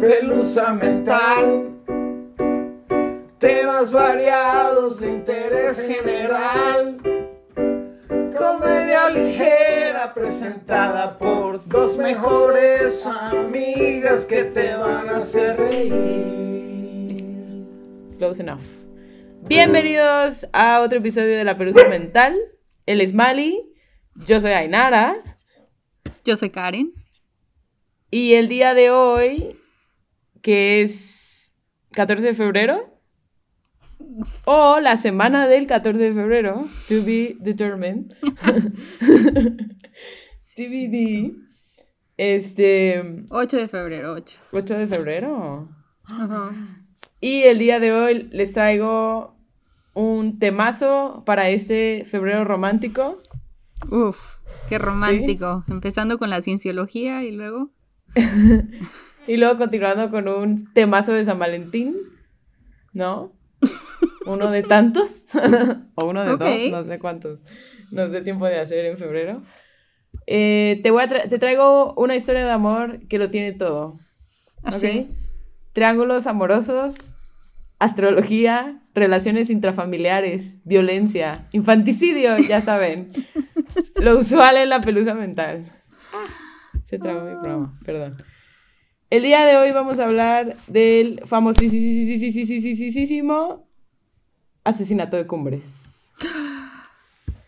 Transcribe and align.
pelusa 0.00 0.72
mental. 0.72 1.76
Temas 3.38 3.92
variados 3.92 5.00
de 5.00 5.08
interés 5.08 5.86
general. 5.86 6.96
Comedia 8.36 9.10
ligera 9.10 10.14
presentada 10.14 11.18
por 11.18 11.66
dos 11.68 11.98
mejores 11.98 13.06
amigas 13.06 14.24
que 14.24 14.44
te 14.44 14.74
van 14.74 15.08
a 15.10 15.18
hacer 15.18 15.58
reír. 15.58 16.00
Close 18.18 18.42
enough. 18.42 18.64
Bienvenidos 19.42 20.46
a 20.52 20.80
otro 20.80 20.98
episodio 20.98 21.36
de 21.36 21.44
La 21.44 21.58
Pelusa 21.58 21.88
Mental. 21.88 22.38
Él 22.86 23.00
es 23.00 23.12
Mali. 23.12 23.70
Yo 24.14 24.40
soy 24.40 24.52
Ainara. 24.52 25.16
Yo 26.24 26.36
soy 26.36 26.50
Karen. 26.50 26.92
Y 28.10 28.34
el 28.34 28.48
día 28.48 28.74
de 28.74 28.90
hoy, 28.90 29.56
que 30.42 30.82
es 30.82 31.52
14 31.92 32.28
de 32.28 32.34
febrero, 32.34 33.00
o 34.46 34.80
la 34.80 34.96
semana 34.96 35.46
del 35.46 35.66
14 35.66 36.02
de 36.02 36.14
febrero, 36.14 36.68
to 36.88 37.04
be 37.04 37.36
determined, 37.40 38.12
TBD, 40.56 41.32
este... 42.16 43.24
8 43.30 43.56
de 43.56 43.68
febrero, 43.68 44.12
8. 44.12 44.38
8 44.52 44.74
de 44.74 44.86
febrero. 44.86 45.68
Y 47.20 47.42
el 47.42 47.58
día 47.58 47.80
de 47.80 47.92
hoy 47.92 48.28
les 48.32 48.52
traigo 48.52 49.36
un 49.94 50.38
temazo 50.38 51.22
para 51.24 51.50
este 51.50 52.04
febrero 52.04 52.44
romántico. 52.44 53.22
Uf, 53.90 54.18
qué 54.68 54.78
romántico. 54.78 55.64
Empezando 55.68 56.18
con 56.18 56.30
la 56.30 56.42
cienciología 56.42 57.22
y 57.24 57.32
luego... 57.32 57.70
y 59.30 59.36
luego 59.36 59.58
continuando 59.58 60.10
con 60.10 60.26
un 60.26 60.72
temazo 60.74 61.12
de 61.12 61.24
San 61.24 61.38
Valentín, 61.38 61.94
¿no? 62.92 63.32
Uno 64.26 64.50
de 64.50 64.64
tantos, 64.64 65.26
o 65.94 66.06
uno 66.06 66.24
de 66.24 66.36
dos, 66.36 66.72
no 66.72 66.82
sé 66.82 66.98
cuántos, 66.98 67.38
no 67.92 68.08
sé 68.08 68.22
tiempo 68.22 68.46
de 68.46 68.58
hacer 68.58 68.86
en 68.86 68.98
febrero. 68.98 69.42
Eh, 70.26 70.80
te, 70.82 70.90
voy 70.90 71.04
a 71.04 71.28
te 71.28 71.38
traigo 71.38 71.94
una 71.94 72.16
historia 72.16 72.44
de 72.44 72.50
amor 72.50 73.06
que 73.06 73.18
lo 73.18 73.30
tiene 73.30 73.52
todo. 73.52 73.98
¿Así? 74.64 75.06
¿Ok? 75.08 75.16
Triángulos 75.74 76.26
amorosos, 76.26 76.96
astrología, 77.78 78.82
relaciones 78.96 79.48
intrafamiliares, 79.48 80.56
violencia, 80.64 81.46
infanticidio, 81.52 82.36
ya 82.38 82.62
saben. 82.62 83.12
lo 84.00 84.18
usual 84.18 84.56
en 84.56 84.70
la 84.70 84.80
pelusa 84.80 85.14
mental. 85.14 85.70
Se 86.86 86.98
trabó 86.98 87.20
mi 87.20 87.40
programa, 87.40 87.78
perdón. 87.84 88.16
El 89.10 89.24
día 89.24 89.44
de 89.44 89.56
hoy 89.56 89.72
vamos 89.72 89.98
a 89.98 90.04
hablar 90.04 90.54
del 90.68 91.20
famosísimo 91.26 91.66
asesinato 94.62 95.16
de 95.16 95.26
Cumbres. 95.26 95.64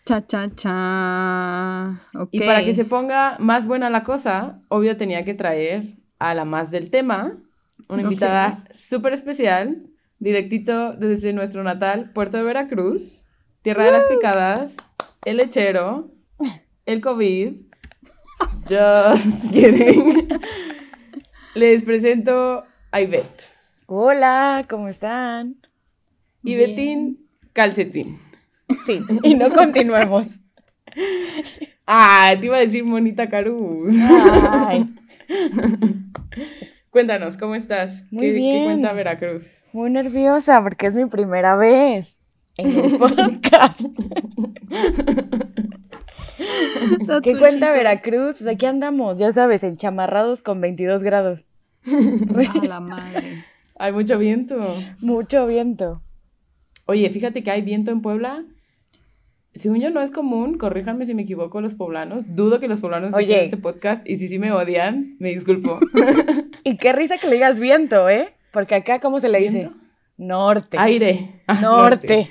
Cha, 0.04 0.26
cha, 0.26 0.50
cha. 0.56 2.00
Y 2.32 2.40
para 2.40 2.64
que 2.64 2.74
se 2.74 2.84
ponga 2.84 3.36
más 3.38 3.68
buena 3.68 3.90
la 3.90 4.02
cosa, 4.02 4.58
obvio 4.70 4.96
tenía 4.96 5.22
que 5.22 5.34
traer 5.34 5.84
a 6.18 6.34
la 6.34 6.44
más 6.44 6.72
del 6.72 6.90
tema, 6.90 7.38
una 7.88 8.02
invitada 8.02 8.64
súper 8.74 9.12
especial, 9.12 9.86
directito 10.18 10.94
desde 10.94 11.32
nuestro 11.32 11.62
natal, 11.62 12.10
Puerto 12.12 12.38
de 12.38 12.42
Veracruz, 12.42 13.22
tierra 13.62 13.84
de 13.84 13.92
las 13.92 14.06
picadas, 14.06 14.74
el 15.24 15.36
lechero, 15.36 16.10
el 16.86 17.00
COVID. 17.00 17.52
Just 18.68 19.52
kidding. 19.52 20.28
Les 21.54 21.84
presento 21.84 22.64
a 22.90 23.00
Ivette. 23.02 23.44
Hola, 23.86 24.64
¿cómo 24.70 24.88
están? 24.88 25.56
Y 26.42 26.56
Betín 26.56 27.26
Calcetín. 27.52 28.18
Sí, 28.86 29.02
y 29.22 29.34
no 29.34 29.50
continuemos. 29.54 30.40
Ah, 31.86 32.34
te 32.40 32.46
iba 32.46 32.56
a 32.56 32.60
decir 32.60 32.84
Monita 32.84 33.28
Caruz. 33.28 33.92
Ay. 34.00 34.94
Cuéntanos, 36.90 37.36
¿cómo 37.36 37.54
estás? 37.54 38.06
Muy 38.10 38.26
¿Qué, 38.26 38.32
bien. 38.32 38.58
¿Qué 38.58 38.64
cuenta 38.64 38.92
Veracruz? 38.92 39.64
Muy 39.72 39.90
nerviosa 39.90 40.62
porque 40.62 40.86
es 40.86 40.94
mi 40.94 41.06
primera 41.06 41.56
vez 41.56 42.18
en 42.56 42.78
el 42.84 42.96
podcast. 42.96 43.80
¿Qué 47.22 47.36
cuenta. 47.36 47.72
Veracruz? 47.72 48.36
Pues 48.38 48.46
aquí 48.46 48.66
andamos, 48.66 49.18
ya 49.18 49.32
sabes, 49.32 49.62
enchamarrados 49.62 50.42
con 50.42 50.60
22 50.60 51.02
grados. 51.02 51.50
A 51.86 52.66
la 52.66 52.80
madre. 52.80 53.44
Hay 53.76 53.92
mucho 53.92 54.18
viento. 54.18 54.56
Mucho 55.00 55.46
viento. 55.46 56.02
Oye, 56.86 57.08
fíjate 57.10 57.42
que 57.42 57.50
hay 57.50 57.62
viento 57.62 57.90
en 57.90 58.02
Puebla. 58.02 58.44
Según 59.54 59.80
yo 59.80 59.90
no 59.90 60.00
es 60.00 60.10
común, 60.10 60.56
corríjanme 60.56 61.04
si 61.04 61.14
me 61.14 61.22
equivoco 61.22 61.60
los 61.60 61.74
poblanos. 61.74 62.24
Dudo 62.34 62.58
que 62.58 62.68
los 62.68 62.80
poblanos 62.80 63.12
Oye. 63.12 63.24
escuchen 63.24 63.44
este 63.44 63.56
podcast 63.58 64.08
y 64.08 64.16
si 64.18 64.28
sí 64.28 64.38
me 64.38 64.50
odian, 64.52 65.16
me 65.18 65.30
disculpo. 65.30 65.78
Y 66.64 66.76
qué 66.78 66.92
risa 66.92 67.18
que 67.18 67.26
le 67.26 67.34
digas 67.34 67.60
viento, 67.60 68.08
¿eh? 68.08 68.32
Porque 68.50 68.76
acá, 68.76 68.98
¿cómo 69.00 69.20
se 69.20 69.28
le 69.28 69.38
dice? 69.40 69.70
Norte. 70.16 70.78
Aire. 70.78 71.42
Ah, 71.46 71.60
Norte. 71.60 72.30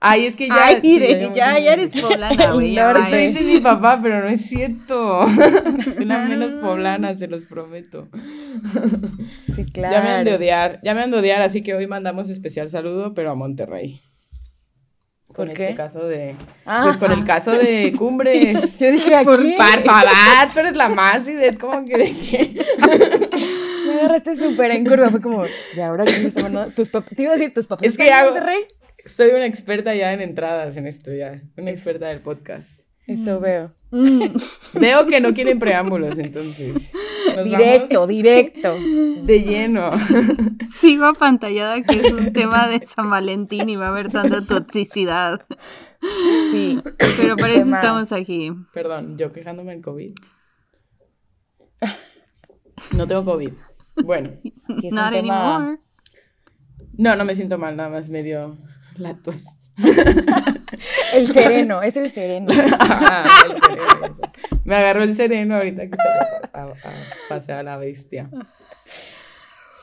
Ay, 0.00 0.26
es 0.26 0.36
que 0.36 0.46
ya. 0.48 0.66
Ay, 0.66 0.78
mire, 0.82 1.30
ya, 1.34 1.58
ya 1.58 1.72
eres 1.72 1.92
poblana, 2.00 2.52
güey. 2.52 2.76
Eso 2.78 2.92
vaya. 2.92 3.16
dice 3.16 3.40
mi 3.40 3.58
papá, 3.58 3.98
pero 4.00 4.20
no 4.20 4.28
es 4.28 4.46
cierto. 4.46 5.26
Suena 5.96 6.28
menos 6.28 6.54
poblana, 6.62 7.16
se 7.18 7.26
los 7.28 7.46
prometo. 7.46 8.08
Sí, 9.54 9.64
claro. 9.72 9.92
Ya 9.94 10.02
me 10.02 10.10
han 10.10 10.24
de 10.24 10.34
odiar, 10.36 10.80
ya 10.84 10.94
me 10.94 11.00
han 11.02 11.10
de 11.10 11.18
odiar, 11.18 11.42
así 11.42 11.62
que 11.62 11.74
hoy 11.74 11.86
mandamos 11.88 12.30
especial 12.30 12.70
saludo, 12.70 13.12
pero 13.12 13.32
a 13.32 13.34
Monterrey. 13.34 14.00
Con 15.26 15.46
¿Por 15.46 15.48
este 15.48 15.68
qué? 15.68 15.74
caso 15.74 16.04
de. 16.06 16.36
Ah. 16.64 16.82
Pues 16.84 16.96
con 16.96 17.10
el 17.12 17.24
caso 17.24 17.50
de 17.52 17.92
Cumbres. 17.98 18.78
Yo 18.78 18.92
dije 18.92 19.14
aquí. 19.16 19.26
Por 19.26 19.80
favor, 19.82 20.52
tú 20.54 20.60
eres 20.60 20.76
la 20.76 20.88
más 20.90 21.26
y 21.28 21.32
de 21.32 21.56
cómo 21.58 21.84
que 21.84 21.96
de 21.98 22.12
qué. 22.12 22.54
Me 23.86 23.94
agarraste 24.00 24.36
súper 24.36 24.70
en 24.70 24.84
curva. 24.86 25.10
Fue 25.10 25.20
como, 25.20 25.44
¿y 25.76 25.80
ahora 25.80 26.04
quién 26.04 26.26
está 26.26 26.42
mandando? 26.42 26.72
Tus 26.74 26.88
papás. 26.88 27.10
Te 27.14 27.22
iba 27.22 27.32
a 27.32 27.34
decir, 27.36 27.52
¿tus 27.52 27.66
papás 27.66 27.86
Es 27.86 27.96
que 27.96 28.04
están 28.04 28.18
en 28.18 28.24
hago- 28.24 28.34
Monterrey? 28.34 28.58
Soy 29.08 29.30
una 29.30 29.46
experta 29.46 29.94
ya 29.94 30.12
en 30.12 30.20
entradas 30.20 30.76
en 30.76 30.86
esto 30.86 31.12
ya. 31.12 31.40
Una 31.56 31.70
experta 31.70 32.06
del 32.08 32.20
podcast. 32.20 32.68
Eso 33.06 33.40
veo. 33.40 33.72
Veo 34.74 35.06
que 35.06 35.18
no 35.20 35.32
quieren 35.32 35.58
preámbulos, 35.58 36.18
entonces. 36.18 36.90
Nos 37.34 37.44
Directo, 37.46 37.94
vamos 38.00 38.08
directo. 38.08 38.74
De 39.22 39.42
lleno. 39.44 39.90
Sigo 40.70 41.06
apantallada 41.06 41.82
que 41.82 42.00
es 42.00 42.12
un 42.12 42.34
tema 42.34 42.68
de 42.68 42.84
San 42.84 43.08
Valentín 43.08 43.68
y 43.70 43.76
va 43.76 43.86
a 43.86 43.88
haber 43.90 44.10
tanta 44.12 44.42
toxicidad. 44.44 45.40
Sí. 46.52 46.80
Pero 47.16 47.36
para 47.36 47.54
eso 47.54 47.64
Tema. 47.64 47.76
estamos 47.78 48.12
aquí. 48.12 48.52
Perdón, 48.74 49.16
yo 49.16 49.32
quejándome 49.32 49.72
del 49.72 49.82
COVID. 49.82 50.14
No 52.96 53.06
tengo 53.06 53.24
COVID. 53.24 53.52
Bueno. 54.04 54.30
Sí, 54.42 54.52
es 54.84 54.92
un 54.92 54.98
Not 54.98 55.12
tema- 55.12 55.56
anymore. 55.56 55.78
No, 56.96 57.16
no 57.16 57.24
me 57.24 57.34
siento 57.34 57.58
mal, 57.58 57.76
nada 57.76 57.88
más 57.88 58.08
medio 58.08 58.56
la 58.98 59.14
tos. 59.14 59.44
El 61.14 61.26
sereno, 61.26 61.82
es 61.82 61.96
el 61.96 62.10
sereno. 62.10 62.52
Ah, 62.80 63.24
el 63.46 63.60
sereno. 63.60 64.16
Me 64.64 64.76
agarró 64.76 65.02
el 65.02 65.16
sereno 65.16 65.56
ahorita 65.56 65.82
que 65.88 65.96
se 65.96 66.48
a, 66.52 66.62
a 66.64 66.74
pasear 67.28 67.60
a 67.60 67.62
la 67.62 67.78
bestia. 67.78 68.30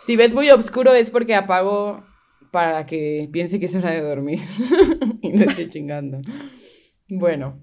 Si 0.05 0.15
ves 0.15 0.33
muy 0.33 0.49
oscuro 0.51 0.93
es 0.93 1.09
porque 1.09 1.35
apago 1.35 2.03
para 2.51 2.85
que 2.85 3.27
piense 3.33 3.59
que 3.59 3.65
es 3.65 3.75
hora 3.75 3.91
de 3.91 4.01
dormir 4.01 4.39
y 5.21 5.29
no 5.29 5.43
esté 5.43 5.67
chingando. 5.67 6.21
Bueno, 7.09 7.59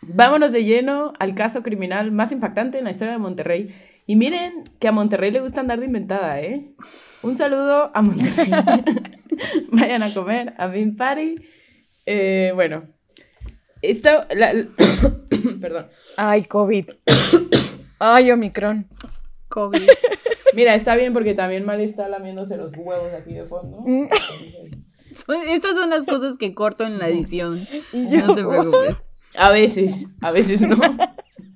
vámonos 0.00 0.52
de 0.52 0.64
lleno 0.64 1.12
al 1.18 1.34
caso 1.34 1.62
criminal 1.62 2.12
más 2.12 2.32
impactante 2.32 2.78
en 2.78 2.84
la 2.84 2.92
historia 2.92 3.12
de 3.12 3.18
Monterrey. 3.18 3.74
Y 4.06 4.14
miren 4.16 4.62
que 4.78 4.88
a 4.88 4.92
Monterrey 4.92 5.30
le 5.32 5.40
gusta 5.40 5.60
andar 5.60 5.80
de 5.80 5.86
inventada, 5.86 6.40
¿eh? 6.40 6.70
Un 7.22 7.36
saludo 7.36 7.90
a 7.92 8.02
Monterrey. 8.02 8.50
Vayan 9.72 10.02
a 10.02 10.14
comer 10.14 10.54
a 10.58 10.68
Bean 10.68 10.94
Party. 10.96 11.34
Eh, 12.06 12.52
bueno, 12.54 12.84
esto, 13.82 14.10
la- 14.34 14.54
perdón. 15.60 15.88
Ay, 16.16 16.44
COVID. 16.44 16.86
Ay, 17.98 18.30
Omicron. 18.30 18.86
COVID. 19.48 19.88
Mira, 20.54 20.74
está 20.74 20.94
bien 20.96 21.12
porque 21.12 21.34
también 21.34 21.64
Mali 21.64 21.84
está 21.84 22.08
lamiéndose 22.08 22.56
los 22.56 22.72
huevos 22.76 23.12
aquí 23.12 23.34
de 23.34 23.44
fondo. 23.44 23.84
Son- 25.14 25.48
Estas 25.48 25.72
son 25.72 25.90
las 25.90 26.06
cosas 26.06 26.36
que 26.38 26.54
corto 26.54 26.84
en 26.84 26.98
la 26.98 27.08
edición. 27.08 27.66
Y 27.92 28.02
No 28.04 28.34
te 28.34 28.44
preocupes. 28.44 28.96
A 29.36 29.50
veces, 29.50 30.06
a 30.22 30.30
veces 30.30 30.60
no. 30.62 30.76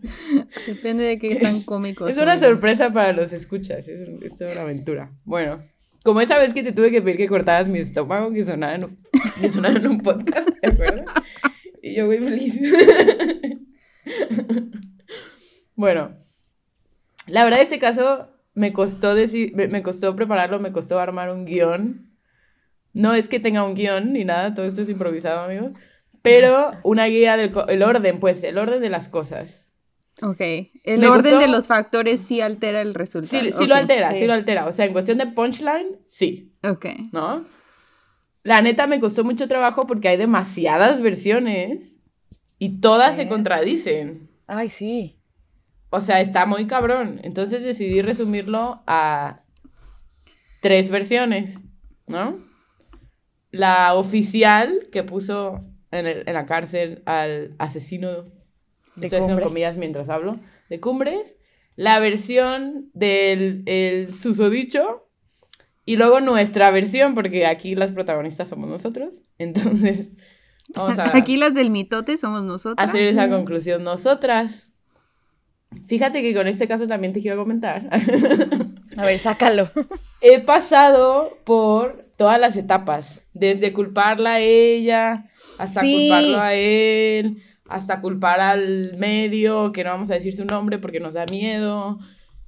Depende 0.67 1.05
de 1.05 1.19
qué 1.19 1.37
tan 1.37 1.63
cómico 1.65 2.09
Es 2.09 2.19
una 2.19 2.39
sorpresa 2.39 2.93
para 2.93 3.13
los 3.13 3.33
escuchas, 3.33 3.89
es, 3.89 4.01
es 4.23 4.37
toda 4.37 4.53
una 4.53 4.63
aventura. 4.63 5.13
Bueno, 5.25 5.63
como 6.03 6.21
esa 6.21 6.39
vez 6.39 6.55
que 6.55 6.63
te 6.63 6.73
tuve 6.73 6.91
que 6.91 7.03
pedir 7.03 7.17
que 7.19 7.29
cortaras 7.29 7.69
mi 7.69 7.79
estómago 7.81 8.33
que 8.33 8.45
sonaba 8.45 8.75
en 8.75 8.85
un, 8.85 8.97
que 9.41 9.51
sonaba 9.51 9.77
en 9.77 9.87
un 9.87 10.01
podcast, 10.01 10.49
¿te 10.61 10.73
acuerdas? 10.73 11.05
Y 11.83 11.95
yo 11.95 12.07
muy 12.07 12.19
feliz. 12.19 12.61
bueno, 15.75 16.09
la 17.27 17.45
verdad 17.45 17.61
este 17.61 17.79
caso 17.79 18.29
me 18.55 18.73
costó, 18.73 19.17
deci- 19.17 19.53
me, 19.55 19.83
costó 19.83 20.15
prepararlo, 20.17 20.59
me 20.59 20.73
costó 20.73 20.99
armar 20.99 21.31
un 21.31 21.45
guion. 21.45 22.11
No 22.93 23.15
es 23.15 23.29
que 23.29 23.41
tenga 23.41 23.65
un 23.65 23.75
guion 23.75 24.13
ni 24.13 24.25
nada, 24.25 24.55
todo 24.55 24.67
esto 24.67 24.83
es 24.83 24.91
improvisado, 24.91 25.41
amigos. 25.41 25.75
Pero 26.23 26.73
una 26.83 27.07
guía 27.07 27.37
del 27.37 27.53
el 27.69 27.83
orden, 27.83 28.21
pues, 28.21 28.43
el 28.45 28.59
orden 28.59 28.83
de 28.83 28.91
las 28.91 29.09
cosas. 29.09 29.67
Ok. 30.23 30.41
El 30.85 31.01
Me 31.01 31.09
orden 31.09 31.33
gustó- 31.35 31.39
de 31.39 31.49
los 31.49 31.67
factores 31.67 32.21
sí 32.21 32.41
altera 32.41 32.81
el 32.81 32.95
resultado. 32.95 33.43
Sí, 33.43 33.53
sí 33.53 33.67
lo 33.67 33.75
altera, 33.75 34.11
sí. 34.13 34.19
sí. 34.21 34.27
lo 34.27 34.33
altera. 34.35 34.67
O 34.67 34.73
sea, 34.73 34.85
en 34.87 34.93
cuestión 34.93 35.19
de 35.19 35.27
punchline, 35.27 35.99
sí, 36.07 36.53
Ok. 36.63 36.87
¿no? 37.13 37.45
La 38.43 38.63
neta 38.63 38.87
me 38.87 39.01
costó 39.01 39.23
mucho 39.25 39.49
trabajo 39.49 39.83
porque 39.83 40.09
hay 40.09 40.17
demasiadas 40.17 41.01
versiones 41.03 41.97
y 42.59 42.81
todas 42.81 43.17
Sí. 43.17 43.23
se 43.23 43.29
contradicen. 43.29 44.31
Ay, 44.47 44.69
sí. 44.71 45.17
O 45.91 46.01
sea, 46.01 46.21
está 46.21 46.47
muy 46.47 46.67
cabrón. 46.67 47.21
Entonces 47.23 47.65
decidí 47.65 48.01
resumirlo 48.03 48.83
a 48.87 49.43
tres 50.61 50.89
versiones, 50.91 51.59
¿no? 52.07 52.39
La 53.51 53.95
oficial 53.95 54.83
que 54.93 55.03
puso 55.03 55.65
en, 55.91 56.07
el- 56.07 56.23
en 56.29 56.35
la 56.35 56.47
cárcel 56.47 57.03
al 57.07 57.55
asesino, 57.59 58.27
De 58.97 59.07
estoy 59.07 59.21
haciendo 59.21 59.43
comillas 59.43 59.77
mientras 59.77 60.09
hablo, 60.11 60.39
de 60.69 60.81
Cumbres. 60.81 61.39
La 61.77 61.99
versión 62.01 62.91
del 62.93 63.63
el 63.67 64.15
susodicho. 64.15 65.07
Y 65.87 65.97
luego 65.97 66.21
nuestra 66.21 66.71
versión, 66.71 67.15
porque 67.15 67.47
aquí 67.47 67.75
las 67.75 67.93
protagonistas 67.93 68.49
somos 68.49 68.69
nosotros. 68.69 69.23
Entonces, 69.39 70.11
vamos 70.75 70.99
a 70.99 71.17
Aquí 71.17 71.37
las 71.37 71.55
del 71.55 71.71
mitote 71.71 72.17
somos 72.19 72.43
nosotros. 72.45 72.77
hacer 72.87 73.03
esa 73.05 73.29
conclusión 73.29 73.83
nosotras. 73.83 74.69
Fíjate 75.87 76.21
que 76.21 76.35
con 76.35 76.49
este 76.49 76.67
caso 76.67 76.87
también 76.89 77.13
te 77.13 77.21
quiero 77.21 77.37
comentar. 77.39 77.83
A 78.97 79.05
ver, 79.05 79.19
sácalo. 79.21 79.71
He 80.21 80.41
pasado 80.41 81.39
por 81.45 81.93
todas 82.19 82.39
las 82.41 82.57
etapas, 82.57 83.21
desde 83.33 83.73
culparla 83.73 84.35
a 84.35 84.41
ella, 84.41 85.31
hasta 85.59 85.81
Sí. 85.81 86.09
culparlo 86.09 86.41
a 86.41 86.55
él, 86.55 87.43
hasta 87.71 88.01
culpar 88.01 88.41
al 88.41 88.97
medio, 88.99 89.73
que 89.73 89.85
no 89.85 89.91
vamos 89.91 90.11
a 90.11 90.15
decir 90.15 90.35
su 90.35 90.45
nombre 90.45 90.79
porque 90.79 91.01
nos 91.01 91.15
da 91.15 91.25
miedo. 91.27 91.99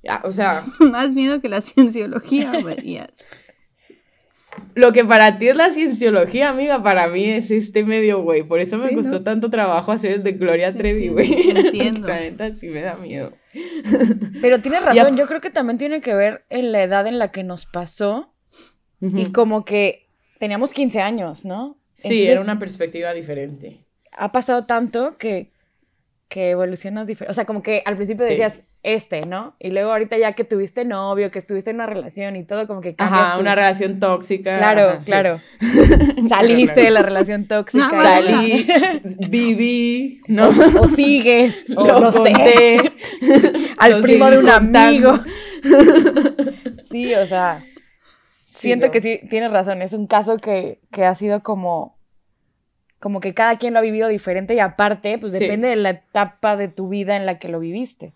Ya, 0.02 0.20
O 0.24 0.32
sea, 0.32 0.64
Más 0.80 1.14
miedo 1.14 1.40
que 1.40 1.48
la 1.48 1.60
cienciología, 1.60 2.52
yes. 2.82 3.06
lo 4.74 4.92
que 4.92 5.04
para 5.04 5.38
ti 5.38 5.48
es 5.48 5.56
la 5.56 5.72
cienciología, 5.72 6.48
amiga, 6.50 6.82
para 6.82 7.06
mí 7.08 7.24
es 7.24 7.50
este 7.50 7.84
medio, 7.84 8.22
güey. 8.22 8.42
Por 8.42 8.60
eso 8.60 8.76
me 8.78 8.88
Sí, 8.88 8.94
costó 8.96 9.12
¿no? 9.12 9.22
tanto 9.22 9.48
trabajo 9.48 9.92
hacer 9.92 10.12
el 10.12 10.22
de 10.24 10.32
Gloria 10.32 10.74
Trevi, 10.74 11.08
güey. 11.08 11.50
Entiendo. 11.56 12.08
La 12.08 12.20
neta 12.20 12.52
sí 12.56 12.66
me 12.68 12.80
da 12.82 12.96
miedo. 12.96 13.32
Pero 14.40 14.60
tienes 14.60 14.84
razón, 14.84 15.16
yo 15.16 15.26
creo 15.26 15.40
que 15.40 15.50
también 15.50 15.78
tiene 15.78 16.00
que 16.00 16.14
ver 16.14 16.44
en 16.50 16.72
la 16.72 16.82
edad 16.82 17.06
en 17.06 17.18
la 17.18 17.30
que 17.30 17.44
nos 17.44 17.66
pasó 17.66 18.34
y 19.00 19.26
como 19.32 19.64
que 19.64 20.08
teníamos 20.38 20.72
15 20.72 21.00
años, 21.00 21.44
¿no? 21.44 21.76
Sí, 21.94 22.08
Entonces, 22.08 22.28
era 22.30 22.40
una 22.40 22.58
perspectiva 22.58 23.12
diferente. 23.12 23.84
Ha 24.16 24.32
pasado 24.32 24.64
tanto 24.66 25.14
que, 25.18 25.50
que 26.28 26.50
evolucionas 26.50 27.06
diferente. 27.06 27.30
O 27.30 27.34
sea, 27.34 27.44
como 27.44 27.62
que 27.62 27.82
al 27.84 27.96
principio 27.96 28.24
Sí. 28.26 28.30
decías 28.32 28.62
este, 28.84 29.20
¿no? 29.20 29.54
Y 29.60 29.70
luego 29.70 29.92
ahorita 29.92 30.18
ya 30.18 30.32
que 30.32 30.42
tuviste 30.42 30.84
novio, 30.84 31.30
que 31.30 31.38
estuviste 31.38 31.70
en 31.70 31.76
una 31.76 31.86
relación 31.86 32.34
y 32.34 32.42
todo, 32.44 32.66
como 32.66 32.80
que 32.80 32.96
cambias 32.96 33.22
Ajá, 33.22 33.34
tu- 33.36 33.40
una 33.42 33.54
relación 33.54 34.00
tóxica. 34.00 34.58
Claro, 34.58 34.88
ajá, 34.88 34.98
sí. 34.98 35.04
claro. 35.04 35.40
Saliste 36.28 36.80
de 36.80 36.90
la 36.90 37.02
relación 37.02 37.46
tóxica. 37.46 37.86
No, 37.92 38.02
Salí, 38.02 38.66
viví, 39.28 40.20
¿no? 40.26 40.48
O 40.80 40.86
sigues, 40.88 41.64
o 41.76 42.00
Lo 42.00 42.10
sé, 42.10 42.18
conté. 42.32 42.76
al 43.78 43.92
lo 43.92 44.02
primo 44.02 44.28
de 44.30 44.38
un 44.38 44.46
contando. 44.46 44.78
amigo. 44.80 45.14
Sí, 46.90 47.14
o 47.14 47.26
sea, 47.26 47.64
Sí, 48.54 48.68
siento 48.68 48.86
no. 48.86 48.92
que 48.92 49.00
sí, 49.00 49.20
tienes 49.30 49.50
razón. 49.52 49.80
Es 49.80 49.92
un 49.92 50.06
caso 50.06 50.36
que, 50.38 50.78
que 50.90 51.04
ha 51.04 51.14
sido 51.14 51.42
como, 51.42 51.96
como 53.02 53.20
que 53.20 53.34
cada 53.34 53.56
quien 53.58 53.74
lo 53.74 53.80
ha 53.80 53.82
vivido 53.82 54.08
diferente 54.08 54.54
y 54.54 54.60
aparte, 54.60 55.18
pues 55.18 55.32
Sí. 55.32 55.40
depende 55.40 55.68
de 55.68 55.76
la 55.76 55.90
etapa 55.90 56.56
de 56.56 56.68
tu 56.68 56.88
vida 56.88 57.16
en 57.16 57.26
la 57.26 57.38
que 57.38 57.48
lo 57.48 57.58
viviste. 57.58 58.12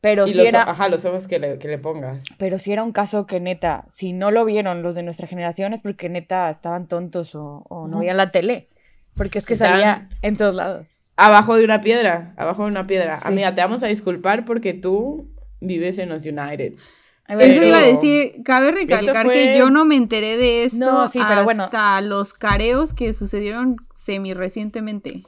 Pero 0.00 0.28
Y 0.28 0.30
sí 0.30 0.36
los, 0.36 0.46
era, 0.46 0.62
ajá, 0.62 0.88
los 0.88 1.04
ojos 1.04 1.26
que 1.26 1.40
le, 1.40 1.58
que 1.58 1.66
le 1.66 1.76
pongas. 1.76 2.22
pero 2.38 2.58
sí 2.60 2.72
era 2.72 2.84
un 2.84 2.92
caso 2.92 3.26
que 3.26 3.40
neta, 3.40 3.84
si 3.90 4.12
no 4.12 4.30
lo 4.30 4.44
vieron 4.44 4.80
los 4.82 4.94
de 4.94 5.02
nuestra 5.02 5.26
generación 5.26 5.72
es 5.74 5.80
porque 5.82 6.08
neta 6.08 6.48
estaban 6.50 6.86
tontos 6.86 7.34
o, 7.34 7.64
o 7.68 7.88
no 7.88 7.98
veían 7.98 8.16
la 8.16 8.30
tele. 8.30 8.68
Porque 9.16 9.40
es 9.40 9.46
que 9.46 9.54
Estaban- 9.54 9.72
salía 9.80 10.08
en 10.22 10.36
todos 10.36 10.54
lados. 10.54 10.86
Abajo 11.16 11.56
de 11.56 11.64
una 11.64 11.80
piedra, 11.80 12.32
abajo 12.36 12.62
de 12.62 12.68
una 12.70 12.86
piedra. 12.86 13.16
Sí. 13.16 13.26
Amiga, 13.26 13.52
te 13.56 13.60
vamos 13.60 13.82
a 13.82 13.88
disculpar 13.88 14.44
porque 14.44 14.72
tú 14.72 15.26
vives 15.60 15.98
en 15.98 16.08
los 16.10 16.24
United. 16.24 16.74
Ver, 17.28 17.50
Eso 17.50 17.66
iba 17.66 17.78
a 17.78 17.82
decir, 17.82 18.42
cabe 18.44 18.72
recalcar 18.72 19.26
fue- 19.26 19.34
que 19.34 19.58
yo 19.58 19.68
no 19.70 19.84
me 19.84 19.96
enteré 19.96 20.36
de 20.38 20.64
esto 20.64 20.78
No, 20.84 21.08
sí, 21.08 21.20
pero 21.28 21.44
bueno. 21.44 21.64
hasta 21.64 22.00
los 22.00 22.32
careos 22.34 22.94
que 22.94 23.12
sucedieron 23.12 23.76
semi 23.94 24.32
recientemente. 24.34 25.24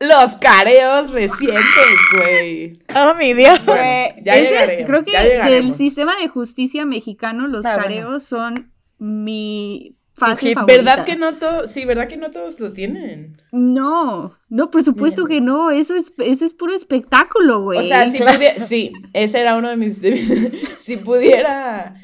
Los 0.00 0.36
careos 0.36 1.10
recientes, 1.10 1.96
güey. 2.16 2.72
¡Oh, 2.94 3.14
mi 3.14 3.32
Dios! 3.34 3.60
ya 3.66 4.36
Ese- 4.36 4.84
creo 4.84 5.04
que 5.04 5.12
ya 5.12 5.22
del 5.48 5.74
sistema 5.74 6.14
de 6.20 6.28
justicia 6.28 6.84
mexicano 6.86 7.48
los 7.48 7.64
Ah, 7.66 7.70
bueno. 7.74 7.82
careos 7.82 8.22
son 8.22 8.72
mi 8.98 9.96
fase 10.18 10.52
favorita. 10.54 10.76
¿Verdad 10.82 11.04
que 11.06 11.16
no 11.16 11.34
todos, 11.34 11.70
sí, 11.70 11.84
verdad 11.84 12.08
que 12.08 12.16
no 12.16 12.30
todos 12.30 12.58
lo 12.60 12.72
tienen? 12.72 13.40
No, 13.52 14.36
no, 14.48 14.70
por 14.70 14.82
supuesto 14.82 15.24
que 15.26 15.40
no, 15.40 15.70
eso 15.70 15.94
es, 15.94 16.12
eso 16.18 16.44
es 16.44 16.52
puro 16.54 16.74
espectáculo, 16.74 17.62
güey. 17.62 17.78
O 17.78 17.82
sea, 17.82 18.10
si 18.10 18.18
pudiera, 18.18 18.66
sí, 18.66 18.92
ese 19.12 19.40
era 19.40 19.56
uno 19.56 19.70
de 19.70 19.76
mis, 19.76 20.00
de 20.00 20.10
mis- 20.12 20.52
si 20.82 20.96
pudiera, 20.98 21.94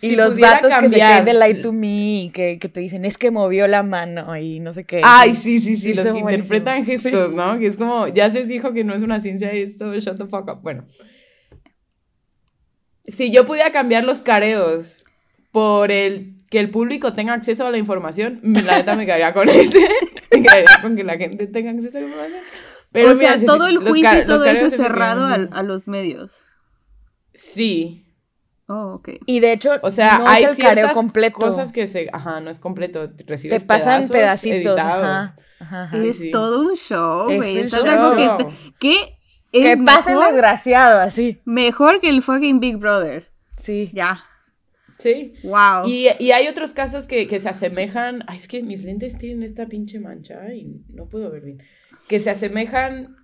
Y 0.00 0.10
si 0.10 0.16
los 0.16 0.32
pudiera 0.32 0.52
vatos 0.54 0.72
que 0.74 0.88
se 0.88 0.96
cambiar- 0.96 1.12
caen 1.12 1.24
de 1.24 1.34
light 1.34 1.60
to 1.62 1.72
me 1.72 2.24
y 2.24 2.30
que, 2.30 2.58
que 2.58 2.68
te 2.68 2.80
dicen 2.80 3.04
es 3.04 3.16
que 3.16 3.30
movió 3.30 3.66
la 3.68 3.82
mano 3.82 4.36
y 4.36 4.60
no 4.60 4.72
sé 4.72 4.84
qué. 4.84 5.00
Ay, 5.04 5.36
sí, 5.36 5.60
sí, 5.60 5.76
sí, 5.76 5.88
Sí, 5.88 5.94
los 5.94 6.06
que 6.12 6.18
interpretan 6.18 6.84
gestos, 6.84 7.32
¿no? 7.32 7.58
Que 7.58 7.66
es 7.68 7.76
como, 7.76 8.08
ya 8.08 8.30
se 8.30 8.44
dijo 8.44 8.72
que 8.72 8.84
no 8.84 8.94
es 8.94 9.02
una 9.02 9.20
ciencia 9.22 9.50
esto, 9.52 9.94
shut 9.94 10.18
the 10.18 10.26
fuck 10.26 10.48
up. 10.48 10.60
Bueno. 10.62 10.84
Si 13.06 13.30
yo 13.30 13.46
pudiera 13.46 13.70
cambiar 13.70 14.04
los 14.04 14.18
careos 14.22 15.04
por 15.52 15.92
el 15.92 16.35
que 16.50 16.60
el 16.60 16.70
público 16.70 17.12
tenga 17.14 17.32
acceso 17.34 17.66
a 17.66 17.70
la 17.70 17.78
información, 17.78 18.40
la 18.64 18.76
neta 18.78 18.94
me 18.94 19.04
quedaría 19.06 19.32
con 19.34 19.48
ese. 19.48 19.78
me 20.34 20.42
quedaría 20.42 20.66
con 20.82 20.96
que 20.96 21.04
la 21.04 21.16
gente 21.16 21.46
tenga 21.46 21.70
acceso 21.70 21.98
a 21.98 22.00
la 22.00 22.06
información. 22.06 22.40
Pero 22.92 23.10
o 23.10 23.14
sea, 23.14 23.34
mira, 23.36 23.46
todo 23.46 23.66
el 23.66 23.78
juicio 23.78 24.22
y 24.22 24.24
todo 24.26 24.44
eso 24.44 24.66
es 24.66 24.76
cerrado 24.76 25.26
al- 25.26 25.50
a, 25.52 25.62
los 25.62 25.86
medios. 25.88 26.44
Sí. 27.34 28.02
Oh, 28.68 28.94
ok. 28.94 29.10
Y 29.26 29.40
de 29.40 29.52
hecho, 29.52 29.72
O 29.82 29.90
sea, 29.90 30.18
no 30.18 30.28
hay 30.28 30.44
es 30.44 30.50
el 30.52 30.58
careo 30.58 30.90
completo. 30.92 31.38
cosas 31.38 31.72
que 31.72 31.86
se... 31.86 32.08
Ajá, 32.12 32.40
no 32.40 32.50
es 32.50 32.58
completo. 32.58 33.10
Recibes 33.26 33.60
te 33.62 33.66
pasan 33.66 34.08
pedazos 34.08 34.10
pedacitos. 34.10 34.56
editados. 34.78 35.04
Ajá, 35.04 35.36
ajá, 35.60 35.82
ajá. 35.84 35.96
Ay, 35.96 36.08
es 36.08 36.18
sí. 36.18 36.30
todo 36.30 36.62
un 36.68 36.74
show, 36.76 37.30
Es 37.30 37.36
güey. 37.36 37.58
un 37.58 37.64
¿Estás 37.66 37.84
de 37.84 37.90
acuerdo 37.90 38.38
show. 38.38 38.50
que, 38.80 38.96
que 39.52 39.60
Que 39.62 39.72
es 39.72 39.78
pase 39.80 40.10
el 40.10 40.16
mejor, 40.16 40.32
desgraciado, 40.32 41.00
así. 41.00 41.40
mejor 41.44 42.00
que 42.00 42.08
el 42.08 42.22
fucking 42.22 42.58
Big 42.60 42.76
Brother? 42.78 43.30
Sí. 43.60 43.90
Ya. 43.92 44.24
Sí. 44.98 45.34
Wow. 45.42 45.86
Y, 45.86 46.08
y 46.18 46.30
hay 46.32 46.48
otros 46.48 46.72
casos 46.72 47.06
que, 47.06 47.26
que 47.26 47.38
se 47.38 47.48
asemejan. 47.48 48.24
Ay, 48.26 48.38
es 48.38 48.48
que 48.48 48.62
mis 48.62 48.84
lentes 48.84 49.18
tienen 49.18 49.42
esta 49.42 49.66
pinche 49.66 50.00
mancha 50.00 50.54
y 50.54 50.84
no 50.88 51.08
puedo 51.08 51.30
ver 51.30 51.42
bien. 51.42 51.62
Que 52.08 52.20
se 52.20 52.30
asemejan. 52.30 53.16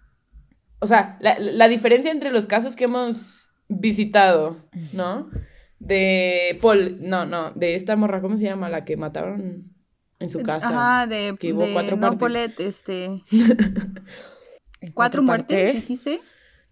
O 0.81 0.87
sea, 0.87 1.17
la, 1.21 1.39
la 1.39 1.69
diferencia 1.69 2.11
entre 2.11 2.31
los 2.31 2.47
casos 2.47 2.77
que 2.77 2.85
hemos 2.85 3.51
visitado, 3.69 4.69
¿no? 4.93 5.31
De 5.79 6.59
Paul. 6.61 6.99
No, 7.01 7.25
no, 7.27 7.53
de 7.53 7.75
esta 7.75 7.97
morra, 7.97 8.21
¿cómo 8.21 8.37
se 8.37 8.45
llama? 8.45 8.69
La 8.69 8.85
que 8.85 8.97
mataron 8.97 9.73
en 10.19 10.31
su 10.31 10.43
casa. 10.43 10.69
Ajá, 10.69 11.07
de, 11.07 11.37
que 11.39 11.53
hubo 11.53 11.67
de 11.67 11.73
cuatro 11.73 11.97
no. 11.97 12.19
Paulette, 12.19 12.61
este. 12.61 13.05
¿En 14.81 14.93
¿Cuatro 14.93 15.23
muertes, 15.23 15.75
dijiste? 15.75 16.21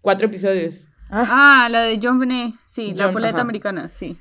Cuatro 0.01 0.27
episodios. 0.27 0.75
Ah, 1.09 1.67
la 1.69 1.81
de 1.81 1.99
John 2.01 2.19
Benet. 2.19 2.53
Sí, 2.69 2.93
la 2.93 3.11
Paulette 3.11 3.35
ajá. 3.35 3.41
americana, 3.41 3.89
sí. 3.89 4.17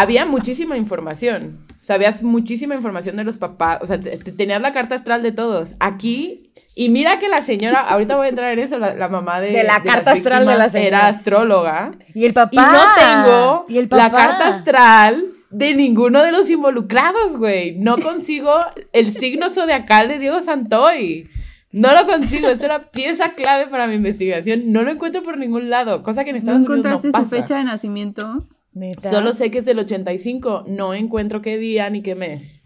Había 0.00 0.26
muchísima 0.26 0.76
información. 0.76 1.58
Sabías 1.78 2.22
muchísima 2.22 2.74
información 2.74 3.16
de 3.16 3.24
los 3.24 3.36
papás. 3.36 3.78
O 3.82 3.86
sea, 3.86 4.00
te- 4.00 4.16
te- 4.16 4.32
tenías 4.32 4.60
la 4.60 4.72
carta 4.72 4.94
astral 4.94 5.22
de 5.22 5.32
todos. 5.32 5.74
Aquí. 5.80 6.38
Y 6.76 6.88
mira 6.88 7.18
que 7.20 7.28
la 7.28 7.42
señora, 7.42 7.80
ahorita 7.80 8.16
voy 8.16 8.26
a 8.26 8.30
entrar 8.30 8.52
en 8.52 8.58
eso, 8.58 8.78
la, 8.78 8.94
la 8.94 9.08
mamá 9.08 9.40
de, 9.40 9.52
De 9.52 9.62
la 9.64 9.74
las 9.74 9.82
carta 9.82 10.12
astral 10.12 10.46
de 10.46 10.56
la 10.56 10.70
señora. 10.70 10.88
Era 10.98 11.06
astróloga. 11.08 11.92
Y 12.14 12.24
el 12.24 12.32
papá. 12.32 12.50
Y 12.52 12.56
no 12.56 12.82
tengo 12.98 13.66
Y 13.68 13.78
el 13.78 13.88
la 13.90 14.08
papá. 14.08 14.16
carta 14.16 14.48
astral 14.48 15.24
de 15.50 15.74
ninguno 15.74 16.22
de 16.22 16.32
los 16.32 16.48
involucrados, 16.50 17.36
güey. 17.36 17.78
No 17.78 17.96
consigo 17.98 18.50
el 18.92 19.12
signo 19.12 19.50
zodiacal 19.50 20.08
de 20.08 20.18
Diego 20.18 20.40
Santoy. 20.40 21.28
No 21.70 21.92
lo 21.92 22.06
consigo. 22.06 22.48
Esto 22.48 22.64
era 22.64 22.90
pieza 22.90 23.34
clave 23.34 23.66
para 23.66 23.86
mi 23.86 23.94
investigación. 23.96 24.72
No 24.72 24.82
lo 24.82 24.90
encuentro 24.90 25.22
por 25.22 25.36
ningún 25.38 25.68
lado. 25.70 26.02
Cosa 26.02 26.24
que 26.24 26.30
en 26.30 26.36
¿No 26.36 26.38
Estados 26.38 26.58
Unidos 26.60 26.78
encontraste 26.78 27.08
no 27.08 27.12
su 27.18 27.24
pasa. 27.30 27.36
fecha 27.42 27.56
de 27.58 27.64
nacimiento? 27.64 28.44
Neta. 28.74 29.10
Solo 29.10 29.32
sé 29.32 29.50
que 29.50 29.58
es 29.58 29.64
del 29.64 29.78
85, 29.78 30.64
no 30.66 30.94
encuentro 30.94 31.40
qué 31.40 31.58
día 31.58 31.88
ni 31.90 32.02
qué 32.02 32.14
mes. 32.14 32.62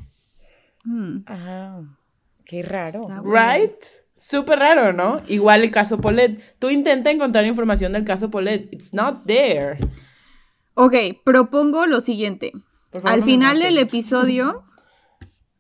Hmm. 0.85 1.19
Ah, 1.27 1.83
qué 2.45 2.63
raro. 2.63 3.07
Right? 3.25 3.75
Súper 4.19 4.59
raro, 4.59 4.93
¿no? 4.93 5.21
Igual 5.29 5.63
el 5.63 5.71
caso 5.71 5.99
Polet. 5.99 6.41
Tú 6.59 6.71
intenta 6.71 7.11
encontrar 7.11 7.45
información 7.47 7.93
del 7.93 8.05
caso 8.05 8.31
Polet. 8.31 8.69
It's 8.73 8.93
not 8.93 9.25
there. 9.27 9.79
Ok, 10.75 10.95
propongo 11.25 11.87
lo 11.87 12.01
siguiente. 12.01 12.53
Favor, 12.91 13.11
Al 13.11 13.21
no 13.21 13.27
final 13.27 13.59
del 13.59 13.79
episodio 13.79 14.65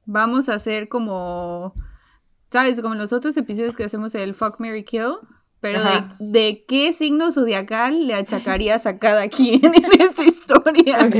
vamos 0.06 0.48
a 0.48 0.54
hacer 0.54 0.88
como, 0.88 1.74
¿sabes? 2.50 2.80
Como 2.80 2.94
en 2.94 3.00
los 3.00 3.12
otros 3.12 3.36
episodios 3.36 3.76
que 3.76 3.84
hacemos 3.84 4.14
el 4.14 4.34
Fuck, 4.34 4.58
Mary 4.60 4.82
Kill. 4.84 5.14
Pero 5.60 5.80
de, 5.82 6.02
de 6.20 6.64
qué 6.68 6.92
signo 6.92 7.32
zodiacal 7.32 8.06
le 8.06 8.14
achacarías 8.14 8.86
a 8.86 8.98
cada 8.98 9.28
quien 9.28 9.64
en 9.74 10.00
esta 10.00 10.22
historia. 10.24 10.98
Ok, 11.04 11.16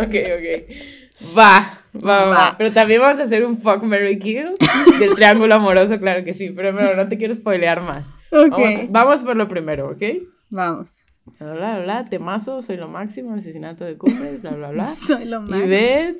ok, 0.00 0.14
ok. 0.36 1.36
Va, 1.36 1.82
va, 1.94 2.24
va, 2.24 2.28
va. 2.28 2.54
Pero 2.56 2.72
también 2.72 3.00
vamos 3.00 3.20
a 3.20 3.24
hacer 3.24 3.44
un 3.44 3.60
fuck, 3.60 3.82
Mary 3.82 4.18
Kill 4.18 4.50
del 4.98 5.14
triángulo 5.16 5.54
amoroso, 5.56 5.98
claro 5.98 6.24
que 6.24 6.32
sí. 6.34 6.50
Pero 6.50 6.72
no, 6.72 6.94
no 6.94 7.08
te 7.08 7.18
quiero 7.18 7.34
spoilear 7.34 7.82
más. 7.82 8.04
Ok. 8.30 8.50
Vamos, 8.50 8.90
vamos 8.90 9.20
por 9.22 9.36
lo 9.36 9.48
primero, 9.48 9.90
¿ok? 9.90 10.02
Vamos. 10.50 10.98
Bla, 11.38 11.52
bla, 11.52 11.78
bla, 11.80 12.04
temazo, 12.08 12.62
soy 12.62 12.78
lo 12.78 12.88
máximo, 12.88 13.34
asesinato 13.34 13.84
de 13.84 13.98
Cooper, 13.98 14.38
bla, 14.40 14.50
bla, 14.52 14.70
bla. 14.70 14.84
Soy 15.06 15.26
lo 15.26 15.42
más. 15.42 15.60
Y 15.60 16.12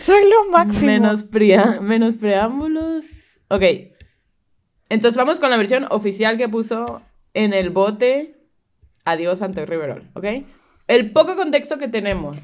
Soy 0.00 0.22
lo 0.28 0.50
máximo. 0.50 0.86
menos, 0.90 1.22
prea- 1.22 1.78
menos 1.80 2.16
preámbulos. 2.16 3.38
Ok. 3.48 3.62
Entonces 4.88 5.16
vamos 5.16 5.40
con 5.40 5.50
la 5.50 5.56
versión 5.56 5.86
oficial 5.90 6.38
que 6.38 6.48
puso 6.48 7.02
en 7.34 7.52
el 7.52 7.70
bote 7.70 8.34
Adiós 9.04 9.38
Santoy 9.38 9.64
Riverol, 9.64 10.08
¿ok? 10.14 10.24
El 10.86 11.12
poco 11.12 11.36
contexto 11.36 11.78
que 11.78 11.88
tenemos. 11.88 12.36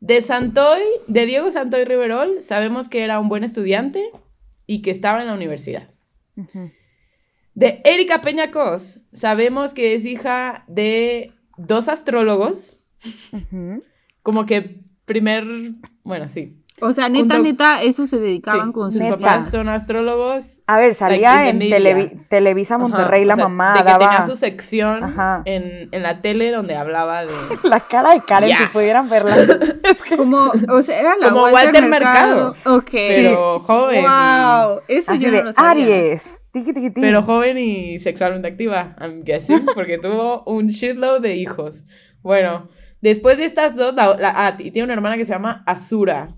De 0.00 0.22
Santoy, 0.22 0.82
de 1.08 1.26
Diego 1.26 1.50
Santoy 1.50 1.84
Riverol, 1.84 2.42
sabemos 2.42 2.88
que 2.88 3.04
era 3.04 3.20
un 3.20 3.28
buen 3.28 3.44
estudiante 3.44 4.02
y 4.66 4.82
que 4.82 4.90
estaba 4.90 5.20
en 5.20 5.26
la 5.26 5.34
universidad. 5.34 5.90
De 7.54 7.82
Erika 7.84 8.22
Peñacos, 8.22 9.00
sabemos 9.12 9.74
que 9.74 9.94
es 9.94 10.06
hija 10.06 10.64
de 10.68 11.32
dos 11.58 11.88
astrólogos. 11.88 12.78
Como 14.22 14.46
que 14.46 14.80
primer, 15.04 15.44
bueno, 16.02 16.28
sí. 16.28 16.59
O 16.82 16.92
sea, 16.92 17.08
neta, 17.08 17.38
neta, 17.38 17.82
eso 17.82 18.06
se 18.06 18.18
dedicaban 18.18 18.68
Sí, 18.68 18.72
con 18.72 18.90
sus 18.92 19.00
Neta. 19.00 19.16
papás 19.18 19.50
son 19.50 19.68
astrólogos. 19.68 20.60
A 20.66 20.78
ver, 20.78 20.94
salía 20.94 21.48
en. 21.48 21.60
Televi- 21.60 22.26
Televisa 22.28 22.78
Monterrey 22.78 23.20
Ajá, 23.22 23.26
la 23.28 23.34
o 23.34 23.36
sea, 23.36 23.48
mamá, 23.48 23.72
de 23.74 23.78
que 23.80 23.84
daba 23.84 23.98
tenía 24.10 24.26
su 24.26 24.36
sección 24.36 25.14
en, 25.44 25.88
en 25.92 26.02
la 26.02 26.22
tele 26.22 26.50
donde 26.50 26.76
hablaba 26.76 27.24
de... 27.24 27.32
la 27.64 27.80
cara 27.80 28.10
de 28.12 28.20
Karen 28.20 28.48
Ya. 28.48 28.58
si 28.58 28.66
pudieran 28.72 29.08
verla. 29.08 29.34
es 29.84 30.02
que 30.02 30.16
Como, 30.16 30.52
o 30.70 30.82
sea, 30.82 30.98
era 31.00 31.16
la 31.16 31.28
Como 31.28 31.42
Walter, 31.42 31.64
Walter 31.64 31.88
Mercado. 31.88 32.54
Ok. 32.66 32.90
Pero 32.92 33.60
joven. 33.60 34.00
y- 34.00 34.02
Wow, 34.02 34.80
eso 34.88 35.12
así 35.12 35.20
yo 35.24 35.30
de 35.30 35.36
no 35.38 35.42
lo 35.44 35.52
sabía. 35.52 35.70
Aries. 35.84 36.42
Tiki, 36.52 36.72
tiki, 36.72 36.88
tiki. 36.88 37.00
pero 37.00 37.22
joven 37.22 37.58
y 37.58 38.00
sexualmente 38.00 38.48
activa, 38.48 38.96
I'm 39.00 39.22
guessing, 39.24 39.66
porque 39.74 39.98
tuvo 39.98 40.42
un 40.44 40.66
shitload 40.68 41.20
de 41.20 41.36
hijos. 41.36 41.84
Bueno, 42.22 42.68
después 43.00 43.38
de 43.38 43.44
estas 43.44 43.76
dos, 43.76 43.94
la, 43.94 44.16
la- 44.16 44.34
ah, 44.46 44.56
y 44.58 44.70
tiene 44.72 44.84
una 44.86 44.94
hermana 44.94 45.16
que 45.16 45.24
se 45.24 45.32
llama 45.32 45.62
Azura. 45.66 46.34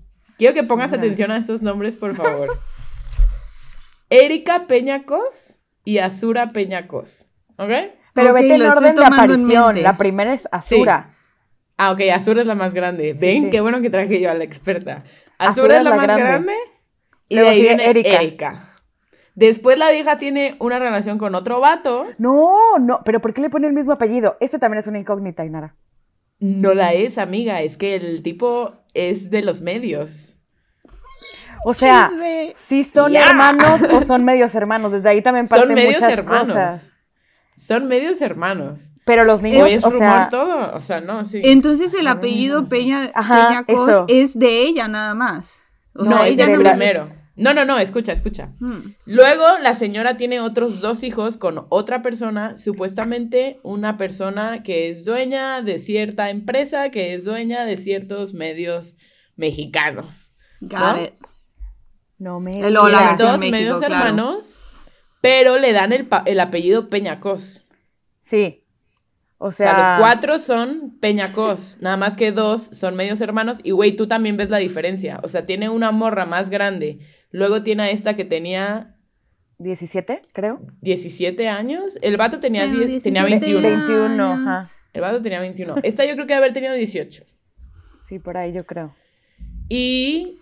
Quiero 0.51 0.61
que 0.61 0.67
pongas 0.67 0.91
atención 0.91 1.31
a 1.31 1.37
estos 1.37 1.61
nombres, 1.61 1.95
por 1.95 2.15
favor. 2.15 2.49
Erika 4.09 4.67
Peñacos 4.67 5.57
y 5.85 5.99
Azura 5.99 6.51
Peñacos. 6.51 7.29
¿Ok? 7.57 7.69
Pero 8.13 8.29
Ok, 8.29 8.33
vete 8.35 8.55
en 8.55 8.61
orden 8.63 8.95
de 8.95 9.05
aparición. 9.05 9.81
La 9.81 9.97
primera 9.97 10.33
es 10.33 10.47
Azura. 10.51 11.15
Ah, 11.77 11.91
ok, 11.91 12.01
Azura 12.13 12.41
es 12.41 12.47
la 12.47 12.55
más 12.55 12.73
grande. 12.73 13.15
Sí, 13.15 13.25
¿Ven? 13.25 13.41
sí. 13.43 13.49
Qué 13.51 13.61
bueno 13.61 13.81
que 13.81 13.89
traje 13.89 14.19
yo 14.19 14.29
a 14.29 14.33
la 14.33 14.43
experta. 14.43 15.03
Azura, 15.37 15.77
Azura 15.77 15.77
es 15.77 15.83
la, 15.85 15.89
más 15.91 16.03
grande. 16.03 16.23
grande. 16.23 16.53
y 17.29 17.35
Luego 17.35 17.49
de 17.49 17.55
ahí 17.55 17.61
sigue 17.61 17.75
viene 17.75 17.89
Erika. 17.89 18.21
Erika. 18.21 18.69
Después 19.35 19.79
la 19.79 19.89
vieja 19.91 20.19
tiene 20.19 20.57
una 20.59 20.77
relación 20.77 21.17
con 21.17 21.33
otro 21.35 21.59
vato. 21.59 22.05
No, 22.17 22.77
no, 22.79 22.99
pero 23.03 23.19
¿por 23.21 23.33
qué 23.33 23.41
le 23.41 23.49
pone 23.49 23.65
el 23.67 23.73
mismo 23.73 23.93
apellido? 23.93 24.37
Este 24.41 24.59
también 24.59 24.79
es 24.79 24.87
una 24.87 24.99
incógnita, 24.99 25.45
Inara. 25.45 25.75
No 26.39 26.73
la 26.73 26.93
es, 26.93 27.17
amiga. 27.17 27.61
Es 27.61 27.77
que 27.77 27.95
el 27.95 28.21
tipo 28.21 28.73
es 28.93 29.31
de 29.31 29.41
los 29.41 29.61
medios. 29.61 30.32
O 31.65 31.73
sea, 31.73 32.07
Chisme. 32.09 32.53
si 32.55 32.83
son 32.83 33.15
hermanos 33.15 33.81
o 33.91 34.01
son 34.01 34.23
medios 34.25 34.53
hermanos. 34.55 34.91
Desde 34.91 35.09
ahí 35.09 35.21
también 35.21 35.47
Son 35.47 35.59
parten 35.59 35.75
medios 35.75 36.01
muchas 36.01 36.19
hermanos. 36.19 36.47
cosas. 36.49 37.01
Son 37.57 37.87
medios 37.87 38.21
hermanos. 38.21 38.91
Pero 39.05 39.23
los 39.23 39.39
¿O 39.39 39.43
niños, 39.43 39.69
es 39.69 39.83
o 39.83 39.89
rumor 39.89 39.99
sea, 39.99 40.29
todo? 40.29 40.75
O 40.75 40.79
sea, 40.79 41.01
no, 41.01 41.25
sí. 41.25 41.41
Entonces 41.43 41.93
el 41.93 42.07
apellido 42.07 42.67
Peña, 42.69 43.11
Ajá, 43.13 43.47
Peñacos 43.65 43.89
eso. 43.89 44.05
es 44.07 44.37
de 44.37 44.63
ella 44.63 44.87
nada 44.87 45.13
más. 45.13 45.61
O 45.95 46.03
no, 46.03 46.09
sea, 46.09 46.27
es 46.27 46.33
ella 46.33 46.47
no 46.47 46.61
primero. 46.61 47.09
No, 47.35 47.53
no, 47.53 47.65
no, 47.65 47.79
escucha, 47.79 48.11
escucha. 48.11 48.51
Hmm. 48.59 48.93
Luego 49.05 49.43
la 49.59 49.73
señora 49.73 50.17
tiene 50.17 50.39
otros 50.39 50.81
dos 50.81 51.03
hijos 51.03 51.37
con 51.37 51.65
otra 51.69 52.01
persona, 52.03 52.59
supuestamente 52.59 53.59
una 53.63 53.97
persona 53.97 54.61
que 54.63 54.89
es 54.89 55.03
dueña 55.03 55.61
de 55.61 55.79
cierta 55.79 56.29
empresa, 56.29 56.89
que 56.91 57.13
es 57.15 57.25
dueña 57.25 57.65
de 57.65 57.77
ciertos 57.77 58.33
medios 58.35 58.97
mexicanos. 59.35 60.31
Got 60.61 60.79
¿No? 60.79 61.01
it. 61.03 61.13
No 62.19 62.39
me 62.39 62.51
El 62.59 62.77
hola, 62.77 63.15
Dos 63.17 63.37
México, 63.39 63.51
medios 63.57 63.79
claro. 63.79 63.93
hermanos, 63.95 64.55
pero 65.21 65.57
le 65.57 65.71
dan 65.73 65.91
el, 65.93 66.05
pa- 66.07 66.23
el 66.25 66.39
apellido 66.39 66.87
Peñacos. 66.89 67.65
Sí. 68.21 68.59
O 69.37 69.47
O 69.47 69.51
sea, 69.51 69.75
sea, 69.75 69.89
los 69.89 69.99
cuatro 69.99 70.39
son 70.39 70.97
Peñacos, 71.01 71.77
nada 71.81 71.97
más 71.97 72.15
que 72.15 72.31
dos 72.31 72.61
son 72.63 72.95
medios 72.95 73.19
hermanos. 73.21 73.59
Y 73.63 73.71
güey, 73.71 73.95
tú 73.95 74.07
también 74.07 74.37
ves 74.37 74.49
la 74.49 74.57
diferencia. 74.57 75.19
O 75.23 75.27
sea, 75.27 75.45
tiene 75.45 75.69
una 75.69 75.91
morra 75.91 76.25
más 76.25 76.49
grande. 76.49 76.99
Luego 77.31 77.61
tiene 77.63 77.83
a 77.83 77.89
esta 77.89 78.15
que 78.15 78.23
tenía 78.25 78.95
17, 79.57 80.21
creo. 80.33 80.61
17 80.81 81.49
años. 81.49 81.97
El 82.01 82.15
vato 82.17 82.39
tenía, 82.39 82.63
Pero 82.63 82.85
10 82.87 83.03
tenía 83.03 83.25
17 83.25 83.53
21. 83.53 83.85
21, 83.85 84.23
años. 84.33 84.47
ajá. 84.47 84.69
El 84.93 85.01
vato 85.01 85.21
tenía 85.21 85.39
21. 85.41 85.75
Esta 85.83 86.05
yo 86.05 86.13
creo 86.13 86.25
que 86.27 86.33
debe 86.35 86.45
haber 86.45 86.53
tenido 86.53 86.73
18. 86.73 87.23
Sí, 88.07 88.19
por 88.19 88.37
ahí 88.37 88.53
yo 88.53 88.65
creo. 88.65 88.93
Y 89.67 90.39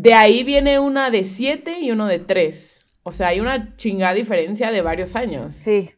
de 0.00 0.14
ahí 0.14 0.44
viene 0.44 0.78
una 0.78 1.10
de 1.10 1.24
7 1.24 1.80
y 1.80 1.90
uno 1.90 2.06
de 2.06 2.20
3. 2.20 2.86
O 3.02 3.10
sea, 3.10 3.28
hay 3.28 3.40
una 3.40 3.74
chingada 3.74 4.14
diferencia 4.14 4.70
de 4.70 4.80
varios 4.80 5.16
años. 5.16 5.56
Sí. 5.56 5.90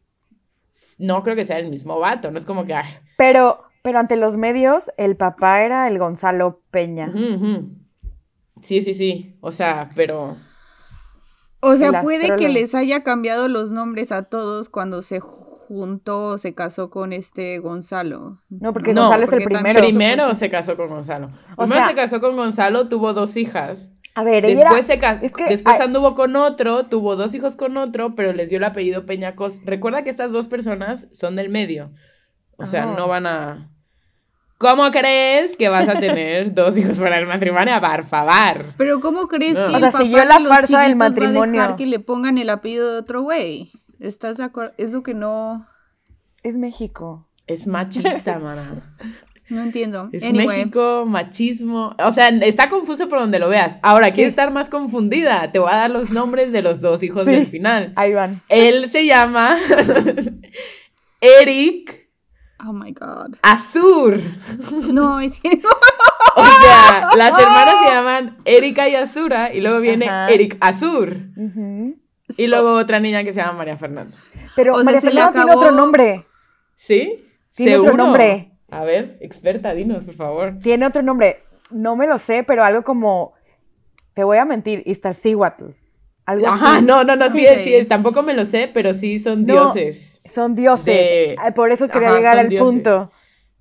No 0.99 1.23
creo 1.23 1.37
que 1.37 1.45
sea 1.45 1.59
el 1.59 1.69
mismo 1.69 2.01
vato. 2.01 2.31
No 2.31 2.39
es 2.39 2.47
como 2.47 2.65
que... 2.65 2.73
ay, 2.73 2.95
Pero, 3.19 3.65
pero 3.83 3.99
ante 3.99 4.17
los 4.17 4.39
medios, 4.39 4.91
el 4.97 5.17
papá 5.17 5.65
era 5.65 5.87
el 5.87 5.99
Gonzalo 5.99 6.63
Peña. 6.71 7.13
Sí, 8.63 8.81
sí, 8.81 8.95
sí. 8.95 9.37
O 9.43 9.53
sea, 9.53 9.91
pero... 9.95 10.39
O 11.61 11.77
sea, 11.77 12.01
puede 12.01 12.37
que 12.37 12.49
les 12.49 12.75
haya 12.75 13.03
cambiado 13.03 13.49
los 13.49 13.71
nombres 13.71 14.13
a 14.13 14.23
todos 14.23 14.71
cuando 14.71 15.03
se 15.03 15.21
juntó 15.75 16.27
o 16.31 16.39
se 16.39 16.55
casó 16.55 16.91
con 16.91 17.13
este 17.13 17.59
Gonzalo. 17.61 18.39
No, 18.49 18.73
porque 18.73 18.93
No, 18.93 19.03
Gonzalo 19.03 19.25
es 19.25 19.33
el 19.33 19.45
primero. 19.45 19.81
Primero 19.81 20.35
se 20.35 20.51
casó 20.51 20.77
con 20.77 20.89
Gonzalo. 20.89 21.27
O 21.57 21.63
Primero 21.63 21.75
sea- 21.81 21.89
se 21.89 21.95
casó 21.95 22.21
con 22.21 22.37
Gonzalo, 22.37 22.89
tuvo 22.89 23.13
dos 23.15 23.37
hijas. 23.37 23.93
A 24.17 24.25
ver, 24.25 24.45
ella 24.45 24.59
Después, 24.71 24.91
era- 24.91 25.21
se 25.21 25.27
es 25.27 25.33
que 25.33 25.45
después 25.45 25.81
anduvo 25.81 26.17
con 26.17 26.35
otro, 26.35 26.87
tuvo 26.87 27.15
dos 27.15 27.33
hijos 27.37 27.57
con 27.57 27.77
otro, 27.77 28.17
pero 28.17 28.33
les 28.33 28.51
dio 28.51 28.59
el 28.59 28.65
apellido 28.65 29.07
Peñacos. 29.07 29.61
Recuerda 29.65 30.03
que 30.03 30.11
estas 30.11 30.33
dos 30.33 30.49
personas 30.49 31.09
son 31.13 31.37
del 31.37 31.49
medio. 31.49 31.93
O 32.57 32.67
sea, 32.67 32.87
no 32.87 33.07
van 33.07 33.27
a... 33.27 33.71
¿Cómo 34.59 34.91
crees 34.91 35.57
que 35.57 35.69
vas 35.71 35.89
a 35.89 35.99
tener 36.01 36.53
dos 36.55 36.77
hijos 36.77 36.99
para 36.99 37.19
el 37.19 37.27
matrimonio? 37.27 37.81
Por 37.81 38.05
favor. 38.05 38.75
Pero 38.77 39.01
¿cómo 39.01 39.29
crees 39.29 39.55
No. 39.59 39.69
que 39.69 39.73
O 39.73 39.77
el 39.77 39.81
sea, 39.81 39.93
siguió 39.93 40.25
la 40.25 40.37
de 40.37 40.41
los 40.43 40.53
farsa 40.53 40.81
del 40.83 40.89
chiquitos 40.89 41.01
va 41.01 41.07
a 41.07 41.09
matrimonio. 41.11 41.53
dejar 41.63 41.77
que 41.77 41.87
le 41.87 42.01
pongan 42.01 42.37
el 42.37 42.51
apellido 42.51 42.93
de 42.93 42.99
otro 42.99 43.23
güey? 43.23 43.71
¿Estás 44.01 44.37
de 44.39 44.45
acuerdo? 44.45 44.73
Es 44.79 44.93
lo 44.93 45.03
que 45.03 45.15
no, 45.15 45.67
Es 46.43 46.57
México. 46.57 47.29
Es 47.47 47.67
machista, 47.67 48.39
mana. 48.39 48.95
no 49.51 49.63
entiendo. 49.63 50.09
Es 50.13 50.23
anyway, 50.23 50.47
México, 50.59 51.05
machismo. 51.07 51.95
O 51.99 52.13
sea, 52.13 52.29
está 52.29 52.69
confuso 52.71 53.09
por 53.09 53.19
donde 53.21 53.39
lo 53.39 53.49
veas. 53.49 53.79
Ahora, 53.83 54.07
¿quieres 54.11 54.27
Sí. 54.33 54.41
estar 54.41 54.51
más 54.53 54.71
confundida? 54.71 55.51
Te 55.53 55.59
voy 55.59 55.71
a 55.73 55.77
dar 55.77 55.91
los 55.91 56.11
nombres 56.11 56.53
de 56.53 56.63
los 56.63 56.81
dos 56.81 57.03
hijos 57.03 57.25
Sí. 57.27 57.33
del 57.33 57.47
final. 57.47 57.93
Ahí 57.97 58.15
van. 58.15 58.41
Él 58.49 58.91
se 58.91 59.05
llama 59.07 59.59
Eric 61.21 62.09
oh 62.67 62.73
my 62.73 62.93
god. 62.93 63.37
Azur. 63.43 64.21
No, 64.93 65.21
es 65.21 65.41
que 65.41 65.57
no. 65.57 65.69
O 66.37 66.45
sea, 66.45 67.09
las 67.17 67.39
hermanas 67.39 67.75
se 67.85 67.91
llaman 67.93 68.39
Erika 68.45 68.89
y 68.89 68.95
Azura 68.95 69.53
y 69.53 69.61
luego 69.61 69.81
viene 69.81 70.07
Ajá. 70.07 70.29
Eric 70.31 70.57
Azur. 70.61 71.17
Ujú. 71.37 71.97
Y 72.39 72.47
luego 72.47 72.75
otra 72.75 73.01
niña 73.01 73.25
que 73.25 73.33
se 73.33 73.41
llama 73.41 73.59
María 73.59 73.77
Fernanda. 73.77 74.17
Pero 74.57 74.73
O 74.75 74.77
sea, 74.77 74.85
María 74.85 75.01
Fernanda 75.01 75.33
tiene 75.33 75.55
otro 75.55 75.71
nombre. 75.73 76.27
¿Sí? 76.77 77.25
Tiene 77.55 77.77
otro 77.77 77.85
¿Seguro? 77.91 78.05
nombre. 78.05 78.53
A 78.71 78.85
ver, 78.85 79.19
experta, 79.21 79.75
dinos, 79.75 80.05
por 80.05 80.15
favor. 80.15 80.55
Tiene 80.63 80.87
otro 80.87 81.03
nombre. 81.03 81.43
No 81.71 81.97
me 81.97 82.07
lo 82.07 82.19
sé, 82.19 82.45
pero 82.47 82.65
algo 82.65 82.83
como. 82.85 83.35
Te 84.15 84.25
voy 84.25 84.39
a 84.39 84.45
mentir, 84.45 84.83
Iztaccíhuatl. 84.87 85.65
Algo 86.27 86.47
Ajá, 86.47 86.77
así. 86.77 86.85
no, 86.85 87.03
no, 87.05 87.17
no, 87.17 87.31
sí 87.31 87.45
es, 87.45 87.63
sí 87.63 87.75
es. 87.75 87.89
Tampoco 87.89 88.23
me 88.23 88.35
lo 88.35 88.45
sé, 88.45 88.71
pero 88.73 88.95
sí 88.95 89.19
son 89.19 89.45
No. 89.47 89.53
dioses. 89.55 90.21
Son 90.27 90.55
dioses. 90.55 90.87
De- 90.87 91.37
Ay, 91.39 91.53
Por 91.53 91.73
eso 91.73 91.89
quería 91.89 92.09
Ajá, 92.09 92.17
llegar 92.19 92.39
al 92.39 92.49
dioses. 92.49 92.67
punto. 92.73 93.11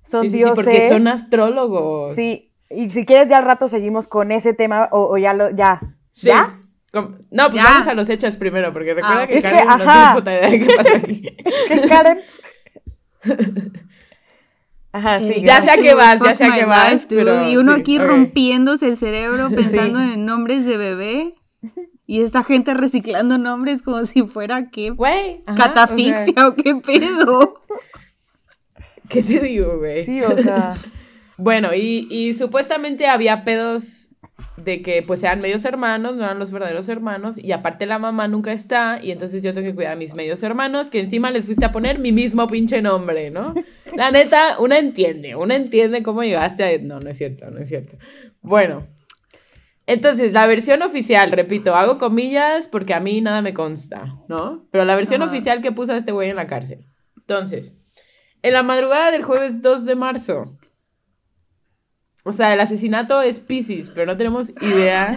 Son 0.02 0.22
sí, 0.22 0.30
sí, 0.30 0.36
dioses. 0.38 0.64
Sí, 0.64 0.70
porque 0.70 0.88
son 0.88 1.08
astrólogos. 1.08 2.14
Sí. 2.14 2.52
Y 2.68 2.88
si 2.90 3.04
quieres, 3.04 3.28
ya 3.28 3.38
al 3.38 3.44
rato 3.44 3.66
seguimos 3.68 4.06
con 4.06 4.30
ese 4.30 4.54
tema 4.54 4.88
o, 4.92 5.12
o 5.12 5.18
ya 5.18 5.32
lo. 5.34 5.50
Ya. 5.50 5.80
Sí. 6.12 6.28
¿Ya? 6.28 6.54
Com- 6.92 7.18
No, 7.30 7.50
pues 7.50 7.62
Ya. 7.62 7.70
vamos 7.70 7.86
a 7.88 7.94
los 7.94 8.08
hechos 8.08 8.36
primero, 8.36 8.72
porque 8.72 8.94
recuerda 8.94 9.22
Ah, 9.22 9.26
que 9.26 9.38
es 9.38 9.44
que, 9.44 9.50
Karen 9.50 9.66
no 9.66 9.72
ajá. 9.74 10.02
tiene 10.02 10.14
puta 10.20 10.32
idea 10.34 10.50
de 10.50 10.58
qué 10.60 10.74
pasa 10.76 10.96
aquí. 10.96 11.36
Es 11.70 11.80
que 11.80 11.88
Karen. 11.88 12.20
Ajá, 14.92 15.20
sí. 15.20 15.26
Eh, 15.36 15.42
Ya 15.44 15.62
sé 15.62 15.70
a 15.70 15.76
sí, 15.76 15.82
qué 15.82 15.94
vas, 15.94 16.18
ya 16.18 16.26
fuck 16.26 16.34
sé 16.36 16.44
a 16.44 16.48
my 16.48 16.58
qué 16.58 16.64
vas, 16.64 17.06
pero 17.08 17.48
Y 17.48 17.56
uno 17.56 17.74
sí, 17.76 17.80
aquí 17.80 17.98
ok. 17.98 18.04
rompiéndose 18.06 18.88
el 18.88 18.96
cerebro 18.96 19.48
pensando 19.54 19.98
Sí. 20.00 20.12
en 20.14 20.24
nombres 20.26 20.64
de 20.66 20.76
bebé. 20.76 21.34
Y 22.06 22.22
esta 22.22 22.42
gente 22.42 22.74
reciclando 22.74 23.38
nombres 23.38 23.82
como 23.82 24.04
si 24.04 24.22
fuera 24.26 24.68
qué 24.70 24.90
Güey. 24.90 25.44
ajá, 25.46 25.56
catafixia 25.56 26.22
o 26.24 26.34
sea, 26.34 26.48
o 26.48 26.54
qué 26.56 26.74
pedo. 26.74 27.54
¿Qué 29.08 29.22
te 29.22 29.38
digo, 29.40 29.78
güey? 29.78 30.04
Sí, 30.06 30.20
o 30.22 30.36
sea. 30.38 30.74
Bueno, 31.36 31.72
y, 31.74 32.08
y 32.10 32.34
supuestamente 32.34 33.06
había 33.06 33.44
pedos 33.44 34.09
de 34.56 34.82
que 34.82 35.02
pues 35.02 35.20
sean 35.20 35.40
medios 35.40 35.64
hermanos, 35.64 36.16
no 36.16 36.24
eran 36.24 36.38
los 36.38 36.50
verdaderos 36.50 36.88
hermanos, 36.88 37.38
y 37.38 37.52
aparte 37.52 37.86
la 37.86 37.98
mamá 37.98 38.28
nunca 38.28 38.52
está, 38.52 39.00
y 39.02 39.10
entonces 39.10 39.42
yo 39.42 39.54
tengo 39.54 39.66
que 39.66 39.74
cuidar 39.74 39.92
a 39.92 39.96
mis 39.96 40.14
medios 40.14 40.42
hermanos, 40.42 40.90
que 40.90 41.00
encima 41.00 41.30
les 41.30 41.46
fuiste 41.46 41.64
a 41.64 41.72
poner 41.72 41.98
mi 41.98 42.12
mismo 42.12 42.46
pinche 42.46 42.82
nombre, 42.82 43.30
¿no? 43.30 43.54
La 43.96 44.10
neta, 44.10 44.58
una 44.58 44.78
entiende, 44.78 45.36
una 45.36 45.56
entiende 45.56 46.02
cómo 46.02 46.22
llegaste 46.22 46.64
a... 46.64 46.78
No, 46.78 47.00
no 47.00 47.10
es 47.10 47.18
cierto, 47.18 47.50
no 47.50 47.58
es 47.60 47.68
cierto. 47.68 47.96
Bueno, 48.40 48.86
entonces 49.86 50.32
la 50.32 50.46
versión 50.46 50.82
oficial, 50.82 51.32
repito, 51.32 51.74
hago 51.74 51.98
comillas 51.98 52.68
porque 52.68 52.94
a 52.94 53.00
mí 53.00 53.20
nada 53.20 53.42
me 53.42 53.54
consta, 53.54 54.16
¿no? 54.28 54.66
Pero 54.70 54.84
la 54.84 54.94
versión 54.94 55.22
Ajá. 55.22 55.32
oficial 55.32 55.62
que 55.62 55.72
puso 55.72 55.92
a 55.92 55.96
este 55.96 56.12
güey 56.12 56.30
en 56.30 56.36
la 56.36 56.46
cárcel. 56.46 56.84
Entonces, 57.16 57.74
en 58.42 58.52
la 58.52 58.62
madrugada 58.62 59.10
del 59.10 59.24
jueves 59.24 59.62
2 59.62 59.84
de 59.84 59.94
marzo, 59.96 60.56
o 62.24 62.32
sea, 62.32 62.52
el 62.52 62.60
asesinato 62.60 63.22
es 63.22 63.40
Pisces, 63.40 63.90
pero 63.90 64.06
no 64.06 64.16
tenemos 64.16 64.50
idea 64.60 65.16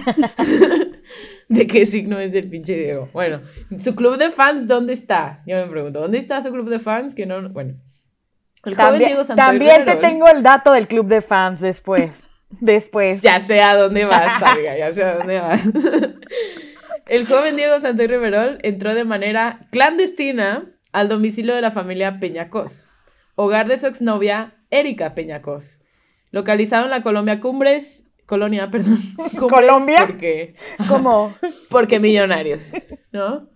de 1.49 1.67
qué 1.67 1.85
signo 1.85 2.19
es 2.19 2.33
el 2.33 2.49
pinche 2.49 2.75
Diego. 2.75 3.09
Bueno, 3.13 3.41
su 3.79 3.95
club 3.95 4.17
de 4.17 4.31
fans, 4.31 4.67
¿dónde 4.67 4.93
está? 4.93 5.43
Yo 5.45 5.57
me 5.57 5.71
pregunto, 5.71 5.99
¿dónde 5.99 6.17
está 6.17 6.41
su 6.41 6.51
club 6.51 6.69
de 6.69 6.79
fans? 6.79 7.13
Que 7.13 7.25
no, 7.25 7.49
bueno. 7.49 7.73
El 8.63 8.75
joven 8.75 8.91
También, 8.91 9.09
Diego 9.09 9.25
también 9.35 9.85
te 9.85 9.93
Riverol, 9.93 10.01
tengo 10.01 10.27
el 10.29 10.41
dato 10.41 10.71
del 10.71 10.87
club 10.87 11.07
de 11.07 11.21
fans 11.21 11.59
después. 11.59 12.29
Después. 12.61 13.19
Ya 13.23 13.41
sé 13.41 13.61
a 13.61 13.75
dónde 13.75 14.05
vas, 14.05 14.41
amiga, 14.43 14.77
ya 14.77 14.93
sé 14.93 15.01
a 15.01 15.15
dónde 15.15 15.39
vas. 15.39 15.61
El 17.07 17.25
joven 17.25 17.55
Diego 17.55 17.79
Santoy 17.79 18.05
Riverol 18.05 18.59
entró 18.61 18.93
de 18.93 19.03
manera 19.03 19.59
clandestina 19.71 20.65
al 20.91 21.09
domicilio 21.09 21.55
de 21.55 21.61
la 21.61 21.71
familia 21.71 22.19
Peñacos, 22.19 22.89
hogar 23.35 23.67
de 23.67 23.77
su 23.77 23.87
exnovia 23.87 24.53
Erika 24.69 25.15
Peñacos, 25.15 25.79
localizado 26.33 26.85
en 26.85 26.89
la 26.89 27.03
Colombia 27.03 27.39
Cumbres, 27.39 28.03
colonia, 28.25 28.69
perdón. 28.69 28.99
Cumbres, 29.15 29.39
¿Colombia? 29.39 30.05
Porque, 30.05 30.55
Como. 30.89 31.33
porque 31.69 31.99
millonarios, 31.99 32.63
¿no? 33.13 33.49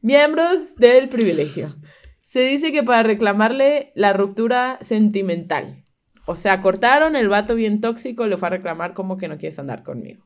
Miembros 0.00 0.76
del 0.76 1.08
privilegio. 1.08 1.74
Se 2.22 2.40
dice 2.40 2.70
que 2.72 2.84
para 2.84 3.02
reclamarle 3.02 3.92
la 3.94 4.12
ruptura 4.12 4.78
sentimental. 4.80 5.82
O 6.26 6.36
sea, 6.36 6.60
cortaron 6.60 7.16
el 7.16 7.28
vato 7.28 7.54
bien 7.54 7.80
tóxico, 7.80 8.26
le 8.26 8.36
fue 8.36 8.48
a 8.48 8.52
reclamar 8.52 8.94
como 8.94 9.16
que 9.16 9.28
no 9.28 9.36
quieres 9.36 9.58
andar 9.58 9.82
conmigo. 9.82 10.24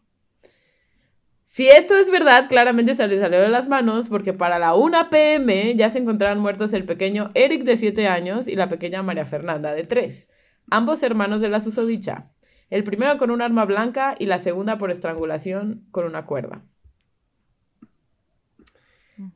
Si 1.44 1.66
esto 1.68 1.96
es 1.96 2.10
verdad, 2.10 2.46
claramente 2.48 2.94
se 2.94 3.08
le 3.08 3.18
salió 3.18 3.40
de 3.40 3.48
las 3.48 3.68
manos 3.68 4.08
porque 4.08 4.32
para 4.32 4.58
la 4.58 4.74
1 4.74 5.10
pm 5.10 5.74
ya 5.76 5.90
se 5.90 5.98
encontraron 5.98 6.38
muertos 6.38 6.72
el 6.74 6.84
pequeño 6.84 7.32
Eric 7.34 7.64
de 7.64 7.76
7 7.76 8.06
años 8.06 8.46
y 8.48 8.54
la 8.54 8.68
pequeña 8.68 9.02
María 9.02 9.24
Fernanda 9.24 9.72
de 9.74 9.84
3, 9.84 10.29
ambos 10.70 11.02
hermanos 11.02 11.40
de 11.40 11.48
la 11.48 11.60
susodicha. 11.60 12.30
El 12.70 12.84
primero 12.84 13.18
con 13.18 13.30
un 13.30 13.42
arma 13.42 13.64
blanca 13.64 14.14
y 14.18 14.26
la 14.26 14.38
segunda 14.38 14.78
por 14.78 14.90
estrangulación 14.90 15.86
con 15.90 16.06
una 16.06 16.26
cuerda. 16.26 16.62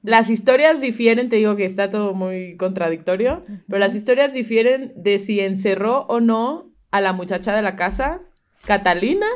Las 0.03 0.31
historias 0.31 0.81
difieren, 0.81 1.29
te 1.29 1.37
digo 1.37 1.57
que 1.57 1.67
está 1.67 1.91
todo 1.91 2.15
muy 2.15 2.57
contradictorio, 2.57 3.45
pero 3.69 3.79
las 3.79 3.95
historias 3.95 4.33
difieren 4.33 4.93
de 4.97 5.19
si 5.19 5.41
encerró 5.41 6.07
o 6.09 6.21
no 6.21 6.71
a 6.91 7.01
la 7.01 7.13
muchacha 7.13 7.55
de 7.55 7.63
la 7.63 7.77
casa, 7.77 8.23
Catalina, 8.67 9.27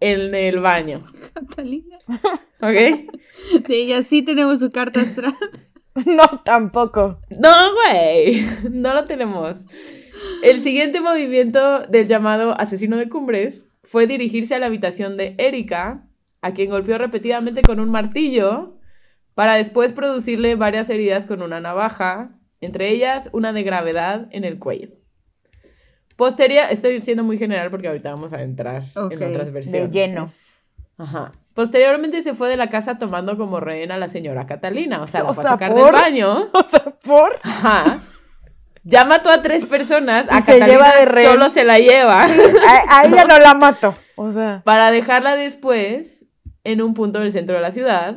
en 0.00 0.34
el 0.34 0.60
baño. 0.60 1.06
Catalina. 1.34 1.98
¿Ok? 2.60 3.66
De 3.66 3.76
ella 3.76 4.02
sí 4.02 4.22
tenemos 4.22 4.60
su 4.60 4.70
carta 4.70 5.00
astral. 5.00 5.34
No, 6.06 6.24
tampoco. 6.44 7.18
No, 7.40 7.52
güey, 7.74 8.46
no 8.70 8.94
lo 8.94 9.04
tenemos. 9.04 9.56
El 10.42 10.60
siguiente 10.60 11.00
movimiento 11.00 11.80
del 11.80 12.06
llamado 12.08 12.58
asesino 12.60 12.96
de 12.96 13.08
cumbres 13.08 13.66
fue 13.84 14.06
dirigirse 14.06 14.54
a 14.54 14.58
la 14.58 14.66
habitación 14.66 15.16
de 15.16 15.34
Erika, 15.38 16.04
a 16.42 16.52
quien 16.52 16.70
golpeó 16.70 16.98
repetidamente 16.98 17.62
con 17.62 17.80
un 17.80 17.88
martillo, 17.88 18.76
para 19.34 19.54
después 19.54 19.92
producirle 19.92 20.54
varias 20.56 20.90
heridas 20.90 21.26
con 21.26 21.42
una 21.42 21.60
navaja, 21.60 22.30
entre 22.60 22.90
ellas 22.90 23.28
una 23.32 23.52
de 23.52 23.62
gravedad 23.62 24.28
en 24.30 24.44
el 24.44 24.58
cuello. 24.58 24.88
Posterior, 26.16 26.66
estoy 26.70 27.00
siendo 27.00 27.22
muy 27.22 27.38
general 27.38 27.70
porque 27.70 27.86
ahorita 27.88 28.10
vamos 28.12 28.32
a 28.32 28.42
entrar 28.42 28.82
en 28.96 29.22
otras 29.22 29.46
De 29.46 29.50
versiones. 29.52 29.92
lleno. 29.92 30.26
Ajá. 30.98 31.30
Posteriormente 31.54 32.22
se 32.22 32.34
fue 32.34 32.48
de 32.48 32.56
la 32.56 32.70
casa 32.70 32.98
tomando 32.98 33.36
como 33.36 33.60
rehén 33.60 33.92
a 33.92 33.98
la 33.98 34.08
señora 34.08 34.46
Catalina, 34.46 35.02
o 35.02 35.06
sea, 35.06 35.22
la 35.22 35.30
O 35.30 35.34
fue 35.34 35.44
sea, 35.44 35.52
a 35.52 35.54
sacar 35.54 35.72
¿por? 35.72 35.84
del 35.84 35.92
baño. 35.92 36.48
O 36.52 36.62
sea, 36.64 36.84
por. 37.04 37.36
Ajá. 37.42 38.00
Ya 38.84 39.04
mató 39.04 39.30
a 39.30 39.42
tres 39.42 39.66
personas, 39.66 40.26
a 40.30 40.38
Y 40.38 40.42
se 40.42 40.58
Catalina 40.58 40.66
lleva 40.66 40.94
de 40.94 41.04
rehén. 41.04 41.30
solo 41.30 41.50
se 41.50 41.64
la 41.64 41.78
lleva 41.78 42.22
A, 42.24 43.00
a 43.00 43.04
ella 43.04 43.24
no 43.24 43.38
la 43.38 43.54
mato. 43.54 43.94
O 44.16 44.30
sea. 44.30 44.62
para 44.64 44.90
dejarla 44.90 45.36
después 45.36 46.24
en 46.64 46.82
un 46.82 46.94
punto 46.94 47.20
del 47.20 47.32
centro 47.32 47.54
de 47.54 47.62
la 47.62 47.70
ciudad 47.70 48.16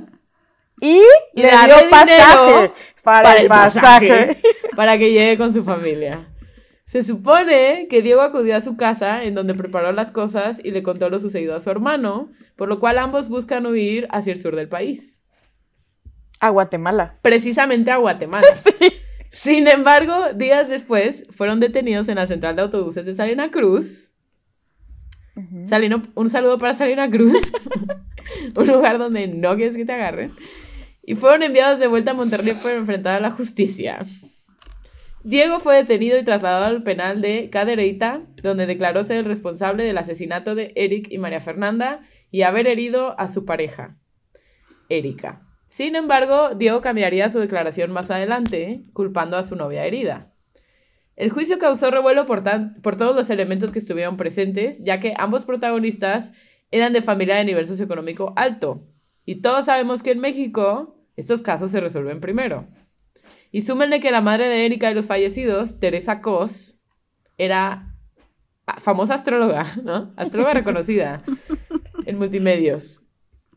Y 0.79 0.99
Y 1.33 1.41
le 1.41 1.49
dio 1.49 1.89
pasaje 1.89 2.71
para, 3.03 3.37
el 3.37 3.47
pasaje. 3.47 4.41
para 4.75 4.97
que 4.97 5.11
llegue 5.11 5.37
con 5.37 5.53
su 5.53 5.63
familia. 5.63 6.27
Se 6.85 7.03
supone 7.03 7.87
que 7.89 8.01
Diego 8.01 8.21
acudió 8.21 8.55
a 8.57 8.61
su 8.61 8.75
casa 8.75 9.23
en 9.23 9.33
donde 9.33 9.53
preparó 9.53 9.93
las 9.93 10.11
cosas 10.11 10.59
y 10.63 10.71
le 10.71 10.83
contó 10.83 11.09
lo 11.09 11.19
sucedido 11.19 11.55
a 11.55 11.61
su 11.61 11.69
hermano, 11.69 12.31
por 12.57 12.67
lo 12.67 12.79
cual 12.79 12.97
ambos 12.97 13.29
buscan 13.29 13.65
huir 13.65 14.07
hacia 14.11 14.33
el 14.33 14.41
sur 14.41 14.55
del 14.55 14.67
país. 14.67 15.17
A 16.41 16.49
Guatemala. 16.49 17.17
precisamente 17.21 17.91
a 17.91 17.97
Guatemala. 17.97 18.47
Sin 19.31 19.67
embargo, 19.67 20.33
días 20.35 20.69
después 20.69 21.25
fueron 21.31 21.59
detenidos 21.59 22.09
en 22.09 22.15
la 22.15 22.27
central 22.27 22.55
de 22.55 22.63
autobuses 22.63 23.05
de 23.05 23.15
Salina 23.15 23.49
Cruz. 23.49 24.11
Salino- 25.67 26.11
un 26.15 26.29
saludo 26.29 26.57
para 26.57 26.75
Salina 26.75 27.09
Cruz, 27.09 27.53
un 28.59 28.67
lugar 28.67 28.97
donde 28.97 29.27
no 29.27 29.55
quieres 29.55 29.77
que 29.77 29.85
te 29.85 29.93
agarren. 29.93 30.31
Y 31.03 31.15
fueron 31.15 31.43
enviados 31.43 31.79
de 31.79 31.87
vuelta 31.87 32.11
a 32.11 32.13
Monterrey 32.13 32.53
para 32.61 32.75
enfrentar 32.75 33.15
a 33.15 33.19
la 33.21 33.31
justicia. 33.31 34.05
Diego 35.23 35.59
fue 35.59 35.77
detenido 35.77 36.17
y 36.19 36.23
trasladado 36.25 36.65
al 36.65 36.83
penal 36.83 37.21
de 37.21 37.49
Cadereyta, 37.49 38.21
donde 38.43 38.65
declaró 38.65 39.03
ser 39.03 39.17
el 39.17 39.25
responsable 39.25 39.83
del 39.83 39.97
asesinato 39.97 40.53
de 40.55 40.73
Eric 40.75 41.07
y 41.09 41.17
María 41.19 41.39
Fernanda 41.39 42.01
y 42.31 42.41
haber 42.41 42.67
herido 42.67 43.17
a 43.19 43.27
su 43.27 43.45
pareja, 43.45 43.97
Erika. 44.89 45.47
Sin 45.71 45.95
embargo, 45.95 46.53
Diego 46.53 46.81
cambiaría 46.81 47.29
su 47.29 47.39
declaración 47.39 47.91
más 47.93 48.11
adelante, 48.11 48.81
culpando 48.91 49.37
a 49.37 49.43
su 49.45 49.55
novia 49.55 49.85
herida. 49.85 50.33
El 51.15 51.29
juicio 51.29 51.59
causó 51.59 51.89
revuelo 51.91 52.25
por, 52.25 52.43
tan- 52.43 52.81
por 52.81 52.97
todos 52.97 53.15
los 53.15 53.29
elementos 53.29 53.71
que 53.71 53.79
estuvieron 53.79 54.17
presentes, 54.17 54.83
ya 54.83 54.99
que 54.99 55.13
ambos 55.17 55.45
protagonistas 55.45 56.33
eran 56.71 56.91
de 56.91 57.01
familia 57.01 57.35
de 57.37 57.45
nivel 57.45 57.67
socioeconómico 57.67 58.33
alto. 58.35 58.83
Y 59.25 59.35
todos 59.41 59.65
sabemos 59.67 60.03
que 60.03 60.11
en 60.11 60.19
México 60.19 60.97
estos 61.15 61.41
casos 61.41 61.71
se 61.71 61.79
resuelven 61.79 62.19
primero. 62.19 62.67
Y 63.49 63.61
súmenle 63.61 64.01
que 64.01 64.11
la 64.11 64.19
madre 64.19 64.49
de 64.49 64.65
Erika 64.65 64.91
y 64.91 64.93
los 64.93 65.05
fallecidos, 65.05 65.79
Teresa 65.79 66.19
Cos, 66.21 66.79
era 67.37 67.95
famosa 68.79 69.13
astróloga, 69.13 69.73
¿no? 69.83 70.13
Astróloga 70.17 70.53
reconocida 70.55 71.23
en 72.05 72.17
multimedios. 72.17 73.03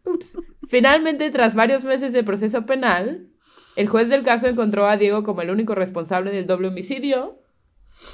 Ups. 0.04 0.36
Finalmente, 0.68 1.30
tras 1.30 1.54
varios 1.54 1.84
meses 1.84 2.12
de 2.12 2.24
proceso 2.24 2.66
penal, 2.66 3.28
el 3.76 3.88
juez 3.88 4.08
del 4.08 4.22
caso 4.22 4.46
encontró 4.46 4.86
a 4.86 4.96
Diego 4.96 5.24
como 5.24 5.42
el 5.42 5.50
único 5.50 5.74
responsable 5.74 6.30
del 6.30 6.46
doble 6.46 6.68
homicidio 6.68 7.38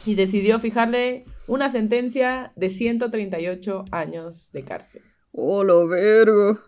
y 0.06 0.14
decidió 0.14 0.58
fijarle 0.58 1.24
una 1.46 1.70
sentencia 1.70 2.52
de 2.56 2.70
138 2.70 3.84
años 3.90 4.52
de 4.52 4.62
cárcel. 4.62 5.02
Oh, 5.32 5.64
lo 5.64 5.88
vergo. 5.88 6.58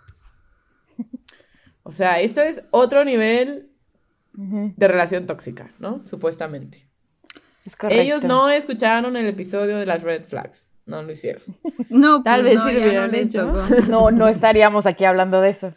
O 1.85 1.92
sea, 1.92 2.21
esto 2.21 2.42
es 2.42 2.62
otro 2.71 3.05
nivel 3.05 3.71
de 4.35 4.88
relación 4.88 5.27
tóxica, 5.27 5.71
¿no? 5.79 6.07
Supuestamente. 6.07 6.87
Es 7.64 7.77
correcto. 7.77 8.03
Ellos 8.03 8.23
no 8.25 8.49
escucharon 8.49 9.16
el 9.16 9.27
episodio 9.27 9.79
de 9.79 9.87
las 9.87 10.03
red 10.03 10.25
flags. 10.25 10.68
No 10.87 11.03
lo 11.03 11.12
hicieron. 11.12 11.42
No, 11.88 12.23
Tal 12.23 12.40
pues 12.42 12.53
vez 12.55 12.59
no, 12.59 12.66
sí 12.68 12.73
lo 12.73 12.79
ya 12.79 12.85
no 12.85 12.88
hubieran 12.90 13.11
les 13.12 13.29
hecho. 13.29 13.47
tocó. 13.47 13.62
No, 13.90 14.11
no 14.11 14.29
estaríamos 14.29 14.87
aquí 14.87 15.05
hablando 15.05 15.40
de 15.40 15.51
eso. 15.51 15.75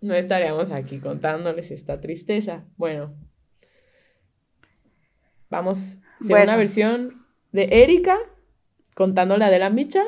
No 0.00 0.14
estaríamos 0.14 0.70
aquí 0.70 0.98
contándoles 0.98 1.70
esta 1.70 2.00
tristeza. 2.00 2.64
Bueno. 2.76 3.14
Vamos 5.50 5.78
a 5.78 5.80
hacer 6.20 6.28
Bueno. 6.30 6.44
una 6.44 6.56
versión 6.56 7.22
de 7.52 7.82
Erika 7.82 8.16
contando 8.94 9.36
la 9.36 9.50
de 9.50 9.58
la 9.58 9.70
Micha. 9.70 10.04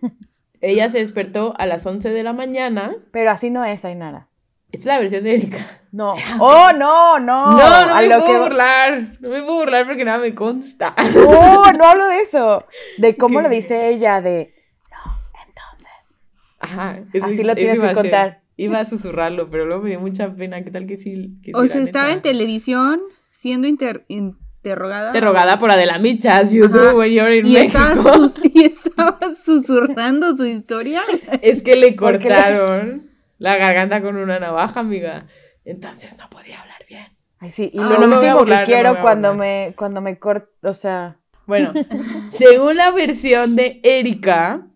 Ella 0.60 0.88
se 0.88 0.98
despertó 1.00 1.54
a 1.58 1.66
las 1.66 1.84
11 1.86 2.10
de 2.10 2.22
la 2.22 2.32
mañana. 2.32 2.96
Pero 3.12 3.30
así 3.30 3.50
no 3.50 3.64
es, 3.64 3.84
Ainara. 3.84 4.27
Es 4.72 4.84
la 4.84 4.98
versión 4.98 5.24
de 5.24 5.34
Erika. 5.34 5.66
No. 5.90 6.14
Oh, 6.38 6.68
no, 6.76 7.18
no. 7.18 7.50
No, 7.52 7.56
no 7.56 7.94
a 7.94 8.00
me 8.02 8.08
lo 8.08 8.16
puedo 8.18 8.26
que 8.26 8.38
burlar. 8.42 9.16
No 9.20 9.30
me 9.30 9.40
puedo 9.42 9.54
burlar 9.60 9.86
porque 9.86 10.04
nada 10.04 10.18
me 10.18 10.34
consta. 10.34 10.94
No, 11.14 11.72
no 11.78 11.84
hablo 11.86 12.08
de 12.08 12.20
eso. 12.20 12.66
De 12.98 13.16
cómo 13.16 13.38
¿Qué? 13.38 13.42
lo 13.44 13.48
dice 13.48 13.88
ella, 13.88 14.20
de. 14.20 14.52
No, 14.90 15.18
entonces. 15.46 16.18
Ajá. 16.60 16.92
eso- 17.14 17.24
Así 17.24 17.42
lo 17.42 17.54
tienes 17.54 17.76
iba 17.76 17.88
que 17.88 17.94
contar. 17.94 18.42
Iba 18.58 18.80
a 18.80 18.84
susurrarlo, 18.84 19.48
pero 19.50 19.64
luego 19.64 19.84
me 19.84 19.88
dio 19.90 20.00
mucha 20.00 20.30
pena. 20.30 20.62
¿Qué 20.62 20.70
tal 20.70 20.86
que 20.86 20.98
sí? 20.98 21.38
que 21.42 21.52
O 21.54 21.66
sea, 21.66 21.80
estaba 21.80 22.12
en 22.12 22.20
televisión 22.20 23.00
siendo 23.30 23.66
inter- 23.66 24.04
interrogada. 24.08 25.06
Interrogada 25.08 25.58
por 25.58 25.70
Adela 25.70 25.98
Michas, 25.98 26.52
you 26.52 26.66
Ajá. 26.66 26.76
do 26.76 26.98
when 26.98 27.12
you're 27.12 27.34
in 27.34 27.46
y 27.46 27.54
México. 27.54 27.78
estaba, 27.78 28.12
sus- 28.18 28.40
y 28.44 28.62
estaba 28.64 29.18
susurrando 29.34 30.36
su 30.36 30.44
historia. 30.44 31.00
Es 31.40 31.62
que 31.62 31.76
le 31.76 31.92
¿Por 31.92 32.18
qué 32.18 32.28
le- 32.28 32.34
cortaron 32.34 33.07
la 33.38 33.56
garganta 33.56 34.02
con 34.02 34.16
una 34.16 34.38
navaja, 34.38 34.80
amiga. 34.80 35.26
Entonces 35.64 36.16
no 36.18 36.28
podía 36.28 36.60
hablar 36.60 36.84
bien. 36.88 37.06
Ay, 37.38 37.50
sí. 37.50 37.70
Y 37.72 37.78
lo 37.78 37.98
no 37.98 38.16
último 38.16 38.44
que 38.44 38.64
quiero 38.64 39.00
cuando 39.00 39.34
me, 39.34 39.72
cuando 39.76 40.00
me 40.00 40.18
corto, 40.18 40.68
o 40.68 40.74
sea. 40.74 41.16
Bueno, 41.46 41.72
según 42.30 42.76
la 42.76 42.90
versión 42.90 43.56
de 43.56 43.80
Erika, 43.82 44.66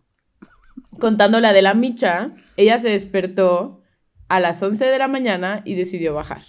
contando 0.98 1.40
la 1.40 1.52
de 1.52 1.62
la 1.62 1.74
Micha, 1.74 2.30
ella 2.56 2.78
se 2.78 2.90
despertó 2.90 3.82
a 4.28 4.40
las 4.40 4.62
11 4.62 4.86
de 4.86 4.98
la 4.98 5.08
mañana 5.08 5.62
y 5.64 5.74
decidió 5.74 6.14
bajar. 6.14 6.42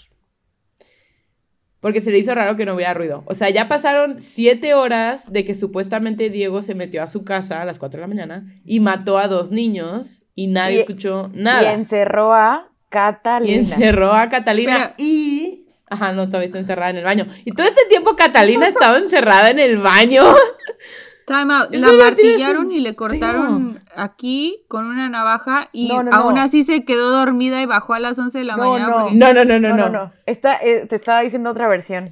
Porque 1.81 1.99
se 1.99 2.11
le 2.11 2.19
hizo 2.19 2.33
raro 2.33 2.55
que 2.55 2.65
no 2.65 2.75
hubiera 2.75 2.93
ruido. 2.93 3.23
O 3.25 3.35
sea, 3.35 3.49
ya 3.49 3.67
pasaron 3.67 4.21
7 4.21 4.73
horas 4.73 5.33
de 5.33 5.43
que 5.43 5.53
supuestamente 5.53 6.29
Diego 6.29 6.61
se 6.61 6.75
metió 6.75 7.03
a 7.03 7.07
su 7.07 7.25
casa 7.25 7.61
a 7.61 7.65
las 7.65 7.79
4 7.79 7.97
de 7.97 8.01
la 8.01 8.07
mañana 8.07 8.61
y 8.63 8.79
mató 8.79 9.17
a 9.17 9.27
dos 9.27 9.51
niños 9.51 10.22
y 10.35 10.47
nadie 10.47 10.77
Y- 10.77 10.79
escuchó 10.79 11.29
Y 11.33 11.37
nada. 11.41 11.73
encerró 11.73 12.33
a 12.33 12.69
Catalina. 12.89 13.51
Y 13.51 13.55
encerró 13.59 14.13
a 14.13 14.29
Catalina 14.29 14.91
Pero- 14.91 14.93
y... 15.09 15.59
Ajá, 15.89 16.11
no, 16.13 16.25
todavía 16.27 16.47
está 16.47 16.57
encerrada 16.59 16.89
en 16.89 16.97
el 16.97 17.03
baño. 17.03 17.27
Y 17.45 17.51
todo 17.51 17.67
este 17.67 17.85
tiempo 17.87 18.15
Catalina 18.15 18.67
estaba 18.67 18.97
encerrada 18.97 19.51
en 19.51 19.59
el 19.59 19.77
baño. 19.77 20.23
Time 21.27 21.53
out. 21.53 21.73
Eso 21.73 21.93
La 21.93 22.03
martillaron 22.05 22.71
y 22.71 22.79
le 22.79 22.95
cortaron 22.95 23.79
aquí 23.95 24.65
con 24.67 24.85
una 24.87 25.07
navaja 25.07 25.67
y 25.71 25.87
No, 25.87 26.03
no, 26.03 26.11
aún 26.11 26.35
no. 26.35 26.41
así 26.41 26.63
se 26.63 26.83
quedó 26.83 27.11
dormida 27.11 27.61
y 27.61 27.65
bajó 27.65 27.93
a 27.93 27.99
las 27.99 28.19
11 28.19 28.39
de 28.39 28.43
la 28.43 28.57
No, 28.57 28.71
mañana. 28.71 28.89
no. 28.89 29.01
porque- 29.03 29.15
No, 29.17 29.33
no, 29.33 29.45
no, 29.45 29.59
no, 29.59 29.69
No, 29.69 29.75
no. 29.77 29.89
no, 29.89 30.05
no. 30.05 30.13
Esta, 30.25 30.55
eh, 30.61 30.85
te 30.87 30.95
estaba 30.97 31.21
diciendo 31.21 31.51
otra 31.51 31.67
versión. 31.69 32.09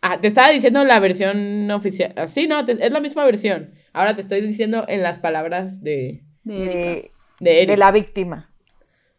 Ah, 0.00 0.18
te 0.20 0.28
estaba 0.28 0.48
diciendo 0.50 0.82
la 0.84 0.98
versión 1.00 1.70
oficial. 1.72 2.12
Ah, 2.16 2.26
Sí, 2.28 2.46
no, 2.46 2.64
te- 2.64 2.72
es 2.86 2.92
la 2.92 3.00
misma 3.00 3.24
versión. 3.24 3.70
Ahora 3.92 4.14
te 4.14 4.20
estoy 4.22 4.40
diciendo 4.40 4.84
en 4.88 5.02
las 5.02 5.18
palabras 5.18 5.82
de, 5.82 6.22
De, 6.44 6.62
Erika. 6.64 6.78
De, 6.78 7.10
de 7.40 7.58
Eric. 7.58 7.70
de 7.70 7.76
la 7.76 7.90
víctima. 7.92 8.50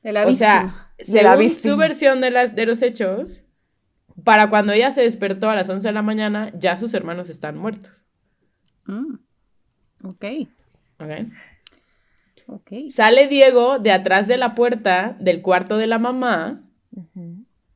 De 0.04 0.12
la 0.12 0.24
o 0.26 0.28
víctima. 0.28 0.92
sea, 0.98 1.14
De 1.14 1.24
la 1.24 1.32
según 1.34 1.48
víctima. 1.48 1.72
su 1.74 1.78
versión 1.78 2.22
de, 2.22 2.32
la- 2.32 2.48
de 2.48 2.66
los 2.66 2.82
hechos, 2.82 3.42
para 4.24 4.50
cuando 4.50 4.72
ella 4.72 4.92
se 4.92 5.02
despertó 5.02 5.50
a 5.50 5.56
las 5.56 5.70
11 5.70 5.88
de 5.88 5.92
la 5.94 6.02
mañana, 6.02 6.52
ya 6.58 6.76
sus 6.78 6.94
hermanos 6.94 7.30
están 7.30 7.58
muertos. 7.58 7.92
Mm. 8.86 9.16
Ok, 10.04 10.26
¿ok? 11.00 11.12
ok. 12.48 12.72
Sale 12.92 13.28
Diego 13.28 13.80
de 13.80 13.92
atrás 13.92 14.28
de 14.28 14.38
la 14.38 14.54
puerta 14.56 15.18
del 15.20 15.42
cuarto 15.42 15.78
de 15.78 15.88
la 15.88 15.98
mamá 16.00 16.62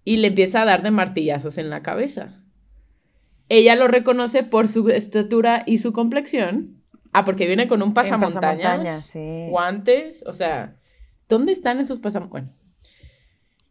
y 0.05 0.17
le 0.17 0.27
empieza 0.27 0.61
a 0.61 0.65
dar 0.65 0.81
de 0.83 0.91
martillazos 0.91 1.57
en 1.57 1.69
la 1.69 1.81
cabeza. 1.81 2.35
Ella 3.49 3.75
lo 3.75 3.87
reconoce 3.87 4.43
por 4.43 4.67
su 4.67 4.87
estatura 4.89 5.63
y 5.65 5.79
su 5.79 5.91
complexión. 5.91 6.78
Ah, 7.11 7.25
porque 7.25 7.47
viene 7.47 7.67
con 7.67 7.81
un 7.81 7.93
pasamontañas, 7.93 8.41
pasamontañas, 8.41 9.05
sí. 9.05 9.47
guantes, 9.49 10.23
o 10.27 10.33
sea, 10.33 10.75
¿dónde 11.27 11.51
están 11.51 11.79
esos 11.79 11.99
pasamontañas? 11.99 12.47
Bueno. 12.49 12.59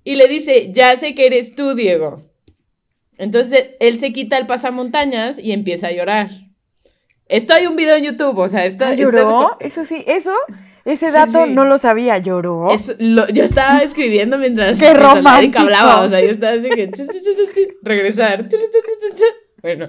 Y 0.04 0.14
le 0.16 0.26
dice, 0.28 0.72
ya 0.72 0.96
sé 0.96 1.14
que 1.14 1.26
eres 1.26 1.54
tú, 1.54 1.74
Diego. 1.74 2.22
Entonces 3.18 3.70
él 3.80 3.98
se 3.98 4.12
quita 4.12 4.38
el 4.38 4.46
pasamontañas 4.46 5.38
y 5.38 5.52
empieza 5.52 5.88
a 5.88 5.92
llorar. 5.92 6.30
Esto 7.26 7.52
hay 7.52 7.66
un 7.66 7.76
video 7.76 7.96
en 7.96 8.04
YouTube, 8.04 8.38
o 8.38 8.48
sea, 8.48 8.64
esto, 8.64 8.84
Ah, 8.86 8.94
¿Lloró? 8.94 9.56
Eso 9.60 9.84
sí, 9.84 10.02
eso, 10.06 10.32
ese 10.86 11.10
dato 11.10 11.44
sí. 11.44 11.52
no 11.52 11.64
lo 11.66 11.76
sabía. 11.78 12.16
¿Lloró? 12.18 12.70
Es 12.72 12.94
lo- 12.98 13.28
yo 13.28 13.44
estaba 13.44 13.80
escribiendo 13.80 14.38
mientras, 14.38 14.78
¡Qué 14.78 14.94
romántico! 14.94 15.58
hablaba. 15.58 16.02
O 16.02 16.08
sea, 16.08 16.20
yo 16.22 16.30
estaba 16.30 16.52
así 16.54 16.68
que. 16.70 16.90
regresar. 17.82 18.44
Bueno. 19.62 19.88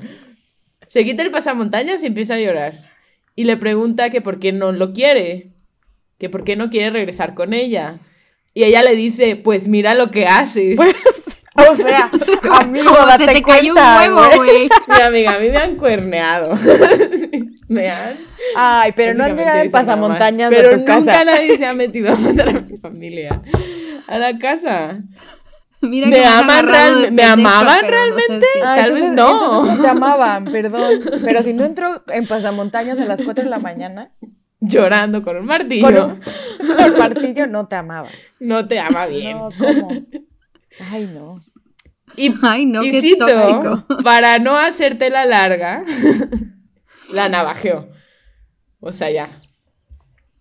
Se 0.90 1.06
quita 1.06 1.22
el 1.24 1.32
pasamontañas 1.32 2.04
y 2.04 2.08
empieza 2.08 2.34
a 2.34 2.40
llorar. 2.40 2.88
Y 3.39 3.45
le 3.45 3.56
pregunta 3.56 4.10
que 4.10 4.19
por 4.19 4.38
qué 4.38 4.52
no 4.52 4.73
lo 4.73 4.91
quiere. 4.91 5.54
Que 6.17 6.30
por 6.30 6.43
qué 6.43 6.58
no 6.58 6.69
quiere 6.69 6.89
regresar 6.89 7.36
con 7.36 7.54
ella. 7.54 7.99
Y 8.54 8.65
ella 8.65 8.84
le 8.84 8.97
dice: 8.97 9.38
Pues 9.38 9.69
mira 9.69 9.93
lo 9.93 10.12
que 10.12 10.25
haces. 10.25 10.78
O 11.56 11.75
sea, 11.75 12.10
amigo, 12.62 12.91
Como 12.91 13.06
date 13.06 13.25
se 13.25 13.34
te 13.34 13.41
cayó 13.41 13.73
un 13.73 13.80
huevo, 13.80 14.21
güey. 14.38 14.69
Mira, 14.88 15.08
amiga, 15.08 15.36
a 15.36 15.39
mí 15.39 15.49
me 15.49 15.58
han 15.58 15.75
cuerneado. 15.75 16.56
me 17.67 17.89
han. 17.89 18.15
Ay, 18.56 18.93
pero 18.95 19.13
no 19.13 19.25
han 19.25 19.36
llegado 19.36 19.60
en 19.60 19.67
eso 19.67 19.78
nada 19.78 19.86
más. 19.97 20.17
pasamontañas 20.17 20.49
Pero 20.49 20.67
a 20.67 20.71
tu 20.71 20.78
nunca 20.78 20.99
casa. 20.99 21.25
nadie 21.25 21.58
se 21.58 21.65
ha 21.65 21.73
metido 21.73 22.13
a 22.13 22.15
matar 22.15 22.49
a 22.49 22.60
mi 22.62 22.78
familia. 22.78 23.41
A 24.08 24.17
la 24.19 24.38
casa. 24.38 24.99
Mira 25.82 26.08
¿Me 26.08 26.26
aman 26.26 26.68
real- 26.68 27.12
me 27.12 27.24
amaban 27.24 27.78
pero 27.82 27.98
no 27.98 28.15
sé 28.15 28.22
realmente? 28.28 28.48
Ah, 28.58 28.76
Tal 28.76 28.80
entonces, 28.80 29.02
vez 29.08 29.15
no. 29.15 29.32
entonces 29.32 29.76
no 29.78 29.82
te 29.82 29.88
amaban, 29.88 30.46
perdón. 30.46 31.00
Pero 31.24 31.44
si 31.44 31.54
no 31.54 31.63
entró 31.65 32.04
en 32.08 32.28
pasamontañas 32.28 33.00
a 33.00 33.06
las 33.06 33.22
4 33.22 33.44
de 33.46 33.50
la 33.50 33.60
mañana, 33.60 34.12
Llorando 34.62 35.24
con 35.24 35.38
un 35.38 35.46
martillo. 35.46 35.86
con, 35.88 35.96
un- 35.96 36.22
con 36.76 36.98
martillo 36.98 37.48
no 37.48 37.68
te 37.68 37.76
amaban. 37.78 38.12
No 38.42 38.68
te 38.68 38.78
ama 38.80 39.06
bien. 39.06 39.38
No, 39.38 39.50
¿cómo? 39.58 39.89
Ay, 40.92 41.10
no. 41.13 41.42
Y, 42.18 42.34
Ay, 42.42 42.65
no, 42.65 42.84
y 42.84 42.92
qué 42.92 43.00
cito, 43.02 43.26
tóxico. 43.28 44.04
para 44.04 44.38
no 44.39 44.58
hacerte 44.58 45.10
la 45.10 45.26
larga, 45.26 45.84
la 47.13 47.30
navajeó. 47.30 47.88
O 48.82 48.92
sea, 48.92 49.10
ya. 49.12 49.30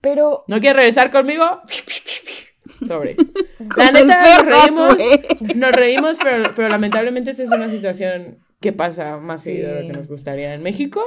Pero, 0.01 0.45
¿No 0.49 0.59
quieres 0.61 0.77
regresar 0.77 1.11
conmigo? 1.13 1.45
Sobre. 2.87 3.17
La 3.77 3.91
neta, 3.91 4.23
nos 4.23 4.47
reímos, 4.47 4.97
nos 5.57 5.73
reímos, 5.73 6.19
pero, 6.23 6.43
pero 6.55 6.69
lamentablemente 6.69 7.33
esa 7.33 7.43
es 7.45 7.51
una 7.51 7.69
situación 7.69 8.39
que 8.61 8.73
pasa 8.73 9.17
más 9.19 9.43
Sí. 9.43 9.51
seguido 9.53 9.75
de 9.75 9.81
lo 9.83 9.87
que 9.89 9.93
nos 9.93 10.09
gustaría 10.09 10.55
en 10.55 10.63
México. 10.63 11.01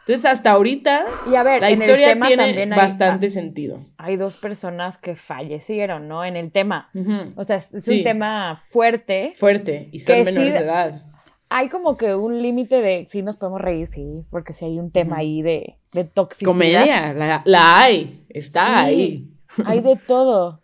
Entonces, 0.00 0.24
hasta 0.24 0.52
ahorita, 0.52 1.04
y 1.30 1.34
a 1.34 1.42
ver, 1.42 1.60
la 1.62 1.68
en 1.70 1.74
el 1.74 1.80
historia 1.82 2.08
tema 2.10 2.28
tiene 2.28 2.44
hay, 2.44 2.68
bastante 2.68 3.28
sentido. 3.28 3.80
hay 3.98 4.16
dos 4.16 4.36
personas 4.36 4.98
que 4.98 5.16
fallecieron, 5.16 6.06
¿no? 6.06 6.24
En 6.24 6.36
el 6.36 6.52
tema. 6.52 6.90
Ujú. 6.94 7.32
O 7.34 7.42
sea, 7.42 7.56
es, 7.56 7.74
es 7.74 7.84
Sí. 7.84 7.98
un 7.98 8.04
tema 8.04 8.62
fuerte. 8.70 9.32
Fuerte, 9.36 9.88
y 9.90 9.98
son 9.98 10.18
menores 10.18 10.34
sí- 10.36 10.52
de 10.52 10.58
edad. 10.58 11.02
Hay 11.48 11.68
como 11.68 11.96
que 11.96 12.14
un 12.14 12.40
límite 12.42 12.82
de, 12.82 13.06
sí 13.08 13.22
nos 13.22 13.36
podemos 13.36 13.60
reír, 13.60 13.88
sí, 13.88 14.04
porque 14.30 14.52
si 14.52 14.64
hay 14.64 14.78
un 14.78 14.90
tema 14.92 15.18
ahí 15.18 15.42
de, 15.42 15.76
de 15.92 16.04
toxicidad. 16.04 16.50
Comedia, 16.52 17.12
la, 17.14 17.42
la 17.44 17.78
hay, 17.80 18.24
está 18.28 18.66
Sí. 18.66 18.84
ahí. 18.84 19.30
Hay 19.64 19.80
de 19.80 19.96
todo. 19.96 20.60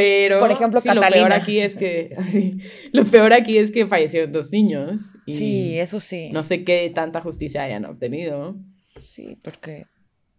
Pero 0.00 0.38
Por 0.38 0.52
ejemplo, 0.52 0.80
sí, 0.80 0.88
lo 0.94 1.00
peor 1.00 1.32
aquí 1.32 1.58
es 1.58 1.74
que 1.74 2.14
lo 2.92 3.04
peor 3.04 3.32
aquí 3.32 3.58
es 3.58 3.72
que 3.72 3.84
fallecieron 3.88 4.30
dos 4.30 4.52
niños 4.52 5.00
y 5.26 5.32
Sí, 5.32 5.78
eso 5.78 5.98
sí. 5.98 6.30
no 6.32 6.44
sé 6.44 6.62
qué 6.62 6.88
tanta 6.94 7.20
justicia 7.20 7.64
hayan 7.64 7.84
obtenido, 7.84 8.54
Sí, 9.00 9.30
porque. 9.42 9.86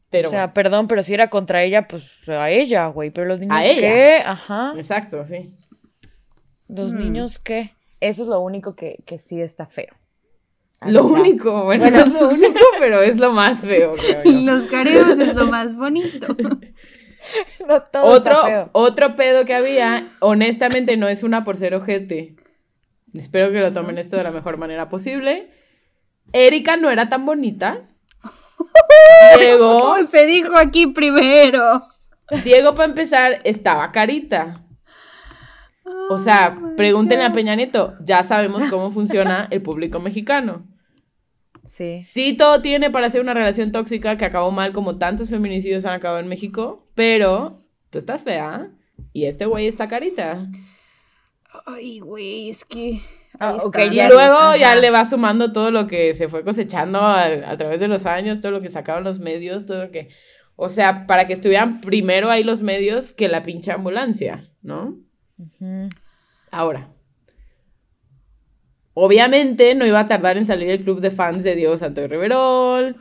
pero 0.09 0.29
o 0.29 0.31
sea, 0.31 0.53
perdón, 0.53 0.87
pero 0.87 1.03
si 1.03 1.13
era 1.13 1.29
contra 1.29 1.61
ella, 1.63 1.87
pues 1.89 2.03
a 2.27 2.49
ella, 2.49 2.87
güey. 2.87 3.09
Pero 3.09 3.27
los 3.27 3.39
niños, 3.41 3.53
A 3.57 3.65
ella. 3.65 3.81
¿qué? 3.81 4.21
Ajá. 4.25 4.65
bueno, 4.67 4.79
exacto, 4.79 5.25
sí. 5.25 5.51
Los 6.69 6.93
Mm. 6.93 6.97
niños, 6.99 7.39
¿qué? 7.39 7.71
Eso 7.99 8.23
es 8.23 8.29
lo 8.29 8.39
único 8.39 8.75
que, 8.75 9.03
que 9.05 9.19
sí 9.19 9.41
está 9.41 9.65
feo. 9.65 9.93
Lo 10.87 11.05
único, 11.05 11.65
bueno, 11.65 11.89
no 11.91 11.99
es 11.99 12.13
lo 12.13 12.29
único, 12.29 12.59
pero 12.79 13.01
es 13.01 13.17
lo 13.19 13.33
más 13.33 13.59
feo, 13.59 13.91
creo 13.93 14.23
yo. 14.23 14.31
Los 14.45 14.65
careos 14.67 15.19
es 15.19 15.35
lo 15.35 15.47
más 15.47 15.75
bonito. 15.75 16.27
No, 17.67 17.81
todo 17.81 18.17
está 18.17 18.31
Otro, 18.31 18.45
feo. 18.45 18.69
otro 18.71 19.15
pedo 19.15 19.45
que 19.45 19.53
había, 19.53 20.09
honestamente 20.19 20.97
no 20.97 21.07
es 21.07 21.23
una 21.23 21.43
por 21.43 21.57
ser 21.57 21.75
ojete. 21.75 22.35
Espero 23.13 23.51
que 23.51 23.59
lo 23.59 23.73
tomen 23.73 23.97
esto 23.97 24.17
de 24.17 24.23
la 24.23 24.31
mejor 24.31 24.57
manera 24.57 24.89
posible. 24.89 25.51
Erika 26.31 26.77
no 26.77 26.89
era 26.91 27.09
tan 27.09 27.25
bonita. 27.25 27.81
Como 29.59 29.97
se 29.97 30.25
dijo 30.25 30.57
aquí 30.57 30.87
primero. 30.87 31.83
Diego, 32.43 32.75
para 32.75 32.89
empezar, 32.89 33.41
estaba 33.43 33.91
carita. 33.91 34.63
O 36.11 36.19
sea, 36.19 36.57
pregúntenle 36.77 37.25
a 37.25 37.33
Peña 37.33 37.55
Nieto, 37.55 37.95
ya 38.03 38.21
sabemos 38.23 38.63
cómo 38.69 38.91
funciona 38.91 39.47
el 39.49 39.61
público 39.61 39.99
mexicano. 39.99 40.67
Sí. 41.65 42.01
Sí, 42.01 42.35
todo 42.37 42.61
tiene 42.61 42.89
para 42.91 43.09
ser 43.09 43.21
una 43.21 43.33
relación 43.33 43.71
tóxica 43.71 44.17
que 44.17 44.25
acabó 44.25 44.51
mal, 44.51 44.71
como 44.71 44.97
tantos 44.97 45.29
feminicidios 45.29 45.85
han 45.85 45.93
acabado 45.93 46.19
en 46.19 46.27
México, 46.27 46.87
pero 46.99 47.61
tú 47.91 47.99
estás 47.99 48.25
fea 48.25 48.69
y 49.13 49.23
este 49.23 49.45
güey 49.45 49.67
está 49.67 49.87
carita. 49.87 50.45
Ay, 51.65 51.99
güey, 51.99 52.49
es 52.49 52.65
que. 52.65 52.99
Ah. 53.39 53.57
Y 53.89 53.95
luego 53.95 54.35
ajá. 54.35 54.57
ya 54.57 54.75
le 54.75 54.89
va 54.89 55.05
sumando 55.05 55.53
todo 55.53 55.71
lo 55.71 55.87
que 55.87 56.13
se 56.13 56.27
fue 56.27 56.43
cosechando 56.43 56.99
a, 56.99 57.23
a 57.23 57.57
través 57.57 57.79
de 57.79 57.87
los 57.87 58.05
años, 58.05 58.41
todo 58.41 58.51
lo 58.51 58.59
que 58.59 58.69
sacaron 58.69 59.05
los 59.05 59.21
medios, 59.21 59.65
todo 59.65 59.85
lo 59.85 59.91
que... 59.91 60.09
O 60.57 60.67
sea, 60.67 61.07
para 61.07 61.25
que 61.25 61.31
estuvieran 61.31 61.79
primero 61.79 62.29
ahí 62.29 62.43
los 62.43 62.61
medios 62.61 63.13
que 63.13 63.29
la 63.29 63.43
pinche 63.43 63.71
ambulancia, 63.71 64.51
¿no? 64.61 64.97
Ahora, 66.51 66.89
obviamente 68.93 69.73
no 69.73 69.85
iba 69.85 70.01
a 70.01 70.07
tardar 70.07 70.35
en 70.35 70.45
salir 70.45 70.69
el 70.69 70.83
club 70.83 70.99
de 70.99 71.11
fans 71.11 71.45
de 71.45 71.55
Diego 71.55 71.77
Santoy 71.77 72.07
Riverol, 72.07 72.97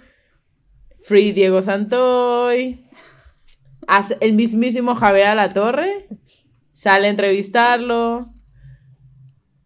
Free 1.03 1.33
Diego 1.33 1.63
Santoy, 1.63 2.85
el 4.21 4.35
mismísimo 4.35 4.95
Javier 4.95 5.29
Alatorre 5.29 6.09
sale 6.75 7.07
a 7.07 7.11
entrevistarlo, 7.11 8.33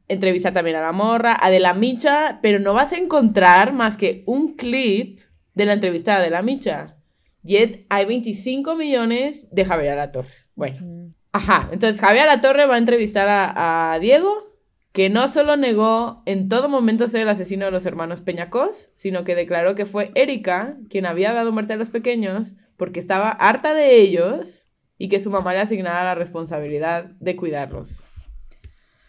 entrevista 0.09 0.53
también 0.53 0.77
a 0.77 0.83
la 0.83 0.93
morra, 0.93 1.37
a 1.41 1.51
De 1.51 1.61
la 1.61 1.75
Micha, 1.75 2.39
pero 2.43 2.59
no 2.59 2.75
vas 2.75 2.93
a 2.93 2.99
encontrar 2.99 3.73
más 3.73 3.97
que 3.97 4.23
un 4.27 4.57
clip 4.57 5.21
de 5.55 5.67
la 5.67 5.75
entrevista 5.75 6.13
de 6.13 6.19
Adela 6.19 6.43
Micha. 6.43 6.97
Y 7.45 7.57
hay 7.89 8.05
25 8.07 8.77
millones 8.77 9.49
de 9.51 9.65
Javier 9.65 9.93
Alatorre. 9.93 10.31
Bueno, 10.55 11.13
ajá, 11.33 11.69
entonces 11.73 12.01
Javier 12.01 12.25
Alatorre 12.25 12.67
va 12.67 12.77
a 12.77 12.79
entrevistar 12.79 13.29
a, 13.29 13.93
a 13.93 13.99
Diego, 13.99 14.53
que 14.93 15.11
no 15.11 15.27
solo 15.29 15.57
negó 15.57 16.23
en 16.27 16.49
todo 16.49 16.69
momento 16.69 17.09
ser 17.09 17.23
el 17.23 17.29
asesino 17.29 17.65
de 17.65 17.71
los 17.73 17.87
hermanos 17.87 18.21
Peñacos, 18.21 18.91
sino 18.95 19.25
que 19.25 19.35
declaró 19.35 19.75
que 19.75 19.87
fue 19.87 20.13
Erika 20.15 20.77
quien 20.89 21.07
había 21.07 21.33
dado 21.33 21.51
muerte 21.51 21.73
a 21.73 21.77
los 21.77 21.91
pequeños 21.91 22.55
porque 22.83 22.99
estaba 22.99 23.31
harta 23.31 23.75
de 23.75 24.01
ellos 24.01 24.67
y 24.99 25.09
que 25.09 25.21
su 25.21 25.31
mamá 25.31 25.53
le 25.53 25.61
asignara 25.61 26.03
la 26.03 26.17
responsabilidad 26.17 27.05
de 27.21 27.37
cuidarlos. 27.37 28.03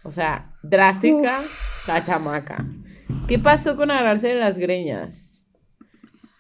O 0.03 0.11
sea, 0.11 0.53
drástica 0.61 1.39
la 1.87 2.03
chamaca. 2.03 2.67
¿Qué 3.27 3.39
pasó 3.39 3.75
con 3.75 3.89
agarrarse 3.89 4.27
de 4.27 4.35
las 4.35 4.59
greñas? 4.59 5.43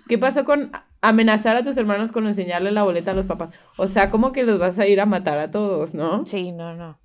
¿Qué 0.07 0.19
pasó 0.19 0.45
con 0.45 0.73
amenazar 1.01 1.55
a 1.57 1.63
tus 1.63 1.75
hermanos 1.77 2.11
con 2.11 2.27
enseñarle 2.27 2.69
la 2.71 2.83
boleta 2.83 3.09
a 3.09 3.15
los 3.15 3.25
papás? 3.25 3.49
O 3.77 3.87
sea, 3.87 4.11
como 4.11 4.31
que 4.31 4.43
los 4.43 4.59
vas 4.59 4.77
a 4.77 4.85
ir 4.85 5.01
a 5.01 5.07
matar 5.07 5.39
a 5.39 5.49
todos, 5.49 5.95
¿no? 5.95 6.27
Sí, 6.27 6.51
no, 6.51 6.75
no. 6.75 6.99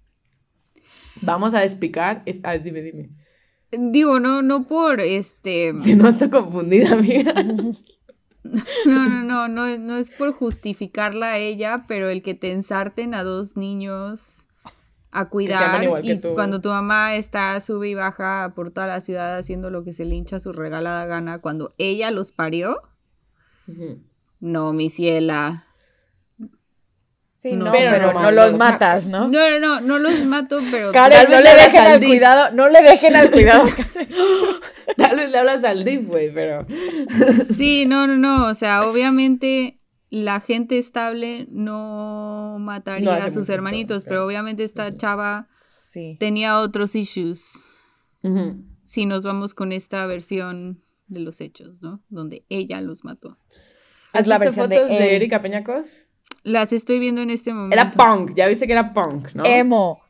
Vamos 1.22 1.54
a 1.54 1.60
despicar. 1.60 2.20
es- 2.26 2.40
ah, 2.42 2.58
dime, 2.58 2.82
dime. 2.82 3.08
Digo, 3.70 4.20
no, 4.20 4.42
no 4.42 4.66
por 4.66 5.00
este. 5.00 5.72
Te 5.82 5.94
noto 5.94 6.28
confundida, 6.28 6.92
amiga. 6.92 7.32
No, 8.86 9.08
no, 9.08 9.22
no, 9.22 9.48
no, 9.48 9.78
no 9.78 9.96
es 9.96 10.10
por 10.10 10.32
justificarla 10.32 11.32
a 11.32 11.38
ella, 11.38 11.84
pero 11.86 12.08
el 12.08 12.22
que 12.22 12.34
te 12.34 12.52
ensarten 12.52 13.14
a 13.14 13.24
dos 13.24 13.56
niños 13.56 14.48
a 15.10 15.28
cuidar 15.28 15.82
y 16.02 16.18
tú. 16.18 16.34
cuando 16.34 16.60
tu 16.60 16.68
mamá 16.68 17.16
está 17.16 17.58
sube 17.60 17.88
y 17.88 17.94
baja 17.94 18.52
por 18.54 18.70
toda 18.70 18.86
la 18.86 19.00
ciudad 19.00 19.38
haciendo 19.38 19.70
lo 19.70 19.82
que 19.82 19.92
se 19.92 20.04
le 20.04 20.14
hincha 20.14 20.38
su 20.38 20.52
regalada 20.52 21.06
gana 21.06 21.38
cuando 21.38 21.74
ella 21.78 22.10
los 22.10 22.30
parió, 22.32 22.82
no, 24.40 24.72
mi 24.72 24.90
ciela. 24.90 25.67
Sí, 27.38 27.52
No, 27.52 27.70
pero 27.70 27.92
pero, 27.92 28.12
no 28.12 28.22
no, 28.22 28.30
los 28.32 28.58
matas. 28.58 29.06
¿no? 29.06 29.28
No, 29.28 29.48
no, 29.50 29.58
no, 29.60 29.80
no 29.80 29.98
los 30.00 30.24
mato, 30.24 30.58
pero 30.72 30.90
Karen, 30.92 31.30
no 31.30 31.40
le 31.40 31.54
dejen 31.54 31.86
al 31.86 32.00
DIF. 32.00 32.08
cuidado, 32.08 32.50
no 32.52 32.68
le 32.68 32.82
dejen 32.82 33.14
al 33.14 33.30
cuidado. 33.32 33.64
Tal 34.96 35.16
vez 35.16 35.30
le 35.30 35.38
hablas 35.38 35.62
al 35.62 35.84
DIF, 35.84 36.06
güey, 36.08 36.34
pero. 36.34 36.66
sí, 37.44 37.86
no, 37.86 38.06
no, 38.08 38.16
no, 38.16 38.46
o 38.48 38.54
sea, 38.54 38.84
obviamente 38.86 39.78
la 40.10 40.40
gente 40.40 40.78
estable 40.78 41.46
no 41.50 42.56
mataría 42.58 43.04
No 43.18 43.24
a 43.24 43.30
sus 43.30 43.48
hermanitos, 43.50 44.04
pero 44.04 44.26
obviamente 44.26 44.64
esta 44.64 44.92
chava 44.96 45.48
Sí. 45.90 46.16
tenía 46.18 46.58
otros 46.58 46.94
issues. 46.96 47.78
Si 48.82 49.06
nos 49.06 49.22
vamos 49.22 49.54
con 49.54 49.70
esta 49.72 50.04
versión 50.06 50.80
de 51.06 51.20
los 51.20 51.40
hechos, 51.40 51.80
¿no? 51.82 52.02
Donde 52.08 52.44
ella 52.48 52.80
los 52.80 53.04
mató. 53.04 53.38
¿Has 54.12 54.26
la 54.26 54.38
versión 54.38 54.68
de 54.68 54.76
fotos 54.76 54.90
de, 54.90 54.96
él. 55.08 55.14
Erika 55.14 55.40
Peñacos? 55.40 56.07
Las 56.48 56.72
estoy 56.72 56.98
viendo 56.98 57.20
en 57.20 57.30
este 57.30 57.52
momento. 57.52 57.74
Era 57.74 57.92
punk, 57.92 58.34
ya 58.34 58.46
viste 58.46 58.66
que 58.66 58.72
era 58.72 58.92
punk, 58.92 59.32
¿no? 59.34 59.44
Emo. 59.44 60.00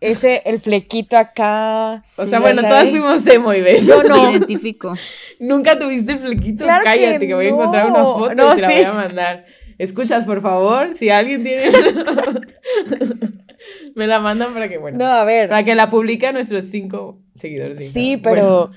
Ese, 0.00 0.42
el 0.44 0.60
flequito 0.60 1.16
acá. 1.16 2.02
o 2.18 2.26
sea, 2.26 2.40
bueno, 2.40 2.60
sabes. 2.60 2.70
todas 2.70 2.90
fuimos 2.90 3.26
emo 3.26 3.54
y 3.54 3.62
ves. 3.62 3.86
Yo 3.86 4.02
no. 4.02 4.24
Me 4.24 4.32
identifico. 4.32 4.92
Nunca 5.38 5.78
tuviste 5.78 6.18
flequito. 6.18 6.64
Claro 6.64 6.84
que 6.84 6.90
Cállate, 6.90 7.26
que, 7.26 7.34
voy 7.34 7.46
a 7.46 7.48
encontrar 7.48 7.90
una 7.90 8.04
foto 8.04 8.34
No, 8.34 8.52
y 8.52 8.56
te 8.56 8.62
la 8.62 8.68
sí. 8.68 8.74
voy 8.76 8.84
a 8.84 8.92
mandar. 8.92 9.46
Escuchas, 9.78 10.26
por 10.26 10.42
favor, 10.42 10.94
si 10.94 11.08
alguien 11.08 11.42
tiene. 11.42 11.70
Me 13.94 14.06
la 14.06 14.20
mandan 14.20 14.52
para 14.52 14.68
que, 14.68 14.78
bueno. 14.78 14.98
No, 14.98 15.06
a 15.06 15.24
ver. 15.24 15.48
Para 15.48 15.64
que 15.64 15.74
la 15.74 15.88
publique 15.88 16.26
a 16.26 16.32
nuestros 16.32 16.66
cinco 16.66 17.18
seguidores. 17.38 17.92
Sí, 17.92 18.18
pero, 18.22 18.66
Bueno, 18.66 18.72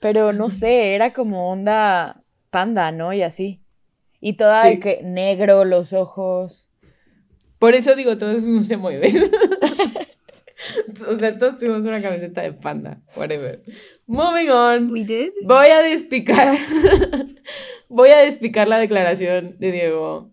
pero 0.00 0.32
no 0.32 0.50
sé, 0.50 0.94
era 0.94 1.12
como 1.12 1.50
onda 1.50 2.22
panda, 2.50 2.90
¿no? 2.90 3.12
Y 3.12 3.22
así. 3.22 3.60
Y 4.20 4.34
toda 4.34 4.64
Sí. 4.64 4.70
de 4.70 4.78
que 4.80 5.00
negro, 5.02 5.64
los 5.64 5.92
ojos. 5.92 6.68
por 7.58 7.74
eso 7.74 7.94
digo, 7.94 8.16
todos 8.18 8.42
y 8.42 8.96
ves. 8.96 9.30
o 11.08 11.14
sea, 11.16 11.36
todos 11.38 11.56
tuvimos 11.56 11.80
una 11.82 12.00
camiseta 12.02 12.42
de 12.42 12.52
panda. 12.52 13.00
Whatever. 13.16 13.62
Moving 14.06 14.50
on. 14.50 14.90
We 14.90 15.04
did. 15.04 15.30
Voy 15.44 15.68
a 15.68 15.82
despicar. 15.82 16.58
Voy 17.88 18.10
a 18.10 18.18
despicar 18.18 18.68
la 18.68 18.78
declaración 18.78 19.56
de 19.58 19.72
Diego 19.72 20.30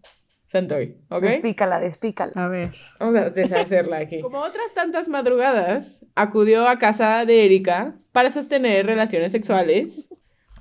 Santoy, 0.48 0.98
¿ok? 1.10 1.24
Despícala, 1.24 1.80
despícala. 1.80 2.32
A 2.36 2.48
ver. 2.48 2.70
Vamos 3.00 3.16
a 3.20 3.30
deshacerla 3.30 3.98
aquí. 3.98 4.22
Como 4.22 4.40
otras 4.40 4.74
tantas 4.74 5.08
madrugadas, 5.08 6.06
acudió 6.16 6.68
a 6.68 6.78
casa 6.78 7.26
de 7.26 7.46
Erika 7.46 7.98
para 8.12 8.32
sostener 8.32 8.86
relaciones 8.86 9.32
sexuales 9.32 10.08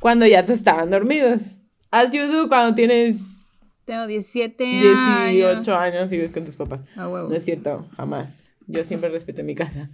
cuando 0.00 0.26
ya 0.26 0.44
te 0.44 0.54
estaban 0.54 0.90
dormidos. 0.90 1.60
As 1.90 2.12
you 2.12 2.26
do 2.30 2.48
cuando 2.48 2.74
tienes 2.74 3.52
Tengo 3.84 4.06
17 4.06 4.64
18 4.64 5.56
años. 5.56 5.68
años 5.68 6.12
y 6.12 6.16
vives 6.16 6.32
con 6.32 6.44
tus 6.44 6.56
papás. 6.56 6.80
A 6.96 7.08
huevo. 7.08 7.28
No 7.28 7.34
es 7.36 7.44
cierto, 7.44 7.88
jamás. 7.96 8.50
Yo 8.66 8.82
siempre 8.82 9.08
respeté 9.10 9.42
mi 9.44 9.54
casa. 9.54 9.90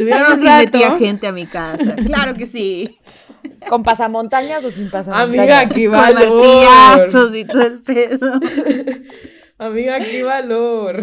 Un 0.00 0.38
sí 0.38 0.44
metía 0.44 0.96
gente 0.98 1.26
a 1.26 1.32
mi 1.32 1.46
casa. 1.46 1.96
Claro 2.04 2.34
que 2.34 2.46
sí. 2.46 2.98
¿Con 3.68 3.82
pasamontañas 3.82 4.64
o 4.64 4.70
sin 4.70 4.90
pasamontañas? 4.90 5.62
Amiga, 5.62 5.68
qué 5.74 5.84
Con 5.86 5.92
valor. 5.92 6.42
martillazos 6.42 7.36
y 7.36 7.44
todo 7.44 7.62
el 7.62 7.80
pedo. 7.82 8.40
Amiga, 9.58 9.98
qué 10.00 10.22
valor. 10.22 11.02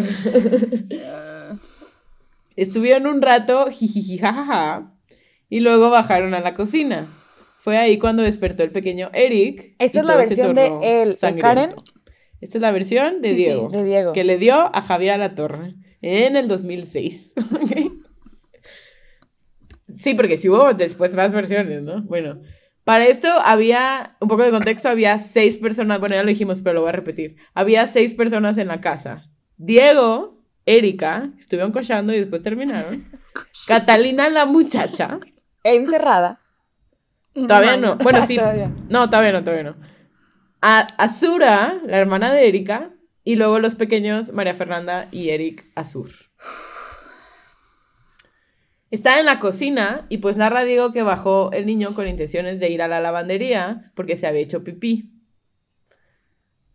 Estuvieron 2.56 3.06
un 3.06 3.20
rato, 3.20 3.66
jijiji, 3.70 4.16
jajaja, 4.18 4.90
y 5.50 5.60
luego 5.60 5.90
bajaron 5.90 6.32
a 6.32 6.40
la 6.40 6.54
cocina. 6.54 7.06
Fue 7.66 7.78
ahí 7.78 7.98
cuando 7.98 8.22
despertó 8.22 8.62
el 8.62 8.70
pequeño 8.70 9.10
Eric. 9.12 9.74
Esta 9.80 9.98
es 9.98 10.06
la 10.06 10.14
versión 10.14 10.54
de 10.54 10.66
él, 10.84 11.08
¿de 11.08 11.14
sangriento. 11.14 11.42
Karen? 11.48 11.70
Esta 12.40 12.58
es 12.58 12.62
la 12.62 12.70
versión 12.70 13.20
de 13.22 13.30
Sí, 13.30 13.34
sí, 13.34 13.42
Diego. 13.42 13.68
de 13.70 13.82
Diego. 13.82 14.12
Que 14.12 14.22
le 14.22 14.38
dio 14.38 14.54
a 14.54 14.82
Javier 14.82 15.14
a 15.14 15.18
la 15.18 15.34
Torre 15.34 15.74
en 16.00 16.36
el 16.36 16.46
2006. 16.46 17.32
¿ok? 17.52 17.92
sí, 19.96 20.14
porque 20.14 20.38
sí 20.38 20.48
hubo 20.48 20.74
después 20.74 21.12
más 21.14 21.32
versiones, 21.32 21.82
¿no? 21.82 22.04
Bueno, 22.04 22.40
para 22.84 23.08
esto 23.08 23.26
había, 23.26 24.16
un 24.20 24.28
poco 24.28 24.44
de 24.44 24.52
contexto, 24.52 24.88
había 24.88 25.18
seis 25.18 25.58
personas, 25.58 25.98
bueno, 25.98 26.14
ya 26.14 26.22
lo 26.22 26.28
dijimos, 26.28 26.62
pero 26.62 26.74
lo 26.74 26.80
voy 26.82 26.90
a 26.90 26.92
repetir. 26.92 27.34
Había 27.52 27.88
seis 27.88 28.14
personas 28.14 28.58
en 28.58 28.68
la 28.68 28.80
casa. 28.80 29.28
Diego, 29.56 30.40
Erika, 30.66 31.32
estuvieron 31.36 31.72
cochando 31.72 32.14
y 32.14 32.20
después 32.20 32.42
terminaron. 32.42 33.02
Catalina, 33.66 34.28
la 34.28 34.46
muchacha. 34.46 35.18
Encerrada. 35.64 36.45
Todavía 37.36 37.76
no. 37.76 37.96
Bueno, 37.96 38.22
sí. 38.26 38.36
Todavía. 38.36 38.70
No, 38.88 39.10
todavía 39.10 39.32
no, 39.32 39.40
todavía 39.42 39.64
no. 39.64 39.76
A 40.62 40.80
Azura, 40.98 41.80
la 41.84 41.98
hermana 41.98 42.32
de 42.32 42.48
Erika, 42.48 42.90
y 43.24 43.36
luego 43.36 43.58
los 43.58 43.74
pequeños 43.74 44.32
María 44.32 44.54
Fernanda 44.54 45.06
y 45.12 45.30
Eric 45.30 45.66
Azur. 45.74 46.10
Estaba 48.90 49.18
en 49.18 49.26
la 49.26 49.40
cocina 49.40 50.06
y 50.08 50.18
pues 50.18 50.36
narra 50.36 50.64
Diego 50.64 50.92
que 50.92 51.02
bajó 51.02 51.50
el 51.52 51.66
niño 51.66 51.92
con 51.94 52.06
intenciones 52.06 52.60
de 52.60 52.70
ir 52.70 52.82
a 52.82 52.88
la 52.88 53.00
lavandería 53.00 53.90
porque 53.94 54.14
se 54.14 54.28
había 54.28 54.42
hecho 54.42 54.62
pipí. 54.62 55.10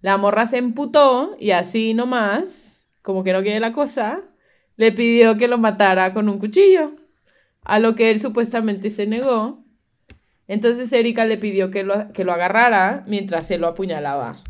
La 0.02 0.18
morra 0.18 0.46
se 0.46 0.58
emputó 0.58 1.38
y 1.40 1.52
así 1.52 1.94
nomás, 1.94 2.86
como 3.02 3.24
que 3.24 3.34
no 3.34 3.42
quiere 3.44 3.60
la 3.60 3.72
cosa, 3.72 4.22
le 4.76 4.92
pidió 4.92 5.38
que 5.38 5.48
lo 5.48 5.58
matara 5.58 6.14
con 6.14 6.28
un 6.28 6.40
cuchillo, 6.40 6.92
a 7.64 7.80
lo 7.80 7.96
que 7.96 8.12
él 8.12 8.20
supuestamente 8.20 8.90
se 8.90 9.08
negó. 9.08 9.61
Entonces 10.52 10.92
Erika 10.92 11.24
le 11.24 11.38
pidió 11.38 11.72
que 11.72 11.84
lo, 11.84 12.12
que 12.12 12.26
lo 12.26 12.34
agarrara 12.34 13.06
mientras 13.08 13.48
se 13.48 13.58
lo 13.58 13.68
apuñalaba. 13.68 14.44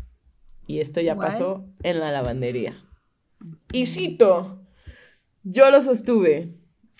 Y 0.66 0.80
esto 0.80 1.00
ya 1.00 1.14
pasó 1.14 1.64
en 1.84 2.00
la 2.00 2.10
lavandería. 2.10 2.82
Y 3.72 3.86
cito, 3.86 4.66
yo 5.44 5.70
lo 5.70 5.80
sostuve. 5.80 6.54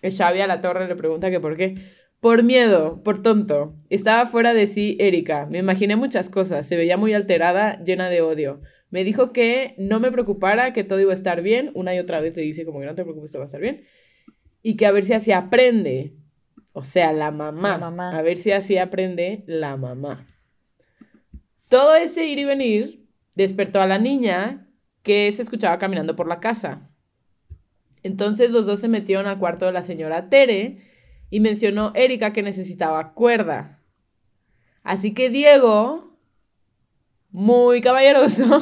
Xavi 0.04 0.40
a 0.40 0.46
la 0.46 0.60
torre 0.60 0.86
le 0.86 0.94
pregunta 0.94 1.32
que 1.32 1.40
por 1.40 1.56
qué. 1.56 1.74
Por 2.20 2.44
miedo, 2.44 3.02
por 3.02 3.24
tonto. 3.24 3.74
Estaba 3.90 4.24
fuera 4.26 4.54
de 4.54 4.68
sí 4.68 4.96
Erika. 5.00 5.48
Me 5.50 5.58
imaginé 5.58 5.96
muchas 5.96 6.30
cosas. 6.30 6.68
Se 6.68 6.76
veía 6.76 6.96
muy 6.96 7.12
alterada, 7.12 7.82
llena 7.82 8.08
de 8.08 8.22
odio. 8.22 8.60
Me 8.90 9.02
dijo 9.02 9.32
que 9.32 9.74
no 9.78 9.98
me 9.98 10.12
preocupara, 10.12 10.72
que 10.72 10.84
todo 10.84 11.00
iba 11.00 11.10
a 11.10 11.16
estar 11.16 11.42
bien. 11.42 11.72
Una 11.74 11.92
y 11.92 11.98
otra 11.98 12.20
vez 12.20 12.36
le 12.36 12.42
dice 12.42 12.64
como 12.64 12.78
que 12.78 12.86
no 12.86 12.94
te 12.94 13.02
preocupes, 13.02 13.32
todo 13.32 13.40
va 13.40 13.46
a 13.46 13.46
estar 13.46 13.60
bien. 13.60 13.82
Y 14.62 14.76
que 14.76 14.86
a 14.86 14.92
ver 14.92 15.04
si 15.04 15.14
así 15.14 15.32
aprende. 15.32 16.21
O 16.72 16.84
sea, 16.84 17.12
la 17.12 17.30
mamá. 17.30 17.72
La 17.72 17.78
mamá. 17.78 18.18
A 18.18 18.22
ver 18.22 18.38
si 18.38 18.52
así 18.52 18.78
aprende 18.78 19.44
la 19.46 19.76
mamá. 19.76 20.26
Todo 21.68 21.94
ese 21.94 22.26
ir 22.26 22.38
y 22.38 22.44
venir 22.44 23.08
despertó 23.34 23.80
a 23.80 23.86
la 23.86 23.98
niña 23.98 24.68
que 25.02 25.30
se 25.32 25.42
escuchaba 25.42 25.78
caminando 25.78 26.16
por 26.16 26.28
la 26.28 26.40
casa. 26.40 26.90
Entonces 28.02 28.50
los 28.50 28.66
dos 28.66 28.80
se 28.80 28.88
metieron 28.88 29.26
al 29.26 29.38
cuarto 29.38 29.66
de 29.66 29.72
la 29.72 29.82
señora 29.82 30.28
Tere 30.28 30.82
y 31.30 31.40
mencionó 31.40 31.92
Erika 31.94 32.32
que 32.32 32.42
necesitaba 32.42 33.14
cuerda. 33.14 33.80
Así 34.82 35.14
que 35.14 35.30
Diego, 35.30 36.18
muy 37.30 37.80
caballeroso, 37.80 38.60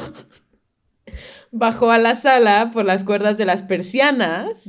bajó 1.51 1.91
a 1.91 1.97
la 1.97 2.15
sala 2.15 2.71
por 2.73 2.85
las 2.85 3.03
cuerdas 3.03 3.37
de 3.37 3.45
las 3.45 3.63
persianas 3.63 4.63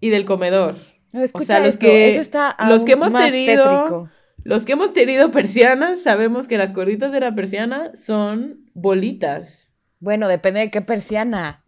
y 0.00 0.10
del 0.10 0.24
comedor. 0.24 0.76
No, 1.18 1.22
O 1.22 1.24
escucha 1.24 1.44
sea, 1.44 1.58
los 1.60 1.68
esto, 1.74 1.80
que, 1.86 2.10
eso 2.12 2.20
está 2.20 2.56
los 2.68 2.84
que 2.84 2.92
hemos 2.92 3.12
más 3.12 3.30
tenido, 3.30 3.64
tétrico. 3.64 4.10
los 4.44 4.64
que 4.64 4.72
hemos 4.72 4.92
tenido 4.92 5.30
persianas, 5.30 6.02
sabemos 6.02 6.48
que 6.48 6.56
las 6.58 6.72
cuerditas 6.72 7.12
de 7.12 7.20
la 7.20 7.34
persiana 7.34 7.90
son 7.94 8.60
bolitas. 8.74 9.70
Bueno, 10.00 10.28
depende 10.28 10.60
de 10.60 10.70
qué 10.70 10.80
persiana. 10.80 11.64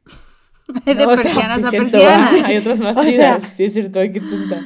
de 0.84 0.94
No, 0.94 1.08
o 1.08 1.16
sea, 1.16 1.24
persianas 1.24 1.60
Sí, 1.60 1.66
a 1.66 1.70
persianas. 1.80 2.32
Hay 2.44 2.56
otras 2.58 2.78
más 2.78 2.96
O 2.96 3.02
chidas. 3.04 3.40
sea- 3.42 3.50
Sí, 3.56 3.64
es 3.64 3.72
cierto, 3.72 3.98
ay, 4.00 4.12
qué 4.12 4.20
tonta. 4.20 4.60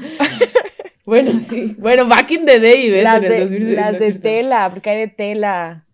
bueno, 1.07 1.33
sí. 1.49 1.75
Bueno, 1.79 2.07
back 2.07 2.31
in 2.31 2.45
the 2.47 2.61
day, 2.61 2.91
¿ves? 2.91 3.05
Las 3.05 3.21
de, 3.23 3.41
2006, 3.41 3.77
las 3.77 3.93
no 3.95 3.99
de 3.99 4.13
tela, 4.13 4.71
porque 4.71 4.91
hay 4.91 4.99
de 4.99 5.09
tela. 5.09 5.87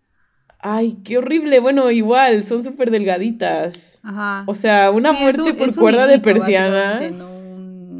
Ay, 0.59 0.97
qué 1.03 1.17
horrible. 1.17 1.59
Bueno, 1.59 1.89
igual, 1.91 2.43
son 2.45 2.63
súper 2.63 2.91
delgaditas. 2.91 3.99
Ajá. 4.03 4.43
O 4.47 4.53
sea, 4.55 4.91
una 4.91 5.13
Sí, 5.15 5.21
muerte 5.23 5.41
un- 5.41 5.55
por 5.57 5.67
un 5.69 5.73
cuerda 5.75 6.07
de 6.07 6.19
persiana. 6.19 6.99
No 7.09 7.40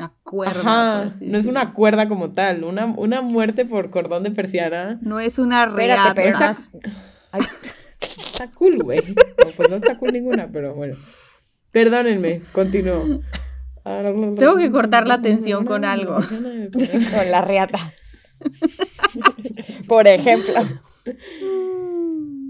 una 0.01 0.13
cuerda. 0.23 0.59
Ajá, 0.61 0.99
por 0.99 1.07
así 1.07 1.25
no 1.27 1.37
es 1.37 1.45
una 1.45 1.73
cuerda 1.73 2.07
como 2.07 2.31
tal. 2.31 2.63
Una, 2.63 2.85
una 2.85 3.21
muerte 3.21 3.65
por 3.65 3.89
cordón 3.91 4.23
de 4.23 4.31
persiana. 4.31 4.97
No 5.01 5.19
es 5.19 5.37
una 5.39 5.65
Espérate, 5.65 6.13
reata. 6.23 6.57
pero 6.71 6.91
Ay, 7.31 7.41
Está 8.01 8.49
cool, 8.51 8.79
güey. 8.79 8.99
No, 8.99 9.51
pues 9.55 9.69
no 9.69 9.75
está 9.75 9.97
cool 9.97 10.11
ninguna, 10.11 10.49
pero 10.51 10.73
bueno. 10.73 10.95
Perdónenme, 11.71 12.41
continúo. 12.51 13.21
Tengo 14.37 14.57
que 14.57 14.71
cortar 14.71 15.07
la 15.07 15.21
tensión 15.21 15.65
con 15.65 15.85
algo. 15.85 16.15
con 16.73 17.31
la 17.31 17.41
riata. 17.41 17.93
Por 19.87 20.07
ejemplo. 20.07 20.53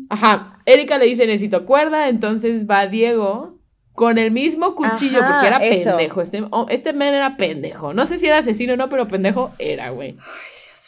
Ajá, 0.10 0.60
Erika 0.66 0.98
le 0.98 1.06
dice 1.06 1.26
necesito 1.26 1.66
cuerda, 1.66 2.10
entonces 2.10 2.68
va 2.70 2.88
Diego 2.88 3.61
con 3.94 4.18
el 4.18 4.32
mismo 4.32 4.76
cuchillo, 4.76 5.20
Ajá, 5.22 5.32
porque 5.32 5.48
era 5.48 5.58
eso. 5.58 5.90
pendejo. 5.98 6.22
Este, 6.22 6.44
oh, 6.50 6.66
este 6.70 6.94
men 6.94 7.14
era 7.14 7.38
pendejo. 7.38 7.94
No 7.94 8.08
sé 8.08 8.18
si 8.18 8.28
era 8.28 8.40
asesino 8.40 8.74
o 8.74 8.78
no, 8.78 8.90
pero 8.90 9.08
pendejo 9.08 9.52
era, 9.60 9.90
güey. 9.90 10.18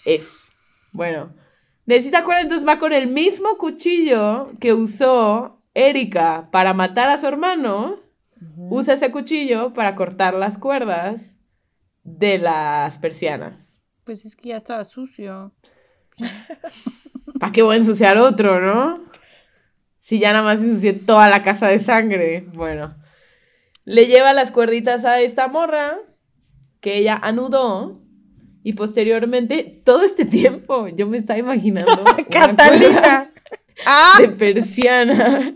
Es. 0.06 0.52
Bueno, 0.92 1.34
necesita 1.86 2.24
cuerda, 2.24 2.42
entonces 2.42 2.68
va 2.68 2.80
con 2.80 2.94
el 2.94 3.08
mismo 3.08 3.58
cuchillo 3.58 4.52
que 4.60 4.74
usó 4.74 5.62
Erika 5.74 6.50
para 6.52 6.74
matar 6.74 7.10
a 7.10 7.18
su 7.18 7.28
hermano. 7.28 8.00
Usa 8.58 8.96
ese 8.96 9.12
cuchillo 9.12 9.74
para 9.74 9.96
cortar 9.96 10.34
las 10.34 10.58
cuerdas 10.58 11.34
de 12.04 12.38
las 12.38 12.98
persianas. 12.98 13.80
Pues 14.04 14.26
es 14.26 14.36
que 14.36 14.50
ya 14.50 14.58
estaba 14.58 14.84
sucio. 14.84 15.54
¿Para 17.40 17.52
qué 17.52 17.62
voy 17.62 17.76
a 17.76 17.80
ensuciar 17.80 18.18
otro, 18.18 18.60
no? 18.60 19.02
Si 20.04 20.20
ya 20.20 20.34
nada 20.34 20.44
más 20.44 20.62
ensucié 20.62 20.92
toda 20.92 21.30
la 21.30 21.44
casa 21.44 21.70
de 21.70 21.80
sangre. 21.80 22.44
Bueno. 22.54 22.94
Le 23.86 24.08
lleva 24.08 24.34
las 24.34 24.52
cuerditas 24.52 25.06
a 25.06 25.22
esta 25.22 25.48
morra 25.48 25.98
que 26.82 26.98
ella 26.98 27.16
anudó. 27.16 28.02
Y 28.64 28.74
posteriormente, 28.74 29.82
todo 29.86 30.04
este 30.04 30.26
tiempo, 30.26 30.90
yo 30.90 31.08
me 31.08 31.20
estaba 31.20 31.40
imaginando. 31.40 32.04
Catalina. 32.30 33.32
¡Ah! 33.86 34.18
De 34.20 34.28
persiana. 34.28 35.56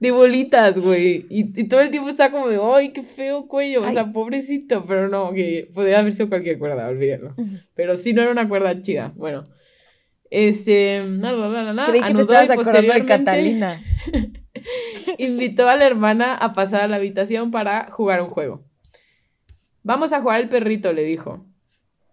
De 0.00 0.10
bolitas, 0.10 0.76
güey. 0.76 1.26
Y, 1.30 1.60
y 1.60 1.68
todo 1.68 1.80
el 1.80 1.92
tiempo 1.92 2.08
está 2.08 2.32
como 2.32 2.48
de, 2.48 2.58
¡ay, 2.60 2.92
qué 2.92 3.04
feo 3.04 3.46
cuello! 3.46 3.84
O 3.86 3.92
sea, 3.92 4.12
pobrecito. 4.12 4.86
Pero 4.86 5.08
no, 5.08 5.32
que 5.32 5.70
podría 5.72 6.00
haber 6.00 6.12
sido 6.12 6.28
cualquier 6.28 6.58
cuerda, 6.58 6.88
olvídalo. 6.88 7.36
Pero 7.76 7.96
sí 7.96 8.12
no 8.12 8.22
era 8.22 8.32
una 8.32 8.48
cuerda 8.48 8.82
chida. 8.82 9.12
Bueno. 9.14 9.44
Este. 10.30 11.02
La, 11.06 11.32
la, 11.32 11.72
la, 11.72 11.84
Creí 11.84 12.02
que 12.02 12.14
te 12.14 12.20
estabas 12.22 12.50
acordando 12.50 12.92
de 12.92 13.04
Catalina. 13.04 13.82
Invitó 15.18 15.68
a 15.68 15.76
la 15.76 15.86
hermana 15.86 16.34
a 16.34 16.52
pasar 16.52 16.82
a 16.82 16.88
la 16.88 16.96
habitación 16.96 17.50
para 17.50 17.90
jugar 17.90 18.22
un 18.22 18.28
juego. 18.28 18.64
Vamos 19.82 20.12
a 20.12 20.20
jugar 20.20 20.40
el 20.40 20.48
perrito, 20.48 20.92
le 20.92 21.04
dijo. 21.04 21.46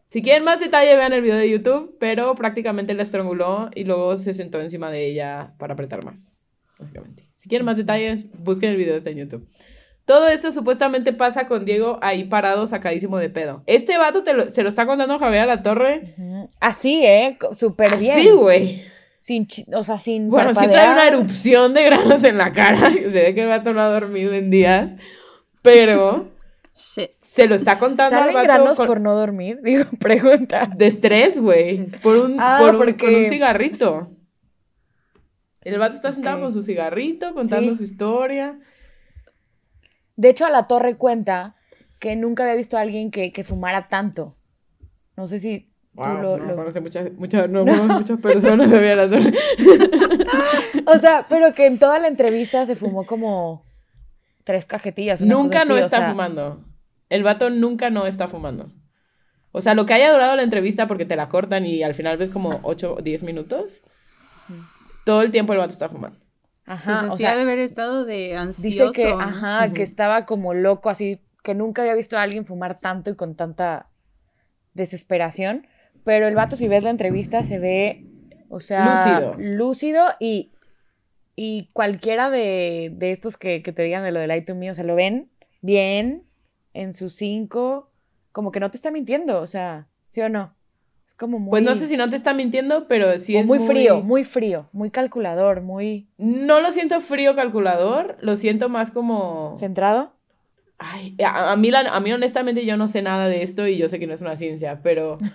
Si 0.05 0.21
quieren 0.21 0.43
más 0.43 0.59
detalle, 0.59 0.95
vean 0.95 1.11
el 1.13 1.21
video 1.21 1.35
de 1.35 1.49
YouTube, 1.49 1.97
pero 1.99 2.35
prácticamente 2.35 2.93
la 2.93 3.03
estranguló 3.03 3.69
y 3.75 3.83
luego 3.83 4.17
se 4.17 4.33
sentó 4.33 4.61
encima 4.61 4.89
de 4.89 5.07
ella 5.07 5.53
para 5.57 5.73
apretar 5.73 6.05
más. 6.05 6.41
Básicamente. 6.79 7.23
Si 7.37 7.49
quieren 7.49 7.65
más 7.65 7.77
detalles, 7.77 8.25
busquen 8.39 8.71
el 8.71 8.77
video 8.77 8.95
está 8.95 9.09
en 9.09 9.17
YouTube. 9.17 9.47
Todo 10.05 10.27
esto 10.27 10.51
supuestamente 10.51 11.13
pasa 11.13 11.47
con 11.47 11.65
Diego 11.65 11.97
ahí 12.01 12.25
parado, 12.25 12.67
sacadísimo 12.67 13.17
de 13.17 13.29
pedo. 13.29 13.63
Este 13.65 13.97
vato 13.97 14.23
te 14.23 14.33
lo- 14.33 14.49
se 14.49 14.61
lo 14.61 14.69
está 14.69 14.85
contando 14.85 15.17
Javier 15.17 15.41
a 15.43 15.45
la 15.55 15.63
torre. 15.63 16.13
Así, 16.59 17.03
¿eh? 17.03 17.37
Súper 17.57 17.97
bien. 17.97 18.19
Sí, 18.21 18.29
güey. 18.29 18.83
Sin, 19.19 19.47
chi- 19.47 19.65
o 19.73 19.83
sea, 19.83 19.97
sin 19.97 20.29
Bueno, 20.29 20.53
sí 20.53 20.67
trae 20.67 20.91
una 20.91 21.07
erupción 21.07 21.73
de 21.73 21.83
granos 21.85 22.23
en 22.23 22.37
la 22.37 22.51
cara. 22.51 22.91
Se 22.93 23.07
ve 23.09 23.33
que 23.33 23.41
el 23.41 23.47
vato 23.47 23.73
no 23.73 23.81
ha 23.81 23.87
dormido 23.89 24.31
en 24.33 24.51
días. 24.51 24.91
Pero 25.63 26.29
Shit. 26.75 27.09
se 27.21 27.47
lo 27.47 27.55
está 27.55 27.79
contando 27.79 28.15
al 28.17 28.21
¿Salen 28.21 28.35
vato 28.35 28.45
granos 28.45 28.77
con- 28.77 28.85
por 28.85 29.01
no 29.01 29.15
dormir? 29.15 29.59
Digo, 29.63 29.85
pregunta. 29.99 30.69
de 30.75 30.85
estrés, 30.85 31.41
güey. 31.41 31.87
Por 32.03 32.17
un, 32.17 32.35
Ah, 32.39 32.57
por 32.59 32.71
un- 32.71 32.77
porque- 32.77 32.97
con 32.97 33.15
un 33.15 33.25
cigarrito. 33.25 34.11
El 35.61 35.79
vato 35.79 35.95
está 35.95 36.11
sentado 36.11 36.41
con 36.41 36.53
su 36.53 36.61
cigarrito, 36.61 37.33
contando 37.33 37.71
Sí. 37.71 37.77
su 37.79 37.83
historia. 37.85 38.59
De 40.15 40.29
hecho, 40.29 40.45
a 40.45 40.49
la 40.49 40.67
torre 40.67 40.97
cuenta 40.97 41.55
que 41.99 42.15
nunca 42.15 42.43
había 42.43 42.55
visto 42.55 42.77
a 42.77 42.81
alguien 42.81 43.11
que, 43.11 43.31
que 43.31 43.43
fumara 43.43 43.87
tanto. 43.87 44.35
No 45.17 45.27
sé 45.27 45.39
si 45.39 45.71
tú 45.95 46.01
lo... 46.03 46.37
no 46.37 46.45
lo- 46.45 46.55
conoce 46.55 46.81
muchas, 46.81 47.11
muchas, 47.13 47.49
no, 47.49 47.59
conoce 47.65 47.83
muchas 47.93 48.19
personas 48.19 48.69
de 48.69 48.95
la 48.95 49.09
torre. 49.09 49.33
O 50.85 50.97
sea, 50.97 51.25
pero 51.29 51.53
que 51.53 51.65
en 51.67 51.79
toda 51.79 51.99
la 51.99 52.07
entrevista 52.07 52.65
se 52.65 52.75
fumó 52.75 53.05
como 53.05 53.65
tres 54.43 54.65
cajetillas. 54.65 55.21
una 55.21 55.33
Nunca 55.35 55.59
cosa 55.59 55.65
no 55.69 55.75
o 55.75 55.77
está 55.77 55.97
sea, 55.99 56.09
fumando. 56.11 56.63
El 57.09 57.23
vato 57.23 57.49
nunca 57.49 57.89
no 57.89 58.05
está 58.07 58.27
fumando. 58.27 58.71
O 59.51 59.61
sea, 59.61 59.73
lo 59.73 59.85
que 59.85 59.93
haya 59.93 60.11
durado 60.11 60.35
la 60.35 60.43
entrevista 60.43 60.87
porque 60.87 61.05
te 61.05 61.15
la 61.15 61.29
cortan 61.29 61.65
y 61.65 61.81
al 61.81 61.93
final 61.95 62.17
ves 62.17 62.29
como 62.29 62.59
8 62.63 62.95
o 62.97 63.01
10 63.01 63.23
minutos. 63.23 63.81
Todo 65.05 65.21
el 65.21 65.31
tiempo 65.31 65.53
el 65.53 65.59
vato 65.59 65.71
está 65.71 65.87
fumando. 65.87 66.17
Ajá, 66.65 67.01
pues 67.01 67.13
o 67.13 67.17
sea, 67.17 67.31
ha 67.31 67.35
de 67.35 67.41
haber 67.43 67.59
estado 67.59 68.05
de 68.05 68.15
dice 68.25 68.37
ansioso. 68.37 68.91
que, 68.91 69.05
¿no? 69.13 69.19
ajá, 69.21 69.71
que 69.73 69.83
estaba 69.83 70.25
como 70.25 70.53
loco, 70.53 70.89
así, 70.89 71.21
que 71.43 71.53
nunca 71.53 71.83
había 71.83 71.93
visto 71.93 72.17
a 72.17 72.23
alguien 72.23 72.45
fumar 72.45 72.79
tanto 72.79 73.11
y 73.11 73.15
con 73.15 73.35
tanta 73.35 73.89
desesperación. 74.73 75.67
Pero 76.03 76.27
el 76.27 76.35
vato, 76.35 76.55
si 76.55 76.67
ves 76.67 76.83
la 76.83 76.89
entrevista, 76.89 77.43
se 77.43 77.59
ve, 77.59 78.05
o 78.49 78.59
sea, 78.59 78.85
Lúcido. 78.85 79.35
lúcido 79.37 80.05
y, 80.19 80.51
y 81.35 81.69
cualquiera 81.73 82.29
de, 82.29 82.91
de 82.95 83.11
estos 83.11 83.37
que, 83.37 83.61
que 83.61 83.71
te 83.71 83.83
digan 83.83 84.03
de 84.03 84.11
lo 84.11 84.19
del 84.19 84.29
Light 84.29 84.45
to 84.45 84.55
Me, 84.55 84.71
o 84.71 84.75
sea, 84.75 84.83
lo 84.83 84.95
ven 84.95 85.29
bien 85.61 86.23
en 86.73 86.93
sus 86.93 87.13
cinco, 87.13 87.91
como 88.31 88.51
que 88.51 88.59
no 88.59 88.69
te 88.71 88.77
está 88.77 88.91
mintiendo, 88.91 89.39
o 89.41 89.47
sea, 89.47 89.87
¿sí 90.09 90.21
o 90.21 90.29
no? 90.29 90.54
Como 91.17 91.39
muy... 91.39 91.49
Pues 91.51 91.63
no 91.63 91.75
sé 91.75 91.87
si 91.87 91.95
no 91.97 92.09
te 92.09 92.15
está 92.15 92.33
mintiendo, 92.33 92.87
pero 92.87 93.19
sí 93.19 93.35
o 93.35 93.39
es 93.39 93.47
muy 93.47 93.59
frío, 93.59 94.01
muy 94.01 94.23
frío, 94.23 94.67
muy 94.73 94.91
calculador, 94.91 95.61
muy 95.61 96.07
No 96.17 96.59
lo 96.59 96.71
siento 96.71 96.99
frío 97.01 97.35
calculador, 97.35 98.17
lo 98.21 98.35
siento 98.35 98.67
más 98.69 98.91
como... 98.91 99.55
centrado. 99.57 100.11
Ay, 100.77 101.15
a, 101.23 101.53
a 101.53 101.55
mí, 101.55 101.71
la- 101.71 101.79
a 101.81 101.99
mí 102.01 102.11
honestamente 102.11 102.65
yo 102.65 102.75
no 102.75 102.87
sé 102.89 103.01
nada 103.01 103.27
de 103.27 103.43
esto 103.43 103.65
y 103.67 103.77
yo 103.77 103.87
sé 103.87 103.97
que 103.99 104.07
no 104.07 104.13
es 104.13 104.21
una 104.21 104.35
ciencia, 104.37 104.79
pero... 104.83 105.17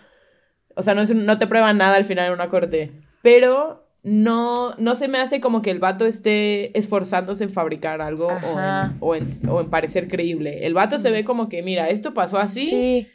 O 0.77 0.85
sea, 0.85 0.95
no, 0.95 1.03
es 1.03 1.13
no 1.15 1.37
te 1.39 1.49
prueban 1.49 1.77
nada 1.79 1.97
al 1.97 2.05
final 2.05 2.29
en 2.29 2.33
una 2.33 2.49
corte. 2.49 2.93
Pero 3.23 3.85
no, 4.05 4.73
no 4.77 4.95
se 4.95 5.09
me 5.09 5.19
hace 5.19 5.41
como 5.41 5.63
que 5.63 5.73
el 5.73 5.81
vato 5.81 6.07
esté 6.07 6.77
esforzándose 6.79 7.45
en 7.45 7.51
fabricar 7.51 8.01
algo 8.01 8.29
o 8.29 8.59
en, 8.61 8.97
o, 9.01 9.15
en, 9.17 9.27
o 9.51 9.61
en 9.61 9.69
parecer 9.69 10.07
creíble. 10.09 10.65
El 10.65 10.73
vato 10.73 10.99
se 10.99 11.11
ve 11.11 11.25
como 11.25 11.49
que, 11.49 11.63
mira, 11.63 11.91
esto 11.91 12.15
pasó 12.15 12.39
así 12.39 12.67
Sí. 12.67 13.09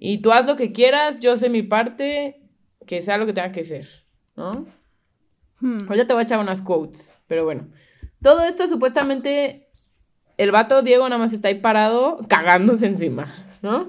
Y 0.00 0.18
tú 0.18 0.32
haz 0.32 0.46
lo 0.46 0.56
que 0.56 0.72
quieras, 0.72 1.18
yo 1.18 1.36
sé 1.36 1.48
mi 1.48 1.62
parte, 1.62 2.40
que 2.86 3.02
sea 3.02 3.18
lo 3.18 3.26
que 3.26 3.32
tenga 3.32 3.50
que 3.50 3.64
ser, 3.64 3.88
¿no? 4.36 4.66
Hmm. 5.60 5.80
Ahorita 5.88 6.06
te 6.06 6.12
voy 6.12 6.20
a 6.20 6.24
echar 6.24 6.38
unas 6.38 6.62
quotes, 6.62 7.14
pero 7.26 7.44
bueno. 7.44 7.68
Todo 8.22 8.44
esto 8.44 8.66
supuestamente 8.68 9.68
el 10.36 10.52
vato 10.52 10.82
Diego 10.82 11.08
nada 11.08 11.18
más 11.18 11.32
está 11.32 11.48
ahí 11.48 11.56
parado 11.56 12.18
cagándose 12.28 12.86
encima, 12.86 13.58
¿no? 13.60 13.88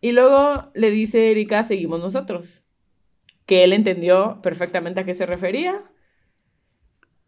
Y 0.00 0.12
luego 0.12 0.70
le 0.74 0.90
dice 0.92 1.30
Erika, 1.32 1.64
seguimos 1.64 2.00
nosotros. 2.00 2.62
Que 3.46 3.64
él 3.64 3.72
entendió 3.72 4.40
perfectamente 4.42 5.00
a 5.00 5.04
qué 5.04 5.14
se 5.14 5.26
refería. 5.26 5.82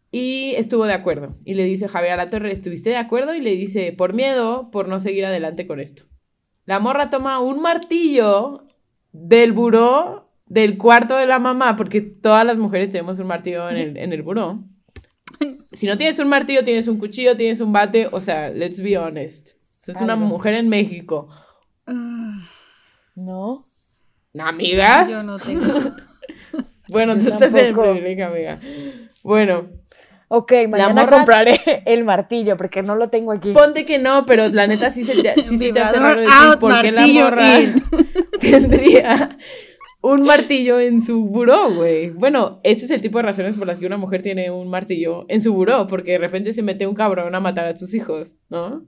Y 0.09 0.55
estuvo 0.55 0.85
de 0.85 0.93
acuerdo. 0.93 1.33
Y 1.43 1.55
le 1.55 1.65
dice 1.65 1.89
Javier 1.89 2.13
Alatorre, 2.13 2.53
¿estuviste 2.53 2.91
de 2.91 2.97
acuerdo? 2.97 3.35
Y 3.35 3.41
le 3.41 3.51
dice, 3.51 3.91
por 3.91 4.13
miedo, 4.13 4.71
por 4.71 4.87
no 4.87 5.01
seguir 5.01 5.25
adelante 5.25 5.67
con 5.67 5.81
esto. 5.81 6.05
La 6.65 6.79
morra 6.79 7.09
toma 7.09 7.39
un 7.39 7.61
martillo 7.61 8.65
del 9.11 9.51
buró 9.53 10.29
del 10.45 10.77
cuarto 10.77 11.15
de 11.17 11.25
la 11.25 11.39
mamá, 11.39 11.75
porque 11.77 12.01
todas 12.01 12.45
las 12.45 12.57
mujeres 12.57 12.91
tenemos 12.91 13.17
un 13.19 13.27
martillo 13.27 13.69
en 13.69 13.77
el, 13.77 13.97
en 13.97 14.13
el 14.13 14.21
buró. 14.21 14.59
Si 15.75 15.87
no 15.87 15.97
tienes 15.97 16.19
un 16.19 16.29
martillo, 16.29 16.63
tienes 16.63 16.87
un 16.87 16.99
cuchillo, 16.99 17.35
tienes 17.35 17.59
un 17.59 17.73
bate, 17.73 18.07
o 18.11 18.21
sea, 18.21 18.49
let's 18.49 18.81
be 18.81 18.97
honest. 18.97 19.49
Es 19.87 19.95
una 19.99 20.15
mujer 20.15 20.53
en 20.53 20.69
México. 20.69 21.27
Ah, 21.87 22.39
¿No? 23.15 23.59
¿Amigas? 24.39 25.09
Yo 25.09 25.23
no 25.23 25.37
tengo. 25.39 25.63
Bueno, 26.89 27.15
Yo 27.15 27.21
tú 27.29 27.33
estás 27.33 27.53
en 27.53 27.59
el 27.59 27.65
tampoco. 27.67 27.91
privilegio, 27.93 28.27
amiga. 28.27 28.59
Bueno, 29.23 29.69
Ok, 30.35 30.51
mañana 30.67 31.03
morra- 31.03 31.17
compraré 31.17 31.59
el 31.85 32.03
martillo 32.05 32.57
porque 32.57 32.81
no 32.81 32.95
lo 32.95 33.09
tengo 33.09 33.31
aquí. 33.33 33.51
ponte 33.53 33.85
que 33.85 33.99
no, 33.99 34.25
pero 34.25 34.47
la 34.49 34.65
neta 34.65 34.89
sí 34.89 35.03
se 35.03 35.21
te, 35.21 35.35
sí 35.45 35.59
se 35.59 35.71
te 35.71 35.79
hace 35.79 35.99
raro 35.99 36.21
decir 36.21 36.33
out, 36.35 36.59
por 36.59 36.81
qué 36.81 36.91
la 36.91 37.05
morra 37.05 37.59
in. 37.59 37.83
tendría 38.41 39.37
un 40.01 40.23
martillo 40.23 40.79
en 40.79 41.03
su 41.03 41.23
buró, 41.25 41.69
güey. 41.75 42.09
Bueno, 42.09 42.59
ese 42.63 42.85
es 42.85 42.91
el 42.91 43.01
tipo 43.01 43.19
de 43.19 43.25
razones 43.25 43.55
por 43.57 43.67
las 43.67 43.77
que 43.77 43.85
una 43.85 43.97
mujer 43.97 44.23
tiene 44.23 44.49
un 44.49 44.69
martillo 44.71 45.25
en 45.29 45.43
su 45.43 45.53
buró, 45.53 45.85
porque 45.85 46.13
de 46.13 46.17
repente 46.17 46.51
se 46.53 46.63
mete 46.63 46.87
un 46.87 46.95
cabrón 46.95 47.35
a 47.35 47.39
matar 47.39 47.65
a 47.67 47.77
sus 47.77 47.93
hijos, 47.93 48.35
¿no? 48.49 48.85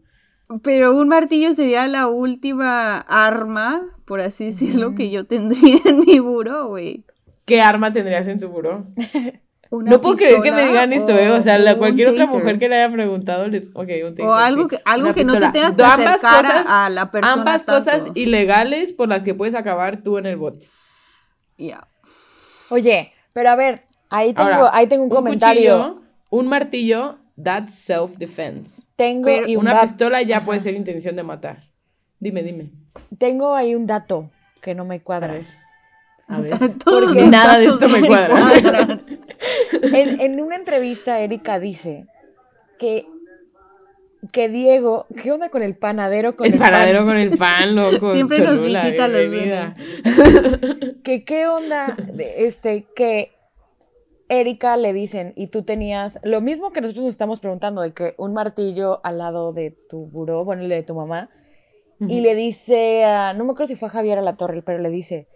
Pero 0.64 0.96
un 0.98 1.08
martillo 1.08 1.54
sería 1.54 1.88
la 1.88 2.08
última 2.08 3.00
arma, 3.02 3.84
por 4.06 4.20
así 4.20 4.46
decirlo, 4.46 4.96
que 4.96 5.12
yo 5.12 5.26
tendría 5.28 5.78
en 5.86 6.00
mi 6.00 6.18
buró, 6.20 6.70
güey. 6.70 7.06
¿Qué 7.46 7.62
arma 7.62 7.94
tendrías 7.94 8.28
en 8.28 8.40
tu 8.40 8.50
buró? 8.50 8.88
Una 9.76 9.92
No 9.92 10.02
puedo 10.02 10.16
creer 10.16 10.42
que 10.42 10.52
me 10.52 10.66
digan 10.68 10.92
esto, 10.94 11.12
¿eh? 11.12 11.30
O 11.32 11.42
sea, 11.42 11.58
la, 11.58 11.74
un 11.74 11.80
cualquier 11.80 12.10
otra 12.10 12.26
mujer 12.26 12.58
que 12.60 12.70
le 12.70 12.76
haya 12.84 12.92
preguntado 12.94 13.48
les... 13.48 13.68
Ok, 13.74 13.90
un 14.06 14.16
taser, 14.16 14.26
O 14.26 14.34
algo 14.34 14.64
sí. 14.64 14.68
que, 14.70 14.82
algo 14.86 15.14
que 15.14 15.24
no 15.24 15.34
te 15.34 15.50
tengas 15.50 15.76
que 15.76 15.84
Ambas 15.84 16.00
acercar 16.24 16.46
a- 16.46 16.50
cosas- 16.50 16.66
a 16.70 16.90
la 16.90 17.12
persona 17.12 17.34
Ambas 17.34 17.66
tanto. 17.66 17.80
cosas 17.86 18.08
ilegales 18.16 18.94
por 18.94 19.10
las 19.10 19.24
que 19.24 19.34
puedes 19.34 19.56
acabar 19.56 20.02
tú 20.02 20.18
en 20.18 20.26
el 20.26 20.36
bote. 20.38 20.68
Ya. 21.58 21.88
Oye, 22.70 23.12
pero 23.34 23.50
a 23.52 23.56
ver, 23.56 23.84
ahí 24.10 24.34
tengo, 24.34 24.50
Ahora, 24.50 24.70
ahí 24.74 24.88
tengo 24.88 25.04
un, 25.04 25.10
comentario. 25.10 25.78
cuchillo, 25.78 26.02
un 26.30 26.48
martillo, 26.48 27.18
that's 27.42 27.74
self-defense. 27.76 28.84
tengo 28.96 29.24
Pero 29.26 29.48
y 29.48 29.56
un 29.56 29.62
Una 29.68 29.82
pistola 29.82 30.22
ya 30.22 30.42
puede 30.44 30.60
ser 30.60 30.74
intención 30.76 31.16
de 31.16 31.24
matar. 31.24 31.60
Dime, 32.20 32.44
dime. 32.44 32.72
tengo 33.18 33.56
ahí 33.56 33.76
un 33.76 33.86
dato 33.88 34.30
que 34.62 34.74
no 34.74 34.84
me 34.86 34.96
A 34.96 35.00
cuadra. 35.04 35.34
ver. 35.34 35.46
A 36.28 36.42
ver. 36.42 36.52
Porque 36.86 37.24
nada 37.24 37.60
de 37.60 37.66
esto 37.66 37.88
me 37.88 38.06
cuadra. 38.06 38.30
cuadran. 38.30 39.02
En, 39.94 40.22
en 40.22 40.42
una 40.42 40.56
entrevista, 40.56 41.20
Erika 41.20 41.60
dice 41.60 42.08
que, 42.80 43.06
que 44.32 44.50
Diego, 44.50 45.06
¿qué 45.22 45.32
onda 45.32 45.50
con 45.50 45.62
el 45.62 45.76
panadero 45.76 46.36
con 46.36 46.48
El 46.48 46.54
el, 46.54 46.60
panadero 46.60 47.00
pan? 47.00 47.08
con 47.08 47.18
el 47.18 47.38
pan, 47.38 47.76
loco. 47.76 48.12
Siempre 48.14 48.40
nos 48.40 48.64
visita 48.64 49.08
los 49.08 49.20
bienvenida. 49.30 49.76
Que 51.04 51.24
qué 51.26 51.48
onda, 51.48 51.96
de- 52.14 52.48
este, 52.48 52.88
que 52.96 53.34
Erika 54.30 54.78
le 54.78 54.94
dicen, 54.94 55.34
y 55.36 55.48
tú 55.48 55.62
tenías 55.64 56.20
lo 56.24 56.42
mismo 56.42 56.72
que 56.72 56.82
nosotros 56.82 57.06
nos 57.06 57.14
estamos 57.14 57.40
preguntando, 57.40 57.82
de 57.82 57.94
que 57.94 58.16
un 58.18 58.34
martillo 58.34 59.02
al 59.06 59.20
lado 59.20 59.54
de 59.54 59.72
tu 59.90 60.08
buró, 60.08 60.44
bueno, 60.44 60.64
el 60.64 60.70
de 60.70 60.82
tu 60.84 60.96
mamá, 60.96 61.30
y 62.00 62.22
le 62.22 62.34
dice, 62.34 63.04
a- 63.06 63.34
no 63.34 63.44
me 63.46 63.52
acuerdo 63.52 63.68
si 63.68 63.76
fue 63.76 63.90
a 63.90 63.92
Javier 63.92 64.18
a 64.18 64.22
la 64.24 64.36
Torre, 64.38 64.64
pero 64.64 64.80
le 64.80 64.90
dice, 64.90 65.28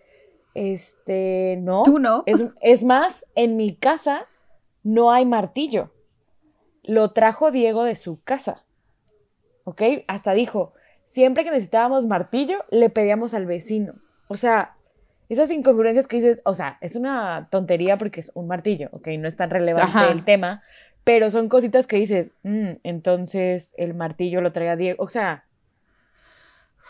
este, 0.59 1.57
no. 1.61 1.83
Tú 1.83 1.99
no. 1.99 2.23
Es, 2.25 2.43
es 2.61 2.83
más, 2.83 3.25
en 3.35 3.55
mi 3.55 3.75
casa 3.75 4.27
no 4.83 5.11
hay 5.11 5.25
martillo. 5.25 5.91
Lo 6.83 7.11
trajo 7.11 7.49
Diego 7.51 7.85
de 7.85 7.95
su 7.95 8.21
casa. 8.23 8.65
¿Ok? 9.63 9.81
Hasta 10.07 10.33
dijo, 10.33 10.73
siempre 11.05 11.45
que 11.45 11.51
necesitábamos 11.51 12.05
martillo, 12.05 12.65
le 12.71 12.89
pedíamos 12.89 13.33
al 13.33 13.45
vecino. 13.45 13.93
O 14.27 14.35
sea, 14.35 14.75
esas 15.29 15.49
incongruencias 15.49 16.07
que 16.07 16.17
dices, 16.17 16.41
o 16.43 16.55
sea, 16.55 16.77
es 16.81 16.95
una 16.97 17.47
tontería 17.51 17.95
porque 17.95 18.19
es 18.19 18.31
un 18.33 18.47
martillo, 18.47 18.89
¿ok? 18.91 19.07
No 19.19 19.27
es 19.29 19.35
tan 19.37 19.49
relevante 19.49 19.97
Ajá. 19.97 20.11
el 20.11 20.25
tema, 20.25 20.61
pero 21.05 21.31
son 21.31 21.47
cositas 21.47 21.87
que 21.87 21.95
dices, 21.97 22.33
"Mm, 22.43 22.71
entonces 22.83 23.73
el 23.77 23.93
martillo 23.93 24.41
lo 24.41 24.51
traía 24.51 24.75
Diego. 24.75 25.01
O 25.03 25.07
sea, 25.07 25.45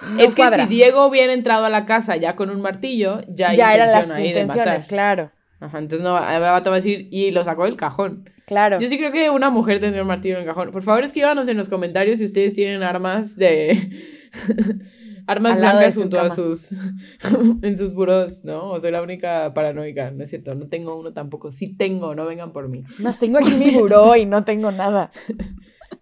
no 0.02 0.20
es 0.20 0.30
que 0.30 0.42
cuadra. 0.42 0.64
si 0.64 0.70
Diego 0.70 1.06
hubiera 1.06 1.34
entrado 1.34 1.66
a 1.66 1.70
la 1.70 1.86
casa 1.86 2.16
ya 2.16 2.36
con 2.36 2.50
un 2.50 2.62
martillo, 2.62 3.22
ya, 3.28 3.54
ya 3.54 3.74
eran 3.74 3.92
las 3.92 4.20
intenciones, 4.20 4.86
claro, 4.86 5.32
Ajá, 5.60 5.80
entonces 5.80 6.04
no, 6.04 6.14
va 6.14 6.56
a 6.58 6.62
decir, 6.62 7.10
y 7.12 7.32
lo 7.32 7.44
sacó 7.44 7.66
del 7.66 7.76
cajón. 7.76 8.30
claro. 8.46 8.80
Yo 8.80 8.88
sí 8.88 8.98
creo 8.98 9.12
que 9.12 9.30
una 9.30 9.50
mujer 9.50 9.80
tendría 9.80 10.02
un 10.02 10.08
martillo 10.08 10.36
en 10.36 10.42
el 10.42 10.48
cajón. 10.48 10.72
Por 10.72 10.84
favor, 10.84 11.04
escríbanos 11.04 11.48
en 11.50 11.58
los 11.58 11.68
comentarios 11.68 12.20
si 12.20 12.26
ustedes 12.26 12.56
tienen 12.56 12.82
armas 12.82 13.36
de... 13.36 13.90
armas 15.28 15.54
Al 15.54 15.60
blancas 15.60 15.96
junto 15.96 16.18
a 16.18 16.24
cama. 16.24 16.36
sus... 16.36 16.72
en 17.62 17.78
sus 17.78 17.94
buros, 17.94 18.46
¿no? 18.46 18.72
O 18.72 18.80
soy 18.80 18.92
la 18.92 19.02
única 19.02 19.54
paranoica, 19.54 20.12
no 20.12 20.24
es 20.24 20.30
cierto. 20.30 20.56
No 20.56 20.68
tengo 20.70 20.98
uno 20.98 21.12
tampoco. 21.12 21.52
Sí 21.52 21.76
tengo, 21.76 22.16
no 22.16 22.26
vengan 22.26 22.54
por 22.54 22.70
mí. 22.70 22.86
Más 22.98 23.20
tengo 23.20 23.38
aquí 23.38 23.52
mi 23.52 23.72
buró 23.72 24.16
y 24.16 24.26
no 24.26 24.46
tengo 24.46 24.72
nada. 24.72 25.12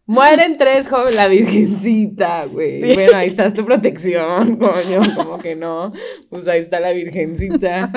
Mueren 0.05 0.57
tres 0.57 0.87
jóvenes, 0.87 1.15
la 1.15 1.27
virgencita, 1.27 2.45
güey. 2.45 2.81
Sí. 2.81 2.93
Bueno, 2.93 3.17
ahí 3.17 3.27
está 3.27 3.53
tu 3.53 3.65
protección, 3.65 4.55
coño, 4.57 5.01
como 5.15 5.37
que 5.39 5.55
no. 5.55 5.91
Pues 6.29 6.47
ahí 6.47 6.61
está 6.61 6.79
la 6.79 6.91
virgencita. 6.91 7.91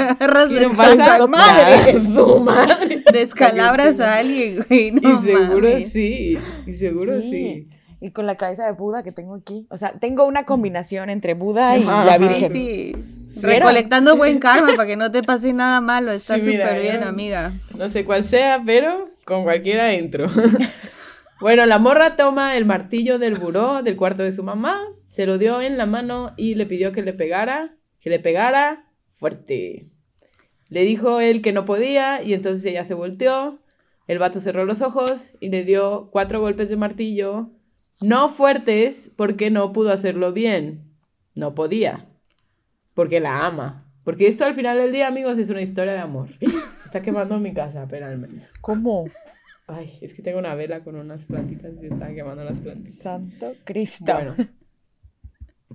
Y 0.51 0.55
no 0.61 0.71
pasa 0.77 1.27
madre. 1.29 1.93
Su 2.15 2.41
madre. 2.41 3.05
Descalabras 3.13 4.01
a 4.01 4.17
alguien, 4.19 4.65
güey. 4.69 4.91
No 4.91 5.21
y 5.21 5.25
seguro 5.25 5.69
mames. 5.69 5.93
sí. 5.93 6.37
Y 6.67 6.73
seguro 6.75 7.21
sí. 7.21 7.31
Sí. 7.31 7.69
Y 8.01 8.11
con 8.13 8.27
la 8.27 8.37
cabeza 8.37 8.65
de 8.67 8.73
Buda 8.73 9.03
que 9.03 9.13
tengo 9.13 9.35
aquí. 9.35 9.67
O 9.71 9.77
sea, 9.77 9.93
tengo 10.01 10.25
una 10.25 10.45
combinación 10.45 11.11
entre 11.11 11.35
Buda 11.35 11.77
y 11.79 11.83
Ajá, 11.85 12.05
la. 12.05 12.19
Virgen. 12.19 12.51
Sí, 12.51 12.93
sí. 13.35 13.41
Recolectando 13.41 14.17
buen 14.17 14.39
karma 14.41 14.75
para 14.75 14.89
que 14.89 14.97
no 14.97 15.13
te 15.13 15.23
pase 15.23 15.53
nada 15.53 15.81
malo. 15.81 16.11
Está 16.13 16.39
Sí, 16.39 16.51
súper 16.51 16.81
bien, 16.81 17.05
amiga. 17.05 17.53
No 17.77 17.89
sé 17.89 18.05
cuál 18.05 18.25
sea, 18.25 18.61
pero 18.67 19.11
con 19.25 19.45
cualquiera 19.45 19.93
entro. 19.93 20.27
Bueno, 21.41 21.67
la 21.67 21.79
morra 21.79 22.17
toma 22.17 22.57
el 22.57 22.65
martillo 22.65 23.19
del 23.19 23.35
buró 23.35 23.83
del 23.83 23.97
cuarto 23.97 24.23
de 24.23 24.33
su 24.33 24.43
mamá, 24.43 24.81
se 25.09 25.27
lo 25.27 25.39
dio 25.39 25.63
en 25.63 25.79
la 25.79 25.87
mano 25.87 26.33
y 26.37 26.55
le 26.55 26.67
pidió 26.67 26.93
que 26.93 27.03
le 27.03 27.13
pegara, 27.13 27.77
que 28.01 28.11
le 28.11 28.19
pegara 28.19 28.91
fuerte. 29.15 29.87
Le 30.69 30.85
dijo 30.85 31.21
él 31.21 31.43
que 31.43 31.53
no 31.53 31.65
podía 31.65 32.23
y 32.23 32.35
entonces 32.35 32.65
ella 32.67 32.85
se 32.85 32.95
volteó. 32.95 33.59
El 34.07 34.19
vato 34.19 34.41
cerró 34.41 34.65
los 34.65 34.83
ojos 34.83 35.33
y 35.41 35.51
le 35.51 35.65
dio 35.65 36.11
cuatro 36.13 36.41
golpes 36.41 36.71
de 36.71 36.77
martillo, 36.77 37.51
no 38.01 38.31
fuertes 38.31 39.11
porque 39.17 39.51
no 39.51 39.73
pudo 39.73 39.93
hacerlo 39.93 40.33
bien. 40.33 40.91
No 41.35 41.55
podía. 41.55 42.07
Porque 42.95 43.21
la 43.21 43.47
ama. 43.47 43.87
Porque 44.05 44.27
esto 44.27 44.45
al 44.45 44.55
final 44.55 44.79
del 44.79 44.93
día, 44.93 45.07
amigos, 45.07 45.39
es 45.39 45.51
una 45.51 45.61
historia 45.61 45.93
de 45.93 45.99
amor. 45.99 46.29
Se 46.41 46.87
está 46.87 47.03
quemando 47.03 47.39
mi 47.39 47.53
casa, 47.53 47.83
espérame. 47.83 48.41
¿Cómo? 48.61 49.05
Ay, 49.73 49.99
es 50.01 50.15
que 50.15 50.23
tengo 50.23 50.39
una 50.39 50.55
vela 50.55 50.83
con 50.83 50.97
unas 50.97 51.25
plantitas 51.25 51.73
y 51.83 51.87
están 51.87 52.15
quemando 52.15 52.43
las 52.45 52.59
plantitas. 52.59 52.95
Santo 52.97 53.53
Cristo. 53.65 54.13
Bueno. 54.13 54.35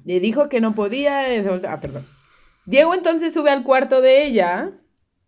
Le 0.04 0.20
dijo 0.20 0.50
que 0.50 0.60
no 0.62 0.76
podía. 0.76 1.24
volteó- 1.44 1.70
Ah, 1.70 1.80
perdón. 1.82 2.04
Diego 2.66 2.94
entonces 2.94 3.34
sube 3.34 3.50
al 3.52 3.64
cuarto 3.64 4.02
de 4.02 4.26
ella. 4.26 4.72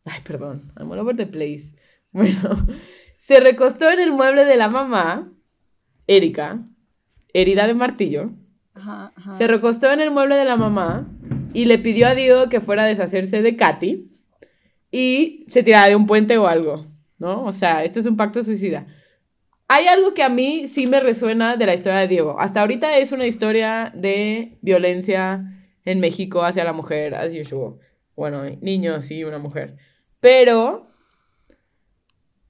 Ay, 0.05 0.19
perdón. 0.25 0.71
I'm 0.77 0.91
all 0.91 0.99
over 0.99 1.15
the 1.15 1.25
place. 1.27 1.73
Bueno. 2.11 2.67
Se 3.19 3.39
recostó 3.39 3.89
en 3.91 3.99
el 3.99 4.11
mueble 4.11 4.45
de 4.45 4.55
la 4.57 4.69
mamá, 4.69 5.31
Erika, 6.07 6.63
herida 7.33 7.67
de 7.67 7.73
martillo. 7.73 8.31
Ajá, 8.73 9.11
ajá. 9.15 9.37
Se 9.37 9.47
recostó 9.47 9.91
en 9.91 9.99
el 10.01 10.11
mueble 10.11 10.35
de 10.35 10.45
la 10.45 10.55
mamá 10.55 11.07
y 11.53 11.65
le 11.65 11.77
pidió 11.79 12.07
a 12.07 12.15
Diego 12.15 12.47
que 12.49 12.61
fuera 12.61 12.83
a 12.83 12.87
deshacerse 12.87 13.41
de 13.41 13.55
Katy 13.57 14.09
y 14.91 15.45
se 15.49 15.63
tirara 15.63 15.87
de 15.89 15.95
un 15.95 16.07
puente 16.07 16.37
o 16.37 16.47
algo, 16.47 16.85
¿no? 17.17 17.45
O 17.45 17.51
sea, 17.51 17.83
esto 17.83 17.99
es 17.99 18.05
un 18.05 18.17
pacto 18.17 18.43
suicida. 18.43 18.87
Hay 19.67 19.87
algo 19.87 20.13
que 20.13 20.23
a 20.23 20.29
mí 20.29 20.67
sí 20.67 20.87
me 20.87 20.99
resuena 20.99 21.57
de 21.57 21.65
la 21.65 21.73
historia 21.73 21.99
de 21.99 22.07
Diego. 22.07 22.39
Hasta 22.39 22.61
ahorita 22.61 22.97
es 22.97 23.11
una 23.11 23.27
historia 23.27 23.91
de 23.93 24.57
violencia 24.61 25.43
en 25.83 25.99
México 25.99 26.43
hacia 26.43 26.63
la 26.63 26.73
mujer, 26.73 27.15
as 27.15 27.33
usual. 27.33 27.79
Bueno, 28.15 28.43
niños 28.61 29.11
y 29.11 29.23
una 29.23 29.39
mujer. 29.39 29.77
Pero 30.19 30.87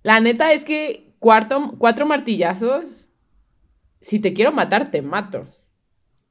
la 0.04 0.20
neta 0.20 0.54
es 0.54 0.64
que 0.64 1.16
cuarto, 1.20 1.76
cuatro 1.78 2.06
martillazos, 2.06 3.10
si 4.02 4.20
te 4.20 4.34
quiero 4.34 4.52
matar, 4.52 4.92
te 4.92 5.02
mato. 5.02 5.48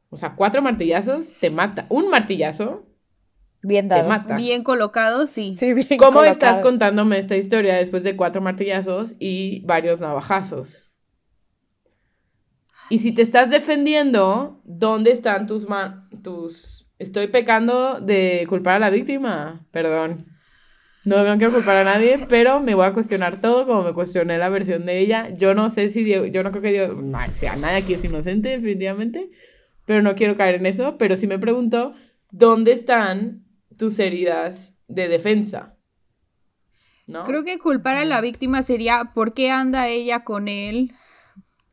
O 0.09 0.17
sea, 0.17 0.35
cuatro 0.37 0.63
martillazos 0.63 1.33
te 1.41 1.51
mata. 1.51 1.85
Un 1.89 2.09
martillazo 2.09 2.87
Bien 3.67 3.89
te 3.89 3.97
dado. 3.97 4.09
mata. 4.09 4.37
Bien 4.37 4.63
colocado, 4.63 5.27
sí. 5.27 5.57
Sí, 5.57 5.73
bien 5.75 5.99
¿Cómo 5.99 6.13
colocado. 6.13 6.31
estás 6.31 6.61
contándome 6.61 7.19
esta 7.19 7.37
historia 7.37 7.75
después 7.75 8.05
de 8.05 8.17
cuatro 8.17 8.41
martillazos 8.41 9.17
y 9.19 9.61
varios 9.67 10.01
navajazos? 10.01 10.91
Y 12.89 13.01
si 13.01 13.13
te 13.13 13.23
estás 13.23 13.51
defendiendo, 13.51 14.61
¿dónde 14.65 15.11
están 15.11 15.49
tus 15.49 15.69
ma- 15.69 16.09
tus 16.23 16.87
estoy 17.01 17.27
pecando 17.27 18.01
de 18.01 18.47
culpar 18.49 18.77
a 18.77 18.79
la 18.79 18.91
víctima? 18.91 19.67
Perdón. 19.73 20.27
No, 21.05 21.25
no 21.25 21.37
quiero 21.37 21.53
culpar 21.53 21.77
a 21.79 21.85
nadie, 21.85 22.19
pero 22.29 22.61
me 22.61 22.75
voy 22.75 22.87
a 22.87 22.93
cuestionar 22.93 23.41
todo 23.41 23.67
como 23.67 23.83
me 23.83 23.93
cuestioné 23.93 24.39
la 24.39 24.49
versión 24.49 24.87
de 24.87 24.99
ella. 25.01 25.31
Yo 25.37 25.55
no 25.55 25.71
sé 25.71 25.89
si 25.89 26.05
Diego, 26.05 26.27
yo 26.27 26.43
no 26.45 26.51
creo 26.51 26.63
que 26.63 26.71
Diego, 26.73 26.95
no, 26.95 27.19
sea, 27.35 27.57
nadie 27.57 27.79
aquí 27.79 27.95
es 27.95 28.05
inocente, 28.05 28.49
definitivamente, 28.51 29.31
pero 29.85 30.03
no 30.03 30.15
quiero 30.17 30.37
caer 30.37 30.57
en 30.57 30.67
eso, 30.67 30.97
pero 30.99 31.17
sí 31.17 31.27
me 31.29 31.39
pregunto, 31.39 31.95
¿dónde 32.33 32.73
están 32.73 33.46
tus 33.79 33.99
heridas 33.99 34.77
de 34.89 35.09
defensa? 35.09 35.77
¿No? 37.07 37.25
Creo 37.25 37.45
que 37.45 37.59
culpar 37.59 37.97
a 37.99 38.05
la 38.05 38.21
víctima 38.21 38.63
sería 38.63 39.13
por 39.15 39.33
qué 39.33 39.51
anda 39.51 39.89
ella 39.89 40.25
con 40.25 40.49
él 40.49 40.91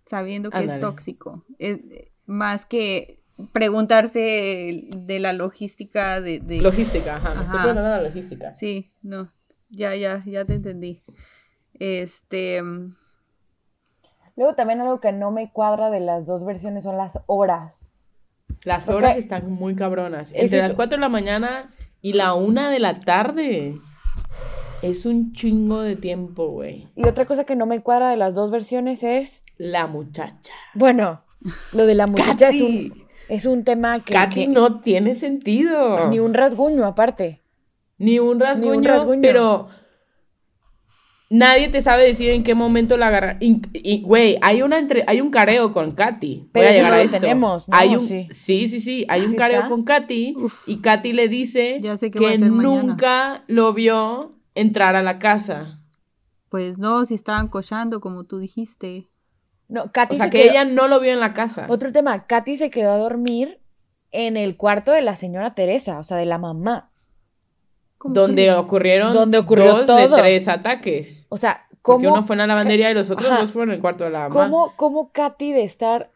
sabiendo 0.05 0.51
que 0.51 0.57
Ándale. 0.57 0.79
es 0.79 0.81
tóxico. 0.81 1.43
Es- 1.57 1.79
más 2.25 2.65
que 2.65 3.19
preguntarse 3.51 4.87
de 4.95 5.19
la 5.19 5.33
logística 5.33 6.21
de... 6.21 6.39
de- 6.39 6.61
Logística, 6.61 7.15
ajá. 7.17 7.31
Ajá. 7.31 7.51
preguntando 7.63 7.81
la 7.89 8.01
logística. 8.01 8.53
Sí, 8.53 8.93
no, 9.01 9.31
ya, 9.69 9.95
ya, 9.95 10.23
ya 10.25 10.45
te 10.45 10.53
entendí. 10.53 11.01
Este, 11.73 12.61
mm, 12.61 12.95
Luego 14.35 14.53
también 14.55 14.81
algo 14.81 14.99
que 14.99 15.11
no 15.11 15.31
me 15.31 15.51
cuadra 15.51 15.89
de 15.91 15.99
las 15.99 16.25
dos 16.25 16.45
versiones 16.45 16.83
son 16.83 16.97
las 16.97 17.19
horas. 17.27 17.91
Las 18.63 18.87
horas 18.89 19.17
están 19.17 19.51
muy 19.51 19.75
cabronas. 19.75 20.31
Entre 20.33 20.59
es- 20.59 20.63
las 20.67 20.75
4 20.75 20.97
de 20.97 21.01
la 21.01 21.09
mañana 21.09 21.69
y 22.03 22.13
la 22.13 22.35
1 22.35 22.69
de 22.69 22.79
la 22.79 22.99
tarde. 22.99 23.75
Es 24.83 25.05
un 25.05 25.31
chingo 25.31 25.81
de 25.81 25.95
tiempo, 25.95 26.49
güey. 26.49 26.89
Y 26.95 27.07
otra 27.07 27.25
cosa 27.25 27.45
que 27.45 27.55
no 27.55 27.65
me 27.65 27.81
cuadra 27.81 28.09
de 28.11 28.17
las 28.17 28.35
dos 28.35 28.51
versiones 28.51 29.01
es, 29.03 29.45
La 29.57 29.87
muchacha. 29.87 30.53
bueno, 30.75 31.21
lo 31.71 31.85
de 31.85 31.95
la 31.95 32.05
muchacha 32.05 32.49
es 32.49 32.59
un, 32.61 33.03
es 33.29 33.45
un 33.45 33.63
tema 33.63 34.01
que, 34.03 34.13
Katy 34.13 34.35
que- 34.41 34.47
no 34.47 34.81
tiene 34.81 35.15
sentido. 35.15 36.09
ni 36.09 36.19
un 36.19 36.33
rasguño 36.33 36.85
aparte. 36.85 37.41
Ni 37.97 38.19
un 38.19 38.39
rasguño, 38.41 38.81
rasguño. 38.89 39.21
pero 39.21 39.69
nadie 41.35 41.69
te 41.69 41.81
sabe 41.81 42.03
decir 42.05 42.29
en 42.29 42.43
qué 42.43 42.53
momento 42.55 42.95
la 42.97 43.07
agarra. 43.07 43.39
Güey, 44.03 44.37
hay 44.41 44.61
una 44.61 44.77
entre, 44.77 45.03
hay 45.07 45.19
un 45.21 45.31
careo 45.31 45.73
con 45.73 45.91
Katy. 45.93 46.49
Pero 46.51 46.65
Voy 46.67 46.73
a 46.73 46.77
llegar 46.77 46.93
a 46.93 46.97
lo 46.97 47.01
esto. 47.03 47.19
tenemos, 47.19 47.67
¿no? 47.67 47.75
Hay 47.77 47.95
un, 47.95 48.01
Sí. 48.01 48.27
sí. 48.31 48.67
sí, 48.67 48.79
sí, 48.79 49.05
Hay 49.09 49.21
un 49.21 49.31
¿Sí 49.31 49.35
careo 49.35 49.57
está? 49.57 49.69
con 49.69 49.83
Katy 49.83 50.35
y 50.67 50.77
Katy 50.81 51.13
le 51.13 51.27
dice 51.27 51.79
que 51.81 52.19
mañana. 52.19 52.47
nunca 52.47 53.43
lo 53.47 53.73
vio 53.73 54.37
entrar 54.55 54.95
a 54.95 55.01
la 55.03 55.19
casa. 55.19 55.79
pues 56.49 56.77
no, 56.77 57.03
si 57.05 57.15
estaban 57.15 57.47
cochando, 57.47 57.99
como 57.99 58.25
tú 58.25 58.37
dijiste. 58.37 59.09
No, 59.67 59.91
Katy 59.91 60.15
O 60.15 60.17
sea, 60.17 60.27
se 60.27 60.31
que 60.31 60.41
quedó- 60.43 60.51
ella 60.51 60.65
no 60.65 60.87
lo 60.87 60.99
vio 60.99 61.11
en 61.11 61.19
la 61.19 61.33
casa. 61.33 61.65
Otro 61.67 61.91
tema, 61.91 62.27
Katy 62.27 62.57
se 62.57 62.69
quedó 62.69 62.91
a 62.91 62.97
dormir 62.97 63.59
en 64.11 64.37
el 64.37 64.55
cuarto 64.55 64.91
de 64.91 65.01
la 65.01 65.15
señora 65.15 65.55
Teresa, 65.55 65.97
o 65.97 66.03
sea, 66.03 66.17
de 66.17 66.27
la 66.27 66.37
mamá. 66.37 66.91
¿Cómo 68.03 68.13
Donde 68.15 68.51
ocurrieron 68.53 69.13
Donde 69.13 69.37
ocurrió 69.37 69.77
dos 69.77 69.85
todo. 69.85 69.97
de 69.97 70.21
tres 70.21 70.47
ataques. 70.49 71.25
O 71.29 71.37
sea, 71.37 71.65
Porque 71.81 72.03
¿cómo, 72.05 72.15
uno 72.17 72.23
fue 72.23 72.33
en 72.35 72.39
la 72.39 72.47
lavandería 72.47 72.91
y 72.91 72.93
los 72.93 73.09
otros 73.09 73.31
Ajá. 73.31 73.39
dos 73.41 73.51
fueron 73.51 73.69
en 73.69 73.75
el 73.75 73.81
cuarto 73.81 74.03
de 74.03 74.09
la 74.09 74.27
mamá. 74.27 74.33
cómo, 74.33 74.73
cómo 74.75 75.11
Katy 75.13 75.53
de 75.53 75.63
estar 75.63 76.11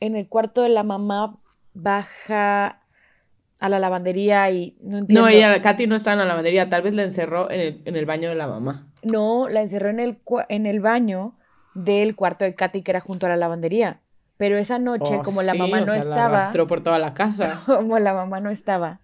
en 0.00 0.16
el 0.16 0.28
cuarto 0.28 0.62
de 0.62 0.68
la 0.68 0.82
mamá 0.82 1.38
baja 1.74 2.80
a 3.60 3.68
la 3.68 3.78
lavandería 3.78 4.50
y 4.50 4.76
no 4.80 4.98
entiendo. 4.98 5.22
No, 5.22 5.28
ella, 5.28 5.60
Katy 5.62 5.86
no 5.86 5.96
estaba 5.96 6.14
en 6.14 6.18
la 6.20 6.24
lavandería, 6.26 6.68
tal 6.68 6.82
vez 6.82 6.92
la 6.94 7.02
encerró 7.04 7.50
en 7.50 7.60
el, 7.60 7.82
en 7.84 7.96
el 7.96 8.04
baño 8.06 8.28
de 8.28 8.34
la 8.34 8.46
mamá. 8.46 8.82
No, 9.02 9.48
la 9.48 9.62
encerró 9.62 9.88
en 9.90 10.00
el, 10.00 10.18
en 10.48 10.66
el 10.66 10.80
baño 10.80 11.34
del 11.74 12.14
cuarto 12.16 12.44
de 12.44 12.54
Katy 12.54 12.82
que 12.82 12.90
era 12.90 13.00
junto 13.00 13.26
a 13.26 13.28
la 13.28 13.36
lavandería. 13.36 14.00
Pero 14.36 14.56
esa 14.56 14.78
noche, 14.78 15.16
Oh, 15.18 15.22
como 15.24 15.42
la 15.42 15.54
mamá 15.54 15.78
o 15.82 15.86
no 15.86 15.92
La 15.94 15.98
estaba, 15.98 16.26
arrastró 16.38 16.66
por 16.68 16.80
toda 16.80 16.98
la 17.00 17.14
casa. 17.14 17.60
como 17.66 17.98
la 17.98 18.14
mamá 18.14 18.38
no 18.40 18.50
estaba, 18.50 19.00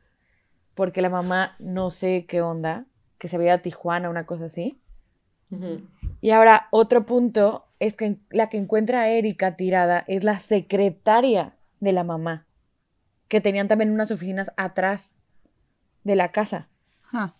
porque 0.74 1.02
la 1.02 1.10
mamá 1.10 1.54
no 1.58 1.90
sé 1.90 2.26
qué 2.26 2.40
onda, 2.42 2.86
que 3.18 3.28
se 3.28 3.38
veía 3.38 3.54
a 3.54 3.62
Tijuana, 3.62 4.10
una 4.10 4.26
cosa 4.26 4.46
así. 4.46 4.80
Y 6.20 6.30
ahora, 6.30 6.66
otro 6.72 7.06
punto 7.06 7.66
es 7.78 7.96
que 7.96 8.16
la 8.30 8.48
que 8.48 8.56
encuentra 8.56 9.02
a 9.02 9.08
Erika 9.08 9.56
tirada 9.56 10.04
es 10.08 10.24
la 10.24 10.38
secretaria 10.38 11.54
de 11.80 11.92
la 11.92 12.02
mamá, 12.02 12.46
que 13.28 13.40
tenían 13.40 13.68
también 13.68 13.92
unas 13.92 14.10
oficinas 14.10 14.50
atrás 14.56 15.16
de 16.02 16.16
la 16.16 16.32
casa. 16.32 16.68
Ah, 17.12 17.34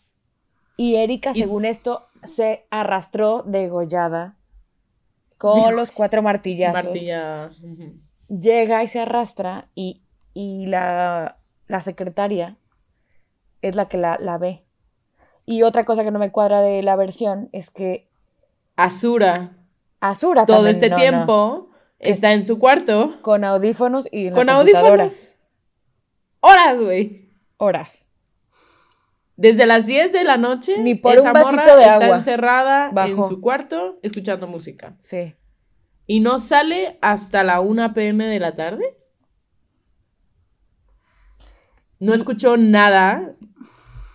Y 0.77 0.95
Erika, 0.97 1.33
Y- 1.35 1.41
según 1.41 1.65
esto, 1.65 2.07
se 2.25 2.67
arrastró 2.71 3.43
degollada 3.45 4.37
con 5.39 5.75
los 5.77 5.91
cuatro 5.91 6.23
martillazos. 6.23 6.85
Martilla. 6.85 7.51
Llega 8.29 8.83
y 8.85 8.89
se 8.89 9.01
arrastra 9.01 9.69
y, 9.75 10.03
y 10.35 10.67
la, 10.67 11.37
la 11.67 11.81
secretaria 11.81 12.57
es 13.69 13.77
la 13.77 13.87
que 13.89 13.97
la, 13.99 14.17
la 14.21 14.39
ve. 14.39 14.63
Y 15.47 15.63
otra 15.63 15.85
cosa 15.85 16.05
que 16.05 16.11
no 16.11 16.19
me 16.19 16.31
cuadra 16.33 16.61
de 16.61 16.83
la 16.83 16.97
versión 16.97 17.49
es 17.53 17.71
que 17.71 18.09
Azura, 18.77 19.53
Azura 20.01 20.47
todo 20.47 20.57
también, 20.65 20.75
este 20.75 20.91
no, 20.91 20.97
no, 20.97 21.01
tiempo, 21.03 21.71
está 21.99 22.33
en 22.33 22.45
su 22.45 22.59
cuarto 22.59 23.19
con 23.23 23.45
audífonos 23.45 24.09
y 24.11 24.29
en 24.29 24.35
con 24.35 24.49
audífonos. 24.49 25.35
Horas, 26.41 26.79
güey. 26.81 27.31
Horas. 27.57 28.09
Desde 29.37 29.67
las 29.67 29.87
10 29.87 30.13
de 30.13 30.25
la 30.25 30.37
noche, 30.37 30.79
Ni 30.79 30.95
por 30.95 31.15
esa 31.17 31.29
un 31.29 31.33
vasito 31.33 31.51
morra 31.57 31.77
de 31.77 31.83
está 31.83 31.95
agua. 31.95 32.17
encerrada 32.17 32.89
en 32.89 32.95
Bajo. 32.95 33.29
su 33.29 33.41
cuarto 33.41 33.99
escuchando 34.03 34.47
música. 34.47 34.95
Sí. 34.99 35.35
Y 36.07 36.21
no 36.21 36.39
sale 36.39 36.99
hasta 37.01 37.43
la 37.45 37.61
1 37.61 37.95
pm 37.95 38.27
de 38.27 38.39
la 38.41 38.55
tarde. 38.55 38.97
No 41.99 42.15
escuchó 42.15 42.57
nada. 42.57 43.35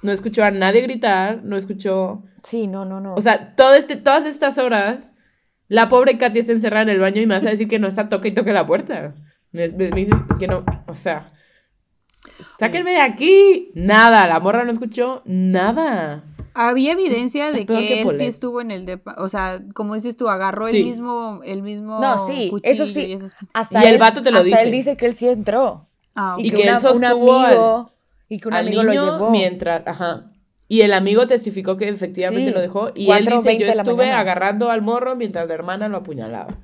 No 0.02 0.12
escuchó 0.12 0.44
a 0.44 0.52
nadie 0.52 0.82
gritar. 0.82 1.44
No 1.44 1.58
escuchó. 1.58 2.24
Sí, 2.44 2.68
no, 2.68 2.86
no, 2.86 3.00
no. 3.00 3.16
O 3.16 3.22
sea, 3.22 3.56
todo 3.56 3.74
este, 3.74 3.96
todas 3.98 4.26
estas 4.26 4.58
horas, 4.58 5.14
la 5.68 5.90
pobre 5.90 6.18
Katy 6.18 6.40
está 6.40 6.54
encerrada 6.54 6.84
en 6.84 6.90
el 6.90 7.00
baño 7.00 7.22
y 7.22 7.28
me 7.28 7.36
vas 7.36 7.46
a 7.46 7.50
decir 7.50 7.68
que 7.68 7.80
no 7.80 7.88
está 7.88 8.08
toca 8.10 8.28
y 8.28 8.32
toque 8.32 8.54
la 8.54 8.66
puerta. 8.66 9.14
Me, 9.52 9.68
me- 9.70 9.90
me 9.90 9.96
dices 9.96 10.16
que 10.40 10.48
no. 10.48 10.64
O 10.88 10.94
sea. 10.96 11.32
Sáquenme 12.58 12.92
de 12.92 13.02
aquí. 13.02 13.72
Nada. 13.76 14.28
La 14.28 14.40
morra 14.40 14.64
no 14.64 14.72
escuchó 14.72 15.22
nada. 15.26 16.24
Había 16.54 16.94
evidencia 16.94 17.52
de 17.52 17.66
que 17.66 17.88
que 17.88 18.02
él 18.02 18.18
sí 18.18 18.26
estuvo 18.26 18.60
en 18.60 18.72
el 18.72 18.86
depa, 18.86 19.16
o 19.20 19.30
sea, 19.30 19.62
como 19.76 19.94
dices 19.96 20.18
tú, 20.18 20.28
agarró 20.28 20.68
Sí. 20.68 20.78
el 20.80 20.84
mismo, 20.86 21.40
el 21.46 21.62
mismo 21.62 22.00
No, 22.02 22.20
sí, 22.20 22.50
cuchillo 22.50 22.74
eso 22.74 22.88
sí. 22.88 23.02
y 23.06 23.14
esas- 23.14 23.36
hasta 23.54 23.82
y 23.82 23.88
el 23.88 23.94
él- 23.94 24.00
vato 24.00 24.22
te 24.24 24.32
lo 24.32 24.40
hasta 24.40 24.48
dice. 24.48 24.62
él 24.64 24.72
dice 24.72 24.98
que 24.98 25.06
él 25.06 25.14
sí 25.14 25.30
entró. 25.30 25.88
Ah, 26.16 26.34
ok. 26.34 26.44
Y 26.44 26.52
que 26.52 26.64
él 26.64 26.70
una- 26.70 26.80
sostuvo 26.80 27.38
un 27.38 27.46
amigo, 27.46 27.92
y 28.30 28.40
que 28.40 28.48
un 28.48 28.54
al 28.54 28.68
amigo 28.68 28.84
niño 28.84 29.06
lo 29.06 29.12
llevó. 29.18 29.32
mientras, 29.32 29.82
ajá. 29.86 30.32
Y 30.68 30.82
el 30.82 30.94
amigo 30.94 31.26
testificó 31.28 31.76
que 31.78 31.90
efectivamente 31.90 32.50
Sí, 32.52 32.54
lo 32.56 32.62
dejó. 32.62 32.90
Y 32.96 33.10
él 33.12 33.26
4:20 33.26 33.38
dice, 33.38 33.58
yo 33.58 33.82
estuve 33.82 33.96
mañana". 34.06 34.20
agarrando 34.20 34.70
al 34.70 34.82
morro 34.84 35.16
mientras 35.16 35.48
la 35.48 35.54
hermana 35.56 35.90
lo 35.90 35.98
apuñalaba. 35.98 36.60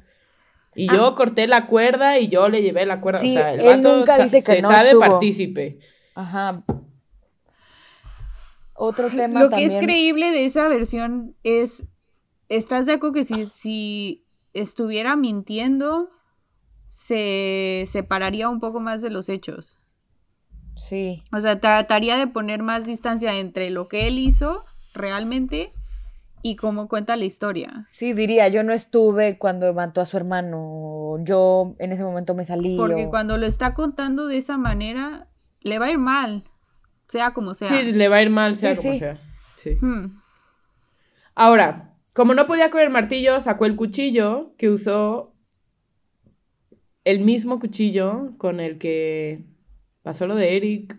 Y 0.75 0.89
Ah. 0.89 0.93
yo 0.95 1.15
corté 1.15 1.47
la 1.47 1.65
cuerda 1.67 2.19
y 2.19 2.27
yo 2.27 2.47
le 2.49 2.61
llevé 2.61 2.85
la 2.85 3.01
cuerda. 3.01 3.19
Sí, 3.19 3.35
o 3.35 3.39
sea, 3.39 3.53
el 3.53 3.61
él 3.61 3.77
vato 3.81 3.95
nunca 3.97 4.17
sa- 4.17 4.23
dice 4.23 4.37
que 4.43 4.55
se 4.57 4.61
no 4.61 4.67
sabe 4.69 4.89
estuvo. 4.89 5.01
partícipe. 5.01 5.79
Ajá. 6.13 6.63
Otro 8.73 9.07
tema 9.09 9.39
Lo 9.39 9.49
que 9.49 9.63
es 9.65 9.77
creíble 9.77 10.31
de 10.31 10.45
esa 10.45 10.67
versión 10.67 11.35
es, 11.43 11.85
¿estás 12.49 12.85
de 12.85 12.93
acuerdo 12.93 13.13
que 13.13 13.23
si, 13.23 13.45
si 13.45 14.25
estuviera 14.53 15.15
mintiendo, 15.15 16.09
se 16.87 17.85
separaría 17.87 18.49
un 18.49 18.59
poco 18.59 18.81
más 18.81 19.01
de 19.01 19.09
los 19.09 19.29
hechos? 19.29 19.84
Sí. 20.75 21.23
O 21.31 21.39
sea, 21.39 21.59
trataría 21.59 22.17
de 22.17 22.27
poner 22.27 22.61
más 22.63 22.85
distancia 22.85 23.35
entre 23.39 23.69
lo 23.69 23.87
que 23.87 24.07
él 24.07 24.17
hizo 24.19 24.63
realmente 24.93 25.71
y 26.41 26.55
cómo 26.57 26.87
cuenta 26.87 27.15
la 27.15 27.25
historia. 27.25 27.85
Sí, 27.89 28.13
diría, 28.13 28.47
yo 28.49 28.63
no 28.63 28.71
estuve 28.73 29.37
cuando 29.37 29.73
mató 29.73 30.01
a 30.01 30.05
su 30.05 30.17
hermano. 30.17 31.17
Yo 31.23 31.75
en 31.79 31.91
ese 31.91 32.03
momento 32.03 32.35
me 32.35 32.45
salí. 32.45 32.77
Porque 32.77 33.05
o- 33.05 33.09
cuando 33.09 33.37
lo 33.37 33.45
está 33.47 33.73
contando 33.73 34.27
de 34.27 34.37
esa 34.37 34.57
manera, 34.57 35.27
le 35.61 35.79
va 35.79 35.87
a 35.87 35.91
ir 35.91 35.97
mal, 35.97 36.43
sea 37.07 37.33
como 37.33 37.53
sea. 37.55 37.69
Sí, 37.69 37.91
le 37.93 38.07
va 38.09 38.17
a 38.17 38.21
ir 38.21 38.29
mal, 38.29 38.55
sea 38.57 38.75
Sí, 38.75 38.81
como 38.81 38.93
sí. 38.93 38.99
sea. 38.99 39.17
Sí. 39.57 39.77
Hmm. 39.81 40.19
Ahora, 41.33 41.95
como 42.13 42.33
no 42.33 42.45
podía 42.47 42.69
coger 42.69 42.87
el 42.87 42.93
martillo, 42.93 43.39
sacó 43.41 43.65
el 43.65 43.75
cuchillo 43.75 44.53
que 44.57 44.69
usó 44.69 45.33
el 47.03 47.19
mismo 47.21 47.59
cuchillo 47.59 48.33
con 48.37 48.59
el 48.59 48.77
que 48.77 49.45
pasó 50.05 50.25
lo 50.27 50.35
de 50.35 50.55
Eric 50.55 50.95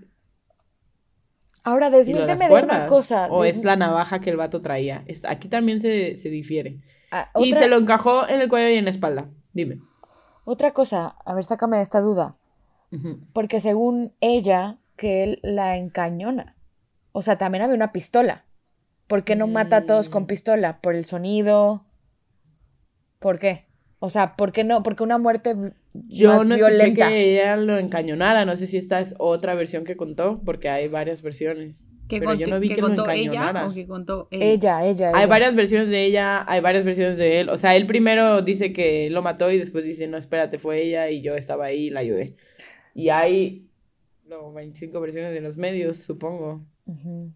Ahora, 1.65 1.89
lo 1.91 1.99
de 1.99 2.53
una 2.63 2.87
cosa. 2.87 3.27
O 3.31 3.45
es 3.45 3.65
la 3.65 3.75
navaja 3.77 4.21
que 4.21 4.31
el 4.31 4.37
vato 4.37 4.61
traía. 4.63 5.03
Es- 5.07 5.25
aquí 5.25 5.49
también 5.49 5.81
se, 5.81 6.17
se 6.17 6.29
difiere. 6.29 6.81
Ah, 7.11 7.31
Y 7.41 7.55
se 7.55 7.67
lo 7.69 7.77
encajó 7.77 8.29
en 8.29 8.41
el 8.41 8.49
cuello 8.49 8.69
y 8.71 8.77
en 8.79 8.85
la 8.85 8.91
espalda. 8.91 9.31
Dime. 9.53 9.81
otra 10.45 10.71
cosa, 10.73 11.17
a 11.25 11.35
ver, 11.35 11.43
sácame 11.45 11.79
de 11.79 11.83
esta 11.83 12.01
duda. 12.01 12.37
Porque 13.33 13.61
según 13.61 14.13
ella, 14.21 14.79
que 14.97 15.25
él 15.25 15.41
la 15.43 15.77
encañona. 15.77 16.55
O 17.13 17.21
sea, 17.23 17.37
también 17.37 17.65
había 17.65 17.75
una 17.75 17.91
pistola. 17.93 18.45
¿Por 19.09 19.25
qué 19.25 19.35
no 19.35 19.47
mata 19.49 19.79
a 19.79 19.87
todos 19.87 20.09
con 20.09 20.23
Mm. 20.23 20.27
pistola? 20.27 20.81
¿Por 20.81 20.95
el 20.95 21.05
sonido? 21.05 21.85
¿Por 23.19 23.39
qué? 23.41 23.66
O 23.99 24.11
sea, 24.11 24.37
¿por 24.37 24.53
qué 24.53 24.63
no? 24.65 24.83
Porque 24.83 25.03
una 25.03 25.19
muerte 25.19 25.55
Yo 25.95 26.35
más 26.35 26.47
no 26.47 26.55
escuché 26.55 26.75
violenta. 26.75 27.09
que 27.09 27.33
ella 27.35 27.57
lo 27.57 27.79
encañonara. 27.79 28.45
No 28.45 28.57
sé 28.57 28.67
si 28.67 28.77
esta 28.77 29.01
es 29.01 29.15
otra 29.19 29.55
versión 29.55 29.85
que 29.85 29.97
contó, 29.97 30.41
porque 30.45 30.69
hay 30.69 30.89
varias 30.89 31.23
versiones. 31.23 31.75
¿Que, 32.09 32.21
Pero 32.21 32.35
yo 32.35 32.47
no 32.47 32.61
vi 32.61 32.69
que 32.69 32.77
que 32.77 32.81
lo 32.83 32.87
contó 32.89 33.11
ella 33.11 33.23
encañonara. 33.33 33.67
o 33.69 33.75
que 33.75 33.87
contó 33.87 34.29
él? 34.31 34.41
Ella, 34.43 34.85
ella, 34.87 35.09
Hay 35.09 35.23
ella. 35.23 35.27
varias 35.27 35.57
versiones 35.57 35.89
de 35.89 36.05
ella, 36.05 36.45
hay 36.49 36.61
varias 36.61 36.85
versiones 36.85 37.17
de 37.17 37.41
él. 37.41 37.49
O 37.49 37.57
sea, 37.59 37.75
él 37.75 37.87
primero 37.87 38.43
dice 38.43 38.73
que 38.73 39.11
lo 39.11 39.23
mató 39.23 39.51
y 39.51 39.59
después 39.59 39.83
dice, 39.83 40.07
no, 40.07 40.17
espérate, 40.17 40.59
fue 40.59 40.83
ella 40.83 41.11
y 41.11 41.21
yo 41.23 41.35
estaba 41.35 41.65
ahí 41.65 41.87
y 41.87 41.91
la 41.91 42.01
ayudé. 42.01 42.37
Y 42.95 43.09
hay, 43.09 43.67
no, 44.27 44.53
25 44.53 45.01
versiones 45.01 45.33
de 45.33 45.41
los 45.41 45.57
medios, 45.57 45.97
supongo. 45.97 46.65
Ujú. 46.85 47.33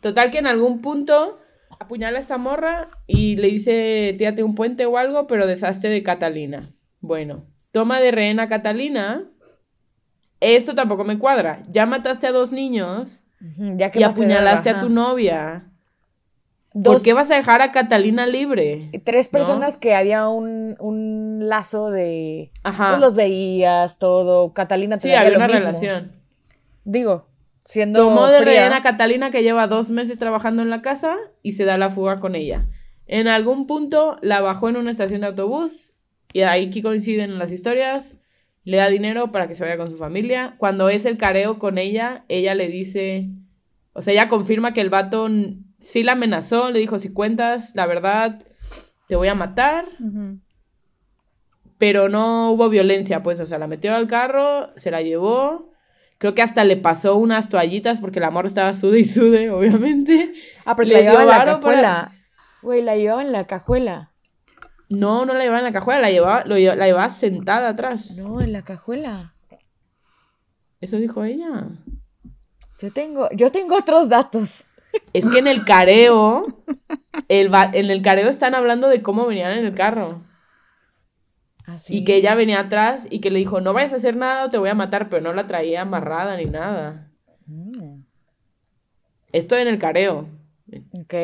Total 0.00 0.30
que 0.30 0.38
en 0.38 0.46
algún 0.46 0.80
punto 0.80 1.38
apuñala 1.82 2.18
a 2.18 2.20
esta 2.20 2.38
morra 2.38 2.86
y 3.06 3.36
le 3.36 3.48
dice, 3.48 4.14
tírate 4.18 4.42
un 4.42 4.54
puente 4.54 4.86
o 4.86 4.96
algo, 4.98 5.26
pero 5.26 5.46
deshazte 5.46 5.88
de 5.88 6.02
Catalina. 6.02 6.70
Bueno, 7.00 7.44
toma 7.72 8.00
de 8.00 8.10
rehén 8.10 8.40
a 8.40 8.48
Catalina. 8.48 9.24
Esto 10.40 10.74
tampoco 10.74 11.04
me 11.04 11.18
cuadra. 11.18 11.62
Ya 11.68 11.86
mataste 11.86 12.26
a 12.26 12.32
dos 12.32 12.50
niños 12.52 13.22
Ya 13.76 13.86
y 13.86 13.90
te 13.90 14.00
da, 14.00 14.06
apuñalaste 14.08 14.70
a 14.70 14.80
tu 14.80 14.88
novia. 14.88 15.68
Dos- 16.74 16.94
¿Por 16.94 17.02
qué 17.02 17.12
vas 17.12 17.30
a 17.30 17.34
dejar 17.36 17.60
a 17.60 17.70
Catalina 17.70 18.26
libre? 18.26 18.88
Tres 19.04 19.28
¿No? 19.30 19.38
personas 19.38 19.76
que 19.76 19.94
había 19.94 20.28
un, 20.28 20.74
un 20.80 21.48
lazo 21.48 21.90
de... 21.90 22.50
Ajá. 22.64 22.90
Pues 22.92 23.00
los 23.00 23.14
veías, 23.14 23.98
todo. 23.98 24.52
Catalina 24.54 24.96
te 24.96 25.08
Sí, 25.08 25.14
había 25.14 25.30
lo 25.32 25.36
una 25.36 25.48
mismo. 25.48 25.60
relación. 25.66 26.12
Digo, 26.84 27.28
siendo 27.64 28.00
Tomó 28.00 28.26
de 28.26 28.38
fría, 28.38 28.62
rehén 28.62 28.72
a 28.72 28.82
Catalina 28.82 29.30
que 29.30 29.42
lleva 29.42 29.66
dos 29.66 29.90
meses 29.90 30.18
trabajando 30.18 30.62
en 30.62 30.70
la 30.70 30.82
casa 30.82 31.16
y 31.42 31.52
se 31.52 31.64
da 31.64 31.78
la 31.78 31.90
fuga 31.90 32.20
con 32.20 32.34
ella. 32.34 32.66
En 33.06 33.28
algún 33.28 33.66
punto 33.66 34.18
la 34.22 34.40
bajó 34.40 34.68
en 34.68 34.76
una 34.76 34.90
estación 34.90 35.20
de 35.20 35.28
autobús 35.28 35.92
y 36.32 36.42
ahí 36.42 36.70
que 36.70 36.82
coinciden 36.82 37.38
las 37.38 37.52
historias. 37.52 38.18
Le 38.64 38.76
da 38.76 38.88
dinero 38.88 39.32
para 39.32 39.48
que 39.48 39.54
se 39.54 39.64
vaya 39.64 39.76
con 39.76 39.90
su 39.90 39.96
familia. 39.96 40.54
Cuando 40.58 40.88
es 40.88 41.04
el 41.04 41.18
careo 41.18 41.58
con 41.58 41.78
ella, 41.78 42.24
ella 42.28 42.54
le 42.54 42.68
dice, 42.68 43.28
o 43.92 44.02
sea, 44.02 44.12
ella 44.12 44.28
confirma 44.28 44.72
que 44.72 44.80
el 44.80 44.88
vato 44.90 45.28
sí 45.80 46.04
la 46.04 46.12
amenazó, 46.12 46.70
le 46.70 46.78
dijo, 46.78 46.98
si 46.98 47.12
cuentas 47.12 47.74
la 47.74 47.86
verdad, 47.86 48.44
te 49.08 49.16
voy 49.16 49.28
a 49.28 49.34
matar. 49.34 49.86
Pero 51.76 52.08
no 52.08 52.52
hubo 52.52 52.68
violencia, 52.68 53.24
pues, 53.24 53.40
o 53.40 53.46
sea, 53.46 53.58
la 53.58 53.66
metió 53.66 53.94
al 53.94 54.06
carro, 54.06 54.70
se 54.76 54.92
la 54.92 55.02
llevó. 55.02 55.71
Creo 56.22 56.36
que 56.36 56.42
hasta 56.42 56.62
le 56.62 56.76
pasó 56.76 57.16
unas 57.16 57.48
toallitas 57.48 57.98
porque 57.98 58.20
el 58.20 58.24
amor 58.24 58.46
estaba 58.46 58.74
sude 58.74 59.00
y 59.00 59.04
sude, 59.04 59.50
obviamente. 59.50 60.32
Ah, 60.64 60.76
pero 60.76 60.86
le 60.88 60.94
la 60.94 61.00
llevaba 61.00 61.22
en 61.22 61.28
la 61.28 61.44
cajuela. 61.44 62.12
Güey, 62.62 62.80
la 62.82 62.94
llevaba 62.94 63.22
en 63.22 63.32
la 63.32 63.44
cajuela. 63.48 64.12
No, 64.88 65.26
no 65.26 65.34
la 65.34 65.40
llevaba 65.40 65.58
en 65.58 65.64
la 65.64 65.72
cajuela, 65.72 66.00
la 66.00 66.10
llevaba, 66.12 66.44
lo 66.44 66.56
lle- 66.56 66.76
la 66.76 66.86
llevaba 66.86 67.10
sentada 67.10 67.70
atrás. 67.70 68.12
No, 68.14 68.40
en 68.40 68.52
la 68.52 68.62
cajuela. 68.62 69.34
Eso 70.80 70.98
dijo 70.98 71.24
ella. 71.24 71.66
Yo 72.80 72.92
tengo, 72.92 73.28
yo 73.34 73.50
tengo 73.50 73.74
otros 73.74 74.08
datos. 74.08 74.64
Es 75.12 75.28
que 75.28 75.40
en 75.40 75.48
el 75.48 75.64
careo, 75.64 76.62
el 77.26 77.50
en 77.72 77.90
el 77.90 78.00
careo 78.00 78.28
están 78.28 78.54
hablando 78.54 78.86
de 78.86 79.02
cómo 79.02 79.26
venían 79.26 79.58
en 79.58 79.64
el 79.66 79.74
carro. 79.74 80.22
Así. 81.66 81.96
Y 81.98 82.04
que 82.04 82.16
ella 82.16 82.34
venía 82.34 82.60
atrás 82.60 83.06
y 83.10 83.20
que 83.20 83.30
le 83.30 83.38
dijo, 83.38 83.60
no 83.60 83.72
vayas 83.72 83.92
a 83.92 83.96
hacer 83.96 84.16
nada 84.16 84.46
o 84.46 84.50
te 84.50 84.58
voy 84.58 84.68
a 84.68 84.74
matar, 84.74 85.08
pero 85.08 85.22
no 85.22 85.32
la 85.32 85.46
traía 85.46 85.82
amarrada 85.82 86.36
ni 86.36 86.46
nada. 86.46 87.10
Mm, 87.46 88.00
Esto 89.32 89.56
en 89.56 89.68
el 89.68 89.78
careo. 89.78 90.28
ok. 90.92 91.14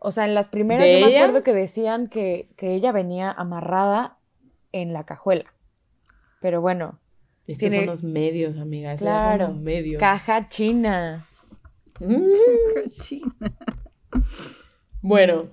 O 0.00 0.10
sea, 0.10 0.24
en 0.26 0.34
las 0.34 0.46
primeras 0.48 0.84
¿De 0.84 0.92
yo 1.00 1.06
me 1.06 1.12
ella? 1.12 1.24
acuerdo 1.24 1.42
que 1.42 1.52
decían 1.54 2.08
que, 2.08 2.48
que 2.56 2.74
ella 2.74 2.92
venía 2.92 3.30
amarrada 3.32 4.18
en 4.72 4.92
la 4.92 5.04
cajuela. 5.04 5.52
Pero 6.40 6.60
bueno, 6.60 6.98
Estos 7.46 7.60
Tiene- 7.60 7.78
son 7.78 7.86
los 7.86 8.02
medios, 8.02 8.58
amiga. 8.58 8.92
estos 8.92 9.06
son 9.08 9.14
claro. 9.16 9.48
los 9.48 9.56
medios. 9.58 10.00
Caja 10.00 10.48
china. 10.48 11.24
Mm. 12.00 12.26
Sí. 12.98 13.22
Bueno, 15.00 15.46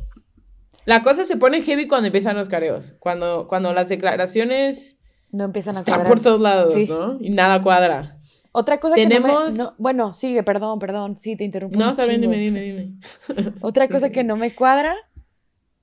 la 0.85 1.01
cosa 1.03 1.23
se 1.25 1.37
pone 1.37 1.61
heavy 1.61 1.87
cuando 1.87 2.07
empiezan 2.07 2.35
los 2.35 2.49
careos. 2.49 2.93
Cuando, 2.99 3.47
cuando 3.47 3.73
las 3.73 3.89
declaraciones 3.89 4.97
No 5.31 5.45
empiezan 5.45 5.75
a 5.75 5.79
están 5.79 5.95
cuadrar. 5.95 6.07
por 6.13 6.19
todos 6.21 6.41
lados, 6.41 6.73
Sí. 6.73 6.87
¿no? 6.87 7.17
Y 7.21 7.29
nada 7.31 7.61
cuadra. 7.61 8.17
Otra 8.51 8.79
cosa 8.79 8.95
que 8.95 9.07
no 9.07 9.19
me... 9.49 9.51
no- 9.57 9.73
bueno, 9.79 10.13
sigue, 10.13 10.43
perdón, 10.43 10.77
perdón. 10.79 11.17
Sí, 11.17 11.35
te 11.35 11.43
interrumpo 11.43 11.77
No, 11.79 11.91
está 11.91 12.05
bien, 12.05 12.21
dime, 12.21 12.37
dime, 12.37 12.61
dime. 12.61 12.93
Otra 13.61 13.87
cosa 13.87 14.11
que 14.11 14.23
no 14.23 14.35
me 14.37 14.53
cuadra 14.53 14.95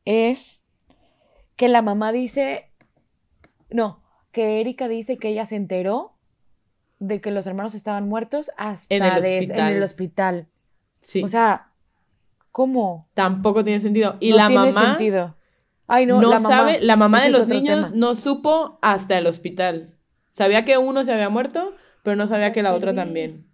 es 0.05 0.62
que 1.57 1.68
la 1.68 1.82
mamá 1.82 2.12
dice, 2.12 2.70
no, 3.70 4.03
que 4.32 4.61
Erika 4.61 4.86
dice 4.88 5.16
que 5.18 5.28
ella 5.28 5.46
se 5.46 5.57
enteró 5.57 6.12
de 7.01 7.20
que 7.20 7.30
los 7.30 7.46
hermanos 7.46 7.74
estaban 7.74 8.09
muertos 8.09 8.51
hasta 8.57 8.94
En 8.94 9.03
el 9.03 9.20
des- 9.22 9.42
hospital. 9.42 9.70
en 9.70 9.76
el 9.76 9.82
hospital. 9.82 10.48
Sí, 11.01 11.22
O 11.24 11.28
sea, 11.28 11.70
¿cómo? 12.51 13.09
tampoco 13.14 13.64
tiene 13.64 13.80
sentido. 13.80 14.16
Y 14.20 14.30
no 14.30 14.36
la 14.36 14.46
tiene 14.48 14.72
mamá 14.72 14.86
sentido. 14.88 15.36
Ay, 15.86 16.07
no, 16.07 16.20
no, 16.20 16.30
la 16.30 16.36
mamá, 16.38 16.48
sabe, 16.48 16.80
la 16.80 16.96
mamá 16.96 17.18
ese 17.18 17.32
de 17.32 17.38
los 17.38 17.48
niños 17.48 17.86
tema. 17.86 17.96
no 17.96 18.14
supo 18.14 18.78
hasta 18.82 19.18
el 19.18 19.26
hospital. 19.26 19.96
Sabía 20.32 20.64
que 20.64 20.78
uno 20.78 21.03
se 21.05 21.12
había 21.12 21.28
muerto, 21.28 21.74
pero 22.05 22.14
no 22.16 22.26
sabía 22.28 22.53
que 22.53 22.62
la 22.62 22.74
otra 22.74 22.94
también. 22.94 23.46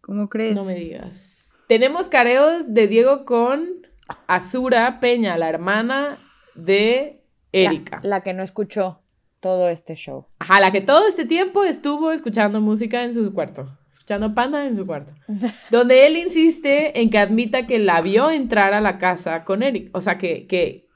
¿Cómo 0.00 0.28
crees? 0.28 0.56
No 0.56 0.64
me 0.64 0.74
digas. 0.74 1.44
Tenemos 1.68 2.08
careos 2.08 2.74
de 2.74 2.88
Diego 2.88 3.24
con 3.24 3.86
Azura 4.26 4.98
Peña, 5.00 5.36
la 5.38 5.48
hermana 5.48 6.16
de 6.54 7.20
La- 7.52 7.60
Erika. 7.60 8.00
La, 8.02 8.20
que 8.22 8.34
no 8.34 8.42
escuchó 8.42 9.00
todo 9.40 9.68
este 9.68 9.94
show. 9.94 10.26
Ajá, 10.38 10.60
la 10.60 10.72
que 10.72 10.80
todo 10.80 11.06
este 11.06 11.24
tiempo 11.24 11.64
estuvo 11.64 12.10
escuchando 12.12 12.60
música 12.60 13.02
en 13.04 13.14
su 13.14 13.32
cuarto. 13.32 13.78
Escuchando 14.06 14.36
panda 14.36 14.64
en 14.64 14.76
su 14.76 14.86
cuarto. 14.86 15.10
Donde 15.72 16.06
él 16.06 16.16
insiste 16.16 17.00
en 17.00 17.10
que 17.10 17.18
admita 17.18 17.66
que 17.66 17.80
la 17.80 18.00
vio 18.02 18.30
entrar 18.30 18.72
a 18.72 18.80
la 18.80 18.98
casa 18.98 19.42
con 19.42 19.64
Eric. 19.64 19.90
O 19.96 20.00
sea, 20.00 20.16
que, 20.16 20.46
que 20.46 20.86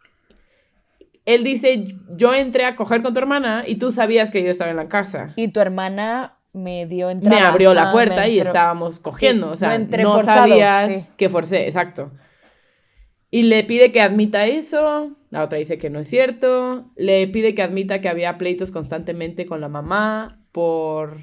él 1.26 1.42
dice, 1.42 1.88
yo 2.16 2.32
entré 2.34 2.66
a 2.66 2.76
coger 2.76 3.02
con 3.02 3.12
tu 3.12 3.18
hermana 3.18 3.64
y 3.66 3.74
tú 3.76 3.90
sabías 3.90 4.30
que 4.30 4.44
yo 4.44 4.52
estaba 4.52 4.70
en 4.70 4.76
la 4.76 4.88
casa. 4.88 5.32
Y 5.34 5.48
tu 5.48 5.58
hermana 5.58 6.36
me 6.52 6.86
dio 6.86 7.10
entrada. 7.10 7.36
Me 7.36 7.44
abrió 7.44 7.74
la 7.74 7.88
Ah, 7.88 7.92
puerta 7.92 8.28
y 8.28 8.38
estábamos 8.38 9.00
cogiendo. 9.00 9.48
Sí, 9.48 9.52
o 9.54 9.56
sea, 9.56 9.68
no 9.70 9.74
entré 9.74 10.04
no 10.04 10.12
forzado, 10.12 10.46
sabías 10.46 10.94
sí. 10.94 11.06
que 11.16 11.28
forcé, 11.28 11.66
exacto. 11.66 12.12
Y 13.28 13.42
le 13.42 13.64
pide 13.64 13.90
que 13.90 14.02
admita 14.02 14.46
eso. 14.46 15.16
La 15.30 15.42
otra 15.42 15.58
dice 15.58 15.78
que 15.78 15.90
no 15.90 15.98
es 15.98 16.08
cierto. 16.08 16.92
Le 16.94 17.26
pide 17.26 17.56
que 17.56 17.62
admita 17.62 18.00
que 18.00 18.08
había 18.08 18.38
pleitos 18.38 18.70
constantemente 18.70 19.46
con 19.46 19.60
la 19.60 19.68
mamá 19.68 20.38
por 20.52 21.18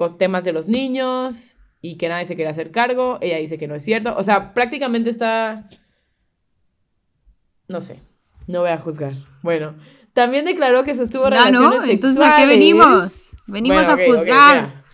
con 0.00 0.16
temas 0.16 0.44
de 0.46 0.52
los 0.54 0.66
niños 0.66 1.56
y 1.82 1.98
que 1.98 2.08
nadie 2.08 2.24
se 2.24 2.34
quería 2.34 2.52
hacer 2.52 2.70
cargo. 2.70 3.18
Ella 3.20 3.36
dice 3.36 3.58
que 3.58 3.68
no 3.68 3.74
es 3.74 3.84
cierto. 3.84 4.16
O 4.16 4.22
sea, 4.24 4.54
prácticamente 4.54 5.10
está. 5.10 5.62
No 7.68 7.82
sé. 7.82 8.00
No 8.46 8.60
voy 8.60 8.70
a 8.70 8.78
juzgar. 8.78 9.12
Bueno. 9.42 9.76
También 10.14 10.46
declaró 10.46 10.84
que 10.84 10.96
sostuvo 10.96 11.26
Ah, 11.26 11.30
relaciones 11.30 11.82
¿no? 11.82 11.84
Entonces, 11.84 12.18
¿a 12.18 12.30
qué 12.30 12.44
sexuales. 12.44 12.48
venimos? 12.48 13.36
Venimos 13.46 13.84
Bueno, 13.84 13.92
a 13.92 14.06
juzgar. 14.06 14.56
mira. 14.68 14.84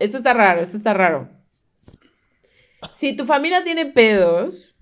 Esto 0.00 0.16
está 0.16 0.34
raro, 0.34 0.60
esto 0.60 0.76
está 0.76 0.92
raro. 0.92 1.28
Si 2.94 3.14
tu 3.14 3.24
familia 3.24 3.62
tiene 3.62 3.86
pedos, 3.86 4.74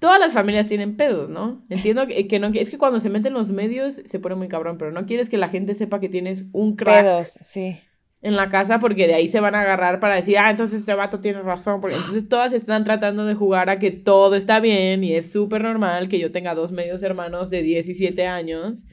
todas 0.00 0.18
las 0.18 0.32
familias 0.32 0.66
tienen 0.66 0.96
pedos, 0.96 1.30
¿no? 1.30 1.64
Entiendo 1.68 2.08
que, 2.08 2.26
que 2.26 2.40
no, 2.40 2.48
es 2.48 2.68
que 2.72 2.78
cuando 2.78 2.98
se 2.98 3.10
meten 3.10 3.32
los 3.32 3.50
medios 3.50 3.94
se 4.04 4.18
pone 4.18 4.34
muy 4.34 4.48
cabrón, 4.48 4.76
pero 4.76 4.90
no 4.90 5.06
quieres 5.06 5.30
que 5.30 5.38
la 5.38 5.50
gente 5.50 5.74
sepa 5.74 6.00
que 6.00 6.08
tienes 6.08 6.46
un 6.52 6.74
crack 6.74 7.04
Pedos, 7.04 7.38
sí. 7.42 7.78
En 8.20 8.36
la 8.36 8.48
casa 8.50 8.80
porque 8.80 9.06
de 9.06 9.14
ahí 9.14 9.28
se 9.28 9.40
van 9.40 9.54
a 9.54 9.60
agarrar 9.60 10.00
para 10.00 10.16
decir, 10.16 10.38
ah, 10.38 10.50
entonces 10.50 10.80
este 10.80 10.94
vato 10.94 11.20
tiene 11.20 11.40
razón, 11.42 11.80
porque 11.80 11.96
entonces 11.96 12.28
todas 12.28 12.52
están 12.52 12.84
tratando 12.84 13.24
de 13.24 13.34
jugar 13.34 13.70
a 13.70 13.78
que 13.78 13.90
todo 13.90 14.34
está 14.34 14.60
bien 14.60 15.04
y 15.04 15.14
es 15.14 15.30
súper 15.30 15.62
normal 15.62 16.08
que 16.08 16.18
yo 16.18 16.32
tenga 16.32 16.54
dos 16.54 16.72
medios 16.72 17.02
hermanos 17.02 17.50
de 17.50 17.62
10 17.62 17.88
y 17.88 17.94
7 17.94 18.26
años, 18.26 18.84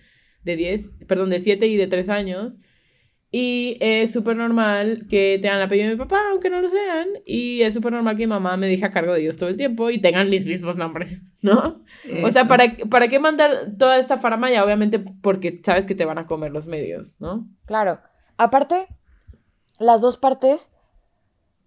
de 0.43 0.55
10, 0.55 0.91
perdón, 1.07 1.31
de 1.31 1.39
7 1.39 1.65
y 1.67 1.77
de 1.77 1.87
3 1.87 2.09
años, 2.09 2.53
y 3.31 3.77
es 3.81 4.13
súper 4.13 4.37
normal 4.37 5.07
que 5.09 5.39
tengan 5.41 5.57
el 5.57 5.63
apellido 5.63 5.89
de 5.89 5.95
mi 5.95 5.99
papá, 5.99 6.21
aunque 6.31 6.49
no 6.49 6.61
lo 6.61 6.69
sean, 6.69 7.07
y 7.25 7.63
es 7.63 7.73
súper 7.73 7.91
normal 7.91 8.15
que 8.15 8.27
mi 8.27 8.29
mamá 8.29 8.55
me 8.55 8.67
deje 8.67 8.85
a 8.85 8.91
cargo 8.91 9.13
de 9.13 9.21
ellos 9.21 9.35
todo 9.35 9.49
el 9.49 9.57
tiempo 9.57 9.89
y 9.89 9.99
tengan 9.99 10.29
mis 10.29 10.45
mismos 10.45 10.77
nombres, 10.77 11.23
¿no? 11.41 11.83
O 12.23 12.29
sea, 12.29 12.43
Eso. 12.43 12.47
¿para, 12.47 12.77
¿para 12.89 13.07
qué 13.07 13.19
mandar 13.19 13.73
toda 13.77 13.97
esta 13.97 14.15
faramaya? 14.15 14.63
Obviamente 14.63 14.99
porque 14.99 15.59
sabes 15.65 15.85
que 15.85 15.95
te 15.95 16.05
van 16.05 16.19
a 16.19 16.27
comer 16.27 16.51
los 16.51 16.67
medios, 16.67 17.13
¿no? 17.19 17.49
Claro. 17.65 17.99
Aparte, 18.37 18.87
las 19.79 20.01
dos 20.01 20.17
partes 20.17 20.71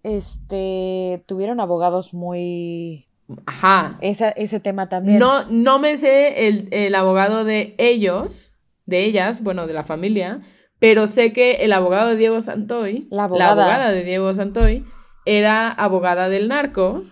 este 0.03 1.23
tuvieron 1.27 1.59
abogados 1.59 2.13
muy 2.13 3.07
Ajá. 3.45 3.97
esa- 4.01 4.29
ese 4.29 4.59
tema 4.59 4.89
también. 4.89 5.19
No, 5.19 5.45
no 5.49 5.77
me 5.79 5.97
sé 5.97 6.47
el, 6.47 6.67
el 6.71 6.95
abogado 6.95 7.43
de 7.43 7.75
ellos, 7.77 8.53
de 8.85 9.03
ellas, 9.05 9.43
bueno, 9.43 9.67
de 9.67 9.73
la 9.73 9.83
familia, 9.83 10.41
pero 10.79 11.07
sé 11.07 11.33
que 11.33 11.63
el 11.65 11.73
abogado 11.73 12.09
de 12.09 12.15
Diego 12.15 12.41
Santoy, 12.41 13.01
La 13.11 13.25
abogada. 13.25 13.51
abogada 13.51 13.91
de 13.91 14.03
Diego 14.03 14.33
Santoy, 14.33 14.85
era 15.25 15.69
abogada 15.71 16.29
del 16.29 16.47
narco 16.47 17.03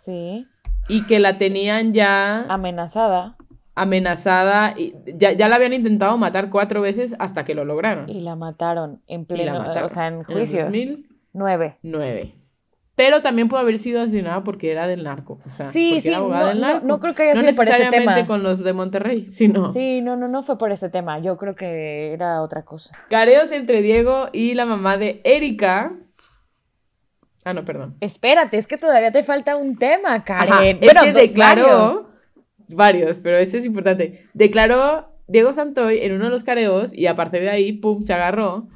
Sí, 0.00 0.46
y 0.88 1.06
que 1.06 1.20
la 1.20 1.38
tenían 1.38 1.94
ya 1.94 2.42
amenazada 2.48 3.36
amenazada, 3.74 4.74
y 4.76 4.94
ya, 5.14 5.32
ya 5.32 5.48
la 5.48 5.56
habían 5.56 5.72
intentado 5.72 6.16
matar 6.18 6.50
cuatro 6.50 6.80
veces 6.82 7.14
hasta 7.18 7.44
que 7.44 7.54
lo 7.54 7.64
lograron. 7.64 8.08
y 8.08 8.20
la 8.20 8.36
mataron 8.36 9.00
en 9.06 9.24
pleno, 9.24 9.58
mataron 9.58 9.84
o 9.84 9.88
sea, 9.88 10.06
en 10.08 10.22
juicio. 10.24 10.64
2009. 10.64 11.78
Nueve. 11.82 12.34
Pero 12.94 13.22
también 13.22 13.48
pudo 13.48 13.58
haber 13.60 13.78
sido 13.78 14.02
asesinada 14.02 14.44
porque 14.44 14.70
era 14.70 14.86
del 14.86 15.02
narco. 15.04 15.40
O 15.46 15.48
sea, 15.48 15.70
Sí, 15.70 16.02
sí, 16.02 16.10
era 16.10 16.18
no- 16.18 16.46
del 16.46 16.60
narco. 16.60 16.86
no 16.86 17.00
creo 17.00 17.14
que 17.14 17.22
haya 17.22 17.34
No 17.34 17.40
sido 17.40 17.54
por 17.54 17.66
este 17.66 17.88
tema. 17.88 18.26
con 18.26 18.42
los 18.42 18.62
de 18.62 18.72
Monterrey, 18.74 19.28
sino. 19.32 19.72
Sí, 19.72 20.02
no, 20.02 20.14
no, 20.16 20.28
no 20.28 20.42
fue 20.42 20.58
por 20.58 20.70
este 20.72 20.90
tema. 20.90 21.18
Yo 21.18 21.38
creo 21.38 21.54
que 21.54 22.12
era 22.12 22.42
otra 22.42 22.66
cosa. 22.66 22.94
Careos 23.08 23.50
entre 23.50 23.80
Diego 23.80 24.26
y 24.34 24.52
la 24.52 24.66
mamá 24.66 24.98
de 24.98 25.22
Erika. 25.24 25.94
Ah, 27.44 27.54
no, 27.54 27.64
perdón. 27.64 27.96
Espérate, 28.00 28.58
es 28.58 28.66
que 28.66 28.76
todavía 28.76 29.10
te 29.10 29.24
falta 29.24 29.56
un 29.56 29.78
tema, 29.78 30.22
Karen. 30.22 30.52
Ajá, 30.52 30.64
es 30.66 31.00
que 31.02 31.12
declaró. 31.14 32.11
Varios. 32.74 33.18
Pero 33.18 33.36
este 33.38 33.58
es 33.58 33.64
importante. 33.64 34.26
Declaró 34.34 35.08
Diego 35.26 35.52
Santoy 35.52 35.98
en 36.00 36.12
uno 36.12 36.24
de 36.24 36.30
los 36.30 36.44
careos, 36.44 36.92
y 36.94 37.06
a 37.06 37.16
partir 37.16 37.40
de 37.40 37.50
ahí, 37.50 37.72
pum, 37.72 38.02
se 38.02 38.12
agarró, 38.12 38.68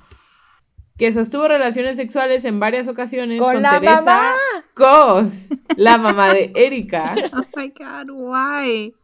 que 0.97 1.13
sostuvo 1.13 1.47
relaciones 1.49 1.97
sexuales 1.97 2.45
en 2.45 2.59
varias 2.59 2.89
ocasiones 2.89 3.41
¡Con 3.41 3.55
con, 3.55 3.63
la 3.63 3.81
Teresa 3.81 4.01
mamá! 4.03 4.33
Cos, 4.75 5.49
la 5.77 5.99
mamá 5.99 6.33
de 6.33 6.53
Erika, 6.55 7.15
Oh 7.33 7.45
my 7.57 7.69
god, 7.69 8.11
why? 8.11 8.95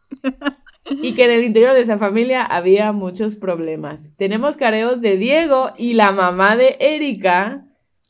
y 0.91 1.15
que 1.15 1.25
en 1.25 1.31
el 1.31 1.45
interior 1.45 1.75
de 1.75 1.81
esa 1.81 1.99
familia 1.99 2.45
había 2.45 2.93
muchos 2.93 3.37
problemas. 3.37 4.09
Tenemos 4.17 4.57
careos 4.57 5.01
de 5.01 5.17
Diego 5.17 5.73
y 5.79 5.95
la 5.95 6.13
mamá 6.13 6.57
de 6.57 6.77
Erika, 6.81 7.65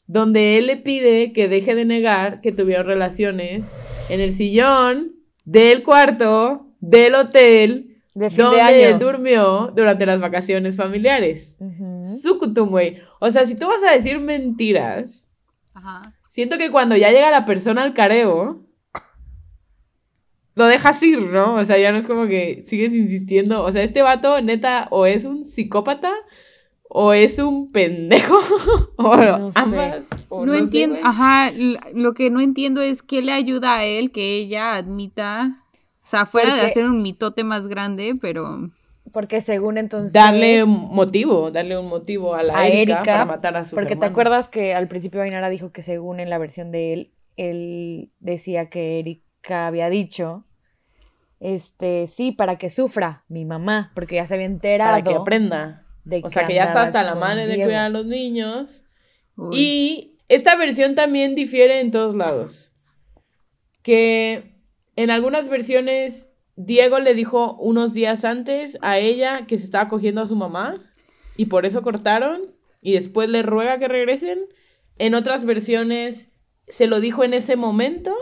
donde 0.06 0.58
él 0.58 0.66
le 0.66 0.76
pide 0.76 1.32
que 1.32 1.48
deje 1.48 1.74
de 1.74 1.84
negar 1.84 2.40
que 2.40 2.52
tuvieron 2.52 2.86
relaciones 2.86 3.72
en 4.08 4.20
el 4.20 4.34
sillón 4.34 5.12
del 5.44 5.82
cuarto 5.82 6.71
del 6.82 7.14
hotel 7.14 7.96
De 8.14 8.28
fin 8.28 8.36
de 8.38 8.42
donde 8.44 8.60
año. 8.60 8.76
él 8.88 8.98
durmió 8.98 9.72
durante 9.74 10.04
las 10.04 10.20
vacaciones 10.20 10.76
familiares. 10.76 11.56
Ujú. 11.58 12.04
Sucutum, 12.20 12.68
güey. 12.68 12.98
O 13.20 13.30
sea, 13.30 13.46
si 13.46 13.54
tú 13.56 13.66
vas 13.68 13.82
a 13.84 13.92
decir 13.92 14.18
mentiras, 14.20 15.26
Ajá. 15.72 16.12
siento 16.28 16.58
que 16.58 16.70
cuando 16.70 16.96
ya 16.96 17.10
llega 17.10 17.30
la 17.30 17.46
persona 17.46 17.82
al 17.82 17.94
careo, 17.94 18.66
lo 20.54 20.66
dejas 20.66 21.02
ir, 21.02 21.22
¿no? 21.22 21.54
O 21.54 21.64
sea, 21.64 21.78
ya 21.78 21.92
no 21.92 21.98
es 21.98 22.06
como 22.06 22.26
que 22.26 22.64
sigues 22.66 22.92
insistiendo. 22.92 23.62
O 23.62 23.72
sea, 23.72 23.82
este 23.82 24.02
vato, 24.02 24.40
neta, 24.42 24.88
o 24.90 25.06
es 25.06 25.24
un 25.24 25.44
psicópata, 25.44 26.12
o 26.90 27.14
es 27.14 27.38
un 27.38 27.72
pendejo, 27.72 28.36
o 28.96 29.16
No 29.16 29.50
sé. 29.50 29.58
ambas. 29.58 30.10
o 30.28 30.44
no 30.44 30.52
sé, 30.52 30.58
entiendo, 30.58 30.98
ajá, 31.02 31.50
lo 31.94 32.12
que 32.12 32.28
no 32.28 32.40
entiendo 32.42 32.82
es 32.82 33.02
qué 33.02 33.22
le 33.22 33.32
ayuda 33.32 33.76
a 33.78 33.84
él 33.86 34.12
que 34.12 34.36
ella 34.36 34.74
admita, 34.74 35.61
sea, 36.12 36.26
fuera 36.26 36.54
de 36.54 36.60
hacer 36.60 36.84
un 36.84 37.00
mitote 37.02 37.42
más 37.42 37.68
grande, 37.68 38.12
pero 38.20 38.58
Porque 39.12 39.40
según 39.40 39.78
entonces... 39.78 40.12
Darle 40.12 40.62
un 40.62 40.94
motivo, 40.94 41.50
darle 41.50 41.78
un 41.78 41.88
motivo 41.88 42.34
a 42.34 42.42
la 42.42 42.58
a 42.58 42.68
Erika, 42.68 42.98
Erika, 42.98 43.12
para 43.12 43.24
matar 43.24 43.56
a 43.56 43.64
sus 43.64 43.74
Porque 43.74 43.96
te 43.96 44.06
acuerdas 44.06 44.48
que 44.48 44.74
al 44.74 44.88
principio 44.88 45.22
Ainara 45.22 45.48
dijo 45.48 45.72
que 45.72 45.82
según 45.82 46.20
en 46.20 46.28
la 46.28 46.38
versión 46.38 46.70
de 46.70 46.92
él, 46.92 47.12
él 47.36 48.10
decía 48.20 48.68
que 48.68 48.98
Erika 48.98 49.66
había 49.66 49.88
dicho, 49.88 50.44
este, 51.40 52.06
sí, 52.08 52.30
para 52.30 52.56
que 52.56 52.70
sufra 52.70 53.24
mi 53.28 53.44
mamá, 53.44 53.90
porque 53.94 54.16
ya 54.16 54.26
se 54.26 54.34
había 54.34 54.46
enterado. 54.46 54.92
Para 54.92 55.02
que 55.02 55.14
aprenda. 55.14 55.86
de 56.04 56.20
O 56.22 56.30
sea, 56.30 56.44
que 56.44 56.54
ya 56.54 56.64
está 56.64 56.82
hasta 56.82 57.02
la 57.02 57.14
madre 57.14 57.46
de 57.46 57.64
cuidar 57.64 57.86
a 57.86 57.88
los 57.88 58.06
niños. 58.06 58.84
uy, 59.34 59.56
Y 59.58 60.18
esta 60.28 60.56
versión 60.56 60.94
también 60.94 61.34
difiere 61.34 61.80
en 61.80 61.90
todos 61.90 62.14
lados. 62.14 62.70
Que 63.82 64.51
en 64.96 65.10
algunas 65.10 65.48
versiones 65.48 66.32
Diego 66.56 67.00
le 67.00 67.14
dijo 67.14 67.54
unos 67.54 67.94
días 67.94 68.24
antes 68.24 68.78
a 68.82 68.98
ella 68.98 69.46
que 69.46 69.58
se 69.58 69.64
estaba 69.64 69.88
cogiendo 69.88 70.20
a 70.20 70.26
su 70.26 70.36
mamá 70.36 70.82
y 71.36 71.46
por 71.46 71.64
eso 71.64 71.82
cortaron 71.82 72.54
y 72.82 72.92
después 72.92 73.28
le 73.30 73.42
ruega 73.42 73.78
que 73.78 73.88
regresen. 73.88 74.46
En 74.98 75.14
otras 75.14 75.44
versiones 75.44 76.34
se 76.68 76.86
lo 76.86 77.00
dijo 77.00 77.24
en 77.24 77.32
ese 77.32 77.56
momento. 77.56 78.14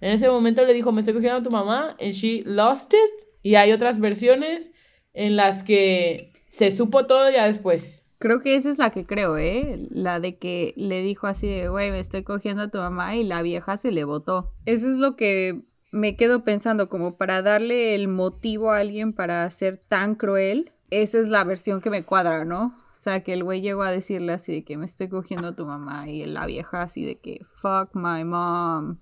En 0.00 0.12
ese 0.12 0.28
momento 0.28 0.64
le 0.64 0.74
dijo, 0.74 0.92
me 0.92 1.00
estoy 1.00 1.14
cogiendo 1.14 1.38
a 1.38 1.42
tu 1.42 1.50
mamá 1.50 1.96
and 2.00 2.12
she 2.12 2.42
lost 2.44 2.92
it. 2.92 3.26
Y 3.42 3.54
hay 3.54 3.72
otras 3.72 4.00
versiones 4.00 4.70
en 5.14 5.36
las 5.36 5.62
que 5.62 6.32
se 6.48 6.70
supo 6.70 7.06
todo 7.06 7.30
ya 7.30 7.46
después. 7.46 8.03
Creo 8.24 8.40
que 8.40 8.56
esa 8.56 8.70
es 8.70 8.78
la 8.78 8.88
que 8.88 9.04
creo, 9.04 9.36
¿eh? 9.36 9.86
La 9.90 10.18
de 10.18 10.38
que 10.38 10.72
le 10.78 11.02
dijo 11.02 11.26
así 11.26 11.46
de, 11.46 11.68
güey, 11.68 11.90
me 11.90 12.00
estoy 12.00 12.22
cogiendo 12.22 12.62
a 12.62 12.70
tu 12.70 12.78
mamá 12.78 13.14
y 13.16 13.22
la 13.22 13.42
vieja 13.42 13.76
se 13.76 13.92
le 13.92 14.04
botó. 14.04 14.50
Eso 14.64 14.90
es 14.90 14.96
lo 14.96 15.14
que 15.14 15.60
me 15.92 16.16
quedo 16.16 16.42
pensando, 16.42 16.88
como 16.88 17.18
para 17.18 17.42
darle 17.42 17.94
el 17.94 18.08
motivo 18.08 18.70
a 18.70 18.78
alguien 18.78 19.12
para 19.12 19.50
ser 19.50 19.76
tan 19.76 20.14
cruel. 20.14 20.72
Esa 20.88 21.18
es 21.18 21.28
la 21.28 21.44
versión 21.44 21.82
que 21.82 21.90
me 21.90 22.06
cuadra, 22.06 22.46
¿no? 22.46 22.74
O 22.96 22.98
sea, 22.98 23.22
que 23.22 23.34
el 23.34 23.44
güey 23.44 23.60
llegó 23.60 23.82
a 23.82 23.92
decirle 23.92 24.32
así 24.32 24.52
de 24.52 24.64
que 24.64 24.78
me 24.78 24.86
estoy 24.86 25.10
cogiendo 25.10 25.48
a 25.48 25.54
tu 25.54 25.66
mamá 25.66 26.08
y 26.08 26.24
la 26.24 26.46
vieja 26.46 26.80
así 26.80 27.04
de 27.04 27.16
que, 27.16 27.44
fuck 27.60 27.90
my 27.92 28.24
mom. 28.24 29.00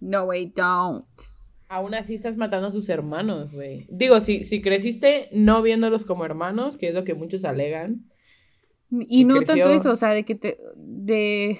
No, 0.00 0.24
way, 0.24 0.46
don't. 0.46 1.04
Aún 1.68 1.94
así 1.94 2.14
estás 2.14 2.38
matando 2.38 2.68
a 2.68 2.72
tus 2.72 2.88
hermanos, 2.88 3.52
güey. 3.52 3.86
Digo, 3.90 4.18
si, 4.20 4.44
si 4.44 4.62
creciste 4.62 5.28
no 5.30 5.60
viéndolos 5.60 6.06
como 6.06 6.24
hermanos, 6.24 6.78
que 6.78 6.88
es 6.88 6.94
lo 6.94 7.04
que 7.04 7.12
muchos 7.12 7.44
alegan. 7.44 8.09
Y 8.90 9.24
no 9.24 9.36
creció. 9.36 9.54
tanto 9.54 9.70
eso, 9.70 9.92
o 9.92 9.96
sea, 9.96 10.10
de 10.10 10.24
que 10.24 10.34
te. 10.34 10.58
de. 10.76 11.58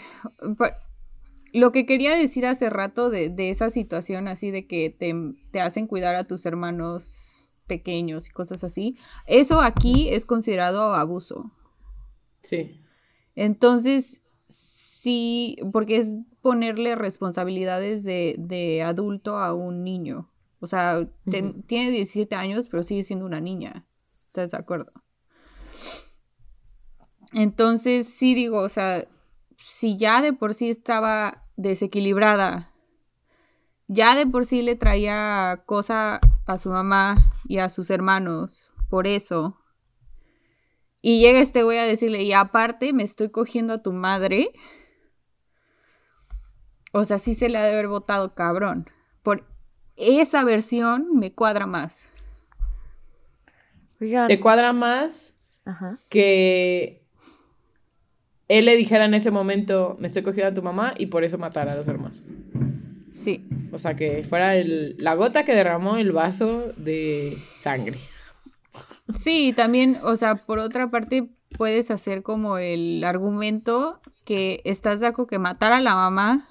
Lo 1.53 1.73
que 1.73 1.85
quería 1.85 2.15
decir 2.15 2.47
hace 2.47 2.71
rato 2.71 3.11
de, 3.11 3.29
de 3.29 3.51
esa 3.51 3.71
situación 3.71 4.29
así 4.29 4.53
de 4.53 4.69
que 4.69 4.91
te, 4.91 5.15
te 5.51 5.61
hacen 5.61 5.89
cuidar 5.89 6.15
a 6.15 6.25
tus 6.25 6.47
hermanos 6.47 7.51
pequeños 7.67 8.29
y 8.29 8.31
cosas 8.31 8.63
así. 8.65 8.97
Eso 9.27 9.61
aquí 9.61 10.09
es 10.11 10.27
considerado 10.27 10.95
abuso. 10.95 11.53
Sí. 12.43 12.81
Entonces, 13.35 14.23
sí, 14.49 15.57
porque 15.73 15.97
es 15.97 16.11
ponerle 16.41 16.95
responsabilidades 16.95 18.05
de, 18.05 18.37
de 18.39 18.83
adulto 18.83 19.37
a 19.37 19.55
un 19.55 19.83
niño. 19.83 20.31
O 20.61 20.67
sea, 20.67 21.09
tiene 21.25 21.91
17 21.91 22.35
años, 22.35 22.69
pero 22.71 22.83
sigue 22.83 23.05
siendo 23.05 23.25
una 23.25 23.41
niña. 23.41 23.87
¿Estás 24.11 24.51
de 24.51 24.59
acuerdo? 24.59 24.93
Entonces, 27.33 28.09
sí 28.09 28.35
digo, 28.35 28.59
o 28.61 28.69
sea, 28.69 29.07
si 29.59 29.97
ya 29.97 30.23
de 30.23 30.33
por 30.33 30.55
sí 30.55 30.71
estaba 30.71 31.43
desequilibrada, 31.57 32.73
ya 33.87 34.17
de 34.17 34.27
por 34.27 34.47
sí 34.47 34.63
le 34.63 34.77
traía 34.77 35.63
cosa 35.67 36.21
a 36.47 36.59
su 36.59 36.71
mamá 36.71 37.33
y 37.47 37.59
a 37.59 37.69
sus 37.69 37.91
hermanos, 37.91 38.71
por 38.89 39.07
eso, 39.07 39.61
y 41.03 41.21
llega 41.21 41.41
este 41.41 41.63
güey 41.63 41.79
a 41.79 41.85
decirle, 41.85 42.23
y 42.23 42.33
aparte 42.33 42.93
me 42.93 43.03
estoy 43.03 43.31
cogiendo 43.31 43.73
a 43.73 43.83
tu 43.83 43.93
madre. 43.93 44.53
O 46.93 47.05
sea, 47.05 47.19
sí 47.19 47.35
se 47.35 47.49
le 47.49 47.59
ha 47.59 47.65
de 47.65 47.73
haber 47.73 47.89
votado 47.89 48.35
cabrón. 48.35 48.91
Por 49.23 49.47
esa 49.97 50.45
versión 50.45 51.17
me 51.17 51.33
cuadra 51.33 51.67
más. 51.67 52.11
Te 53.99 54.41
cuadra 54.41 54.73
más 54.73 55.37
Ajá. 55.65 55.99
que 56.09 57.00
él 58.51 58.65
le 58.65 58.75
dijera 58.77 59.05
en 59.05 59.15
ese 59.15 59.31
momento, 59.31 59.97
me 60.01 60.09
estoy 60.09 60.23
cogiendo 60.23 60.51
a 60.51 60.55
tu 60.55 60.63
mamá 60.63 60.95
y 60.99 61.07
por 61.07 61.23
eso 61.23 61.39
matar 61.39 61.69
a 61.69 61.77
los 61.77 61.87
hermanos. 61.87 62.19
Sí. 63.11 63.47
O 63.73 63.79
sea, 63.79 63.95
que 63.95 64.25
fuera 64.25 64.57
el- 64.57 64.97
la 64.99 65.15
gota 65.15 65.45
que 65.45 65.55
derramó 65.55 65.97
el 65.97 66.11
vaso 66.13 66.65
de 66.77 67.37
sangre. 67.61 67.99
Sí, 69.17 69.53
también, 69.55 69.99
o 70.03 70.17
sea, 70.17 70.35
por 70.37 70.59
otra 70.59 70.91
parte, 70.91 71.29
puedes 71.59 71.91
hacer 71.91 72.23
como 72.23 72.59
el 72.59 73.03
argumento 73.05 74.01
que 74.25 74.61
estás 74.65 75.01
de 75.01 75.07
acuerdo 75.09 75.29
que 75.29 75.39
matar 75.39 75.73
a 75.73 75.81
la 75.81 75.95
mamá, 75.95 76.49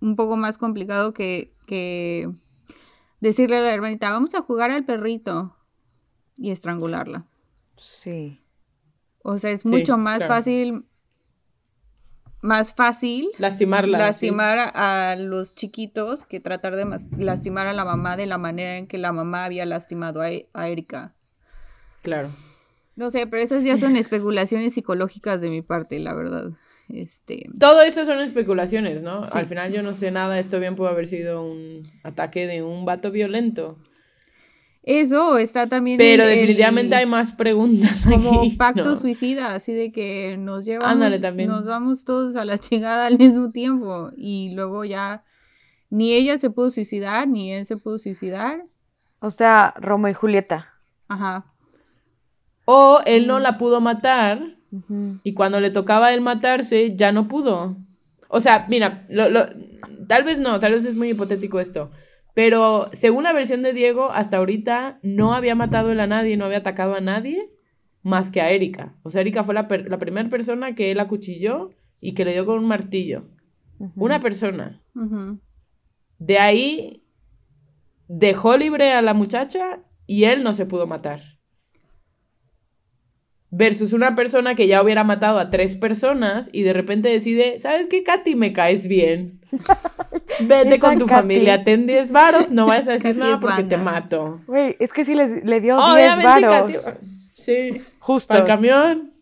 un 0.00 0.14
poco 0.16 0.36
más 0.36 0.58
complicado 0.58 1.12
que, 1.12 1.50
que 1.66 2.28
decirle 3.20 3.56
a 3.58 3.62
la 3.62 3.72
hermanita, 3.72 4.10
vamos 4.10 4.34
a 4.34 4.42
jugar 4.42 4.70
al 4.70 4.84
perrito 4.84 5.56
y 6.36 6.50
estrangularla. 6.50 7.24
Sí. 7.78 8.40
O 9.22 9.38
sea, 9.38 9.50
es 9.50 9.62
Sí, 9.62 9.68
mucho 9.68 9.96
más 9.98 10.18
claro. 10.18 10.34
fácil, 10.34 10.84
más 12.42 12.74
fácil 12.74 13.28
Lastimarla. 13.38 13.98
lastimar 13.98 14.58
a 14.74 15.16
los 15.18 15.54
chiquitos 15.54 16.24
que 16.24 16.38
tratar 16.40 16.76
de 16.76 16.86
lastimar 17.18 17.66
a 17.66 17.72
la 17.72 17.84
mamá 17.84 18.16
de 18.16 18.26
la 18.26 18.38
manera 18.38 18.76
en 18.76 18.86
que 18.86 18.98
la 18.98 19.12
mamá 19.12 19.44
había 19.44 19.66
lastimado 19.66 20.20
a, 20.20 20.30
E- 20.30 20.48
a 20.52 20.68
Erika. 20.68 21.14
claro. 22.02 22.28
No 22.94 23.10
sé, 23.10 23.26
pero 23.26 23.42
esas 23.42 23.62
ya 23.62 23.76
son 23.76 23.94
especulaciones 23.96 24.72
psicológicas 24.72 25.40
de 25.42 25.50
mi 25.50 25.60
parte, 25.60 25.98
la 25.98 26.14
verdad. 26.14 26.50
Este, 26.88 27.46
Todo 27.60 27.82
eso 27.82 28.06
son 28.06 28.20
especulaciones, 28.20 29.02
¿no? 29.02 29.24
Sí. 29.24 29.30
Al 29.34 29.44
final 29.46 29.70
yo 29.72 29.82
no 29.82 29.92
sé 29.92 30.10
nada, 30.12 30.38
esto 30.38 30.60
bien 30.60 30.76
pudo 30.76 30.88
haber 30.88 31.06
sido 31.08 31.42
un 31.44 31.82
ataque 32.04 32.46
de 32.46 32.62
un 32.62 32.84
vato 32.86 33.10
violento. 33.10 33.76
Eso 34.86 35.36
está 35.36 35.66
también 35.66 35.98
Pero 35.98 36.22
el- 36.22 36.30
el- 36.30 36.34
definitivamente 36.36 36.94
hay 36.94 37.04
más 37.06 37.32
preguntas 37.32 38.04
como 38.08 38.40
aquí. 38.40 38.50
pacto 38.56 38.84
¿no? 38.84 38.96
suicida, 38.96 39.54
así 39.54 39.72
de 39.74 39.92
que 39.92 40.36
nos 40.38 40.64
llevamos, 40.64 40.92
Ándale, 40.92 41.18
también. 41.18 41.48
nos 41.50 41.66
vamos 41.66 42.04
todos 42.04 42.36
a 42.36 42.44
la 42.46 42.56
chingada 42.58 43.06
al 43.06 43.18
mismo 43.18 43.50
tiempo 43.50 44.10
y 44.16 44.54
luego 44.54 44.84
ya 44.84 45.24
ni 45.90 46.12
ella 46.14 46.38
se 46.38 46.50
pudo 46.50 46.70
suicidar 46.70 47.28
ni 47.28 47.52
él 47.52 47.66
se 47.66 47.76
pudo 47.76 47.98
suicidar. 47.98 48.62
O 49.20 49.30
sea, 49.30 49.74
Romeo 49.76 50.10
y 50.10 50.14
Julieta. 50.14 50.72
Ajá. 51.08 51.46
O 52.64 53.00
él 53.06 53.26
no 53.26 53.38
la 53.38 53.58
pudo 53.58 53.80
matar 53.80 54.40
y 55.22 55.32
cuando 55.32 55.60
le 55.60 55.70
tocaba 55.70 56.06
a 56.08 56.12
él 56.14 56.20
matarse 56.20 56.94
ya 56.96 57.12
no 57.12 57.28
pudo. 57.28 57.76
O 58.28 58.40
sea, 58.40 58.66
mira, 58.68 59.06
lo- 59.08 59.30
lo- 59.30 59.46
tal 60.08 60.24
vez 60.24 60.38
no, 60.40 60.58
tal 60.60 60.72
vez 60.72 60.84
es 60.84 60.96
muy 60.96 61.10
hipotético 61.10 61.60
esto. 61.60 61.90
Pero 62.36 62.90
según 62.92 63.24
la 63.24 63.32
versión 63.32 63.62
de 63.62 63.72
Diego, 63.72 64.10
hasta 64.10 64.36
ahorita 64.36 64.98
no 65.02 65.32
había 65.32 65.54
matado 65.54 65.90
él 65.90 66.00
a 66.00 66.06
nadie, 66.06 66.36
no 66.36 66.44
había 66.44 66.58
atacado 66.58 66.94
a 66.94 67.00
nadie 67.00 67.48
más 68.02 68.30
que 68.30 68.42
a 68.42 68.50
Erika. 68.50 68.94
O 69.04 69.10
sea, 69.10 69.22
Erika 69.22 69.42
fue 69.42 69.54
la, 69.54 69.68
per- 69.68 69.88
la 69.88 69.96
primera 69.96 70.28
persona 70.28 70.74
que 70.74 70.90
él 70.90 71.00
acuchilló 71.00 71.70
y 71.98 72.12
que 72.12 72.26
le 72.26 72.34
dio 72.34 72.44
con 72.44 72.58
un 72.58 72.66
martillo. 72.66 73.30
Una 73.94 74.20
persona. 74.20 74.82
De 76.18 76.38
ahí 76.38 77.02
dejó 78.06 78.58
libre 78.58 78.92
a 78.92 79.00
la 79.00 79.14
muchacha 79.14 79.80
y 80.06 80.24
él 80.24 80.42
no 80.44 80.52
se 80.52 80.66
pudo 80.66 80.86
matar. 80.86 81.35
Versus 83.50 83.92
una 83.92 84.14
persona 84.14 84.54
que 84.54 84.66
ya 84.66 84.82
hubiera 84.82 85.04
matado 85.04 85.38
a 85.38 85.50
tres 85.50 85.76
personas 85.76 86.48
y 86.52 86.62
de 86.62 86.72
repente 86.72 87.08
decide, 87.08 87.58
¿sabes 87.60 87.86
qué, 87.88 88.02
Katy? 88.02 88.34
Me 88.34 88.52
caes 88.52 88.86
bien. 88.88 89.40
Vete 90.40 90.78
con 90.78 90.98
tu 90.98 91.06
Katy. 91.06 91.20
familia, 91.20 91.64
ten 91.64 91.86
10 91.86 92.10
varos, 92.12 92.50
no 92.50 92.66
vayas 92.66 92.88
a 92.88 92.92
decir 92.94 93.16
nada 93.16 93.38
porque 93.38 93.62
te 93.64 93.76
mato. 93.76 94.40
Güey, 94.46 94.76
es 94.80 94.92
que 94.92 95.04
sí 95.04 95.14
le, 95.14 95.42
le 95.42 95.60
dio 95.60 95.76
10 95.76 95.88
Obviamente, 95.88 96.26
varos. 96.46 96.82
Katy. 96.84 96.98
Sí. 97.34 97.82
Justos. 97.98 98.26
Para 98.26 98.40
el 98.40 98.46
camión. 98.46 99.12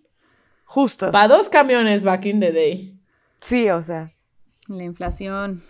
Justos. 0.64 1.10
Para 1.12 1.28
dos 1.28 1.48
camiones 1.48 2.02
back 2.02 2.26
in 2.26 2.40
the 2.40 2.52
day. 2.52 2.94
Sí, 3.40 3.68
o 3.68 3.82
sea. 3.82 4.12
La 4.66 4.82
inflación. 4.82 5.62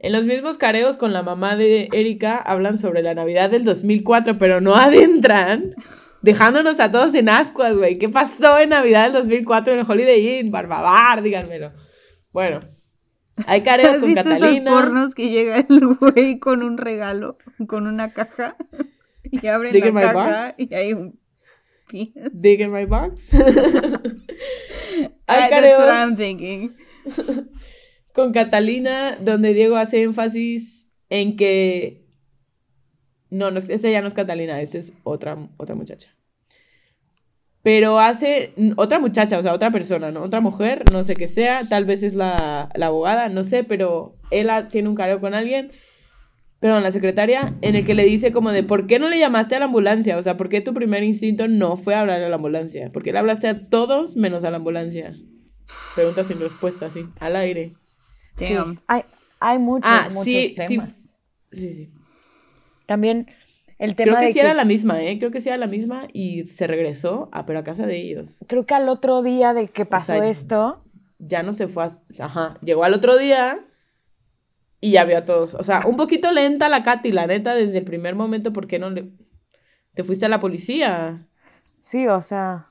En 0.00 0.12
los 0.12 0.24
mismos 0.24 0.58
careos 0.58 0.96
con 0.96 1.12
la 1.12 1.22
mamá 1.22 1.56
de 1.56 1.88
Erika 1.92 2.36
hablan 2.36 2.78
sobre 2.78 3.02
la 3.02 3.14
Navidad 3.14 3.50
del 3.50 3.64
2004, 3.64 4.38
pero 4.38 4.60
no 4.60 4.76
adentran, 4.76 5.74
dejándonos 6.22 6.80
a 6.80 6.90
todos 6.90 7.14
en 7.14 7.28
ascuas, 7.28 7.76
güey. 7.76 7.98
¿Qué 7.98 8.08
pasó 8.08 8.58
en 8.58 8.70
Navidad 8.70 9.04
del 9.04 9.12
2004 9.12 9.72
en 9.74 9.78
el 9.80 9.86
Holiday 9.90 10.38
Inn? 10.40 10.50
Barbabar, 10.50 11.22
díganmelo. 11.22 11.72
Bueno, 12.32 12.60
hay 13.46 13.62
careos 13.64 13.90
¿Has 13.96 13.98
con 13.98 14.06
visto 14.08 14.20
esos 14.28 14.40
Catalina. 14.40 14.70
pornos 14.70 15.14
que 15.14 15.28
llega 15.28 15.56
el 15.58 15.80
güey 16.00 16.38
con 16.38 16.62
un 16.62 16.76
regalo, 16.78 17.38
con 17.66 17.86
una 17.86 18.12
caja? 18.12 18.56
Y 19.30 19.46
abren 19.46 19.72
Dig 19.74 19.84
la 19.92 20.00
caja 20.00 20.46
box. 20.46 20.54
y 20.56 20.74
hay 20.74 20.94
un 20.94 21.20
penis. 21.90 22.12
Dig 22.32 22.60
in 22.62 22.72
my 22.72 22.86
box. 22.86 23.28
Ah, 25.26 25.44
hay 25.44 25.50
that's 25.50 25.78
what 25.78 25.88
I'm 25.88 26.14
careos 26.14 26.16
thinking. 26.16 26.76
con 28.14 28.32
Catalina, 28.32 29.16
donde 29.20 29.52
Diego 29.54 29.76
hace 29.76 30.02
énfasis 30.02 30.88
en 31.10 31.36
que. 31.36 31.97
No, 33.30 33.50
no, 33.50 33.58
esa 33.58 33.90
ya 33.90 34.00
no 34.00 34.08
es 34.08 34.14
Catalina, 34.14 34.60
esa 34.60 34.78
es 34.78 34.92
otra, 35.04 35.36
otra 35.58 35.74
muchacha. 35.74 36.08
Pero 37.62 37.98
hace 37.98 38.52
otra 38.76 38.98
muchacha, 38.98 39.38
o 39.38 39.42
sea, 39.42 39.52
otra 39.52 39.70
persona, 39.70 40.10
¿no? 40.10 40.22
Otra 40.22 40.40
mujer, 40.40 40.84
no 40.92 41.04
sé 41.04 41.16
qué 41.16 41.26
sea, 41.28 41.58
tal 41.68 41.84
vez 41.84 42.02
es 42.02 42.14
la, 42.14 42.70
la 42.74 42.86
abogada, 42.86 43.28
no 43.28 43.44
sé, 43.44 43.64
pero 43.64 44.14
él 44.30 44.48
ha- 44.48 44.68
tiene 44.68 44.88
un 44.88 44.94
careo 44.94 45.20
con 45.20 45.34
alguien, 45.34 45.72
perdón, 46.60 46.82
la 46.84 46.92
secretaria, 46.92 47.54
en 47.60 47.74
el 47.74 47.84
que 47.84 47.94
le 47.94 48.04
dice 48.04 48.32
como 48.32 48.52
de, 48.52 48.62
¿por 48.62 48.86
qué 48.86 48.98
no 48.98 49.08
le 49.08 49.18
llamaste 49.18 49.56
a 49.56 49.58
la 49.58 49.66
ambulancia? 49.66 50.16
O 50.16 50.22
sea, 50.22 50.36
¿por 50.36 50.48
qué 50.48 50.60
tu 50.60 50.72
primer 50.72 51.02
instinto 51.02 51.46
no 51.48 51.76
fue 51.76 51.94
hablar 51.94 52.22
a 52.22 52.28
la 52.28 52.36
ambulancia? 52.36 52.90
¿Por 52.92 53.02
qué 53.02 53.12
le 53.12 53.18
hablaste 53.18 53.48
a 53.48 53.54
todos 53.56 54.16
menos 54.16 54.44
a 54.44 54.50
la 54.50 54.56
ambulancia? 54.58 55.14
Pregunta 55.94 56.24
sin 56.24 56.40
respuesta, 56.40 56.88
sí, 56.88 57.02
al 57.20 57.36
aire. 57.36 57.74
Sí, 58.36 58.54
Damn. 58.54 58.78
hay, 58.86 59.02
hay 59.40 59.58
muchos, 59.58 59.90
Ah, 59.90 60.08
muchos 60.10 60.24
sí, 60.24 60.48
sí. 60.48 60.54
temas. 60.54 60.90
Sí, 61.52 61.58
sí. 61.74 61.88
También 62.88 63.30
el 63.78 63.94
tema 63.94 64.12
Creo 64.12 64.20
que 64.20 64.26
de 64.26 64.32
sí 64.32 64.38
que 64.40 64.40
era 64.40 64.54
la 64.54 64.64
misma, 64.64 65.02
¿eh? 65.04 65.18
Creo 65.18 65.30
que 65.30 65.42
sí 65.42 65.50
era 65.50 65.58
la 65.58 65.66
misma 65.66 66.08
y 66.12 66.46
se 66.46 66.66
regresó, 66.66 67.28
a, 67.32 67.44
pero 67.44 67.58
a 67.58 67.64
casa 67.64 67.86
de 67.86 67.96
ellos. 67.98 68.38
creo 68.46 68.64
que 68.64 68.74
al 68.74 68.88
otro 68.88 69.22
día 69.22 69.52
de 69.52 69.68
que 69.68 69.84
pasó 69.84 70.14
sea, 70.14 70.26
esto, 70.28 70.82
Ya 71.18 71.42
no 71.42 71.52
se 71.52 71.68
fue 71.68 71.84
a... 71.84 71.98
Ajá, 72.18 72.58
llegó 72.62 72.82
al 72.84 72.94
otro 72.94 73.18
día 73.18 73.60
y 74.80 74.92
ya 74.92 75.04
vio 75.04 75.18
a 75.18 75.24
todos. 75.26 75.54
O 75.54 75.62
sea, 75.64 75.84
un 75.86 75.96
poquito 75.96 76.32
lenta 76.32 76.68
la 76.70 76.82
Katy, 76.82 77.12
la 77.12 77.26
neta, 77.26 77.54
desde 77.54 77.78
el 77.78 77.84
primer 77.84 78.14
momento, 78.14 78.52
¿por 78.52 78.66
qué 78.66 78.78
no 78.78 78.88
le... 78.90 79.10
Te 79.94 80.02
fuiste 80.02 80.26
a 80.26 80.28
la 80.30 80.40
policía? 80.40 81.26
sí, 81.62 82.06
o 82.08 82.22
sea. 82.22 82.68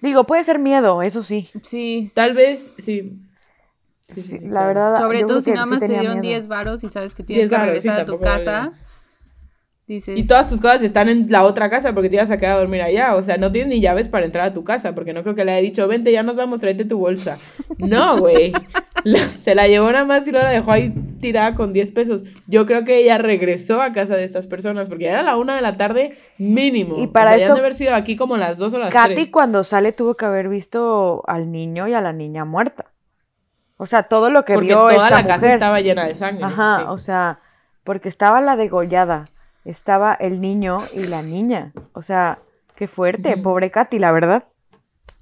Digo, 0.00 0.24
puede 0.24 0.44
ser 0.44 0.58
miedo, 0.58 1.02
eso 1.02 1.22
sí. 1.22 1.48
Sí. 1.62 2.10
Tal 2.14 2.32
vez, 2.34 2.72
sí. 2.78 3.20
Sí, 4.08 4.22
sí, 4.22 4.38
Sí, 4.38 4.38
la 4.40 4.50
claro. 4.50 4.66
verdad. 4.68 4.96
Sobre 4.98 5.20
todo 5.24 5.40
si 5.40 5.52
nada 5.52 5.66
más 5.66 5.78
te 5.80 5.88
dieron 5.88 6.20
miedo. 6.20 6.34
10 6.34 6.48
varos 6.48 6.84
y 6.84 6.88
sabes 6.88 7.14
que 7.14 7.24
tienes 7.24 7.48
10 7.48 7.50
que 7.50 7.66
regresar 7.66 7.96
sí, 7.96 8.02
a 8.02 8.04
tu 8.04 8.18
vale. 8.18 8.72
Casa. 9.86 10.12
Dices, 10.12 10.18
Y 10.18 10.26
todas 10.26 10.48
tus 10.48 10.60
cosas 10.60 10.82
están 10.82 11.08
en 11.08 11.26
la 11.30 11.44
otra 11.44 11.68
casa 11.68 11.92
porque 11.92 12.08
te 12.08 12.16
ibas 12.16 12.30
a 12.30 12.38
quedar 12.38 12.56
a 12.56 12.60
dormir 12.60 12.80
allá. 12.82 13.14
O 13.16 13.22
sea, 13.22 13.36
no 13.36 13.52
tienes 13.52 13.68
ni 13.68 13.80
llaves 13.80 14.08
para 14.08 14.24
entrar 14.26 14.46
a 14.46 14.54
tu 14.54 14.64
casa 14.64 14.94
porque 14.94 15.12
no 15.12 15.22
creo 15.22 15.34
que 15.34 15.44
le 15.44 15.52
haya 15.52 15.60
dicho, 15.62 15.86
vente, 15.88 16.10
ya 16.12 16.22
nos 16.22 16.36
vamos, 16.36 16.60
tráete 16.60 16.84
tu 16.84 16.98
bolsa. 16.98 17.38
No, 17.78 18.18
güey. 18.18 18.52
Se 19.42 19.54
la 19.54 19.68
llevó 19.68 19.92
nada 19.92 20.06
más 20.06 20.26
y 20.26 20.32
la 20.32 20.48
dejó 20.48 20.72
ahí 20.72 20.94
tirada 21.20 21.54
con 21.54 21.74
10 21.74 21.90
pesos. 21.90 22.22
Yo 22.46 22.64
creo 22.64 22.84
que 22.86 22.96
ella 22.98 23.18
regresó 23.18 23.82
a 23.82 23.92
casa 23.92 24.16
de 24.16 24.24
estas 24.24 24.46
personas 24.46 24.88
porque 24.88 25.06
era 25.08 25.22
la 25.22 25.36
una 25.36 25.56
de 25.56 25.60
la 25.60 25.76
tarde 25.76 26.16
mínimo. 26.38 26.96
Y 27.02 27.08
para 27.08 27.32
O 27.32 27.34
sea, 27.34 27.38
ya 27.38 27.44
han 27.44 27.50
esto- 27.50 27.54
de 27.56 27.60
haber 27.60 27.74
sido 27.74 27.94
aquí 27.94 28.16
como 28.16 28.38
las 28.38 28.56
2 28.56 28.72
o 28.72 28.78
las 28.78 28.92
Katy 28.94 29.14
3. 29.14 29.30
cuando 29.30 29.62
sale 29.64 29.92
tuvo 29.92 30.14
que 30.16 30.24
haber 30.24 30.48
visto 30.48 31.22
al 31.26 31.52
niño 31.52 31.86
y 31.88 31.92
a 31.92 32.00
la 32.00 32.14
niña 32.14 32.46
muerta. 32.46 32.86
O 33.76 33.84
sea, 33.86 34.04
todo 34.04 34.30
lo 34.30 34.44
que 34.46 34.54
Porque 34.54 34.68
vio 34.68 34.78
toda 34.78 34.92
esta 34.94 35.10
la 35.10 35.26
casa 35.26 35.36
mujer. 35.40 35.50
estaba 35.50 35.80
llena 35.80 36.06
de 36.06 36.14
sangre. 36.14 36.44
Ajá, 36.44 36.76
sí. 36.78 36.84
o 36.88 36.98
sea, 36.98 37.40
porque 37.82 38.08
estaba 38.08 38.40
la 38.40 38.56
degollada, 38.56 39.26
estaba 39.64 40.14
el 40.14 40.40
niño 40.40 40.78
y 40.94 41.04
la 41.06 41.22
niña. 41.22 41.72
O 41.92 42.02
sea, 42.02 42.38
qué 42.76 42.86
fuerte, 42.88 43.36
pobre 43.36 43.70
Katy, 43.70 43.98
la 43.98 44.12
verdad. 44.12 44.44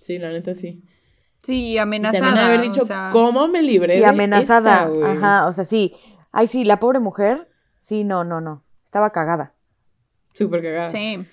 Sí, 0.00 0.18
la 0.18 0.30
neta 0.30 0.54
sí. 0.54 0.82
sí, 1.42 1.72
Y 1.72 1.78
amenazada. 1.78 2.24
también 2.26 2.44
haber 2.46 2.60
dicho, 2.62 2.82
o 2.82 2.86
sea, 2.86 3.10
¿cómo 3.12 3.46
me 3.48 3.62
libré 3.62 3.96
Y 3.96 4.00
de 4.00 4.06
amenazada. 4.06 4.88
esta? 4.92 5.10
Ajá, 5.12 5.46
o 5.46 5.52
sea, 5.52 5.64
sí. 5.64 5.94
Ay, 6.32 6.48
sí, 6.48 6.64
la 6.64 6.78
pobre 6.80 6.98
mujer. 6.98 7.48
Sí, 7.78 8.04
no, 8.04 8.24
no, 8.24 8.40
no. 8.40 8.62
Estaba 8.84 9.10
cagada. 9.10 9.54
Súper 10.34 10.62
cagada. 10.62 10.90
Sí. 10.90 11.24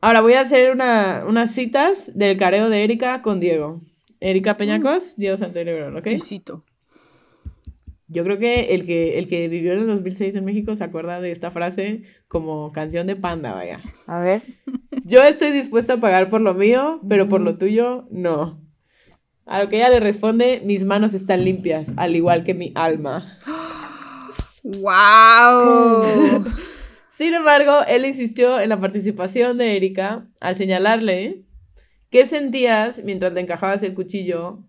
Ahora 0.00 0.20
voy 0.20 0.34
a 0.34 0.40
hacer 0.42 0.70
una- 0.72 1.24
unas 1.26 1.50
citas 1.52 2.10
del 2.14 2.36
careo 2.38 2.68
de 2.68 2.84
Erika 2.84 3.22
con 3.22 3.40
Diego. 3.40 3.80
Erika 4.20 4.56
Peñacos, 4.56 5.16
Diego 5.16 5.36
Santo 5.36 5.62
Lebrón, 5.62 5.96
¿ok? 5.96 6.06
Luisito. 6.06 6.64
Yo 8.08 8.22
creo 8.22 8.38
que 8.38 8.74
el, 8.74 8.86
que 8.86 9.18
el 9.18 9.26
que 9.26 9.48
vivió 9.48 9.72
en 9.72 9.80
el 9.80 9.86
2006 9.88 10.36
en 10.36 10.44
México 10.44 10.76
se 10.76 10.84
acuerda 10.84 11.20
de 11.20 11.32
esta 11.32 11.50
frase 11.50 12.02
como 12.28 12.70
canción 12.72 13.06
de 13.08 13.16
panda, 13.16 13.52
vaya. 13.52 13.80
A 14.06 14.20
ver. 14.20 14.42
Yo 15.04 15.22
estoy 15.22 15.52
dispuesta 15.52 15.94
a 15.94 16.00
pagar 16.00 16.30
por 16.30 16.40
lo 16.40 16.54
mío, 16.54 17.00
pero 17.08 17.28
por 17.28 17.40
lo 17.40 17.58
tuyo, 17.58 18.06
no. 18.10 18.60
A 19.44 19.62
lo 19.62 19.68
que 19.68 19.76
ella 19.76 19.90
le 19.90 20.00
responde, 20.00 20.60
mis 20.64 20.84
manos 20.84 21.14
están 21.14 21.44
limpias, 21.44 21.92
al 21.96 22.14
igual 22.14 22.44
que 22.44 22.54
mi 22.54 22.72
alma. 22.74 23.38
¡Wow! 24.62 26.44
Sin 27.12 27.32
embargo, 27.32 27.80
él 27.88 28.04
insistió 28.04 28.60
en 28.60 28.68
la 28.68 28.80
participación 28.80 29.56
de 29.56 29.76
Erika 29.76 30.26
al 30.38 30.54
señalarle 30.54 31.44
qué 32.10 32.26
sentías 32.26 33.02
mientras 33.04 33.32
le 33.32 33.40
encajabas 33.40 33.82
el 33.82 33.94
cuchillo, 33.94 34.65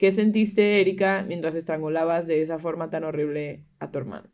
qué 0.00 0.12
sentiste, 0.12 0.80
Erika, 0.80 1.26
mientras 1.28 1.54
estrangulabas 1.54 2.26
de 2.26 2.40
esa 2.40 2.58
forma 2.58 2.88
tan 2.88 3.04
horrible 3.04 3.66
a 3.78 3.90
tu 3.90 3.98
hermano. 3.98 4.30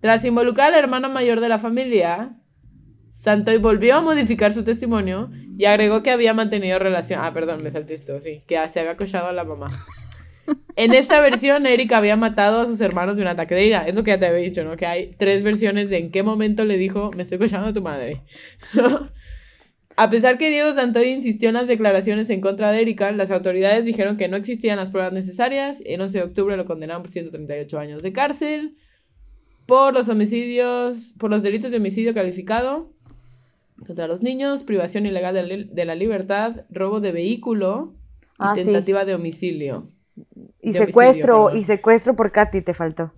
Tras 0.00 0.24
involucrar 0.24 0.72
al 0.72 0.78
hermano 0.78 1.08
mayor 1.10 1.40
de 1.40 1.48
la 1.48 1.58
familia, 1.58 2.36
Santoy 3.12 3.58
volvió 3.58 3.96
a 3.96 4.00
modificar 4.00 4.54
su 4.54 4.62
testimonio 4.62 5.30
y 5.58 5.64
agregó 5.64 6.04
que 6.04 6.12
había 6.12 6.32
mantenido 6.32 6.78
relación. 6.78 7.20
Ah, 7.20 7.34
perdón, 7.34 7.58
me 7.64 7.72
salté 7.72 7.94
esto, 7.94 8.20
sí, 8.20 8.44
que 8.46 8.56
se 8.68 8.78
había 8.78 8.92
acochado 8.92 9.26
a 9.26 9.32
la 9.32 9.42
mamá. 9.42 9.68
En 10.76 10.94
esta 10.94 11.20
versión, 11.20 11.66
Erika 11.66 11.98
había 11.98 12.14
matado 12.14 12.60
a 12.60 12.66
sus 12.66 12.80
hermanos 12.80 13.16
de 13.16 13.22
un 13.22 13.28
ataque 13.28 13.56
de 13.56 13.66
ira. 13.66 13.88
Es 13.88 13.96
lo 13.96 14.04
que 14.04 14.12
ya 14.12 14.20
te 14.20 14.26
había 14.26 14.38
dicho, 14.38 14.62
¿no? 14.62 14.76
Que 14.76 14.86
hay 14.86 15.10
tres 15.18 15.42
versiones 15.42 15.90
de 15.90 15.98
en 15.98 16.12
qué 16.12 16.22
momento 16.22 16.64
le 16.64 16.78
dijo, 16.78 17.10
me 17.16 17.24
estoy 17.24 17.38
cochando 17.38 17.66
a 17.66 17.72
tu 17.72 17.82
madre. 17.82 18.22
a 20.00 20.10
pesar 20.10 20.38
que 20.38 20.48
Diego 20.48 20.72
Santoy 20.74 21.08
insistió 21.08 21.48
en 21.48 21.56
las 21.56 21.66
declaraciones 21.66 22.30
en 22.30 22.40
contra 22.40 22.70
de 22.70 22.82
Erika, 22.82 23.10
las 23.10 23.32
autoridades 23.32 23.84
dijeron 23.84 24.16
que 24.16 24.28
no 24.28 24.36
existían 24.36 24.76
las 24.76 24.90
pruebas 24.90 25.12
necesarias. 25.12 25.82
El 25.84 26.00
11 26.00 26.18
de 26.18 26.24
octubre 26.24 26.56
lo 26.56 26.66
condenaron 26.66 27.02
por 27.02 27.10
138 27.10 27.78
años 27.80 28.00
de 28.00 28.12
cárcel 28.12 28.76
por 29.66 29.92
los 29.92 30.08
homicidios, 30.08 31.14
por 31.18 31.30
los 31.30 31.42
delitos 31.42 31.72
de 31.72 31.78
homicidio 31.78 32.14
calificado 32.14 32.92
contra 33.84 34.06
los 34.06 34.22
niños, 34.22 34.62
privación 34.62 35.04
ilegal 35.04 35.34
de, 35.34 35.84
la 35.84 35.96
libertad, 35.96 36.64
robo 36.70 37.00
de 37.00 37.10
vehículo 37.10 37.94
y 37.94 38.34
Ah, 38.38 38.54
sí. 38.56 38.62
tentativa 38.62 39.04
de 39.04 39.16
homicilio. 39.16 39.88
Y 40.62 40.74
De 40.74 40.78
secuestro, 40.78 41.46
homicidio, 41.46 41.60
y 41.60 41.64
secuestro 41.64 42.14
por 42.14 42.30
Katy 42.30 42.62
te 42.62 42.72
faltó. 42.72 43.12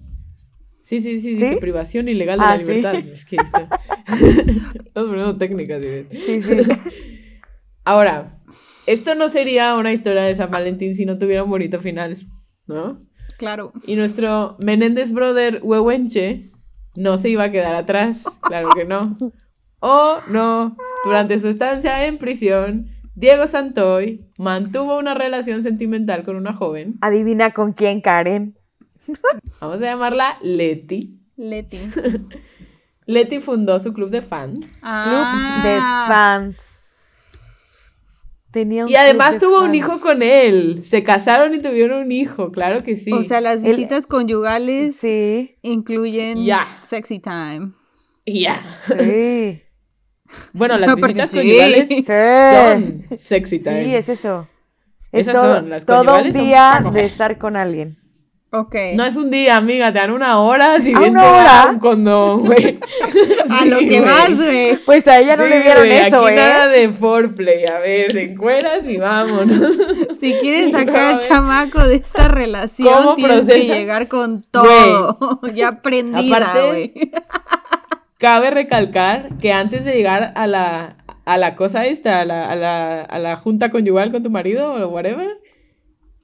Sí, 0.90 1.00
sí, 1.00 1.20
sí, 1.20 1.36
¿Sí? 1.36 1.56
privación 1.60 2.08
ilegal 2.08 2.40
de 2.40 2.44
Ah, 2.44 2.54
la 2.54 2.58
sí. 2.60 2.66
libertad. 2.66 2.94
Es 3.14 3.24
que 3.24 3.36
está- 3.36 3.68
Estamos 4.86 5.08
poniendo 5.10 5.36
técnicas, 5.38 5.84
Ivette. 5.84 6.12
Sí, 6.20 6.40
sí. 6.40 6.56
Ahora, 7.84 8.40
esto 8.86 9.14
no 9.14 9.28
sería 9.28 9.76
una 9.76 9.92
historia 9.92 10.22
de 10.22 10.34
San 10.34 10.50
Valentín 10.50 10.96
si 10.96 11.06
no 11.06 11.16
tuviera 11.16 11.44
un 11.44 11.50
bonito 11.50 11.80
final, 11.80 12.18
¿no? 12.66 13.00
Claro. 13.38 13.72
Y 13.86 13.94
nuestro 13.94 14.56
Menéndez 14.58 15.12
brother 15.12 15.60
Huehuenche 15.62 16.42
no 16.96 17.18
se 17.18 17.28
iba 17.28 17.44
a 17.44 17.50
quedar 17.52 17.76
atrás, 17.76 18.24
claro 18.42 18.70
que 18.74 18.84
no. 18.84 19.04
Oh, 19.80 20.18
no, 20.28 20.76
durante 21.04 21.38
su 21.38 21.46
estancia 21.48 22.04
en 22.06 22.18
prisión, 22.18 22.88
Diego 23.14 23.46
Santoy 23.46 24.22
mantuvo 24.38 24.98
una 24.98 25.14
relación 25.14 25.62
sentimental 25.62 26.24
con 26.24 26.34
una 26.34 26.52
joven, 26.52 26.96
Adivina 27.00 27.52
con 27.52 27.72
quién, 27.74 28.00
Karen. 28.00 28.56
vamos 29.60 29.76
a 29.76 29.84
llamarla 29.84 30.38
Leti. 30.42 31.18
Leti. 31.36 31.78
Leti 33.06 33.40
fundó 33.40 33.80
su 33.80 33.92
club 33.92 34.10
de 34.10 34.22
fans 34.22 34.58
Club 34.60 34.74
Ah, 34.82 35.60
de 35.64 35.78
fans. 36.12 36.76
Tenía 38.52 38.84
un 38.84 38.90
y 38.90 38.96
además 38.96 39.30
club 39.38 39.40
de 39.40 39.46
tuvo 39.46 39.64
un 39.64 39.74
hijo 39.74 40.00
con 40.00 40.22
él. 40.22 40.82
Se 40.84 41.04
casaron 41.04 41.54
y 41.54 41.60
tuvieron 41.60 42.02
un 42.02 42.12
hijo, 42.12 42.50
claro 42.50 42.82
que 42.82 42.96
sí. 42.96 43.12
O 43.12 43.22
sea, 43.22 43.40
las 43.40 43.62
El- 43.62 43.70
visitas 43.70 44.06
conyugales 44.06 44.96
Sí, 44.96 45.56
incluyen 45.62 46.44
Ya. 46.44 46.66
sexy 46.84 47.20
time. 47.20 47.72
Y 48.24 48.40
ya. 48.42 48.62
sí. 48.86 49.62
Bueno, 50.52 50.78
las 50.78 50.88
No, 50.88 50.94
visitas 50.94 51.30
sí. 51.30 51.38
conyugales 51.38 51.88
Sí. 51.88 52.04
son 52.04 53.04
sexy 53.18 53.62
time. 53.62 53.84
Sí, 53.84 53.94
es 53.96 54.08
eso. 54.08 54.46
Es 55.10 55.26
Esas 55.26 55.34
todo, 55.42 55.56
son, 55.56 55.70
las 55.70 55.84
todo 55.86 56.00
un 56.02 56.06
conyugales 56.06 56.34
son 56.36 56.44
día 56.44 56.90
de 56.92 57.04
estar 57.04 57.38
con 57.38 57.56
alguien. 57.56 57.98
Ok. 58.52 58.74
No 58.96 59.04
es 59.04 59.14
un 59.14 59.30
día, 59.30 59.54
amiga, 59.56 59.92
te 59.92 60.00
dan 60.00 60.10
una 60.10 60.40
hora 60.40 60.80
si 60.80 60.92
¿A 60.92 60.98
bien 60.98 61.12
una 61.12 61.22
te 61.22 61.28
hora? 61.28 61.66
un 61.70 61.78
condón, 61.78 62.46
güey. 62.46 62.80
a 63.48 63.58
Sí, 63.60 63.68
lo 63.70 63.78
que 63.78 63.86
güey. 63.86 64.00
vas, 64.00 64.36
güey. 64.36 64.76
Pues 64.84 65.06
a 65.06 65.18
ella 65.20 65.36
no 65.36 65.44
Sí, 65.44 65.50
le 65.50 65.62
dieron 65.62 65.86
güey, 65.86 65.96
eso, 65.98 66.24
aquí 66.26 66.32
¿eh? 66.32 66.36
nada 66.36 66.66
de 66.66 66.88
foreplay, 66.90 67.64
a 67.66 67.78
ver, 67.78 68.16
encueras 68.16 68.88
y 68.88 68.96
vámonos. 68.96 69.60
Si 70.20 70.34
quieres 70.34 70.72
No, 70.72 70.78
sacar 70.80 71.14
ver. 71.14 71.18
chamaco 71.20 71.78
de 71.86 71.94
esta 71.96 72.26
relación, 72.28 72.92
¿Cómo 72.92 73.14
tienes 73.14 73.46
que 73.46 73.64
llegar 73.64 74.08
con 74.08 74.42
todo. 74.50 75.40
ya 75.54 75.80
prendida, 75.80 76.36
Aparte- 76.38 76.66
güey. 76.66 76.92
Cabe 78.18 78.50
recalcar 78.50 79.38
que 79.40 79.52
antes 79.52 79.84
de 79.86 79.94
llegar 79.94 80.32
a 80.34 80.46
la, 80.46 80.96
a 81.24 81.38
la 81.38 81.56
cosa 81.56 81.86
esta, 81.86 82.20
a 82.20 82.24
la, 82.26 82.50
a, 82.50 82.54
la, 82.56 83.00
a 83.02 83.18
la 83.18 83.36
junta 83.36 83.70
conyugal 83.70 84.12
con 84.12 84.22
tu 84.22 84.28
marido 84.28 84.74
o 84.74 84.88
whatever, 84.88 85.38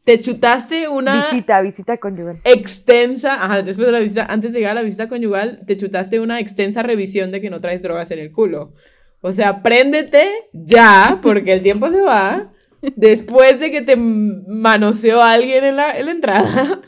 te 0.06 0.20
chutaste 0.20 0.88
una 0.88 1.26
Visita, 1.30 1.60
visita 1.60 1.96
conyugal. 1.98 2.38
extensa, 2.44 3.34
ajá, 3.44 3.62
después 3.62 3.86
de 3.86 3.92
la 3.92 3.98
visita, 3.98 4.24
antes 4.26 4.52
de 4.52 4.60
llegar 4.60 4.72
a 4.72 4.80
la 4.80 4.82
visita 4.82 5.08
conyugal, 5.08 5.62
te 5.66 5.76
chutaste 5.76 6.20
una 6.20 6.38
extensa 6.40 6.82
revisión 6.82 7.32
de 7.32 7.40
que 7.40 7.50
no 7.50 7.60
traes 7.60 7.82
drogas 7.82 8.10
en 8.12 8.20
el 8.20 8.30
culo. 8.32 8.72
O 9.20 9.32
sea, 9.32 9.62
préndete 9.62 10.28
ya, 10.52 11.18
porque 11.22 11.54
el 11.54 11.62
tiempo 11.62 11.90
se 11.90 12.00
va, 12.00 12.52
después 12.94 13.58
de 13.58 13.70
que 13.72 13.82
te 13.82 13.96
manoseó 13.96 15.22
alguien 15.22 15.64
en 15.64 15.76
la, 15.76 15.90
en 15.98 16.06
la 16.06 16.12
entrada. 16.12 16.80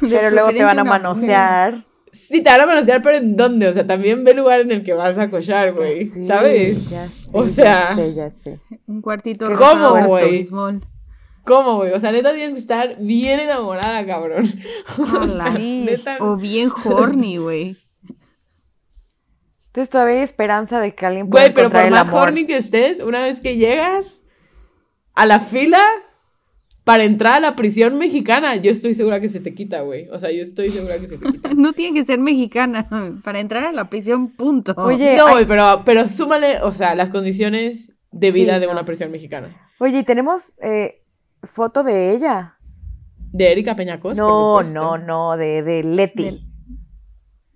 Pero 0.00 0.30
luego 0.30 0.50
te 0.52 0.62
van 0.62 0.78
a 0.78 0.84
manosear. 0.84 1.84
Sí, 2.12 2.42
te 2.42 2.50
van 2.50 2.60
a 2.60 2.66
manosear, 2.66 3.02
pero 3.02 3.16
¿en 3.16 3.36
dónde? 3.36 3.66
O 3.68 3.72
sea, 3.72 3.86
también 3.86 4.22
ve 4.24 4.30
el 4.32 4.36
lugar 4.36 4.60
en 4.60 4.70
el 4.70 4.84
que 4.84 4.92
vas 4.94 5.18
a 5.18 5.28
cochar, 5.30 5.72
güey, 5.72 6.04
Sí, 6.04 6.26
¿sabes? 6.26 6.88
Ya 6.88 7.08
sé, 7.08 7.28
O 7.32 7.44
ya 7.46 7.50
sea- 7.50 7.94
sé, 7.96 8.14
ya 8.14 8.30
sé. 8.30 8.60
Un 8.86 9.00
cuartito 9.00 9.46
¿Qué- 9.46 9.54
rosado, 9.54 9.94
¿Cómo, 9.94 10.06
güey? 10.08 10.44
¿Cómo, 11.44 11.76
güey? 11.76 11.92
O 11.92 12.00
sea, 12.00 12.12
neta 12.12 12.32
tienes 12.34 12.54
que 12.54 12.60
estar 12.60 12.96
bien 12.98 13.40
enamorada, 13.40 14.04
cabrón. 14.06 14.44
O 14.98 15.26
sea, 15.26 15.50
neta, 15.58 16.18
O 16.20 16.36
bien 16.36 16.70
horny, 16.84 17.38
güey. 17.38 17.76
Entonces 19.66 19.88
todavía 19.90 20.16
hay 20.16 20.22
esperanza 20.22 20.80
de 20.80 20.94
que 20.94 21.06
alguien 21.06 21.30
pueda 21.30 21.44
Güey, 21.44 21.54
pero 21.54 21.70
por 21.70 21.82
el 21.84 21.90
más 21.90 22.08
amor. 22.08 22.28
horny 22.28 22.46
que 22.46 22.56
estés, 22.56 23.00
una 23.00 23.22
vez 23.22 23.40
que 23.40 23.56
llegas 23.56 24.20
a 25.14 25.26
la 25.26 25.38
fila 25.38 25.80
para 26.82 27.04
entrar 27.04 27.36
a 27.36 27.40
la 27.40 27.54
prisión 27.56 27.96
mexicana, 27.96 28.56
yo 28.56 28.72
estoy 28.72 28.94
segura 28.94 29.20
que 29.20 29.28
se 29.28 29.38
te 29.38 29.54
quita, 29.54 29.82
güey. 29.82 30.08
O 30.08 30.18
sea, 30.18 30.32
yo 30.32 30.42
estoy 30.42 30.70
segura 30.70 30.98
que 30.98 31.06
se 31.08 31.18
te 31.18 31.26
quita. 31.30 31.50
No 31.54 31.72
tiene 31.72 31.94
que 31.94 32.04
ser 32.04 32.18
mexicana 32.18 32.88
para 33.22 33.38
entrar 33.38 33.64
a 33.64 33.70
la 33.72 33.88
prisión, 33.88 34.30
punto. 34.34 34.74
Oye, 34.76 35.14
No, 35.16 35.30
güey, 35.30 35.46
pero, 35.46 35.82
pero 35.84 36.08
súmale, 36.08 36.60
o 36.62 36.72
sea, 36.72 36.94
las 36.96 37.10
condiciones 37.10 37.92
de 38.10 38.32
vida 38.32 38.54
Sí, 38.54 38.60
de 38.60 38.66
no. 38.66 38.72
una 38.72 38.84
prisión 38.84 39.12
mexicana. 39.12 39.56
Oye, 39.78 40.00
¿y 40.00 40.04
tenemos 40.04 40.56
eh, 40.62 40.99
foto 41.42 41.82
de 41.82 42.12
ella? 42.14 42.56
De 43.32 43.52
Erika 43.52 43.76
Peñacos. 43.76 44.16
no, 44.16 44.62
no, 44.62 44.98
no, 44.98 45.36
de, 45.36 45.62
de 45.62 45.82
Leti. 45.84 46.46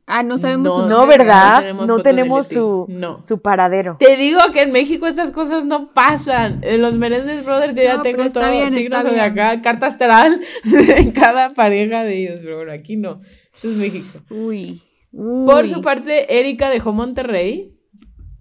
Ah, 0.07 0.23
no 0.23 0.37
sabemos 0.37 0.65
No, 0.67 0.83
su 0.83 0.89
No. 0.89 1.07
¿verdad? 1.07 1.61
tenemos 1.61 1.87
No 1.87 1.95
foto 1.97 1.97
de 1.97 2.03
tenemos 2.15 2.47
su, 2.47 2.87
No. 2.91 3.25
su 3.25 3.41
paradero. 3.41 3.97
Te 3.99 4.17
digo 4.17 4.39
que 4.53 4.61
en 4.63 4.71
México 4.71 5.07
esas 5.07 5.33
cosas 5.33 5.65
no 5.65 5.93
pasan. 5.95 6.61
En 6.63 6.83
los 6.83 6.93
Menéndez 6.95 7.43
Brothers 7.45 7.75
yo 7.75 7.83
ya 7.83 7.97
No, 7.97 8.03
tengo 8.03 8.17
pero 8.19 8.29
está 8.29 8.41
todo 8.43 8.51
bien, 8.51 8.75
signos 8.75 9.05
de 9.05 9.21
acá, 9.21 9.63
carta 9.63 9.87
astral 9.87 10.41
en 10.97 11.11
cada 11.13 11.49
pareja 11.51 12.05
de 12.05 12.19
ellos, 12.19 12.41
pero 12.45 12.57
bueno, 12.59 12.73
aquí 12.73 12.97
no. 12.97 13.23
Esto 13.55 13.69
es 13.69 13.77
México. 13.79 14.19
Uy. 14.31 14.83
uy. 15.13 15.47
Por 15.47 15.67
su 15.69 15.81
parte, 15.81 16.39
Erika 16.39 16.69
dejó 16.69 16.93
Monterrey, 16.93 17.75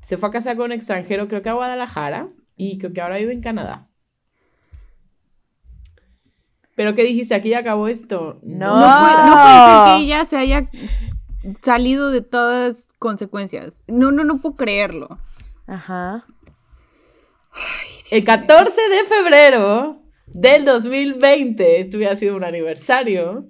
se 0.05 0.17
fue 0.17 0.27
a 0.29 0.31
casar 0.33 0.57
con 0.57 0.65
un 0.65 0.71
extranjero, 0.73 1.29
creo 1.29 1.41
que 1.43 1.49
a 1.49 1.53
Guadalajara, 1.53 2.27
y 2.57 2.77
creo 2.77 2.91
que 2.91 2.99
ahora 2.99 3.17
vive 3.17 3.31
en 3.31 3.41
Canadá. 3.41 3.87
¿Pero 6.75 6.95
qué 6.95 7.03
dijiste? 7.03 7.35
¿Aquí 7.35 7.49
ya 7.49 7.59
acabó 7.59 7.87
esto? 7.87 8.39
No. 8.41 8.79
No 8.79 8.99
puede, 8.99 9.17
no 9.27 9.33
puede 9.33 9.65
ser 9.65 9.85
que 9.85 10.03
ella 10.03 10.25
se 10.25 10.37
haya 10.37 10.69
salido 11.61 12.09
de 12.09 12.21
todas 12.21 12.87
consecuencias. 12.99 13.83
No, 13.87 14.11
no, 14.11 14.23
no 14.23 14.39
puedo 14.39 14.55
creerlo. 14.55 15.19
Ajá. 15.67 16.25
El 18.09 18.25
14 18.25 18.81
de 18.89 19.03
febrero 19.05 20.01
del 20.27 20.65
2020, 20.65 21.81
esto 21.81 21.97
hubiera 21.97 22.15
sido 22.15 22.35
un 22.35 22.43
aniversario, 22.43 23.47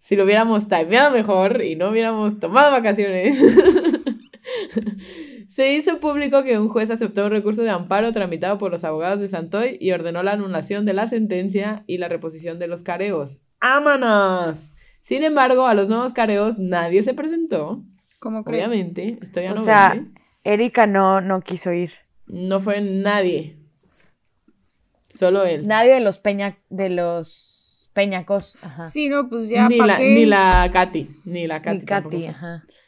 si 0.00 0.16
lo 0.16 0.24
hubiéramos 0.24 0.68
timeado 0.68 1.10
mejor 1.10 1.62
y 1.62 1.76
no 1.76 1.90
hubiéramos 1.90 2.40
tomado 2.40 2.72
vacaciones. 2.72 3.38
Se 5.50 5.72
hizo 5.72 5.98
público 5.98 6.44
que 6.44 6.58
un 6.58 6.68
juez 6.68 6.90
aceptó 6.90 7.24
un 7.24 7.32
recurso 7.32 7.62
de 7.62 7.70
amparo 7.70 8.12
tramitado 8.12 8.56
por 8.58 8.70
los 8.70 8.84
abogados 8.84 9.18
de 9.20 9.26
Santoy 9.26 9.78
y 9.80 9.90
ordenó 9.90 10.22
la 10.22 10.32
anulación 10.32 10.84
de 10.84 10.92
la 10.92 11.08
sentencia 11.08 11.82
y 11.88 11.98
la 11.98 12.06
reposición 12.06 12.60
de 12.60 12.68
los 12.68 12.84
careos. 12.84 13.40
¡Ámanos! 13.58 14.74
Sin 15.02 15.24
embargo, 15.24 15.66
a 15.66 15.74
los 15.74 15.88
nuevos 15.88 16.12
careos 16.12 16.58
nadie 16.58 17.02
se 17.02 17.14
presentó. 17.14 17.82
¿Cómo 18.20 18.44
crees? 18.44 18.64
Obviamente, 18.64 19.18
esto 19.20 19.40
ya 19.40 19.52
O 19.52 19.56
no 19.56 19.64
sea, 19.64 19.94
vende. 19.94 20.20
Erika 20.44 20.86
no, 20.86 21.20
no 21.20 21.40
quiso 21.40 21.72
ir. 21.72 21.90
No 22.28 22.60
fue 22.60 22.80
nadie. 22.80 23.56
Solo 25.08 25.44
él. 25.44 25.66
Nadie 25.66 25.94
de 25.94 26.00
los 26.00 26.20
peña, 26.20 26.58
de 26.68 26.90
los 26.90 27.90
peñacos. 27.92 28.56
Ajá. 28.62 28.84
Sí, 28.84 29.08
no, 29.08 29.28
pues 29.28 29.48
ya, 29.48 29.68
ni, 29.68 29.78
¿pa' 29.78 29.86
la, 29.86 29.96
qué? 29.98 30.14
ni 30.14 30.26
la 30.26 30.68
Katy. 30.72 31.08
Ni 31.24 31.46
la 31.48 31.60
Katy. 31.60 31.84
Tampoco 31.84 32.10
Katy, 32.14 32.26
ajá. 32.26 32.64
Fue 32.64 32.79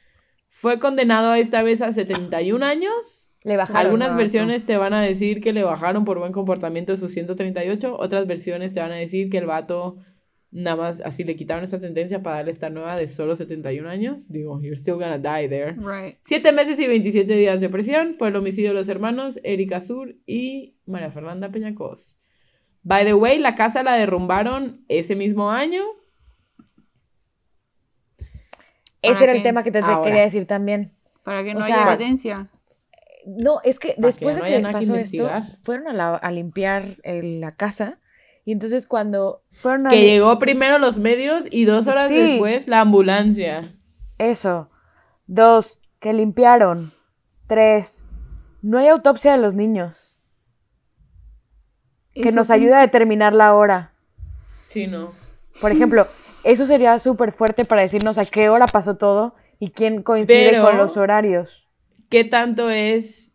condenado 0.79 1.35
esta 1.35 1.63
vez 1.63 1.83
a 1.83 1.93
71 1.93 2.65
años. 2.65 3.29
Le 3.43 3.57
bajaron. 3.57 3.87
Algunas 3.87 4.13
no, 4.13 4.17
versiones 4.17 4.65
te 4.65 4.77
van 4.77 4.95
a 4.95 5.03
decir 5.03 5.41
que 5.41 5.53
le 5.53 5.65
bajaron 5.65 6.05
por 6.05 6.19
buen 6.19 6.33
comportamiento 6.33 6.97
sus 6.97 7.13
138. 7.13 7.97
Otras 7.99 8.27
versiones 8.27 8.73
te 8.73 8.81
van 8.81 8.93
a 8.93 8.97
decir 8.97 9.29
que 9.31 9.39
el 9.39 9.47
vato 9.47 9.99
nada 10.53 10.77
más 10.77 11.01
así 11.01 11.25
le 11.25 11.35
quitaron 11.35 11.65
esta 11.65 11.81
sentencia 11.81 12.23
para 12.23 12.37
darle 12.37 12.53
esta 12.53 12.71
nueva 12.71 12.95
de 12.95 13.09
solo 13.09 13.35
71 13.35 13.89
años. 13.89 14.29
Digo, 14.29 14.61
you're 14.63 14.77
still 14.77 14.95
gonna 14.95 15.19
die 15.19 15.49
there. 15.49 15.73
Right. 15.73 16.19
Siete 16.25 16.53
meses 16.53 16.79
y 16.79 16.87
27 16.87 17.35
días 17.35 17.61
de 17.61 17.69
prisión 17.69 18.17
por 18.19 18.29
el 18.29 18.37
homicidio 18.37 18.71
de 18.71 18.75
los 18.77 18.89
hermanos 18.89 19.41
Erika 19.43 19.81
Sur 19.81 20.15
y 20.27 20.77
María 20.87 21.11
Fernanda 21.11 21.51
Peñacos. 21.51 22.15
By 22.85 23.05
the 23.05 23.15
way, 23.15 23.39
la 23.39 23.55
casa 23.55 23.83
la 23.83 23.95
derrumbaron 23.95 24.85
ese 24.89 25.17
mismo 25.17 25.51
año. 25.51 25.83
Ese 29.03 29.15
¿Para 29.15 29.25
era 29.25 29.33
el 29.33 29.43
tema 29.43 29.63
que 29.63 29.71
te, 29.73 29.81
Ahora. 29.81 30.01
quería 30.03 30.23
decir 30.23 30.47
también. 30.47 30.93
Para 31.25 31.43
que 31.45 31.51
O 31.51 31.55
no 31.55 31.63
sea, 31.65 31.83
haya 31.83 31.95
evidencia. 31.95 32.47
No, 33.27 33.61
es 33.65 33.79
que 33.79 33.91
Para 33.95 34.07
después 34.09 34.35
que 34.37 34.61
no 34.61 34.69
de 34.69 34.75
que 34.75 34.79
pasó 34.81 34.95
esto, 34.97 35.31
fueron 35.63 35.89
a, 35.89 35.93
la- 35.93 36.17
a 36.17 36.31
limpiar 36.31 36.97
el- 37.03 37.41
la 37.41 37.53
casa. 37.53 37.99
Y 38.45 38.51
entonces 38.53 38.87
cuando 38.89 39.43
fueron 39.53 39.87
a... 39.87 39.91
Que 39.91 40.01
llegó 40.03 40.39
primero 40.41 40.79
los 40.79 40.99
medios 40.99 41.45
y 41.51 41.65
dos 41.65 41.87
horas 41.87 42.09
Sí. 42.09 42.17
después 42.17 42.67
la 42.67 42.81
ambulancia. 42.81 43.63
Eso. 44.19 44.71
Dos, 45.29 45.79
que 46.01 46.13
limpiaron. 46.13 46.93
Tres, 47.47 48.07
no 48.63 48.79
hay 48.79 48.89
autopsia 48.89 49.33
de 49.33 49.39
los 49.39 49.55
niños. 49.55 50.17
Que 52.15 52.33
nos 52.33 52.49
sí. 52.49 52.53
ayude 52.53 52.75
a 52.75 52.81
determinar 52.81 53.33
la 53.33 53.55
hora. 53.55 53.93
Sí, 54.67 54.87
no. 54.87 55.13
Por 55.61 55.71
ejemplo, 55.71 56.07
eso 56.45 56.67
sería 56.67 56.99
súper 56.99 57.33
fuerte 57.33 57.65
para 57.65 57.83
decirnos 57.83 58.19
a 58.19 58.25
qué 58.25 58.49
hora 58.49 58.67
pasó 58.67 58.97
todo 58.97 59.35
y 59.59 59.71
quién 59.71 60.03
coincide 60.03 60.51
Pero- 60.51 60.65
con 60.65 60.77
los 60.77 60.97
horarios. 60.97 61.69
¿Qué 62.09 62.25
tanto 62.25 62.69
es 62.69 63.33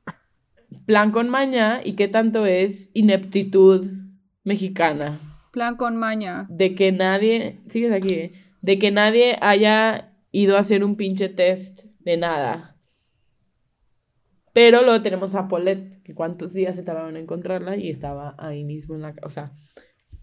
plan 0.85 1.11
con 1.11 1.29
maña 1.29 1.81
y 1.83 1.93
qué 1.93 2.07
tanto 2.07 2.45
es 2.45 2.91
ineptitud 2.93 3.87
mexicana? 4.43 5.19
Plan 5.51 5.77
con 5.77 5.95
maña. 5.97 6.45
De 6.49 6.75
que 6.75 6.91
nadie, 6.91 7.59
sigues 7.69 7.91
aquí, 7.91 8.13
¿eh? 8.13 8.31
de 8.61 8.77
que 8.77 8.91
nadie 8.91 9.37
haya 9.41 10.13
ido 10.31 10.57
a 10.57 10.59
hacer 10.59 10.83
un 10.83 10.95
pinche 10.95 11.29
test 11.29 11.85
de 11.99 12.17
nada. 12.17 12.75
Pero 14.53 14.83
luego 14.83 15.01
tenemos 15.01 15.33
a 15.35 15.47
Paulette, 15.47 16.03
que 16.03 16.13
cuántos 16.13 16.53
días 16.53 16.75
se 16.75 16.83
tardaron 16.83 17.15
en 17.15 17.23
encontrarla 17.23 17.77
y 17.77 17.89
estaba 17.89 18.35
ahí 18.37 18.63
mismo 18.63 18.95
en 18.95 19.01
la... 19.01 19.13
O 19.23 19.29
sea, 19.29 19.51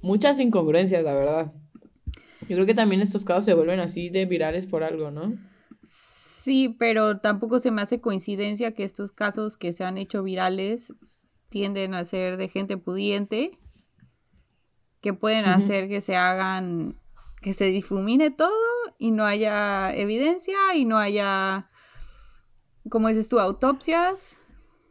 muchas 0.00 0.40
incongruencias, 0.40 1.02
la 1.02 1.14
verdad. 1.14 1.52
Yo 2.48 2.56
creo 2.56 2.66
que 2.66 2.74
también 2.74 3.00
estos 3.00 3.24
casos 3.24 3.46
se 3.46 3.54
vuelven 3.54 3.80
así 3.80 4.10
de 4.10 4.26
virales 4.26 4.66
por 4.66 4.84
algo, 4.84 5.10
¿no? 5.10 5.34
Sí, 5.82 6.76
pero 6.78 7.20
tampoco 7.20 7.58
se 7.58 7.70
me 7.70 7.80
hace 7.80 8.00
coincidencia 8.00 8.72
que 8.72 8.84
estos 8.84 9.12
casos 9.12 9.56
que 9.56 9.72
se 9.72 9.84
han 9.84 9.96
hecho 9.96 10.22
virales 10.22 10.92
tienden 11.48 11.94
a 11.94 12.04
ser 12.04 12.36
de 12.36 12.48
gente 12.48 12.76
pudiente, 12.76 13.58
que 15.00 15.14
pueden 15.14 15.46
hacer 15.46 15.88
que 15.88 16.00
se 16.00 16.16
hagan, 16.16 16.96
que 17.40 17.54
se 17.54 17.66
difumine 17.66 18.30
todo 18.30 18.50
y 18.98 19.10
no 19.10 19.24
haya 19.24 19.94
evidencia 19.94 20.74
y 20.74 20.84
no 20.84 20.98
haya, 20.98 21.70
como 22.90 23.08
dices 23.08 23.28
tú, 23.28 23.38
autopsias. 23.38 24.38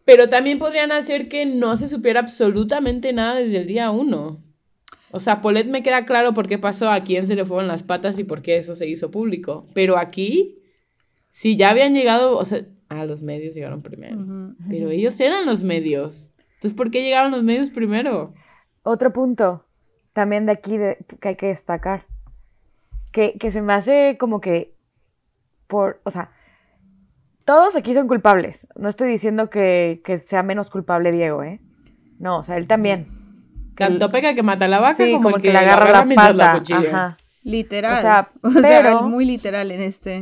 Pero 0.06 0.28
también 0.28 0.58
podrían 0.58 0.92
hacer 0.92 1.30
que 1.30 1.46
no 1.46 1.78
se 1.78 1.88
supiera 1.88 2.20
absolutamente 2.20 3.14
nada 3.14 3.36
desde 3.36 3.58
el 3.60 3.68
día 3.68 3.92
uno. 3.92 4.44
O 5.16 5.20
sea, 5.20 5.42
Paulette 5.44 5.70
me 5.70 5.84
queda 5.84 6.06
claro 6.06 6.34
por 6.34 6.48
qué 6.48 6.58
pasó, 6.58 6.90
a 6.90 7.02
quién 7.02 7.28
se 7.28 7.36
le 7.36 7.46
fueron 7.46 7.68
las 7.68 7.84
patas 7.84 8.18
y 8.18 8.24
por 8.24 8.42
qué 8.42 8.58
eso 8.58 8.74
se 8.76 8.88
hizo 8.88 9.12
público. 9.12 9.68
Pero 9.76 9.98
aquí, 10.00 10.58
si 11.30 11.56
ya 11.56 11.70
habían 11.70 11.94
llegado, 11.94 12.38
o 12.38 12.46
sea, 12.46 12.66
Ah, 12.90 13.06
los 13.06 13.24
medios 13.24 13.56
llegaron 13.56 13.82
primero. 13.82 14.18
Pero 14.70 14.92
ellos 14.92 15.20
eran 15.20 15.48
los 15.48 15.64
medios. 15.64 16.30
Entonces, 16.56 16.74
¿por 16.74 16.92
qué 16.92 17.02
llegaron 17.02 17.32
los 17.32 17.42
medios 17.44 17.72
primero? 17.72 18.34
Otro 18.84 19.12
punto 19.14 19.66
también 20.14 20.46
de 20.46 20.52
aquí 20.52 20.78
de- 20.78 20.98
que 21.20 21.30
hay 21.30 21.36
que 21.36 21.48
destacar. 21.48 22.06
Que, 23.12 23.36
que 23.40 23.52
se 23.52 23.64
me 23.64 23.74
hace 23.74 24.18
como 24.20 24.42
que 24.42 24.76
por, 25.66 26.02
o 26.04 26.12
sea, 26.12 26.30
todos 27.46 27.76
aquí 27.76 27.96
son 27.96 28.08
culpables. 28.08 28.68
No 28.76 28.90
estoy 28.90 29.10
diciendo 29.10 29.50
que, 29.50 30.02
que 30.06 30.20
sea 30.20 30.44
menos 30.44 30.70
culpable 30.70 31.12
Diego, 31.12 31.42
¿eh? 31.42 31.62
No, 32.20 32.40
o 32.40 32.44
sea, 32.44 32.58
él 32.58 32.68
también. 32.68 33.08
Tanto 33.76 34.12
peca 34.12 34.34
que 34.36 34.44
mata 34.44 34.66
a 34.66 34.68
la 34.68 34.80
vaca 34.80 35.04
Sí, 35.04 35.12
como, 35.12 35.24
como 35.24 35.36
el 35.38 35.42
que 35.42 35.52
le 35.52 35.58
agarra 35.60 36.06
la 36.06 36.16
pata. 36.16 36.54
cuchilla. 36.60 36.80
Ajá. 36.90 37.18
Literal. 37.44 37.98
O 37.98 38.02
sea, 38.02 38.30
O 38.44 38.50
sea, 38.52 38.82
pero- 38.82 39.04
muy 39.10 39.26
literal 39.26 39.72
en 39.72 39.82
este, 39.82 40.16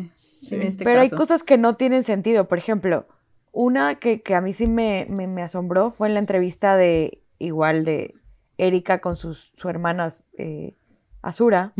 en 0.49 0.62
este 0.62 0.84
Pero 0.84 1.02
hay 1.02 1.10
cosas 1.10 1.43
que 1.43 1.58
no 1.58 1.76
tienen 1.76 2.04
sentido. 2.04 2.47
Por 2.47 2.58
ejemplo, 2.58 3.08
una 3.52 3.95
que, 3.95 4.22
que 4.22 4.34
a 4.36 4.41
mí 4.41 4.54
sí 4.54 4.68
me, 4.68 5.06
me, 5.10 5.28
me 5.28 5.41
asombró 5.43 5.91
fue 5.91 6.08
en 6.08 6.14
la 6.16 6.20
entrevista 6.20 6.78
de, 6.78 7.22
igual, 7.39 7.84
de 7.86 8.16
Erika 8.58 8.99
con 9.02 9.16
sus, 9.16 9.52
su 9.58 9.70
hermana 9.70 10.12
eh, 10.38 10.76
Azura 11.22 11.74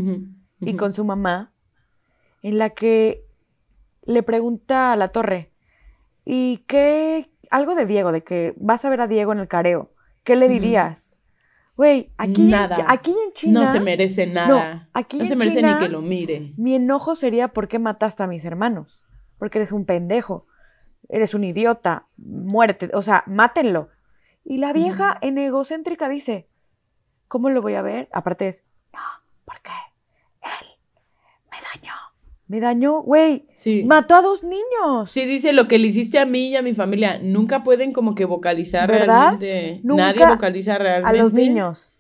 y 0.60 0.76
con 0.76 0.94
su 0.94 1.04
mamá, 1.06 1.52
en 2.44 2.58
la 2.58 2.72
que 2.72 3.24
le 4.04 4.22
pregunta 4.24 4.92
a 4.92 4.96
la 4.96 5.08
torre, 5.10 5.52
¿y 6.26 6.58
qué? 6.68 7.30
Algo 7.50 7.74
de 7.76 7.86
Diego, 7.86 8.12
de 8.12 8.24
que 8.24 8.54
vas 8.58 8.84
a 8.86 8.90
ver 8.90 9.02
a 9.02 9.08
Diego 9.08 9.32
en 9.34 9.40
el 9.40 9.48
careo. 9.48 9.92
¿Qué 10.24 10.36
le 10.36 10.48
dirías? 10.50 11.16
Güey, 11.82 12.12
aquí, 12.20 12.44
Nada. 12.44 12.76
aquí 12.90 13.10
en 13.10 13.34
China... 13.34 13.64
No 13.64 13.72
se 13.72 13.80
merece 13.80 14.28
nada. 14.28 14.88
aquí 14.94 15.18
No 15.18 15.24
en 15.24 15.30
se 15.30 15.36
merece 15.36 15.56
China- 15.58 15.80
ni 15.80 15.86
que 15.88 15.90
lo 15.92 16.04
mire. 16.04 16.54
mi 16.56 16.76
enojo 16.76 17.16
sería 17.16 17.48
¿por 17.48 17.68
qué 17.68 17.80
mataste 17.80 18.22
a 18.22 18.28
mis 18.28 18.46
hermanos? 18.46 19.04
Porque 19.40 19.58
eres 19.58 19.72
un 19.72 19.86
pendejo, 19.86 20.46
eres 21.10 21.34
un 21.34 21.44
idiota, 21.44 22.06
muerte, 22.18 22.92
o 22.94 23.02
sea, 23.02 23.24
mátenlo. 23.26 23.90
Y 24.46 24.60
la 24.60 24.74
vieja 24.74 25.18
en 25.22 25.40
egocéntrica 25.40 26.08
dice, 26.08 26.48
¿cómo 27.28 27.50
lo 27.50 27.64
voy 27.64 27.74
a 27.74 27.82
ver? 27.82 28.10
Aparte 28.12 28.48
es, 28.48 28.64
no, 28.94 29.00
me 29.48 29.54
dañó. 29.64 29.91
Me 32.52 32.60
dañó, 32.60 33.02
güey, 33.02 33.46
Sí. 33.56 33.86
mató 33.86 34.14
a 34.14 34.22
dos 34.22 34.44
niños. 34.44 35.10
Sí, 35.10 35.26
dice 35.26 35.54
lo 35.54 35.70
que 35.70 35.80
le 35.80 35.88
hiciste 35.88 36.20
a 36.20 36.26
mí 36.26 36.50
y 36.50 36.58
a 36.58 36.62
mi 36.62 36.74
familia. 36.74 37.18
Nunca 37.24 37.64
pueden 37.64 37.94
como 37.94 38.14
que 38.14 38.26
vocalizar 38.26 38.92
¿Verdad? 38.92 39.38
realmente. 39.40 39.80
Nunca 39.86 40.08
Nadie 40.12 40.26
vocaliza 40.28 40.76
a 40.76 40.78
realmente. 40.80 41.18
los 41.18 41.32
niños. 41.32 41.96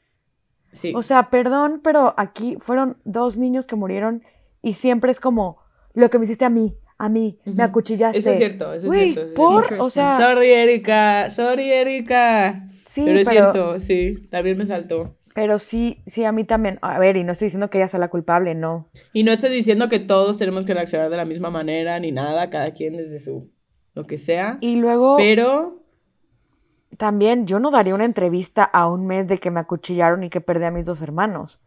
Sí. 0.73 0.91
O 0.93 1.03
sea, 1.03 1.29
perdón, 1.29 1.79
pero 1.81 2.13
aquí 2.17 2.57
fueron 2.59 2.97
dos 3.05 3.37
niños 3.37 3.65
que 3.65 3.77
murieron 3.77 4.23
y 4.61 4.73
siempre 4.73 5.09
es 5.11 5.21
como, 5.21 5.55
lo 5.93 6.09
que 6.09 6.19
me 6.19 6.25
hiciste 6.25 6.43
a 6.43 6.49
mí, 6.49 6.75
a 6.97 7.07
mí, 7.07 7.39
me 7.45 7.63
acuchillaste. 7.63 8.19
Eso 8.19 8.31
es 8.31 8.37
cierto, 8.37 8.73
eso 8.73 8.91
es 8.93 9.13
cierto, 9.13 9.21
es 9.29 9.33
por, 9.33 9.73
o 9.79 9.89
sea, 9.89 10.17
sorry, 10.17 10.51
Erika. 10.51 11.29
Sorry, 11.29 11.71
Erika. 11.71 12.67
sí, 12.85 13.03
pero 13.05 13.19
es 13.19 13.25
pero, 13.29 13.41
cierto, 13.53 13.79
sí. 13.79 14.27
También 14.29 14.57
me 14.57 14.65
saltó. 14.65 15.15
Pero 15.33 15.59
sí, 15.59 16.01
sí, 16.05 16.23
a 16.25 16.31
mí 16.31 16.43
también. 16.43 16.79
A 16.81 16.99
ver, 16.99 17.17
y 17.17 17.23
no 17.23 17.31
estoy 17.31 17.47
diciendo 17.47 17.69
que 17.69 17.77
ella 17.77 17.87
sea 17.87 17.99
la 17.99 18.09
culpable, 18.09 18.55
no. 18.55 18.89
Y 19.13 19.23
no 19.23 19.31
estoy 19.31 19.51
diciendo 19.51 19.89
que 19.89 19.99
todos 19.99 20.37
tenemos 20.37 20.65
que 20.65 20.73
reaccionar 20.73 21.09
de 21.09 21.17
la 21.17 21.25
misma 21.25 21.49
manera 21.49 21.99
ni 21.99 22.11
nada, 22.11 22.49
cada 22.49 22.71
quien 22.71 22.97
desde 22.97 23.19
su 23.19 23.49
lo 23.93 24.07
que 24.07 24.17
sea. 24.17 24.57
Y 24.61 24.77
luego, 24.77 25.17
Pero 25.17 25.81
también, 26.97 27.47
yo 27.47 27.59
no 27.59 27.71
daría 27.71 27.95
una 27.95 28.05
entrevista 28.05 28.63
a 28.63 28.87
un 28.87 29.07
mes 29.07 29.27
de 29.27 29.39
que 29.39 29.51
me 29.51 29.59
acuchillaron 29.59 30.23
y 30.23 30.29
que 30.29 30.41
perdí 30.41 30.65
a 30.65 30.71
mis 30.71 30.85
dos 30.85 31.01
hermanos. 31.01 31.59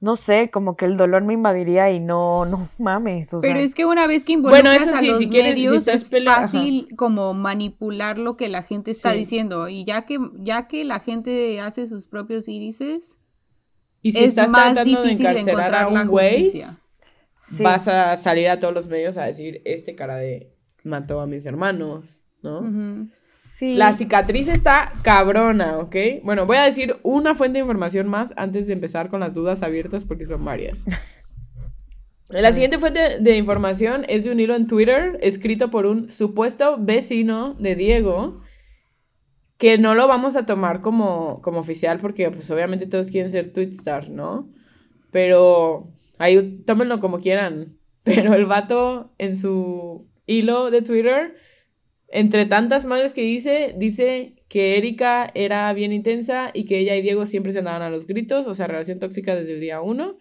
No 0.00 0.16
sé, 0.16 0.48
como 0.50 0.76
que 0.76 0.86
el 0.86 0.96
dolor 0.96 1.22
me 1.24 1.34
invadiría 1.34 1.90
y 1.90 2.00
no, 2.00 2.46
no 2.46 2.68
mames, 2.78 3.34
o 3.34 3.40
sea. 3.40 3.48
Pero 3.52 3.60
es 3.60 3.74
que 3.74 3.84
una 3.84 4.06
vez 4.06 4.24
que 4.24 4.32
involucras 4.32 4.62
Bueno, 4.64 4.82
eso 4.84 4.96
a 4.96 5.00
sí, 5.00 5.06
los 5.08 5.18
si 5.18 5.28
quieres, 5.28 5.54
si 5.54 5.60
medios 5.62 5.86
estás 5.86 6.10
es 6.12 6.26
ajá. 6.26 6.42
fácil 6.42 6.88
como 6.96 7.34
manipular 7.34 8.18
lo 8.18 8.36
que 8.36 8.48
la 8.48 8.62
gente 8.62 8.90
está 8.90 9.12
Sí. 9.12 9.18
diciendo 9.18 9.68
y 9.68 9.84
ya 9.84 10.06
que 10.06 10.18
ya 10.38 10.68
que 10.68 10.84
la 10.84 11.00
gente 11.00 11.60
hace 11.60 11.86
sus 11.86 12.06
propios 12.06 12.48
irises 12.48 13.18
y 14.02 14.12
si 14.12 14.20
es 14.24 14.30
estás 14.30 14.48
más 14.48 14.72
tratando 14.72 15.02
de 15.02 15.08
difícil 15.08 15.26
encarcelar 15.26 15.74
a 15.74 15.88
un 15.88 16.06
güey. 16.08 16.50
Sí. 17.42 17.62
vas 17.62 17.88
a 17.88 18.16
salir 18.16 18.48
a 18.48 18.58
todos 18.60 18.72
los 18.74 18.86
medios 18.86 19.16
a 19.18 19.24
decir, 19.24 19.60
este 19.64 19.94
cara 19.94 20.16
de 20.16 20.54
mató 20.84 21.20
a 21.20 21.26
mis 21.26 21.44
hermanos, 21.46 22.04
¿no? 22.42 22.60
Ujú. 22.60 23.08
Sí. 23.60 23.74
La 23.74 23.92
cicatriz 23.92 24.48
está 24.48 24.90
cabrona, 25.02 25.76
¿ok? 25.80 25.94
Bueno, 26.22 26.46
voy 26.46 26.56
a 26.56 26.62
decir 26.62 26.96
una 27.02 27.34
fuente 27.34 27.58
de 27.58 27.60
información 27.60 28.08
más 28.08 28.32
antes 28.38 28.66
de 28.66 28.72
empezar 28.72 29.10
con 29.10 29.20
las 29.20 29.34
dudas 29.34 29.62
abiertas 29.62 30.04
porque 30.04 30.24
son 30.24 30.42
varias. 30.42 30.86
La 32.30 32.54
siguiente 32.54 32.78
fuente 32.78 33.18
de 33.18 33.36
información 33.36 34.06
es 34.08 34.24
de 34.24 34.30
un 34.30 34.40
hilo 34.40 34.56
en 34.56 34.66
Twitter 34.66 35.18
escrito 35.20 35.70
por 35.70 35.84
un 35.84 36.08
supuesto 36.08 36.78
vecino 36.78 37.52
de 37.58 37.76
Diego 37.76 38.40
que 39.58 39.76
no 39.76 39.94
lo 39.94 40.08
vamos 40.08 40.36
a 40.36 40.46
tomar 40.46 40.80
como, 40.80 41.42
como 41.42 41.60
oficial 41.60 42.00
porque 42.00 42.30
pues 42.30 42.50
obviamente 42.50 42.86
todos 42.86 43.10
quieren 43.10 43.30
ser 43.30 43.52
Twitstar, 43.52 44.08
¿no? 44.08 44.48
Pero 45.10 45.92
ahí 46.16 46.62
tómenlo 46.64 46.98
como 46.98 47.20
quieran. 47.20 47.76
Pero 48.04 48.32
el 48.32 48.46
vato 48.46 49.12
en 49.18 49.36
su 49.36 50.08
hilo 50.24 50.70
de 50.70 50.80
Twitter 50.80 51.34
entre 52.10 52.44
tantas 52.46 52.86
madres 52.86 53.14
que 53.14 53.22
dice, 53.22 53.74
dice 53.76 54.34
que 54.48 54.76
Erika 54.76 55.30
era 55.34 55.72
bien 55.72 55.92
intensa 55.92 56.50
y 56.52 56.64
que 56.64 56.78
ella 56.78 56.96
y 56.96 57.02
Diego 57.02 57.24
siempre 57.26 57.52
se 57.52 57.60
andaban 57.60 57.82
a 57.82 57.90
los 57.90 58.06
gritos, 58.06 58.46
o 58.46 58.54
sea, 58.54 58.66
relación 58.66 58.98
tóxica 58.98 59.34
desde 59.34 59.54
el 59.54 59.60
día 59.60 59.80
uno. 59.80 60.18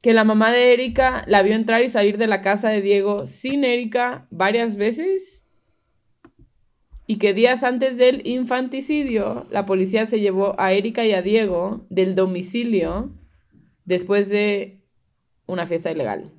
Que 0.00 0.14
la 0.14 0.24
mamá 0.24 0.52
de 0.52 0.72
Erika 0.72 1.24
la 1.26 1.42
vio 1.42 1.54
entrar 1.54 1.82
y 1.82 1.90
salir 1.90 2.16
de 2.16 2.26
la 2.26 2.40
casa 2.40 2.70
de 2.70 2.80
Diego 2.80 3.26
sin 3.26 3.64
Erika 3.64 4.26
varias 4.30 4.76
veces. 4.76 5.46
Y 7.06 7.18
que 7.18 7.34
días 7.34 7.62
antes 7.62 7.98
del 7.98 8.26
infanticidio, 8.26 9.46
la 9.50 9.66
policía 9.66 10.06
se 10.06 10.20
llevó 10.20 10.58
a 10.58 10.72
Erika 10.72 11.04
y 11.04 11.12
a 11.12 11.20
Diego 11.20 11.84
del 11.90 12.14
domicilio 12.14 13.12
después 13.84 14.30
de 14.30 14.80
una 15.46 15.66
fiesta 15.66 15.90
ilegal. 15.90 16.32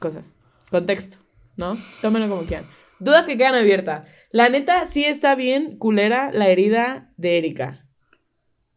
Cosas. 0.00 0.40
Contexto, 0.70 1.18
¿no? 1.56 1.76
Tómenlo 2.02 2.28
como 2.28 2.42
quieran. 2.46 2.66
Dudas 2.98 3.26
que 3.26 3.36
quedan 3.36 3.54
abiertas. 3.54 4.08
La 4.30 4.48
neta, 4.48 4.86
sí 4.86 5.04
está 5.04 5.34
bien 5.34 5.76
culera 5.78 6.30
la 6.32 6.48
herida 6.48 7.12
de 7.16 7.38
Erika. 7.38 7.86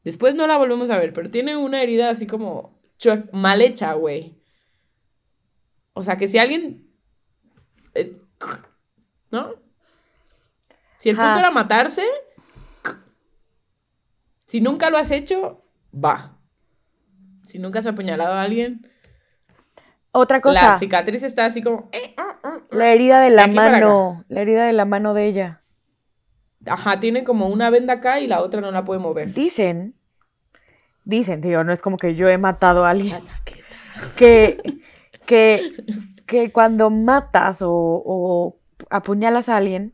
Después 0.03 0.35
no 0.35 0.47
la 0.47 0.57
volvemos 0.57 0.89
a 0.89 0.97
ver, 0.97 1.13
pero 1.13 1.29
tiene 1.29 1.55
una 1.57 1.81
herida 1.81 2.09
así 2.09 2.25
como 2.27 2.79
mal 3.31 3.61
hecha, 3.61 3.93
güey. 3.93 4.41
O 5.93 6.01
sea, 6.03 6.17
que 6.17 6.27
si 6.27 6.37
alguien... 6.37 6.89
es- 7.93 8.13
¿No? 9.31 9.53
Si 10.97 11.09
el 11.09 11.15
punto 11.15 11.39
era 11.39 11.51
matarse, 11.51 12.03
si 14.45 14.61
nunca 14.61 14.89
lo 14.89 14.97
has 14.97 15.11
hecho, 15.11 15.63
va. 15.93 16.37
Si 17.43 17.59
nunca 17.59 17.79
has 17.79 17.87
apuñalado 17.87 18.33
a 18.33 18.41
alguien, 18.41 18.89
Otra 20.11 20.41
cosa, 20.41 20.61
la 20.61 20.69
la, 20.71 20.79
cicatriz 20.79 21.23
está 21.23 21.45
así 21.45 21.61
como... 21.61 21.89
eh, 21.91 22.13
ah, 22.17 22.39
ah, 22.43 22.59
ah. 22.71 22.85
herida 22.85 23.21
de 23.21 23.29
la 23.29 23.47
mano, 23.47 24.25
la 24.27 24.41
herida 24.41 24.65
de 24.65 24.73
la 24.73 24.85
mano 24.85 25.13
de 25.13 25.27
ella. 25.27 25.61
Ajá, 26.65 26.99
tiene 26.99 27.23
como 27.23 27.47
una 27.47 27.69
venda 27.69 27.93
acá 27.93 28.19
y 28.19 28.27
la 28.27 28.41
otra 28.41 28.59
no 28.61 28.71
la 28.71 28.83
puede 28.85 28.99
mover. 28.99 29.33
Dicen, 29.33 29.95
dicen, 31.05 31.41
digo, 31.41 31.63
no 31.63 31.71
es 31.71 31.81
como 31.81 31.97
que 31.97 32.15
yo 32.15 32.27
he 32.27 32.37
matado 32.37 32.85
a 32.85 32.89
alguien. 32.89 33.13
La 33.13 33.21
que, 34.17 34.57
que, 35.25 35.71
que 36.25 36.51
cuando 36.51 36.89
matas 36.89 37.61
o, 37.61 37.71
o 37.71 38.57
apuñalas 38.89 39.47
a 39.47 39.57
alguien, 39.57 39.93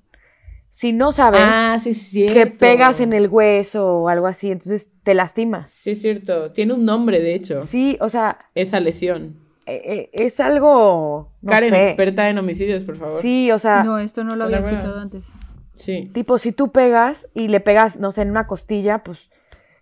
si 0.70 0.92
no 0.92 1.14
sabes 1.14 1.42
Ah, 1.42 1.80
sí, 1.82 2.34
que 2.34 2.48
pegas 2.48 3.00
en 3.00 3.14
el 3.14 3.30
hueso 3.30 4.00
o 4.00 4.10
algo 4.10 4.28
así, 4.28 4.52
entonces 4.52 4.90
te 5.04 5.14
lastimas. 5.14 5.72
Sí, 5.72 5.92
es 5.92 6.02
cierto. 6.02 6.52
Tiene 6.52 6.74
un 6.74 6.84
nombre, 6.84 7.22
de 7.22 7.34
hecho. 7.34 7.66
Sí, 7.66 7.98
o 8.02 8.10
sea, 8.10 8.50
Esa 8.56 8.82
lesión. 8.82 9.45
Eh, 9.66 9.82
eh, 9.86 10.10
es 10.14 10.40
algo, 10.40 11.32
no 11.42 11.50
Karen, 11.50 11.70
sé. 11.72 11.88
experta 11.90 12.30
en 12.30 12.38
homicidios, 12.38 12.84
por 12.84 12.98
favor. 12.98 13.22
Sí, 13.22 13.52
o 13.52 13.60
sea, 13.60 13.84
No, 13.84 13.98
esto 14.00 14.24
no 14.24 14.36
lo 14.36 14.48
¿te 14.48 14.56
había 14.56 14.70
escuchado 14.70 15.00
antes. 15.00 15.28
Sí. 15.76 16.10
tipo, 16.14 16.38
si 16.38 16.52
tú 16.52 16.72
pegas 16.72 17.28
y 17.34 17.48
le 17.50 17.60
pegas, 17.60 17.98
no 17.98 18.12
sé, 18.12 18.22
en 18.22 18.30
una 18.32 18.48
costilla, 18.48 19.00
pues, 19.04 19.30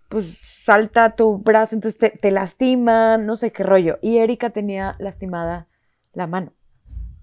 pues 0.10 0.38
salta 0.64 1.16
tu 1.16 1.38
brazo, 1.38 1.76
entonces 1.76 2.00
te, 2.00 2.10
te 2.10 2.32
lastiman, 2.32 3.26
no 3.26 3.36
sé 3.36 3.52
qué 3.52 3.64
rollo. 3.64 4.00
Y 4.02 4.18
Erika 4.18 4.50
tenía 4.52 4.96
lastimada 5.00 5.68
la 6.14 6.28
mano. 6.28 6.54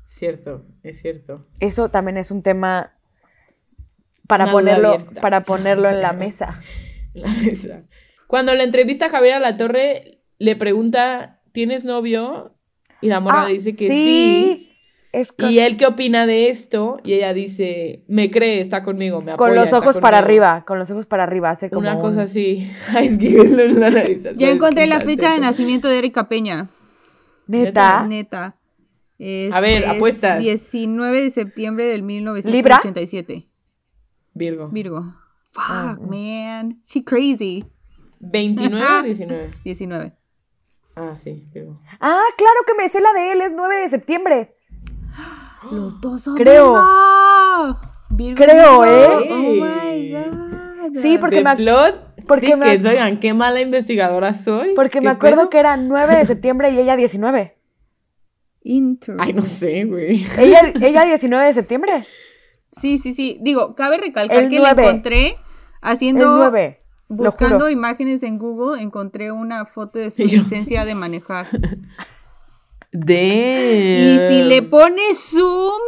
Cierto, 0.05 0.67
es 0.83 1.01
cierto. 1.01 1.47
Eso 1.61 1.89
también 1.89 2.17
es 2.17 2.31
un 2.31 2.43
tema 2.43 2.93
para 4.27 4.45
Una 4.45 4.53
ponerlo, 4.53 4.99
para 5.21 5.45
ponerlo 5.45 5.89
en 5.89 6.01
la 6.03 6.13
mesa. 6.13 6.61
La 7.15 7.29
mesa. 7.29 7.83
Cuando 8.29 8.55
la 8.55 8.63
entrevista 8.63 9.07
a 9.07 9.09
Javier 9.09 9.35
a 9.35 9.41
la 9.41 9.57
Torre, 9.57 10.21
le 10.39 10.55
pregunta, 10.55 11.40
¿tienes 11.53 11.85
novio? 11.85 12.53
Y 13.01 13.09
la 13.09 13.21
morra 13.21 13.43
Ah, 13.43 13.47
le 13.49 13.55
dice 13.55 13.71
que 13.71 13.89
sí. 13.89 14.67
Es 15.13 15.33
con, 15.33 15.51
Y 15.51 15.59
él, 15.59 15.77
¿qué 15.77 15.87
opina 15.87 16.25
de 16.25 16.51
esto? 16.51 16.99
Y 17.03 17.15
ella 17.15 17.33
dice, 17.35 18.05
me 18.07 18.31
cree, 18.31 18.61
está 18.61 18.85
conmigo, 18.85 19.21
me 19.21 19.33
apoya, 19.33 19.49
con 19.49 19.57
los 19.57 19.73
ojos 19.73 19.99
para 19.99 20.19
conmigo". 20.19 20.45
arriba, 20.45 20.65
con 20.65 20.79
los 20.79 20.89
ojos 20.93 21.07
para 21.07 21.25
arriba, 21.25 21.51
hace 21.51 21.69
como 21.69 21.81
Una 21.81 21.97
un- 21.97 22.01
cosa 22.01 22.23
así. 22.23 22.71
Ay, 22.95 23.09
escribirlo 23.09 23.63
en 23.65 23.81
la 23.81 23.91
nariz. 23.91 24.23
Ya 24.37 24.51
encontré 24.51 24.87
la 24.87 25.01
fecha 25.01 25.33
de 25.33 25.41
nacimiento 25.41 25.89
de 25.89 25.99
Erika 25.99 26.29
Peña. 26.29 26.69
Neta, 27.49 28.07
Neta. 28.07 28.57
Es- 29.19 29.53
A 29.53 29.61
ver, 29.61 29.83
es 29.83 29.89
apuestas. 29.89 30.39
19 30.39 31.23
de 31.23 31.31
septiembre 31.31 31.87
del 31.87 32.05
1987. 32.05 33.47
Virgo. 34.35 34.69
Virgo. 34.69 35.03
Fuck, 35.51 35.65
Ah, 35.69 35.99
man. 36.09 36.81
She 36.87 37.03
crazy. 37.03 37.65
29 38.21 38.85
o 39.01 39.03
19. 39.03 39.51
19. 39.65 40.13
Ah, 40.97 41.15
sí, 41.19 41.45
Virgo. 41.53 41.81
Ah, 42.01 42.23
claro 42.37 42.61
que 42.67 42.75
me 42.75 42.89
sé 42.89 43.01
la 43.01 43.13
de 43.13 43.33
él, 43.33 43.41
es 43.41 43.53
9 43.55 43.77
de 43.77 43.89
septiembre. 43.89 44.55
Los 45.71 46.01
dos 46.01 46.23
son 46.23 46.37
Creo. 46.37 46.75
Virgo. 48.11 48.37
Creo. 48.45 48.85
¿eh? 48.85 49.29
Oh 49.31 49.37
my 49.39 50.13
god. 50.13 51.01
Sí, 51.01 51.19
porque 51.19 51.45
me 51.45 51.57
plot 51.57 52.11
porque 52.27 52.55
me 52.57 52.71
Oigan, 52.71 53.19
qué 53.19 53.35
mala 53.35 53.61
investigadora 53.61 54.35
soy. 54.35 54.75
Porque 54.75 55.01
me 55.01 55.07
¿Qué 55.07 55.13
acuerdo 55.13 55.37
pedo? 55.43 55.51
que 55.51 55.59
era 55.59 55.77
9 55.77 56.17
de 56.17 56.27
septiembre 56.27 56.71
y 56.71 56.79
ella 56.79 56.97
19. 56.97 57.57
Interesting. 58.63 59.17
Ay, 59.27 59.33
no 59.33 59.43
sé, 59.43 59.85
güey. 59.85 60.25
¿Ella, 60.39 60.61
ella 60.81 61.05
19 61.05 61.47
de 61.47 61.55
septiembre? 61.55 62.07
Sí, 62.69 62.99
sí, 62.99 63.15
sí. 63.15 63.39
Digo, 63.43 63.75
cabe 63.75 63.99
recalcar 63.99 64.45
El 64.45 64.51
que 64.51 64.59
nueve. 64.59 64.83
la 64.83 64.89
encontré 64.89 65.37
haciendo. 65.81 66.25
El 66.25 66.39
9. 66.53 66.80
Buscando 67.11 67.69
imágenes 67.69 68.23
en 68.23 68.39
Google, 68.39 68.81
encontré 68.81 69.33
una 69.33 69.67
foto 69.67 69.99
de 69.99 70.11
su 70.11 70.23
licencia 70.27 70.85
de 70.85 70.95
manejar. 70.95 71.47
De. 72.93 73.99
Y 73.99 74.29
si 74.29 74.43
le 74.43 74.63
pones 74.63 75.19
zoom, 75.31 75.81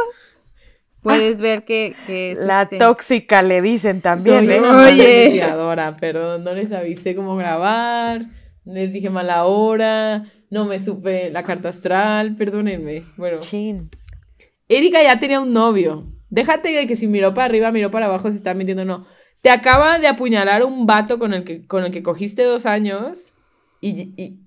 puedes 1.01 1.41
ver 1.41 1.65
que, 1.65 1.95
que 2.07 2.33
es 2.33 2.39
La 2.39 2.63
este- 2.63 2.79
tóxica 2.79 3.43
le 3.43 3.61
dicen 3.61 4.01
también, 4.01 4.45
Soy 4.45 4.55
¿eh? 4.55 4.61
una 4.61 5.89
Oye. 5.91 5.97
perdón, 5.99 6.45
no 6.45 6.53
les 6.55 6.71
avisé 6.73 7.17
cómo 7.17 7.35
grabar, 7.37 8.23
les 8.65 8.93
dije 8.93 9.11
mala 9.11 9.45
hora, 9.47 10.25
no 10.51 10.65
me 10.65 10.79
supe 10.79 11.31
la 11.31 11.43
carta 11.43 11.71
astral, 11.71 12.37
perdónenme. 12.37 13.03
Bueno, 13.17 13.39
Chin. 13.41 13.91
Erika 14.69 15.03
ya 15.03 15.19
tenía 15.19 15.41
un 15.41 15.53
novio. 15.53 16.07
Déjate 16.31 16.71
de 16.71 16.87
que 16.87 16.95
si 16.97 17.09
miró 17.09 17.35
para 17.35 17.47
arriba, 17.47 17.73
miró 17.73 17.91
para 17.91 18.07
abajo, 18.07 18.31
se 18.31 18.37
está 18.37 18.55
mintiendo, 18.55 18.85
no. 18.85 19.07
Te 19.43 19.51
acaba 19.51 19.99
de 19.99 20.07
apuñalar 20.07 20.65
un 20.65 20.87
vato 20.87 21.19
con 21.19 21.35
el 21.35 21.45
que, 21.45 21.67
con 21.67 21.85
el 21.85 21.91
que 21.93 22.03
cogiste 22.03 22.45
dos 22.45 22.65
años 22.65 23.33
y, 23.81 23.91
y- 24.17 24.39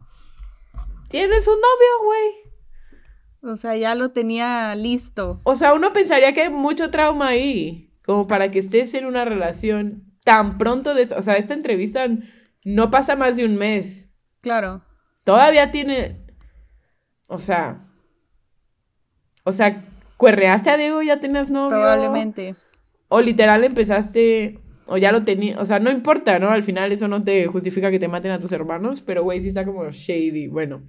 tienes 1.10 1.48
un 1.48 1.56
novio, 1.56 2.06
güey. 2.06 3.54
O 3.54 3.58
sea, 3.58 3.76
ya 3.76 3.94
lo 3.94 4.10
tenía 4.12 4.74
listo. 4.74 5.42
O 5.44 5.56
sea, 5.56 5.74
uno 5.74 5.94
pensaría 5.94 6.34
que 6.34 6.44
hay 6.44 6.50
mucho 6.50 6.90
trauma 6.90 7.28
ahí, 7.28 7.92
como 8.06 8.26
para 8.26 8.50
que 8.50 8.60
estés 8.60 8.94
en 8.96 9.06
una 9.06 9.24
relación 9.26 10.04
tan 10.24 10.58
pronto 10.58 10.94
de... 10.96 11.04
O 11.16 11.22
sea, 11.22 11.36
esta 11.36 11.54
entrevista 11.54 12.08
no 12.64 12.90
pasa 12.90 13.16
más 13.16 13.36
de 13.36 13.46
un 13.46 13.56
mes. 13.58 14.08
Claro. 14.42 14.82
Todavía 15.24 15.72
tiene... 15.72 16.26
O 17.28 17.38
sea... 17.38 17.86
O 19.44 19.52
sea, 19.54 19.84
cuerreaste 20.18 20.72
a 20.72 20.78
Diego 20.78 21.04
y 21.04 21.08
ya 21.08 21.20
tenías 21.20 21.52
novio. 21.52 21.70
Probablemente. 21.70 22.56
O 23.10 23.22
literal 23.22 23.64
empezaste... 23.64 24.60
O 24.88 24.98
ya 24.98 25.12
lo 25.12 25.24
tenía... 25.24 25.60
O 25.60 25.66
sea, 25.66 25.80
no 25.80 25.92
importa, 25.92 26.40
¿no? 26.40 26.50
Al 26.50 26.64
final 26.64 26.92
eso 26.92 27.08
no 27.08 27.24
te 27.24 27.48
justifica 27.48 27.92
que 27.92 28.00
te 28.00 28.08
maten 28.08 28.32
a 28.32 28.40
tus 28.40 28.52
hermanos, 28.52 29.02
pero 29.02 29.24
güey, 29.24 29.42
sí 29.42 29.50
está 29.50 29.66
como 29.66 29.90
shady. 29.90 30.48
Bueno. 30.48 30.84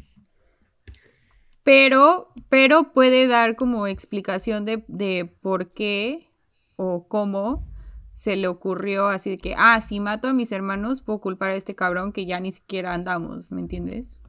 Pero, 1.62 2.28
pero 2.48 2.92
puede 2.92 3.26
dar 3.26 3.56
como 3.56 3.86
explicación 3.86 4.64
de, 4.64 4.84
de 4.88 5.24
por 5.40 5.68
qué 5.68 6.28
o 6.76 7.08
cómo 7.08 7.66
se 8.12 8.36
le 8.36 8.48
ocurrió 8.48 9.08
así 9.08 9.30
de 9.30 9.38
que, 9.38 9.54
ah, 9.58 9.80
si 9.82 10.00
mato 10.00 10.28
a 10.28 10.32
mis 10.32 10.50
hermanos, 10.52 11.02
puedo 11.02 11.20
culpar 11.20 11.50
a 11.50 11.56
este 11.56 11.74
cabrón 11.74 12.12
que 12.12 12.24
ya 12.24 12.40
ni 12.40 12.50
siquiera 12.50 12.94
andamos, 12.94 13.52
¿me 13.52 13.60
entiendes? 13.60 14.20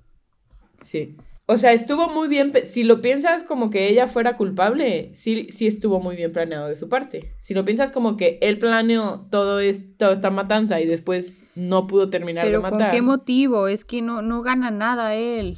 Sí. 0.81 1.15
O 1.49 1.57
sea, 1.57 1.71
estuvo 1.71 2.09
muy 2.09 2.27
bien, 2.27 2.51
si 2.65 2.83
lo 2.83 3.01
piensas 3.01 3.43
como 3.45 3.69
que 3.69 3.87
ella 3.87 4.07
fuera 4.07 4.35
culpable, 4.35 5.11
sí, 5.15 5.47
sí 5.49 5.65
estuvo 5.65 6.01
muy 6.01 6.17
bien 6.17 6.33
planeado 6.33 6.67
de 6.67 6.75
su 6.75 6.89
parte. 6.89 7.35
Si 7.39 7.53
lo 7.53 7.63
piensas 7.63 7.93
como 7.93 8.17
que 8.17 8.37
él 8.41 8.59
planeó 8.59 9.27
todo 9.31 9.59
esto, 9.61 10.11
esta 10.11 10.29
matanza 10.29 10.81
y 10.81 10.85
después 10.85 11.47
no 11.55 11.87
pudo 11.87 12.09
terminar 12.09 12.45
Pero 12.45 12.61
de 12.61 12.69
¿con 12.69 12.79
matar. 12.79 12.91
qué 12.91 13.01
motivo? 13.01 13.69
Es 13.69 13.85
que 13.85 14.01
no, 14.01 14.21
no 14.21 14.41
gana 14.41 14.71
nada 14.71 15.15
él. 15.15 15.57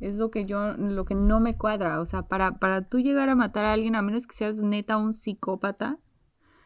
Es 0.00 0.16
lo 0.16 0.30
que 0.30 0.46
yo, 0.46 0.72
lo 0.78 1.04
que 1.04 1.14
no 1.14 1.40
me 1.40 1.56
cuadra. 1.58 2.00
O 2.00 2.06
sea, 2.06 2.22
para, 2.22 2.58
para 2.58 2.88
tú 2.88 2.98
llegar 3.00 3.28
a 3.28 3.34
matar 3.34 3.66
a 3.66 3.74
alguien, 3.74 3.96
a 3.96 4.02
menos 4.02 4.26
que 4.26 4.34
seas 4.34 4.56
neta 4.56 4.96
un 4.96 5.12
psicópata, 5.12 5.98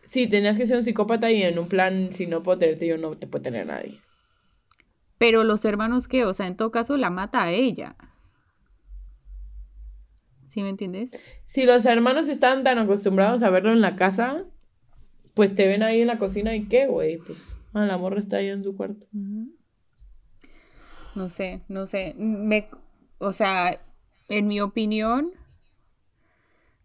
Sí, 0.05 0.27
tenías 0.29 0.59
que 0.59 0.67
ser 0.67 0.77
un 0.79 0.83
psicópata 0.83 1.31
y 1.31 1.43
en 1.43 1.59
un 1.59 1.69
plan, 1.69 2.13
si 2.13 2.27
no 2.27 2.43
puedo 2.43 2.59
tenerte 2.59 2.87
yo, 2.89 2.99
no 2.99 3.13
te 3.17 3.27
puede 3.29 3.45
tener 3.45 3.67
nadie. 3.67 4.01
pero 5.19 5.45
los 5.45 5.65
hermanos 5.65 6.09
qué, 6.09 6.25
o 6.25 6.35
sea, 6.35 6.47
en 6.47 6.57
todo 6.57 6.71
caso 6.71 6.97
la 6.97 7.11
mata 7.11 7.43
a 7.45 7.51
ella. 7.53 7.97
¿Sí 10.53 10.63
me 10.63 10.69
entiendes? 10.69 11.19
Si 11.47 11.65
los 11.65 11.87
hermanos 11.87 12.29
están 12.29 12.63
tan 12.63 12.77
acostumbrados 12.79 13.43
a 13.43 13.49
verlo 13.49 13.73
en 13.73 13.81
la 13.81 13.97
casa, 13.97 14.45
pues 15.33 15.57
te 15.57 15.67
ven 15.67 15.83
ahí 15.83 16.03
en 16.03 16.09
la 16.09 16.19
cocina 16.19 16.55
y 16.55 16.69
qué, 16.69 16.87
güey, 16.87 17.17
pues 17.17 17.57
ah, 17.73 17.87
la 17.87 17.97
morra 17.97 18.21
está 18.21 18.37
ahí 18.37 18.49
en 18.49 18.63
su 18.63 18.77
cuarto. 18.77 19.07
No 21.15 21.31
sé, 21.31 21.63
no 21.69 21.87
sé. 21.87 22.15
Me, 22.19 22.69
o 23.17 23.33
sea, 23.33 23.81
en 24.29 24.47
mi 24.47 24.61
opinión, 24.61 25.31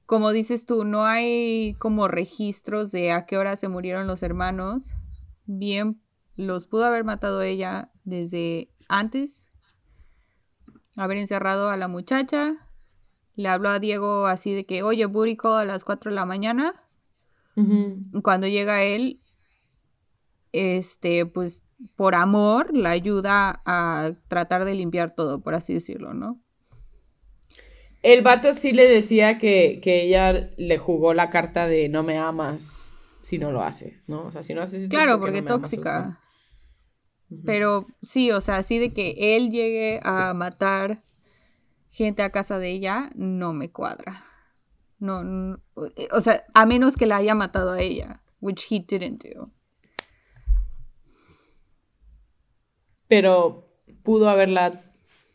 como 0.05 0.31
dices 0.31 0.65
tú, 0.65 0.85
no 0.85 1.03
hay 1.03 1.73
como 1.77 2.07
registros 2.07 2.93
de 2.93 3.11
a 3.11 3.25
qué 3.25 3.37
hora 3.37 3.57
se 3.57 3.67
murieron 3.67 4.07
los 4.07 4.23
hermanos. 4.23 4.93
Bien, 5.45 6.01
los 6.37 6.67
pudo 6.67 6.85
haber 6.85 7.03
matado 7.03 7.41
ella 7.41 7.91
desde 8.05 8.69
antes, 8.87 9.49
haber 10.95 11.17
encerrado 11.17 11.69
a 11.69 11.75
la 11.75 11.89
muchacha. 11.89 12.66
Le 13.37 13.47
habló 13.47 13.69
a 13.69 13.79
Diego 13.79 14.25
así 14.25 14.53
de 14.53 14.65
que, 14.65 14.81
oye, 14.83 15.05
call 15.37 15.59
a 15.59 15.65
las 15.65 15.85
4 15.85 16.11
de 16.11 16.15
la 16.15 16.25
mañana. 16.25 16.73
Cuando 18.21 18.47
llega 18.47 18.83
él, 18.83 19.21
este, 20.51 21.25
pues 21.25 21.63
por 21.95 22.15
amor, 22.15 22.75
la 22.75 22.91
ayuda 22.91 23.61
a 23.65 24.11
tratar 24.27 24.65
de 24.65 24.75
limpiar 24.75 25.15
todo, 25.15 25.41
por 25.41 25.53
así 25.53 25.73
decirlo, 25.73 26.13
¿no? 26.13 26.39
El 28.03 28.21
vato 28.21 28.53
sí 28.53 28.73
le 28.73 28.87
decía 28.87 29.37
que, 29.37 29.79
que 29.81 30.03
ella 30.03 30.51
le 30.57 30.77
jugó 30.77 31.13
la 31.13 31.29
carta 31.29 31.67
de 31.67 31.89
no 31.89 32.03
me 32.03 32.17
amas 32.17 32.91
si 33.21 33.37
no 33.37 33.51
lo 33.51 33.61
haces, 33.61 34.03
¿no? 34.07 34.25
O 34.25 34.31
sea, 34.31 34.43
si 34.43 34.53
no 34.53 34.61
haces 34.61 34.83
esto 34.83 34.95
es 34.95 35.03
Claro, 35.03 35.19
porque 35.19 35.41
no 35.41 35.55
amas, 35.55 35.69
tóxica. 35.69 36.19
Pero 37.43 37.87
sí, 38.01 38.31
o 38.31 38.39
sea, 38.39 38.57
así 38.57 38.79
de 38.79 38.93
que 38.93 39.35
él 39.35 39.51
llegue 39.51 39.99
a 40.03 40.33
matar 40.33 41.03
gente 41.97 42.21
a 42.21 42.31
casa 42.31 42.59
de 42.59 42.69
ella, 42.69 43.09
no 43.15 43.53
me 43.53 43.71
cuadra. 43.71 44.23
No, 44.99 45.23
no, 45.23 45.59
o 46.11 46.21
sea, 46.21 46.43
a 46.53 46.65
menos 46.67 46.95
que 46.95 47.07
la 47.07 47.17
haya 47.17 47.33
matado 47.33 47.71
a 47.71 47.81
ella, 47.81 48.21
which 48.39 48.71
he 48.71 48.79
didn't 48.79 49.23
do. 49.23 49.51
Pero 53.07 53.67
pudo 54.03 54.29
haberla, 54.29 54.83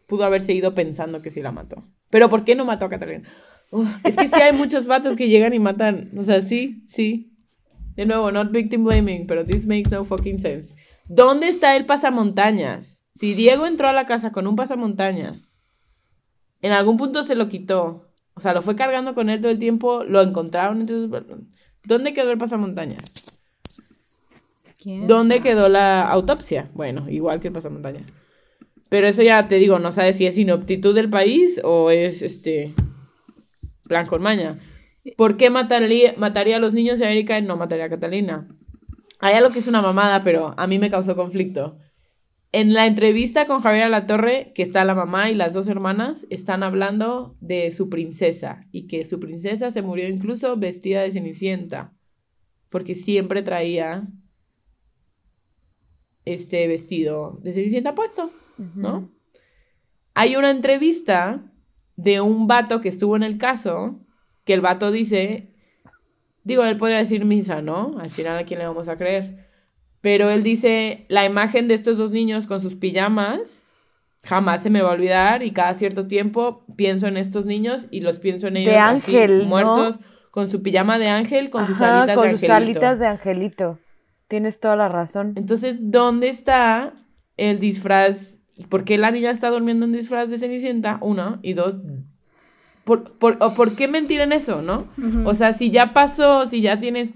pudo 0.08 0.24
haberse 0.24 0.52
ido 0.52 0.72
pensando 0.72 1.20
que 1.20 1.30
sí 1.30 1.42
la 1.42 1.50
mató. 1.50 1.82
Pero 2.10 2.30
¿por 2.30 2.44
qué 2.44 2.54
no 2.54 2.64
mató 2.64 2.84
a 2.84 2.90
Catalina? 2.90 3.28
Es 4.04 4.16
que 4.16 4.28
sí 4.28 4.40
hay 4.40 4.52
muchos 4.52 4.86
vatos 4.86 5.16
que 5.16 5.28
llegan 5.28 5.54
y 5.54 5.58
matan, 5.58 6.12
o 6.16 6.22
sea, 6.22 6.42
sí, 6.42 6.84
sí. 6.86 7.32
De 7.96 8.06
nuevo, 8.06 8.30
not 8.30 8.52
victim 8.52 8.84
blaming, 8.84 9.26
pero 9.26 9.44
this 9.44 9.66
makes 9.66 9.90
no 9.90 10.04
fucking 10.04 10.38
sense. 10.38 10.74
¿Dónde 11.08 11.48
está 11.48 11.74
el 11.76 11.86
pasamontañas? 11.86 13.02
Si 13.14 13.34
Diego 13.34 13.66
entró 13.66 13.88
a 13.88 13.92
la 13.92 14.06
casa 14.06 14.30
con 14.30 14.46
un 14.46 14.56
pasamontañas, 14.56 15.51
en 16.62 16.72
algún 16.72 16.96
punto 16.98 17.24
se 17.24 17.34
lo 17.34 17.48
quitó. 17.48 18.08
O 18.34 18.40
sea, 18.40 18.54
lo 18.54 18.62
fue 18.62 18.76
cargando 18.76 19.14
con 19.14 19.28
él 19.30 19.40
todo 19.42 19.52
el 19.52 19.58
tiempo, 19.58 20.04
lo 20.04 20.22
encontraron, 20.22 20.80
entonces, 20.80 21.10
¿dónde 21.84 22.14
quedó 22.14 22.32
el 22.32 22.38
pasamontañas? 22.38 23.42
¿Quién 24.78 25.00
¿Dónde 25.06 25.36
sabe? 25.36 25.42
quedó 25.42 25.68
la 25.68 26.02
autopsia? 26.08 26.70
Bueno, 26.74 27.08
igual 27.08 27.40
que 27.40 27.48
el 27.48 27.54
pasamontañas. 27.54 28.04
Pero 28.88 29.06
eso 29.08 29.22
ya 29.22 29.48
te 29.48 29.56
digo, 29.56 29.78
no 29.78 29.92
sabes 29.92 30.16
si 30.18 30.26
es 30.26 30.38
inoptitud 30.38 30.94
del 30.94 31.10
país 31.10 31.60
o 31.64 31.90
es 31.90 32.22
este 32.22 32.74
plan 33.86 34.06
con 34.06 34.22
maña. 34.22 34.58
¿Por 35.16 35.36
qué 35.36 35.50
mataría, 35.50 36.14
mataría 36.16 36.56
a 36.56 36.60
los 36.60 36.74
niños 36.74 36.98
de 36.98 37.06
América 37.06 37.38
y 37.38 37.42
no 37.42 37.56
mataría 37.56 37.86
a 37.86 37.88
Catalina? 37.90 38.48
Hay 39.20 39.34
algo 39.34 39.50
que 39.52 39.60
es 39.60 39.68
una 39.68 39.82
mamada, 39.82 40.22
pero 40.24 40.54
a 40.56 40.66
mí 40.66 40.78
me 40.78 40.90
causó 40.90 41.16
conflicto. 41.16 41.78
En 42.54 42.74
la 42.74 42.86
entrevista 42.86 43.46
con 43.46 43.62
Javier 43.62 43.84
Alatorre, 43.84 44.52
que 44.54 44.62
está 44.62 44.84
la 44.84 44.94
mamá 44.94 45.30
y 45.30 45.34
las 45.34 45.54
dos 45.54 45.68
hermanas, 45.68 46.26
están 46.28 46.62
hablando 46.62 47.34
de 47.40 47.70
su 47.70 47.88
princesa 47.88 48.66
y 48.70 48.86
que 48.86 49.06
su 49.06 49.18
princesa 49.18 49.70
se 49.70 49.80
murió 49.80 50.06
incluso 50.06 50.58
vestida 50.58 51.00
de 51.00 51.12
cenicienta, 51.12 51.94
porque 52.68 52.94
siempre 52.94 53.42
traía 53.42 54.06
este 56.26 56.68
vestido 56.68 57.38
de 57.42 57.54
cenicienta 57.54 57.94
puesto, 57.94 58.30
¿no? 58.76 59.10
Hay 60.12 60.36
una 60.36 60.50
entrevista 60.50 61.50
de 61.96 62.20
un 62.20 62.46
vato 62.46 62.82
que 62.82 62.90
estuvo 62.90 63.16
en 63.16 63.22
el 63.22 63.38
caso, 63.38 64.04
que 64.44 64.52
el 64.52 64.60
vato 64.60 64.90
dice, 64.90 65.54
digo, 66.44 66.64
él 66.64 66.76
podría 66.76 66.98
decir 66.98 67.24
misa, 67.24 67.62
¿no? 67.62 67.98
Al 67.98 68.10
final 68.10 68.38
a 68.38 68.44
quién 68.44 68.60
le 68.60 68.66
vamos 68.66 68.88
a 68.88 68.98
creer. 68.98 69.41
Pero 70.02 70.28
él 70.30 70.42
dice, 70.42 71.06
la 71.08 71.24
imagen 71.24 71.68
de 71.68 71.74
estos 71.74 71.96
dos 71.96 72.10
niños 72.10 72.46
con 72.46 72.60
sus 72.60 72.74
pijamas 72.74 73.66
jamás 74.24 74.62
se 74.62 74.70
me 74.70 74.82
va 74.82 74.90
a 74.90 74.92
olvidar 74.92 75.42
y 75.42 75.52
cada 75.52 75.74
cierto 75.74 76.06
tiempo 76.06 76.64
pienso 76.76 77.06
en 77.06 77.16
estos 77.16 77.46
niños 77.46 77.86
y 77.90 78.00
los 78.00 78.18
pienso 78.18 78.48
en 78.48 78.58
ellos 78.58 78.72
De 78.72 78.78
así, 78.78 79.16
ángel, 79.16 79.38
¿no? 79.38 79.44
muertos, 79.46 79.96
con 80.30 80.50
su 80.50 80.62
pijama 80.62 80.98
de 80.98 81.08
ángel, 81.08 81.50
con 81.50 81.66
sus 81.66 81.80
alitas 81.80 82.16
con 82.16 82.26
de 82.26 82.36
sus 82.36 82.42
angelito. 82.48 82.80
alitas 82.80 82.98
de 82.98 83.06
angelito. 83.06 83.78
Tienes 84.28 84.60
toda 84.60 84.76
la 84.76 84.88
razón. 84.88 85.32
Entonces, 85.36 85.76
¿dónde 85.80 86.28
está 86.28 86.92
el 87.36 87.58
disfraz? 87.58 88.40
¿Por 88.68 88.84
qué 88.84 88.96
la 88.98 89.10
niña 89.10 89.30
está 89.30 89.50
durmiendo 89.50 89.86
en 89.86 89.92
disfraz 89.92 90.30
de 90.30 90.38
Cenicienta? 90.38 90.98
Uno. 91.00 91.38
Y 91.42 91.54
dos, 91.54 91.78
¿por, 92.84 93.12
por, 93.18 93.36
o 93.40 93.54
¿por 93.54 93.76
qué 93.76 93.88
mentir 93.88 94.20
en 94.20 94.32
eso, 94.32 94.62
no? 94.62 94.86
O 95.24 95.34
sea, 95.34 95.52
si 95.52 95.70
ya 95.70 95.92
pasó, 95.92 96.46
si 96.46 96.60
ya 96.60 96.78
tienes... 96.78 97.12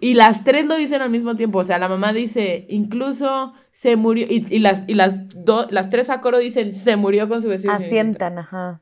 Y 0.00 0.14
las 0.14 0.44
tres 0.44 0.66
lo 0.66 0.76
dicen 0.76 1.02
al 1.02 1.10
mismo 1.10 1.36
tiempo. 1.36 1.58
O 1.58 1.64
sea, 1.64 1.78
la 1.78 1.88
mamá 1.88 2.12
dice, 2.12 2.66
incluso 2.68 3.52
se 3.72 3.96
murió. 3.96 4.26
Y, 4.28 4.46
y 4.50 4.58
las, 4.58 4.82
y 4.86 4.94
las, 4.94 5.28
dos 5.44 5.70
las 5.70 5.90
tres 5.90 6.10
a 6.10 6.20
coro 6.20 6.38
dicen, 6.38 6.74
se 6.74 6.96
murió 6.96 7.28
con 7.28 7.40
su 7.42 7.48
Cenicienta". 7.48 7.74
Asientan, 7.76 8.38
ajá. 8.38 8.80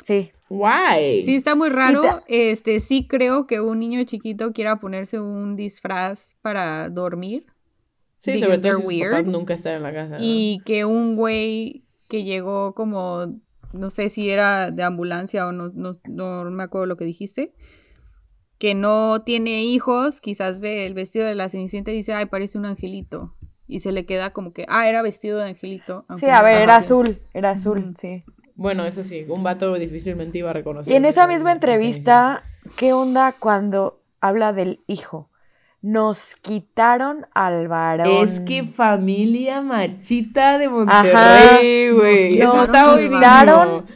Sí. 0.00 0.30
Guay. 0.48 1.22
Sí, 1.22 1.34
está 1.34 1.54
muy 1.54 1.68
raro. 1.68 2.00
te- 2.26 2.50
Este, 2.52 2.80
sí 2.80 3.06
creo 3.06 3.46
que 3.46 3.60
un 3.60 3.78
niño 3.78 4.02
chiquito 4.04 4.52
quiera 4.52 4.76
ponerse 4.80 5.20
un 5.20 5.56
disfraz 5.56 6.36
para 6.40 6.88
dormir. 6.88 7.44
Sí, 8.18 8.38
sobre 8.38 8.54
todo 8.58 8.62
they're 8.62 8.80
si 8.80 8.86
weird. 8.86 9.10
papás 9.12 9.26
nunca 9.26 9.54
están 9.54 9.74
en 9.74 9.82
la 9.82 9.92
casa. 9.92 10.16
¿no? 10.18 10.24
Y 10.24 10.60
que 10.64 10.84
un 10.84 11.14
güey 11.16 11.84
que 12.08 12.24
llegó 12.24 12.74
como, 12.74 13.34
no 13.72 13.90
sé 13.90 14.08
si 14.08 14.30
era 14.30 14.70
de 14.70 14.82
ambulancia 14.82 15.46
o 15.46 15.52
no, 15.52 15.70
no, 15.74 15.92
no 16.08 16.44
me 16.50 16.62
acuerdo 16.62 16.86
lo 16.86 16.96
que 16.96 17.04
dijiste, 17.04 17.52
que 18.58 18.74
no 18.74 19.22
tiene 19.22 19.62
hijos, 19.62 20.20
quizás 20.20 20.60
ve 20.60 20.84
el 20.84 20.94
vestido 20.94 21.26
de 21.26 21.34
la 21.34 21.48
Cenicienta 21.48 21.92
y 21.92 21.94
dice, 21.94 22.12
ay, 22.12 22.26
parece 22.26 22.58
un 22.58 22.66
angelito. 22.66 23.34
Y 23.66 23.80
se 23.80 23.92
le 23.92 24.04
queda 24.04 24.30
como 24.30 24.52
que, 24.52 24.64
ah, 24.68 24.88
era 24.88 25.02
vestido 25.02 25.38
de 25.38 25.48
angelito. 25.48 26.04
Sí, 26.18 26.26
a 26.26 26.42
ver, 26.42 26.62
era 26.62 26.76
azul. 26.76 27.20
Era 27.34 27.50
azul, 27.50 27.94
sí. 27.98 28.24
Bueno, 28.54 28.84
eso 28.84 29.04
sí, 29.04 29.24
un 29.28 29.44
vato 29.44 29.72
difícilmente 29.74 30.38
iba 30.38 30.50
a 30.50 30.52
reconocer. 30.54 30.92
Y 30.92 30.96
en 30.96 31.04
esa 31.04 31.28
misma 31.28 31.52
entrevista, 31.52 32.42
¿qué 32.76 32.92
onda 32.92 33.32
cuando 33.38 34.00
habla 34.20 34.52
del 34.52 34.80
hijo? 34.88 35.30
Nos 35.80 36.34
quitaron 36.42 37.26
al 37.34 37.68
varón. 37.68 38.28
Es 38.28 38.40
que 38.40 38.64
familia 38.64 39.60
machita 39.60 40.58
de 40.58 40.68
Monterrey, 40.68 41.90
güey. 41.90 42.38
Nos 42.38 42.54
Eso 42.54 42.64
está 42.64 42.98
quitaron 42.98 43.86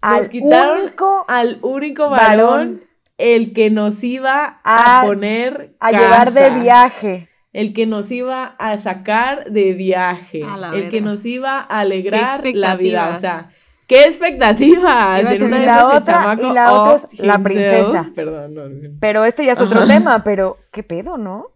al 0.00 0.18
Nos 0.18 0.28
quitaron 0.28 0.80
único 0.80 1.24
al 1.28 1.58
único 1.62 2.10
varón, 2.10 2.38
varón 2.38 2.91
el 3.18 3.52
que 3.52 3.70
nos 3.70 4.02
iba 4.02 4.60
a, 4.64 5.00
a- 5.00 5.06
poner 5.06 5.74
a 5.80 5.90
llevar 5.92 6.32
de 6.32 6.50
viaje. 6.50 7.28
El 7.52 7.74
que 7.74 7.84
nos 7.86 8.10
iba 8.10 8.44
a 8.58 8.80
sacar 8.80 9.50
de 9.50 9.74
viaje. 9.74 10.42
A 10.42 10.56
la 10.56 10.74
el 10.74 10.90
que 10.90 11.00
nos 11.02 11.24
iba 11.26 11.58
a 11.60 11.80
alegrar 11.80 12.40
la 12.54 12.76
vida. 12.76 13.14
O 13.16 13.20
sea, 13.20 13.50
¿qué 13.86 14.04
expectativas? 14.04 15.30
En 15.30 15.42
una 15.42 15.62
Y 15.62 15.66
la 15.66 15.86
otra- 15.88 16.34
y 16.40 16.52
la 16.54 16.72
otra 16.72 16.94
es 17.12 17.18
la 17.20 17.38
princesa. 17.40 18.10
Perdón, 18.14 18.54
no, 18.54 18.68
no. 18.68 18.88
Pero 19.00 19.24
este 19.26 19.44
ya 19.44 19.52
es 19.52 19.60
otro 19.60 19.80
Ajá. 19.80 19.88
tema, 19.94 20.24
pero 20.24 20.56
¿qué 20.70 20.82
pedo, 20.82 21.18
no? 21.18 21.48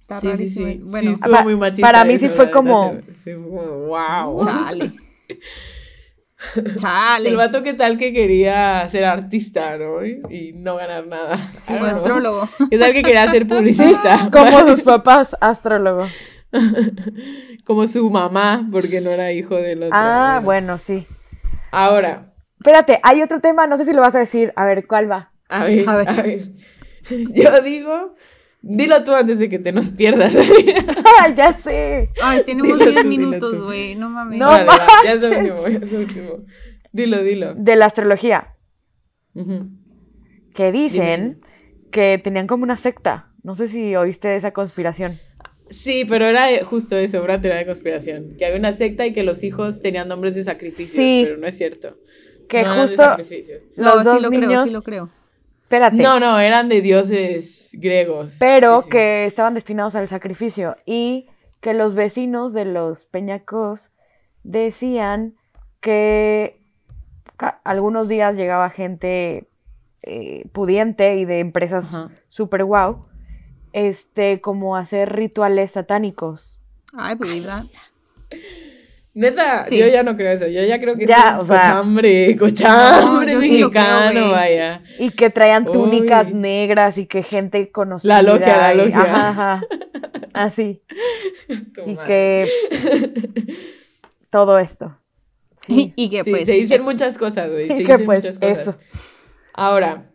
Está 0.00 0.20
Sí, 0.20 0.26
sí, 0.26 0.32
rarísimo. 0.32 0.66
sí. 0.66 0.80
Bueno, 0.84 1.08
sí, 1.10 1.14
estuvo 1.14 1.32
pa- 1.36 1.42
muy 1.44 1.56
machista 1.56 1.86
para 1.86 2.04
mí 2.04 2.18
sí, 2.18 2.28
fue 2.28 2.50
como, 2.50 2.92
wow. 3.86 4.44
chale. 4.44 4.90
Chale. 6.76 7.28
El 7.28 7.36
vato 7.36 7.62
que 7.62 7.74
tal 7.74 7.98
que 7.98 8.12
quería 8.12 8.88
ser 8.88 9.04
artista, 9.04 9.76
¿no? 9.78 10.04
Y, 10.04 10.20
y 10.30 10.52
no 10.52 10.76
ganar 10.76 11.06
nada. 11.06 11.36
Don't 11.68 11.78
know. 11.78 11.86
astrólogo. 11.86 12.48
¿Qué 12.70 12.78
tal 12.78 12.92
que 12.92 13.02
quería 13.02 13.28
ser 13.28 13.46
publicista? 13.46 14.28
Como 14.32 14.60
sus 14.60 14.82
papás, 14.82 15.36
astrólogo. 15.40 16.08
Como 17.64 17.86
su 17.88 18.08
mamá, 18.10 18.66
porque 18.70 19.00
no 19.00 19.10
era 19.10 19.32
hijo 19.32 19.56
del 19.56 19.84
otro. 19.84 19.96
Ah, 19.98 20.40
bueno, 20.42 20.78
sí. 20.78 21.06
Ahora, 21.72 22.34
Espérate, 22.64 22.98
hay 23.02 23.20
otro 23.20 23.40
tema, 23.40 23.66
no 23.66 23.76
sé 23.76 23.84
si 23.84 23.92
lo 23.92 24.00
vas 24.00 24.14
a 24.14 24.20
decir. 24.20 24.54
A 24.56 24.64
ver, 24.64 24.86
¿cuál 24.86 25.10
va? 25.10 25.32
a 25.50 25.64
ver, 25.64 25.86
A 25.86 25.96
ver. 25.96 26.52
Yo 27.10 27.60
digo, 27.60 28.14
dilo 28.66 29.04
tú 29.04 29.12
antes 29.14 29.38
de 29.38 29.48
que 29.48 29.58
te 29.58 29.72
nos 29.72 29.90
pierdas. 29.90 30.34
¡Ah, 31.20 31.32
ya 31.34 31.52
sé! 31.52 32.10
Ay, 32.22 32.42
tenemos 32.44 32.78
Dilo 32.78 32.78
10 32.78 32.94
tú, 32.94 33.00
dilo 33.00 33.04
minutos, 33.08 33.62
güey. 33.62 33.94
No 33.94 34.08
mames. 34.10 34.38
No. 34.38 34.46
Vale, 34.48 34.64
va, 34.64 34.76
ya 35.04 35.12
es 35.12 35.24
último, 35.24 35.68
ya 35.68 35.78
es 35.78 35.92
lo 35.92 35.98
último. 35.98 36.30
Dilo, 36.92 37.22
dilo. 37.22 37.54
De 37.54 37.76
la 37.76 37.86
astrología. 37.86 38.54
Que 40.54 40.72
dicen 40.72 41.40
que 41.90 42.18
tenían 42.22 42.46
como 42.46 42.62
una 42.64 42.76
secta. 42.76 43.30
No 43.42 43.56
sé 43.56 43.68
si 43.68 43.94
oíste 43.96 44.28
de 44.28 44.36
esa 44.36 44.52
conspiración. 44.52 45.18
Sí, 45.70 46.04
pero 46.08 46.26
era 46.26 46.46
justo 46.64 46.96
eso, 46.96 47.22
una 47.22 47.40
teoría 47.40 47.58
de 47.58 47.66
conspiración. 47.66 48.36
Que 48.38 48.46
había 48.46 48.58
una 48.58 48.72
secta 48.72 49.06
y 49.06 49.12
que 49.12 49.22
los 49.22 49.42
hijos 49.44 49.82
tenían 49.82 50.08
nombres 50.08 50.34
de 50.34 50.44
sacrificios, 50.44 50.94
Sí. 50.96 51.22
pero 51.24 51.38
no 51.38 51.46
es 51.46 51.56
cierto. 51.56 51.96
Que 52.48 52.58
No 52.62 52.62
eran 52.72 52.76
de 52.76 52.82
justo 52.82 53.02
sacrificios. 53.02 53.62
No, 53.76 53.94
los 53.96 54.04
dos 54.04 54.16
sí 54.18 54.22
lo 54.22 54.30
niños. 54.30 54.48
creo, 54.48 54.66
sí 54.66 54.72
lo 54.72 54.82
creo. 54.82 55.10
Espérate. 55.62 55.96
No, 55.96 56.20
no, 56.20 56.38
eran 56.38 56.68
de 56.68 56.82
dioses 56.82 57.63
griegos. 57.78 58.36
pero 58.38 58.80
Sí, 58.80 58.84
sí. 58.84 58.90
que 58.90 59.24
estaban 59.26 59.54
destinados 59.54 59.94
al 59.94 60.08
sacrificio 60.08 60.76
y 60.86 61.28
que 61.60 61.74
los 61.74 61.94
vecinos 61.94 62.52
de 62.52 62.64
los 62.64 63.06
Peñacos 63.06 63.90
decían 64.42 65.34
que 65.80 66.58
algunos 67.64 68.08
días 68.08 68.36
llegaba 68.36 68.70
gente 68.70 69.48
eh, 70.02 70.46
pudiente 70.52 71.16
y 71.16 71.24
de 71.24 71.40
empresas 71.40 71.94
Ajá. 71.94 72.10
super 72.28 72.64
wow, 72.64 73.06
este, 73.72 74.40
como 74.40 74.76
a 74.76 74.80
hacer 74.80 75.12
rituales 75.14 75.72
satánicos. 75.72 76.56
Ay, 76.92 77.16
pues, 77.16 77.30
¿verdad? 77.34 77.64
Neta, 79.14 79.62
Sí. 79.64 79.78
yo 79.78 79.86
ya 79.86 80.02
no 80.02 80.16
creo 80.16 80.32
eso. 80.32 80.48
Yo 80.48 80.64
ya 80.64 80.80
creo 80.80 80.96
que 80.96 81.06
Ya, 81.06 81.30
eso 81.34 81.38
o 81.38 81.42
es 81.42 81.48
sea- 81.48 81.60
cochambre, 81.60 82.36
cochambre 82.36 83.34
No, 83.34 83.40
yo 83.40 83.46
sí 83.46 83.58
lo 83.60 83.70
creo, 83.70 83.82
mexicano, 83.84 84.30
vaya. 84.32 84.82
Y 84.98 85.10
que 85.10 85.30
traían 85.30 85.64
túnicas 85.66 86.28
Uy. 86.28 86.34
negras 86.34 86.98
y 86.98 87.06
que 87.06 87.22
gente 87.22 87.70
conocida. 87.70 88.20
La 88.20 88.22
logia, 88.22 88.56
la 88.56 88.74
y- 88.74 88.76
logia. 88.78 88.98
Ajá, 89.00 89.28
ajá. 89.28 89.62
Así. 90.32 90.82
Tu 91.74 91.82
Y 91.90 91.96
que 91.98 92.48
todo 94.30 94.58
esto. 94.58 94.98
Sí. 95.56 95.92
Y 95.96 96.10
que 96.10 96.24
Sí, 96.24 96.30
pues. 96.30 96.46
se 96.46 96.52
dicen 96.52 96.76
eso. 96.80 96.84
muchas 96.84 97.16
cosas, 97.16 97.48
güey. 97.50 97.66
Se 97.68 97.74
Y 97.74 97.76
que 97.76 97.92
dicen 97.92 98.04
pues 98.04 98.24
muchas 98.24 98.38
cosas. 98.38 98.58
eso. 98.58 98.78
Ahora, 99.52 100.10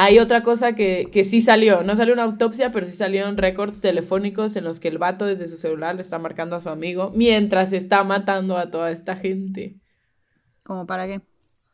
hay 0.00 0.20
otra 0.20 0.42
cosa 0.44 0.74
que, 0.74 1.08
que 1.12 1.24
sí 1.24 1.40
salió. 1.40 1.82
No 1.82 1.96
salió 1.96 2.14
una 2.14 2.22
autopsia, 2.22 2.70
pero 2.70 2.86
sí 2.86 2.96
salieron 2.96 3.36
récords 3.36 3.80
telefónicos 3.80 4.54
en 4.54 4.64
los 4.64 4.78
que 4.78 4.88
el 4.88 4.98
vato 4.98 5.26
desde 5.26 5.48
su 5.48 5.56
celular 5.56 5.96
le 5.96 6.02
está 6.02 6.18
marcando 6.20 6.54
a 6.54 6.60
su 6.60 6.68
amigo 6.68 7.10
mientras 7.14 7.72
está 7.72 8.04
matando 8.04 8.56
a 8.56 8.70
toda 8.70 8.92
esta 8.92 9.16
gente. 9.16 9.76
¿Como 10.64 10.86
para 10.86 11.06
qué? 11.06 11.20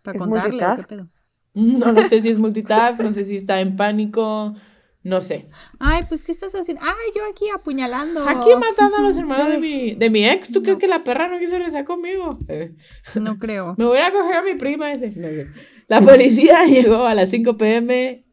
¿Para 0.02 0.16
¿Es 0.16 0.22
contarle 0.22 0.58
qué 0.58 0.82
pedo? 0.88 1.08
No, 1.54 1.92
no 1.92 2.08
sé 2.08 2.20
si 2.20 2.30
es 2.30 2.40
multitask, 2.40 2.98
no 2.98 3.12
sé 3.12 3.24
si 3.24 3.36
está 3.36 3.60
en 3.60 3.76
pánico, 3.76 4.54
no 5.02 5.20
sé. 5.20 5.50
Ay, 5.78 6.00
pues, 6.08 6.24
¿qué 6.24 6.32
estás 6.32 6.54
haciendo? 6.54 6.82
Ay, 6.82 7.12
yo 7.14 7.22
aquí 7.30 7.44
apuñalando. 7.54 8.26
Aquí 8.26 8.48
matando 8.58 8.96
a 8.96 9.00
los 9.02 9.16
hermanos 9.18 9.48
de, 9.50 9.58
mi, 9.58 9.94
de 9.94 10.10
mi 10.10 10.26
ex. 10.26 10.50
¿Tú 10.50 10.62
crees 10.62 10.78
que 10.78 10.88
la 10.88 11.04
perra 11.04 11.28
no 11.28 11.38
quiso 11.38 11.56
regresar 11.56 11.84
conmigo? 11.84 12.38
Eh, 12.48 12.74
No 13.20 13.38
creo. 13.38 13.74
Me 13.76 13.84
voy 13.84 13.98
a 13.98 14.10
coger 14.10 14.36
a 14.36 14.42
mi 14.42 14.54
prima 14.54 14.92
ese. 14.92 15.10
No, 15.10 15.30
no. 15.30 15.50
La 15.88 16.00
policía 16.00 16.64
llegó 16.68 17.06
a 17.06 17.14
las 17.14 17.30
5 17.30 17.56
pm 17.56 18.24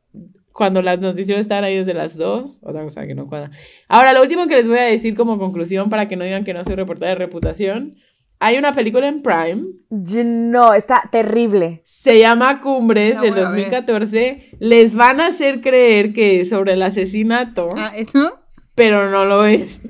cuando 0.53 0.81
las 0.81 0.99
noticias 0.99 1.39
estaban 1.39 1.63
ahí 1.63 1.77
desde 1.77 1.93
las 1.93 2.17
2. 2.17 2.59
Otra 2.63 2.83
cosa 2.83 3.07
que 3.07 3.15
no 3.15 3.27
cuadra. 3.27 3.51
Ahora, 3.87 4.13
lo 4.13 4.21
último 4.21 4.47
que 4.47 4.55
les 4.55 4.67
voy 4.67 4.77
a 4.79 4.83
decir 4.83 5.15
como 5.15 5.37
conclusión 5.39 5.89
para 5.89 6.07
que 6.07 6.15
no 6.15 6.23
digan 6.25 6.43
que 6.43 6.53
no 6.53 6.63
soy 6.63 6.75
reportera 6.75 7.09
de 7.11 7.15
reputación. 7.15 7.95
Hay 8.39 8.57
una 8.57 8.73
película 8.73 9.07
en 9.07 9.21
Prime. 9.21 9.65
No, 9.89 10.73
está 10.73 11.03
terrible. 11.11 11.83
Se 11.85 12.17
llama 12.19 12.59
Cumbres 12.59 13.15
La 13.15 13.21
del 13.21 13.31
voy 13.33 13.39
a 13.41 13.49
ver. 13.51 13.71
2014. 13.71 14.49
Les 14.59 14.95
van 14.95 15.21
a 15.21 15.27
hacer 15.27 15.61
creer 15.61 16.11
que 16.11 16.41
es 16.41 16.49
sobre 16.49 16.73
el 16.73 16.81
asesinato, 16.81 17.69
Ah, 17.77 17.91
¿eso? 17.95 18.39
pero 18.75 19.09
no 19.11 19.25
lo 19.25 19.45
es. 19.45 19.81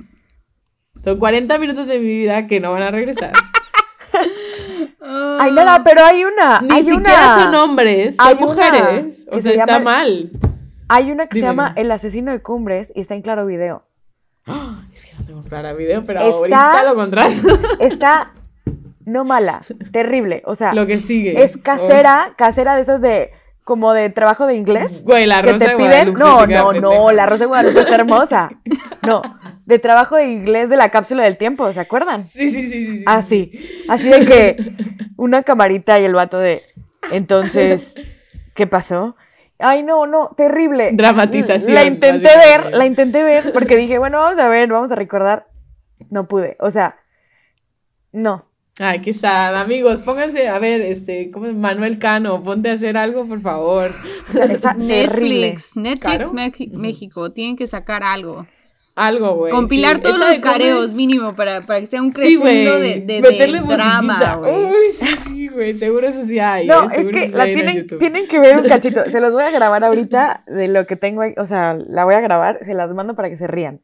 Son 1.03 1.17
40 1.17 1.57
minutos 1.59 1.88
de 1.88 1.97
mi 1.99 2.05
vida 2.07 2.45
que 2.47 2.59
no 2.59 2.73
van 2.73 2.83
a 2.83 2.91
regresar. 2.91 3.31
Ay, 5.01 5.51
nada, 5.51 5.83
pero 5.83 6.05
hay 6.05 6.23
una. 6.23 6.61
Ni 6.61 6.71
hay 6.73 6.83
siquiera 6.85 7.35
una, 7.35 7.43
son 7.43 7.55
hombres, 7.55 8.15
hay 8.19 8.35
son 8.35 8.43
una 8.43 8.53
mujeres. 8.53 9.25
O 9.27 9.35
que 9.35 9.41
sea, 9.41 9.51
se 9.53 9.57
está 9.57 9.65
llama- 9.79 9.91
mal. 9.91 10.29
Hay 10.87 11.11
una 11.11 11.27
que 11.27 11.35
Dime, 11.35 11.47
se 11.47 11.51
llama. 11.51 11.73
El 11.75 11.91
asesino 11.91 12.31
de 12.31 12.41
cumbres 12.41 12.91
y 12.95 13.01
está 13.01 13.15
en 13.15 13.21
claro 13.21 13.45
video. 13.45 13.83
¡Ah! 14.45 14.83
Es 14.93 15.05
que 15.05 15.11
no 15.17 15.25
tengo 15.25 15.41
clara 15.43 15.73
video, 15.73 16.03
pero 16.05 16.19
Está- 16.19 16.35
ahorita 16.37 16.83
lo 16.83 16.95
contrario. 16.95 17.37
Está 17.79 18.33
no 19.05 19.23
mala, 19.25 19.61
terrible. 19.91 20.43
O 20.45 20.55
sea, 20.55 20.73
lo 20.73 20.85
que 20.85 20.97
sigue. 20.97 21.43
es 21.43 21.57
casera, 21.57 22.33
casera 22.37 22.75
de 22.75 22.81
esas 22.81 23.01
de 23.01 23.31
como 23.63 23.93
de 23.93 24.09
trabajo 24.09 24.47
de 24.47 24.55
inglés. 24.55 25.03
Güey, 25.05 25.25
la 25.27 25.41
que 25.41 25.53
rosa 25.53 25.65
te 25.65 25.71
de 25.71 25.77
piden. 25.77 26.13
No, 26.13 26.45
no, 26.45 26.73
no, 26.73 27.11
la 27.11 27.25
rosa 27.25 27.43
de 27.43 27.47
Guadalupe 27.47 27.79
está 27.79 27.95
hermosa. 27.95 28.49
No, 29.03 29.23
de 29.72 29.80
trabajo 29.80 30.18
de 30.18 30.26
inglés 30.26 30.69
de 30.69 30.76
la 30.76 30.89
cápsula 30.89 31.23
del 31.23 31.38
tiempo, 31.38 31.72
¿se 31.72 31.80
acuerdan? 31.80 32.27
Sí, 32.27 32.52
sí, 32.52 32.61
sí, 32.61 32.69
sí. 32.69 32.98
sí. 32.98 33.03
Así, 33.07 33.85
así 33.88 34.10
de 34.10 34.26
que 34.26 34.76
una 35.15 35.43
camarita 35.43 35.98
y 35.99 36.03
el 36.03 36.14
vato 36.14 36.38
de. 36.38 36.61
Entonces, 37.11 37.95
¿qué 38.53 38.68
pasó? 38.68 39.15
Ay, 39.60 39.81
no, 39.84 40.07
no, 40.07 40.31
terrible. 40.35 40.91
Dramatización, 40.93 41.73
La 41.73 41.85
intenté 41.85 42.30
ver, 42.35 42.73
la 42.73 42.85
intenté 42.85 43.23
ver 43.23 43.53
porque 43.53 43.77
dije, 43.77 43.98
bueno, 43.98 44.19
vamos 44.19 44.39
a 44.39 44.49
ver, 44.49 44.68
vamos 44.69 44.91
a 44.91 44.95
recordar. 44.95 45.48
No 46.10 46.27
pude, 46.27 46.57
o 46.60 46.69
sea, 46.69 46.98
no, 48.11 48.52
Ay, 48.80 49.02
qué 49.02 49.14
sad, 49.14 49.56
amigos, 49.61 50.02
pónganse, 50.02 50.48
a 50.48 50.57
ver, 50.57 50.81
este, 50.81 51.30
¿cómo 51.30 51.45
es? 51.45 51.53
Manuel 51.53 51.99
Cano, 51.99 52.41
ponte 52.41 52.69
a 52.69 52.73
hacer 52.73 52.98
algo, 52.98 53.27
por 53.27 53.39
favor. 53.41 53.91
Está 54.49 54.73
terrible. 54.73 55.52
Netflix, 55.52 55.76
Netflix 55.76 56.72
México, 56.73 57.31
tienen 57.31 57.57
que 57.57 57.68
sacar 57.68 58.02
algo. 58.02 58.48
Algo, 58.95 59.35
güey. 59.35 59.51
Compilar 59.51 59.95
sí. 59.97 60.01
todos 60.01 60.15
Esta 60.18 60.30
los 60.30 60.39
careos 60.39 60.89
es- 60.89 60.93
mínimo 60.93 61.34
para, 61.34 61.61
para 61.61 61.80
que 61.80 61.88
sea 61.88 62.01
un 62.01 62.11
crescendo 62.11 62.76
de, 62.80 62.99
de, 62.99 62.99
de 63.01 63.22
Meterle 63.22 63.59
drama, 63.61 64.35
güey. 64.35 64.53
Uy, 64.65 64.73
sí, 64.97 65.05
sí, 65.27 65.47
güey. 65.47 65.77
Seguro 65.77 66.07
eso 66.07 66.26
sí 66.26 66.38
hay. 66.39 66.68
No, 66.68 66.89
¿eh? 66.91 66.95
es 66.97 67.07
que 67.09 67.30
la 67.30 67.45
tienen, 67.45 67.88
tienen 67.88 68.27
que 68.27 68.39
ver 68.39 68.57
un 68.57 68.63
cachito. 68.68 69.03
Se 69.09 69.22
los 69.22 69.31
voy 69.34 69.43
a 69.43 69.51
grabar 69.51 69.84
ahorita 69.85 70.43
de 70.47 70.68
lo 70.68 70.85
que 70.85 70.95
tengo 70.97 71.22
ahí. 71.22 71.34
O 71.38 71.45
sea, 71.45 71.73
la 71.73 72.03
voy 72.03 72.15
a 72.15 72.22
grabar, 72.22 72.59
se 72.65 72.73
las 72.73 72.91
mando 72.93 73.15
para 73.15 73.30
que 73.30 73.38
se 73.38 73.47
rían. 73.47 73.80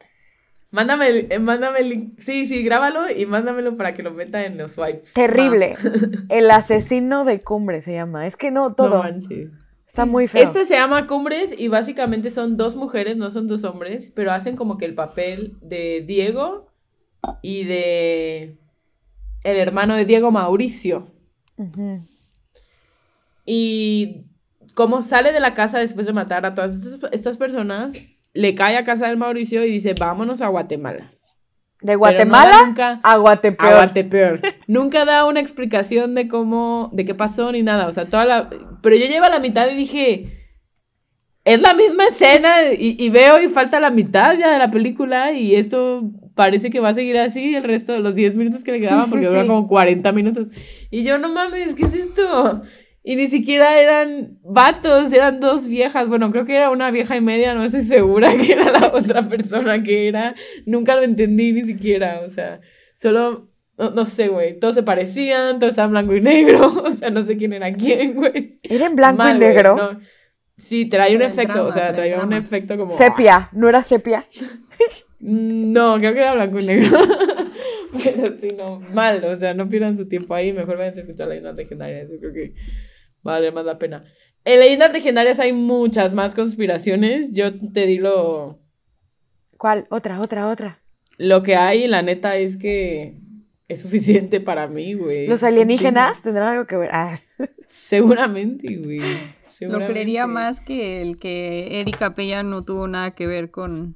Mándame, 0.70 1.08
el- 1.08 1.28
eh, 1.32 1.40
mándame 1.40 1.80
el 1.80 1.90
link. 1.90 2.20
Sí, 2.20 2.46
sí, 2.46 2.62
grábalo 2.62 3.10
y 3.10 3.26
mándamelo 3.26 3.78
para 3.78 3.94
que 3.94 4.04
lo 4.04 4.12
meta 4.12 4.44
en 4.46 4.58
los 4.58 4.74
swipes. 4.74 5.14
Terrible. 5.14 5.76
El 6.30 6.52
asesino 6.52 7.24
de 7.24 7.40
cumbre 7.40 7.82
se 7.82 7.94
llama. 7.94 8.28
Es 8.28 8.36
que 8.36 8.52
no, 8.52 8.68
No 8.70 8.76
todo. 8.76 9.02
manches. 9.02 9.50
Está 9.98 10.06
muy 10.06 10.28
feo. 10.28 10.44
Este 10.44 10.68
se 10.68 10.76
llama 10.76 11.08
Cumbres 11.08 11.56
y 11.58 11.70
básicamente 11.70 12.30
son 12.30 12.56
dos 12.56 12.76
mujeres, 12.76 13.18
no 13.18 13.32
son 13.32 13.48
dos 13.48 13.64
hombres, 13.64 14.12
pero 14.14 14.32
hacen 14.32 14.56
como 14.56 14.78
que 14.78 14.86
el 14.86 14.94
papel 14.94 15.58
de 15.60 16.04
Diego 16.06 16.72
y 17.42 17.64
de 17.64 18.60
el 19.44 19.58
hermano 19.58 19.96
de 19.96 20.06
Diego 20.06 20.30
Mauricio. 20.30 21.08
Y 23.44 24.26
como 24.76 25.02
sale 25.02 25.32
de 25.32 25.40
la 25.40 25.56
casa 25.56 25.80
después 25.80 26.06
de 26.06 26.14
matar 26.14 26.46
a 26.46 26.54
todas 26.54 26.76
estas, 26.76 27.12
estas 27.12 27.38
personas, 27.38 27.94
le 28.34 28.54
cae 28.54 28.78
a 28.78 28.84
casa 28.84 29.08
del 29.08 29.18
Mauricio 29.18 29.66
y 29.66 29.72
dice, 29.72 29.96
vámonos 30.00 30.44
a 30.44 30.48
Guatemala. 30.50 31.12
De 31.82 31.94
no 31.94 32.00
Guatemala 32.00 32.50
da 32.52 32.66
nunca- 32.66 33.00
a 33.04 33.18
Guatepeor. 33.18 33.70
A 33.70 33.76
Guatepeor. 33.76 34.42
Nunca 34.68 35.06
da 35.06 35.26
una 35.26 35.40
explicación 35.40 36.16
de 36.16 36.28
cómo, 36.28 36.90
de 36.94 37.06
qué 37.06 37.14
pasó 37.14 37.52
ni 37.52 37.62
nada. 37.64 37.88
O 37.88 37.92
sea, 37.92 38.06
toda 38.06 38.26
la. 38.26 38.50
Pero 38.82 38.96
yo 38.96 39.06
llevo 39.06 39.26
a 39.26 39.30
la 39.30 39.40
mitad 39.40 39.70
y 39.70 39.76
dije. 39.76 40.34
Es 41.46 41.62
la 41.62 41.74
misma 41.74 42.08
escena 42.08 42.74
y, 42.78 42.98
y 43.00 43.10
veo 43.10 43.42
y 43.42 43.48
falta 43.48 43.80
la 43.80 43.90
mitad 43.90 44.38
ya 44.38 44.52
de 44.52 44.60
la 44.60 44.70
película 44.70 45.32
y 45.32 45.56
esto 45.56 46.02
parece 46.36 46.70
que 46.70 46.82
va 46.82 46.90
a 46.90 46.94
seguir 46.94 47.18
así 47.20 47.56
el 47.56 47.64
resto 47.64 47.94
de 47.94 48.00
los 48.00 48.16
10 48.16 48.36
minutos 48.36 48.66
que 48.66 48.74
le 48.74 48.80
Sí, 48.80 48.84
quedaban 48.84 49.06
sí, 49.06 49.12
porque 49.12 49.28
dura 49.28 49.44
sí. 49.44 49.48
como 49.48 49.66
40 49.66 50.12
minutos. 50.12 50.50
Y 50.92 51.04
yo, 51.06 51.18
no 51.20 51.30
mames, 51.32 51.74
¿qué 51.76 51.84
es 51.84 51.94
esto? 51.94 52.64
Y 53.08 53.16
ni 53.16 53.30
siquiera 53.30 53.80
eran 53.80 54.38
vatos, 54.44 55.14
eran 55.14 55.40
dos 55.40 55.70
viejas. 55.70 56.10
Bueno, 56.10 56.30
creo 56.30 56.44
que 56.44 56.58
era 56.58 56.70
una 56.70 56.92
vieja 56.92 57.16
y 57.16 57.22
media, 57.22 57.54
no 57.54 57.64
estoy 57.64 57.84
segura 57.84 58.36
que 58.38 58.52
era 58.52 58.70
la 58.70 58.92
otra 58.94 59.22
persona 59.22 59.82
que 59.82 60.10
era. 60.10 60.36
Nunca 60.66 60.94
lo 60.94 61.04
entendí 61.04 61.54
ni 61.54 61.64
siquiera, 61.64 62.20
o 62.26 62.30
sea, 62.30 62.60
solo, 63.02 63.48
no, 63.78 63.92
no 63.92 64.04
sé, 64.04 64.28
güey, 64.28 64.60
todos 64.60 64.76
se 64.76 64.84
parecían, 64.84 65.58
todos 65.58 65.70
estaban 65.70 65.92
blanco 65.92 66.18
y 66.18 66.20
negro, 66.20 66.68
o 66.86 66.92
sea, 66.92 67.10
no 67.10 67.26
sé 67.26 67.38
quién 67.38 67.54
era 67.54 67.72
quién, 67.72 68.14
güey. 68.14 68.60
¿Era 68.62 68.88
en 68.88 68.98
blanco 68.98 69.24
Mal, 69.24 69.38
y 69.38 69.40
negro? 69.40 69.78
no. 69.78 70.02
Sí, 70.58 70.88
traía 70.88 71.16
un 71.16 71.22
efecto, 71.22 71.54
drama, 71.54 71.70
o 71.70 71.72
sea, 71.72 71.94
traía 71.94 72.20
un 72.22 72.34
efecto 72.34 72.76
como... 72.76 72.90
Sepia. 72.90 73.48
¿No 73.54 73.70
era 73.70 73.84
sepia? 73.84 74.26
No, 75.22 75.98
creo 75.98 76.14
que 76.14 76.20
era 76.20 76.34
blanco 76.34 76.60
y 76.60 76.66
negro. 76.66 76.90
Pero 78.04 78.36
sí, 78.38 78.52
no, 78.52 78.82
mal, 78.82 79.24
o 79.24 79.38
sea, 79.38 79.54
no 79.54 79.70
pierdan 79.70 79.98
su 79.98 80.10
tiempo 80.10 80.36
ahí, 80.36 80.52
mejor 80.52 80.76
vayan 80.76 80.94
a 80.94 81.00
escuchar 81.00 81.30
leyendas 81.30 81.56
legendarias, 81.56 82.10
yo 82.12 82.20
creo 82.20 82.34
que 82.34 82.54
vale 83.28 83.52
más 83.52 83.66
la 83.66 83.78
pena. 83.78 84.02
En 84.46 84.60
leyendas 84.60 84.94
legendarias 84.94 85.40
hay 85.40 85.54
muchas 85.54 86.14
más 86.14 86.34
conspiraciones, 86.34 87.34
yo 87.34 87.52
te 87.72 87.86
di 87.86 87.98
lo, 87.98 88.60
¿Cuál? 89.58 89.88
Otra, 89.90 90.20
otra, 90.22 90.48
otra. 90.50 90.82
lo 91.18 91.44
que 91.44 91.56
hay 91.56 91.88
la 91.88 92.02
neta 92.02 92.38
es 92.38 92.58
que 92.58 93.20
es 93.68 93.82
suficiente 93.82 94.40
para 94.40 94.68
mí, 94.68 94.94
güey. 94.94 95.28
¿Los 95.28 95.44
alienígenas 95.44 96.22
tendrán 96.22 96.54
algo 96.54 96.68
que 96.68 96.78
ver? 96.78 96.90
Ah. 96.94 97.20
Seguramente, 97.68 98.76
güey. 98.78 99.02
Lo 99.62 99.80
creería 99.80 100.28
más 100.28 100.62
que 100.62 101.02
el 101.02 101.18
que 101.18 101.80
Erika 101.82 102.14
Pella 102.14 102.44
no 102.44 102.64
tuvo 102.64 102.88
nada 102.88 103.16
que 103.16 103.26
ver 103.26 103.50
con 103.50 103.96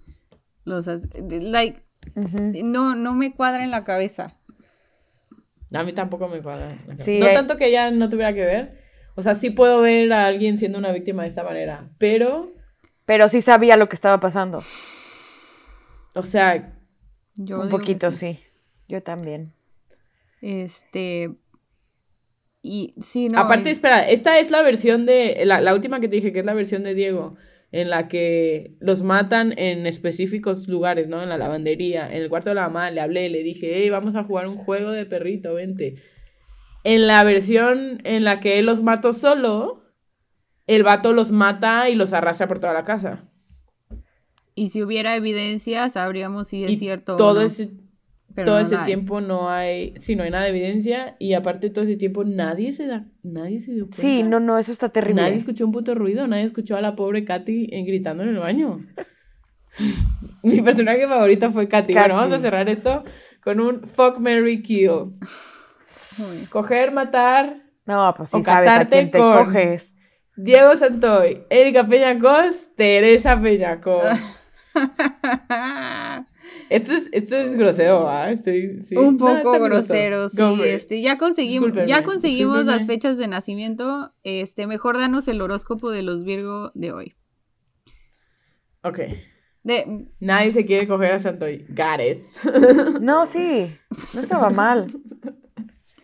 los... 0.63 0.87
Like, 1.29 1.83
no, 2.63 2.95
no 2.95 3.13
me 3.13 3.33
cuadra 3.33 3.63
en 3.63 3.69
la 3.69 3.83
cabeza. 3.83 4.37
A 5.73 5.83
mí 5.83 5.93
tampoco 5.93 6.27
me 6.27 6.41
cuadra. 6.41 6.77
Sí, 6.97 7.19
no 7.19 7.27
hay- 7.27 7.33
tanto 7.35 7.57
que 7.57 7.67
ella 7.67 7.91
no 7.91 8.09
tuviera 8.09 8.33
que 8.33 8.43
ver. 8.43 8.80
O 9.15 9.23
sea, 9.23 9.35
sí 9.35 9.49
puedo 9.49 9.81
ver 9.81 10.11
a 10.13 10.25
alguien 10.25 10.57
siendo 10.57 10.77
una 10.77 10.91
víctima 10.91 11.23
de 11.23 11.29
esta 11.29 11.43
manera, 11.43 11.89
pero, 11.97 12.53
Pero 13.05 13.29
sí 13.29 13.41
sabía 13.41 13.77
lo 13.77 13.89
que 13.89 13.95
estaba 13.95 14.19
pasando. 14.19 14.63
o 16.13 16.23
sea, 16.23 16.77
Yo 17.35 17.61
Un 17.61 17.69
poquito, 17.69 18.11
sí. 18.11 18.33
sí. 18.33 18.39
Yo 18.87 19.01
también. 19.01 19.53
Este... 20.41 21.31
Y 22.63 22.93
sí, 23.01 23.27
no. 23.29 23.39
aparte, 23.39 23.71
espera, 23.71 24.07
esta 24.07 24.37
es 24.37 24.51
la 24.51 24.61
versión 24.61 25.07
de, 25.07 25.41
la, 25.45 25.61
la 25.61 25.73
última 25.73 25.99
que 25.99 26.07
te 26.07 26.17
dije, 26.17 26.31
que 26.31 26.39
es 26.39 26.45
la 26.45 26.53
versión 26.53 26.83
de 26.83 26.93
Diego, 26.93 27.35
en 27.71 27.89
la 27.89 28.07
que 28.07 28.75
los 28.79 29.01
matan 29.01 29.57
en 29.57 29.87
específicos 29.87 30.67
lugares, 30.67 31.07
¿no? 31.07 31.23
En 31.23 31.29
la 31.29 31.37
lavandería, 31.37 32.07
en 32.07 32.21
el 32.21 32.29
cuarto 32.29 32.49
de 32.49 32.55
la 32.55 32.67
mamá, 32.67 32.91
le 32.91 33.01
hablé, 33.01 33.29
le 33.29 33.41
dije, 33.43 33.71
hey, 33.73 33.89
vamos 33.89 34.15
a 34.15 34.25
jugar 34.25 34.47
un 34.47 34.57
juego 34.57 34.91
de 34.91 35.05
perrito, 35.05 35.55
vente. 35.55 35.95
En 36.83 37.07
la 37.07 37.23
versión 37.23 38.01
en 38.03 38.23
la 38.23 38.39
que 38.39 38.59
él 38.59 38.65
los 38.65 38.81
mató 38.81 39.13
solo, 39.13 39.83
el 40.67 40.83
vato 40.83 41.13
los 41.13 41.31
mata 41.31 41.89
y 41.89 41.95
los 41.95 42.13
arrastra 42.13 42.47
por 42.47 42.59
toda 42.59 42.73
la 42.73 42.83
casa. 42.83 43.23
Y 44.55 44.69
si 44.69 44.83
hubiera 44.83 45.15
evidencia, 45.15 45.89
sabríamos 45.89 46.47
si 46.47 46.63
es 46.63 46.71
y 46.71 46.77
cierto 46.77 47.15
todo 47.17 47.39
o 47.39 47.41
no. 47.41 47.41
ese 47.41 47.69
pero 48.33 48.45
todo 48.45 48.59
no 48.59 48.65
ese 48.65 48.77
tiempo 48.85 49.21
no 49.21 49.49
hay, 49.49 49.93
sí, 49.99 50.15
no 50.15 50.23
hay 50.23 50.31
nada 50.31 50.43
de 50.45 50.51
evidencia 50.51 51.15
y 51.19 51.33
aparte 51.33 51.69
todo 51.69 51.83
ese 51.83 51.97
tiempo 51.97 52.23
nadie 52.23 52.71
se 52.73 52.87
da, 52.87 53.05
nadie 53.23 53.59
se 53.59 53.73
dio 53.73 53.85
cuenta. 53.85 54.01
Sí, 54.01 54.23
no, 54.23 54.39
no, 54.39 54.57
eso 54.57 54.71
está 54.71 54.89
terrible. 54.89 55.21
Nadie 55.21 55.35
escuchó 55.35 55.65
un 55.65 55.71
puto 55.71 55.95
ruido, 55.95 56.27
nadie 56.27 56.43
escuchó 56.43 56.77
a 56.77 56.81
la 56.81 56.95
pobre 56.95 57.25
Katy 57.25 57.69
eh, 57.71 57.83
gritando 57.83 58.23
en 58.23 58.29
el 58.29 58.37
baño. 58.37 58.85
Mi 60.43 60.61
personaje 60.61 61.07
favorita 61.07 61.51
fue 61.51 61.67
Katy. 61.67 61.93
Bueno, 61.93 62.15
vamos 62.15 62.33
a 62.33 62.39
cerrar 62.39 62.69
esto 62.69 63.03
con 63.43 63.59
un 63.59 63.81
fuck, 63.81 64.19
Mary 64.19 64.61
kill. 64.61 65.13
Uy. 66.19 66.45
Coger, 66.47 66.91
matar, 66.91 67.61
No, 67.85 68.13
pues 68.15 68.29
sí 68.29 68.37
O 68.37 68.43
sabes 68.43 68.69
a 68.69 68.73
casarte 68.73 68.95
quién 68.95 69.11
te 69.11 69.17
con- 69.19 69.45
coges. 69.45 69.95
Diego 70.35 70.75
Santoy, 70.75 71.43
Erika 71.49 71.85
Peñacos, 71.87 72.55
Teresa 72.75 73.39
Peñacos. 73.41 74.03
Esto 76.69 76.93
es, 76.93 77.09
esto 77.11 77.35
es 77.35 77.57
grosero, 77.57 78.07
¿ah? 78.09 78.31
Estoy, 78.31 78.81
sí. 78.85 78.95
Un 78.95 79.17
poco 79.17 79.59
grosero, 79.59 80.29
sí. 80.29 80.37
Este, 80.63 81.01
ya 81.01 81.17
conseguimos, 81.17 81.71
ya 81.85 82.03
conseguimos 82.03 82.65
las 82.65 82.87
fechas 82.87 83.17
de 83.17 83.27
nacimiento. 83.27 84.13
Este, 84.23 84.67
mejor 84.67 84.97
danos 84.97 85.27
el 85.27 85.41
horóscopo 85.41 85.91
de 85.91 86.01
los 86.03 86.23
Virgo 86.23 86.71
de 86.73 86.93
hoy. 86.93 87.15
Ok. 88.83 88.99
De, 89.63 90.07
Nadie 90.21 90.51
se 90.53 90.65
quiere 90.65 90.87
coger 90.87 91.11
a 91.11 91.19
Santoy. 91.19 91.65
Got 91.69 91.99
it. 91.99 92.23
No, 93.01 93.25
sí. 93.25 93.75
No 94.13 94.21
estaba 94.21 94.49
mal. 94.49 94.87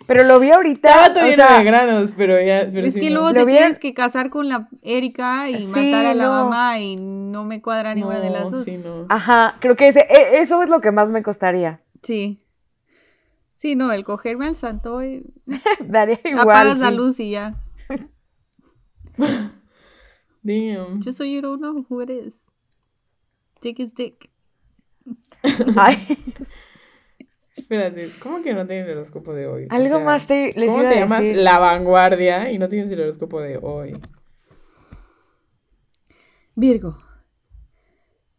Pero 0.07 0.23
lo 0.23 0.39
vi 0.39 0.49
ahorita. 0.51 0.89
Estaba 0.89 1.07
o 1.07 1.13
todavía 1.13 1.35
sea, 1.35 1.57
de 1.59 1.63
granos, 1.65 2.11
pero 2.17 2.39
ya. 2.41 2.69
Pero 2.73 2.87
es 2.87 2.93
sí, 2.93 3.01
que 3.01 3.09
no. 3.09 3.15
luego 3.15 3.27
Lo 3.29 3.33
te 3.41 3.45
vi- 3.45 3.51
tienes 3.57 3.77
que 3.79 3.93
casar 3.93 4.29
con 4.29 4.47
la 4.49 4.69
Erika 4.81 5.49
y 5.49 5.61
Sí, 5.61 5.67
matar 5.67 6.05
a 6.05 6.13
la 6.15 6.23
no. 6.25 6.31
mamá 6.31 6.79
y 6.79 6.95
no 6.95 7.43
me 7.43 7.61
cuadra 7.61 7.93
ninguna 7.93 8.19
de 8.21 8.29
las 8.29 8.49
dos. 8.49 8.63
sí, 8.63 8.77
no. 8.77 9.05
Ajá, 9.09 9.57
creo 9.59 9.75
que 9.75 9.89
ese, 9.89 9.99
e- 10.09 10.39
eso 10.39 10.63
es 10.63 10.69
lo 10.69 10.79
que 10.79 10.91
más 10.91 11.09
me 11.11 11.21
costaría. 11.23 11.81
Sí. 12.01 12.41
Sí, 13.53 13.75
no, 13.75 13.91
el 13.91 14.03
cogerme 14.05 14.47
al 14.47 14.55
santo 14.55 15.03
y 15.03 15.23
Daría 15.85 16.19
igual. 16.23 16.49
apagas 16.49 16.79
la 16.79 16.91
luz 16.91 17.19
y 17.19 17.31
ya. 17.31 17.55
Damn. 20.43 21.01
Just 21.03 21.17
so 21.17 21.23
you 21.25 21.41
don't 21.41 21.59
know 21.61 21.85
who 21.89 22.01
it 22.01 22.09
is. 22.09 22.43
Dick 23.61 23.79
is 23.79 23.91
dick. 23.93 24.29
Ay, 25.75 26.17
Espérate, 27.57 28.09
¿cómo 28.21 28.41
que 28.43 28.53
no 28.53 28.65
tienes 28.67 28.87
el 28.87 28.97
horóscopo 28.97 29.33
de 29.33 29.47
hoy? 29.47 29.65
O 29.69 29.73
algo 29.73 29.95
sea, 29.97 30.05
más 30.05 30.27
te, 30.27 30.45
les 30.45 30.63
¿Cómo 30.63 30.79
iba 30.81 30.89
te 30.91 30.97
a 30.97 30.99
llamas 31.01 31.21
decir. 31.21 31.41
La 31.41 31.57
Vanguardia 31.59 32.51
y 32.51 32.57
no 32.59 32.69
tienes 32.69 32.91
el 32.91 33.01
horóscopo 33.01 33.41
de 33.41 33.57
hoy? 33.61 33.93
Virgo. 36.55 36.97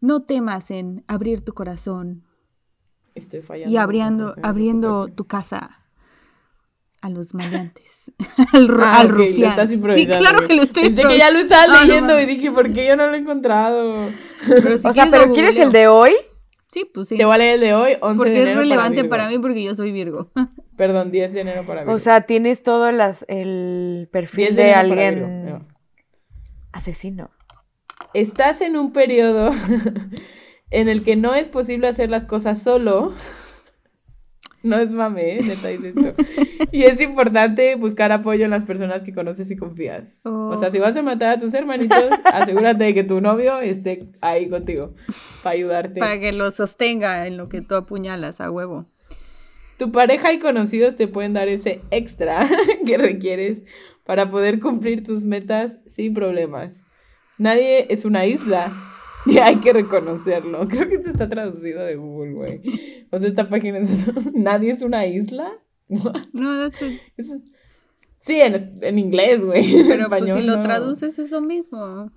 No 0.00 0.22
temas 0.22 0.70
en 0.70 1.04
abrir 1.08 1.44
tu 1.44 1.52
corazón 1.52 2.24
Estoy 3.14 3.42
fallando. 3.42 3.72
y 3.72 3.76
abriendo, 3.76 4.34
abriendo 4.42 5.08
tu 5.08 5.26
casa 5.26 5.84
a 7.00 7.10
los 7.10 7.34
maleantes, 7.34 8.12
al, 8.52 8.70
Ah, 8.80 9.00
al 9.00 9.06
ok, 9.06 9.12
lo 9.12 9.18
rufián. 9.18 9.50
estás 9.50 9.70
Sí, 9.70 10.06
claro 10.06 10.46
que 10.46 10.54
lo 10.56 10.62
estoy 10.62 10.84
Pensé 10.84 11.02
que 11.02 11.18
ya 11.18 11.30
lo 11.30 11.40
No, 11.44 11.66
no 11.66 11.80
leyendo 11.84 12.20
y 12.20 12.26
dije, 12.26 12.50
¿por 12.52 12.72
qué 12.72 12.86
yo 12.86 12.96
no 12.96 13.08
lo 13.08 13.14
he 13.14 13.18
encontrado? 13.18 14.08
Pero 14.46 14.78
si 14.78 14.86
o 14.88 14.92
sea, 14.92 15.04
quieres 15.04 15.10
pero 15.10 15.32
¿quieres 15.32 15.56
el 15.56 15.72
de 15.72 15.88
hoy? 15.88 16.12
Sí, 16.68 16.88
pues 16.92 17.08
sí. 17.08 17.16
Te 17.16 17.24
voy 17.24 17.34
a 17.34 17.38
leer 17.38 17.54
el 17.54 17.60
de 17.60 17.74
hoy, 17.74 17.96
11 18.00 18.08
de 18.08 18.16
Porque 18.16 18.32
es 18.34 18.38
enero 18.40 18.60
relevante 18.60 19.04
para, 19.04 19.28
mí 19.28 19.38
porque 19.38 19.62
yo 19.62 19.74
soy 19.74 19.90
Virgo. 19.90 20.30
Perdón, 20.76 21.10
10 21.10 21.34
de 21.34 21.40
enero 21.40 21.66
para 21.66 21.80
Virgo. 21.80 21.94
O 21.94 21.98
sea, 21.98 22.22
tienes 22.22 22.62
todo 22.62 22.92
las, 22.92 23.24
el 23.28 24.00
10 24.02 24.08
perfil 24.10 24.54
de 24.54 24.62
enero 24.62 24.78
alguien 24.78 25.66
asesino. 26.72 27.30
Estás 28.14 28.60
en 28.60 28.76
un 28.76 28.92
periodo 28.92 29.50
en 30.70 30.88
el 30.88 31.02
que 31.02 31.16
no 31.16 31.34
es 31.34 31.48
posible 31.48 31.88
hacer 31.88 32.10
las 32.10 32.26
cosas 32.26 32.62
solo. 32.62 33.14
No 34.62 34.78
es 34.78 34.90
mame, 34.90 35.38
¿eh? 35.38 35.40
neta 35.42 35.68
dice 35.68 35.88
esto. 35.88 36.14
Y 36.72 36.82
es 36.82 37.00
importante 37.00 37.76
buscar 37.76 38.10
apoyo 38.10 38.44
en 38.44 38.50
las 38.50 38.64
personas 38.64 39.04
que 39.04 39.14
conoces 39.14 39.50
y 39.50 39.56
confías. 39.56 40.04
Oh. 40.24 40.50
O 40.50 40.58
sea, 40.58 40.70
si 40.70 40.78
vas 40.78 40.96
a 40.96 41.02
matar 41.02 41.30
a 41.30 41.40
tus 41.40 41.54
hermanitos, 41.54 42.10
asegúrate 42.24 42.84
de 42.84 42.94
que 42.94 43.04
tu 43.04 43.20
novio 43.20 43.60
esté 43.60 44.08
ahí 44.20 44.48
contigo 44.48 44.94
para 45.42 45.54
ayudarte. 45.54 46.00
Para 46.00 46.18
que 46.18 46.32
lo 46.32 46.50
sostenga 46.50 47.26
en 47.26 47.36
lo 47.36 47.48
que 47.48 47.62
tú 47.62 47.76
apuñalas 47.76 48.40
a 48.40 48.50
huevo. 48.50 48.86
Tu 49.78 49.92
pareja 49.92 50.32
y 50.32 50.40
conocidos 50.40 50.96
te 50.96 51.06
pueden 51.06 51.34
dar 51.34 51.46
ese 51.48 51.80
extra 51.92 52.48
que 52.86 52.98
requieres 52.98 53.62
para 54.04 54.28
poder 54.28 54.58
cumplir 54.58 55.04
tus 55.04 55.22
metas 55.22 55.78
sin 55.88 56.14
problemas. 56.14 56.82
Nadie 57.38 57.86
es 57.90 58.04
una 58.04 58.26
isla 58.26 58.72
y 59.32 59.38
hay 59.38 59.56
que 59.56 59.72
reconocerlo. 59.72 60.66
Creo 60.68 60.88
que 60.88 60.96
esto 60.96 61.10
está 61.10 61.28
traducido 61.28 61.84
de 61.84 61.96
Google, 61.96 62.32
güey. 62.32 63.06
O 63.10 63.18
sea, 63.18 63.28
esta 63.28 63.48
página 63.48 63.78
es... 63.78 63.88
¿Nadie 64.34 64.72
es 64.72 64.82
una 64.82 65.06
isla? 65.06 65.52
No, 65.88 66.10
that's 66.70 66.82
it. 66.82 67.00
Es- 67.16 67.36
Sí, 68.20 68.40
en, 68.40 68.78
en 68.82 68.98
inglés, 68.98 69.44
güey. 69.44 69.76
En 69.76 69.86
Pero 69.86 70.08
pues 70.08 70.24
si 70.34 70.42
lo 70.42 70.56
no. 70.56 70.62
traduces 70.64 71.20
es 71.20 71.30
lo 71.30 71.40
mismo. 71.40 72.10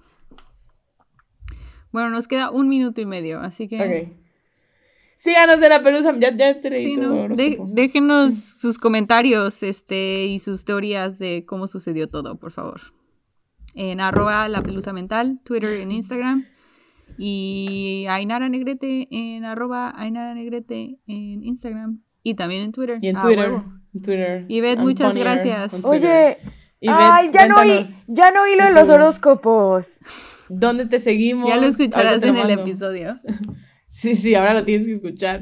Bueno, 1.91 2.09
nos 2.09 2.27
queda 2.27 2.49
un 2.51 2.69
minuto 2.69 3.01
y 3.01 3.05
medio, 3.05 3.39
así 3.39 3.67
que... 3.67 4.07
Ok. 4.09 4.17
Síganos 5.17 5.61
en 5.61 5.69
la 5.69 5.83
pelusa. 5.83 6.11
Ya, 6.17 6.35
ya 6.35 6.59
te 6.59 6.71
leí 6.71 6.95
Sí, 6.95 6.99
¿no? 6.99 7.27
De- 7.29 7.59
déjenos 7.67 8.33
sus 8.33 8.79
comentarios 8.79 9.61
este, 9.61 10.25
y 10.25 10.39
sus 10.39 10.65
teorías 10.65 11.19
de 11.19 11.45
cómo 11.45 11.67
sucedió 11.67 12.09
todo, 12.09 12.39
por 12.39 12.51
favor. 12.51 12.81
En 13.75 13.99
arroba 14.01 14.47
la 14.47 14.63
pelusa 14.63 14.93
mental, 14.93 15.39
Twitter 15.43 15.81
en 15.81 15.91
Instagram. 15.91 16.47
Y 17.17 18.05
Ainara 18.09 18.49
Negrete 18.49 19.07
en 19.11 19.43
arroba 19.45 19.93
Ainara 19.95 20.33
Negrete 20.33 20.97
en 21.07 21.43
Instagram. 21.43 22.01
Y 22.23 22.35
también 22.35 22.63
en 22.63 22.71
Twitter. 22.71 22.97
Y 23.01 23.07
en 23.09 23.17
Ah, 23.17 23.21
Twitter. 23.21 23.51
huevo. 23.51 23.65
En 23.93 24.01
Twitter. 24.01 24.45
I'm 24.49 24.79
muchas 24.81 25.07
funnier 25.09 25.25
gracias. 25.27 25.73
on 25.73 25.81
Twitter. 25.81 26.09
Oye, 26.09 26.37
Ivette, 26.79 26.99
ay, 26.99 27.29
ya 27.33 27.47
no, 27.47 27.57
oí, 27.57 27.85
ya 28.07 28.31
no 28.31 28.41
oí 28.43 28.55
lo 28.55 28.65
de 28.65 28.71
los 28.71 28.89
horóscopos. 28.89 29.99
¿Dónde 30.49 30.85
te 30.85 30.99
seguimos? 30.99 31.47
Ya 31.49 31.57
lo 31.57 31.67
escucharás 31.67 32.23
en 32.23 32.37
el 32.37 32.49
episodio. 32.51 33.17
Sí, 33.93 34.15
sí, 34.15 34.33
ahora 34.33 34.55
lo 34.55 34.63
tienes 34.65 34.87
que 34.87 34.93
escuchar. 34.93 35.41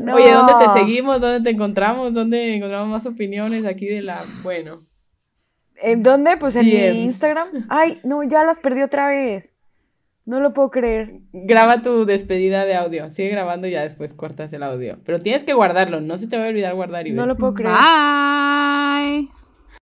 No. 0.00 0.14
Oye, 0.14 0.32
¿dónde 0.32 0.54
te 0.58 0.70
seguimos? 0.72 1.20
¿Dónde 1.20 1.42
te 1.42 1.54
encontramos? 1.54 2.14
¿Dónde 2.14 2.54
encontramos 2.56 2.88
más 2.88 3.04
opiniones 3.04 3.66
aquí 3.66 3.84
de 3.84 4.00
la... 4.00 4.24
Bueno, 4.42 4.86
¿En 5.82 6.02
dónde? 6.02 6.38
Pues 6.38 6.56
en 6.56 6.64
mi. 6.64 6.72
Instagram. 7.04 7.66
Ay, 7.68 8.00
no, 8.04 8.22
ya 8.22 8.42
las 8.44 8.58
perdí 8.58 8.80
otra 8.80 9.08
vez. 9.08 9.54
No 10.28 10.40
lo 10.40 10.52
puedo 10.52 10.68
creer. 10.68 11.20
graba 11.32 11.80
tu 11.80 12.04
despedida 12.04 12.66
de 12.66 12.74
audio. 12.74 13.08
Sigue 13.08 13.30
grabando 13.30 13.66
y 13.66 13.70
ya 13.70 13.80
después 13.80 14.12
cortas 14.12 14.52
el 14.52 14.62
audio. 14.62 14.98
Pero 15.06 15.22
tienes 15.22 15.42
que 15.42 15.54
guardarlo. 15.54 16.02
No 16.02 16.18
se 16.18 16.26
te 16.26 16.36
va 16.36 16.44
a 16.44 16.48
olvidar 16.48 16.74
guardar 16.74 17.06
y 17.06 17.12
No 17.12 17.24
lo 17.24 17.38
puedo 17.38 17.54
creer. 17.54 17.72
Bye. 17.72 19.37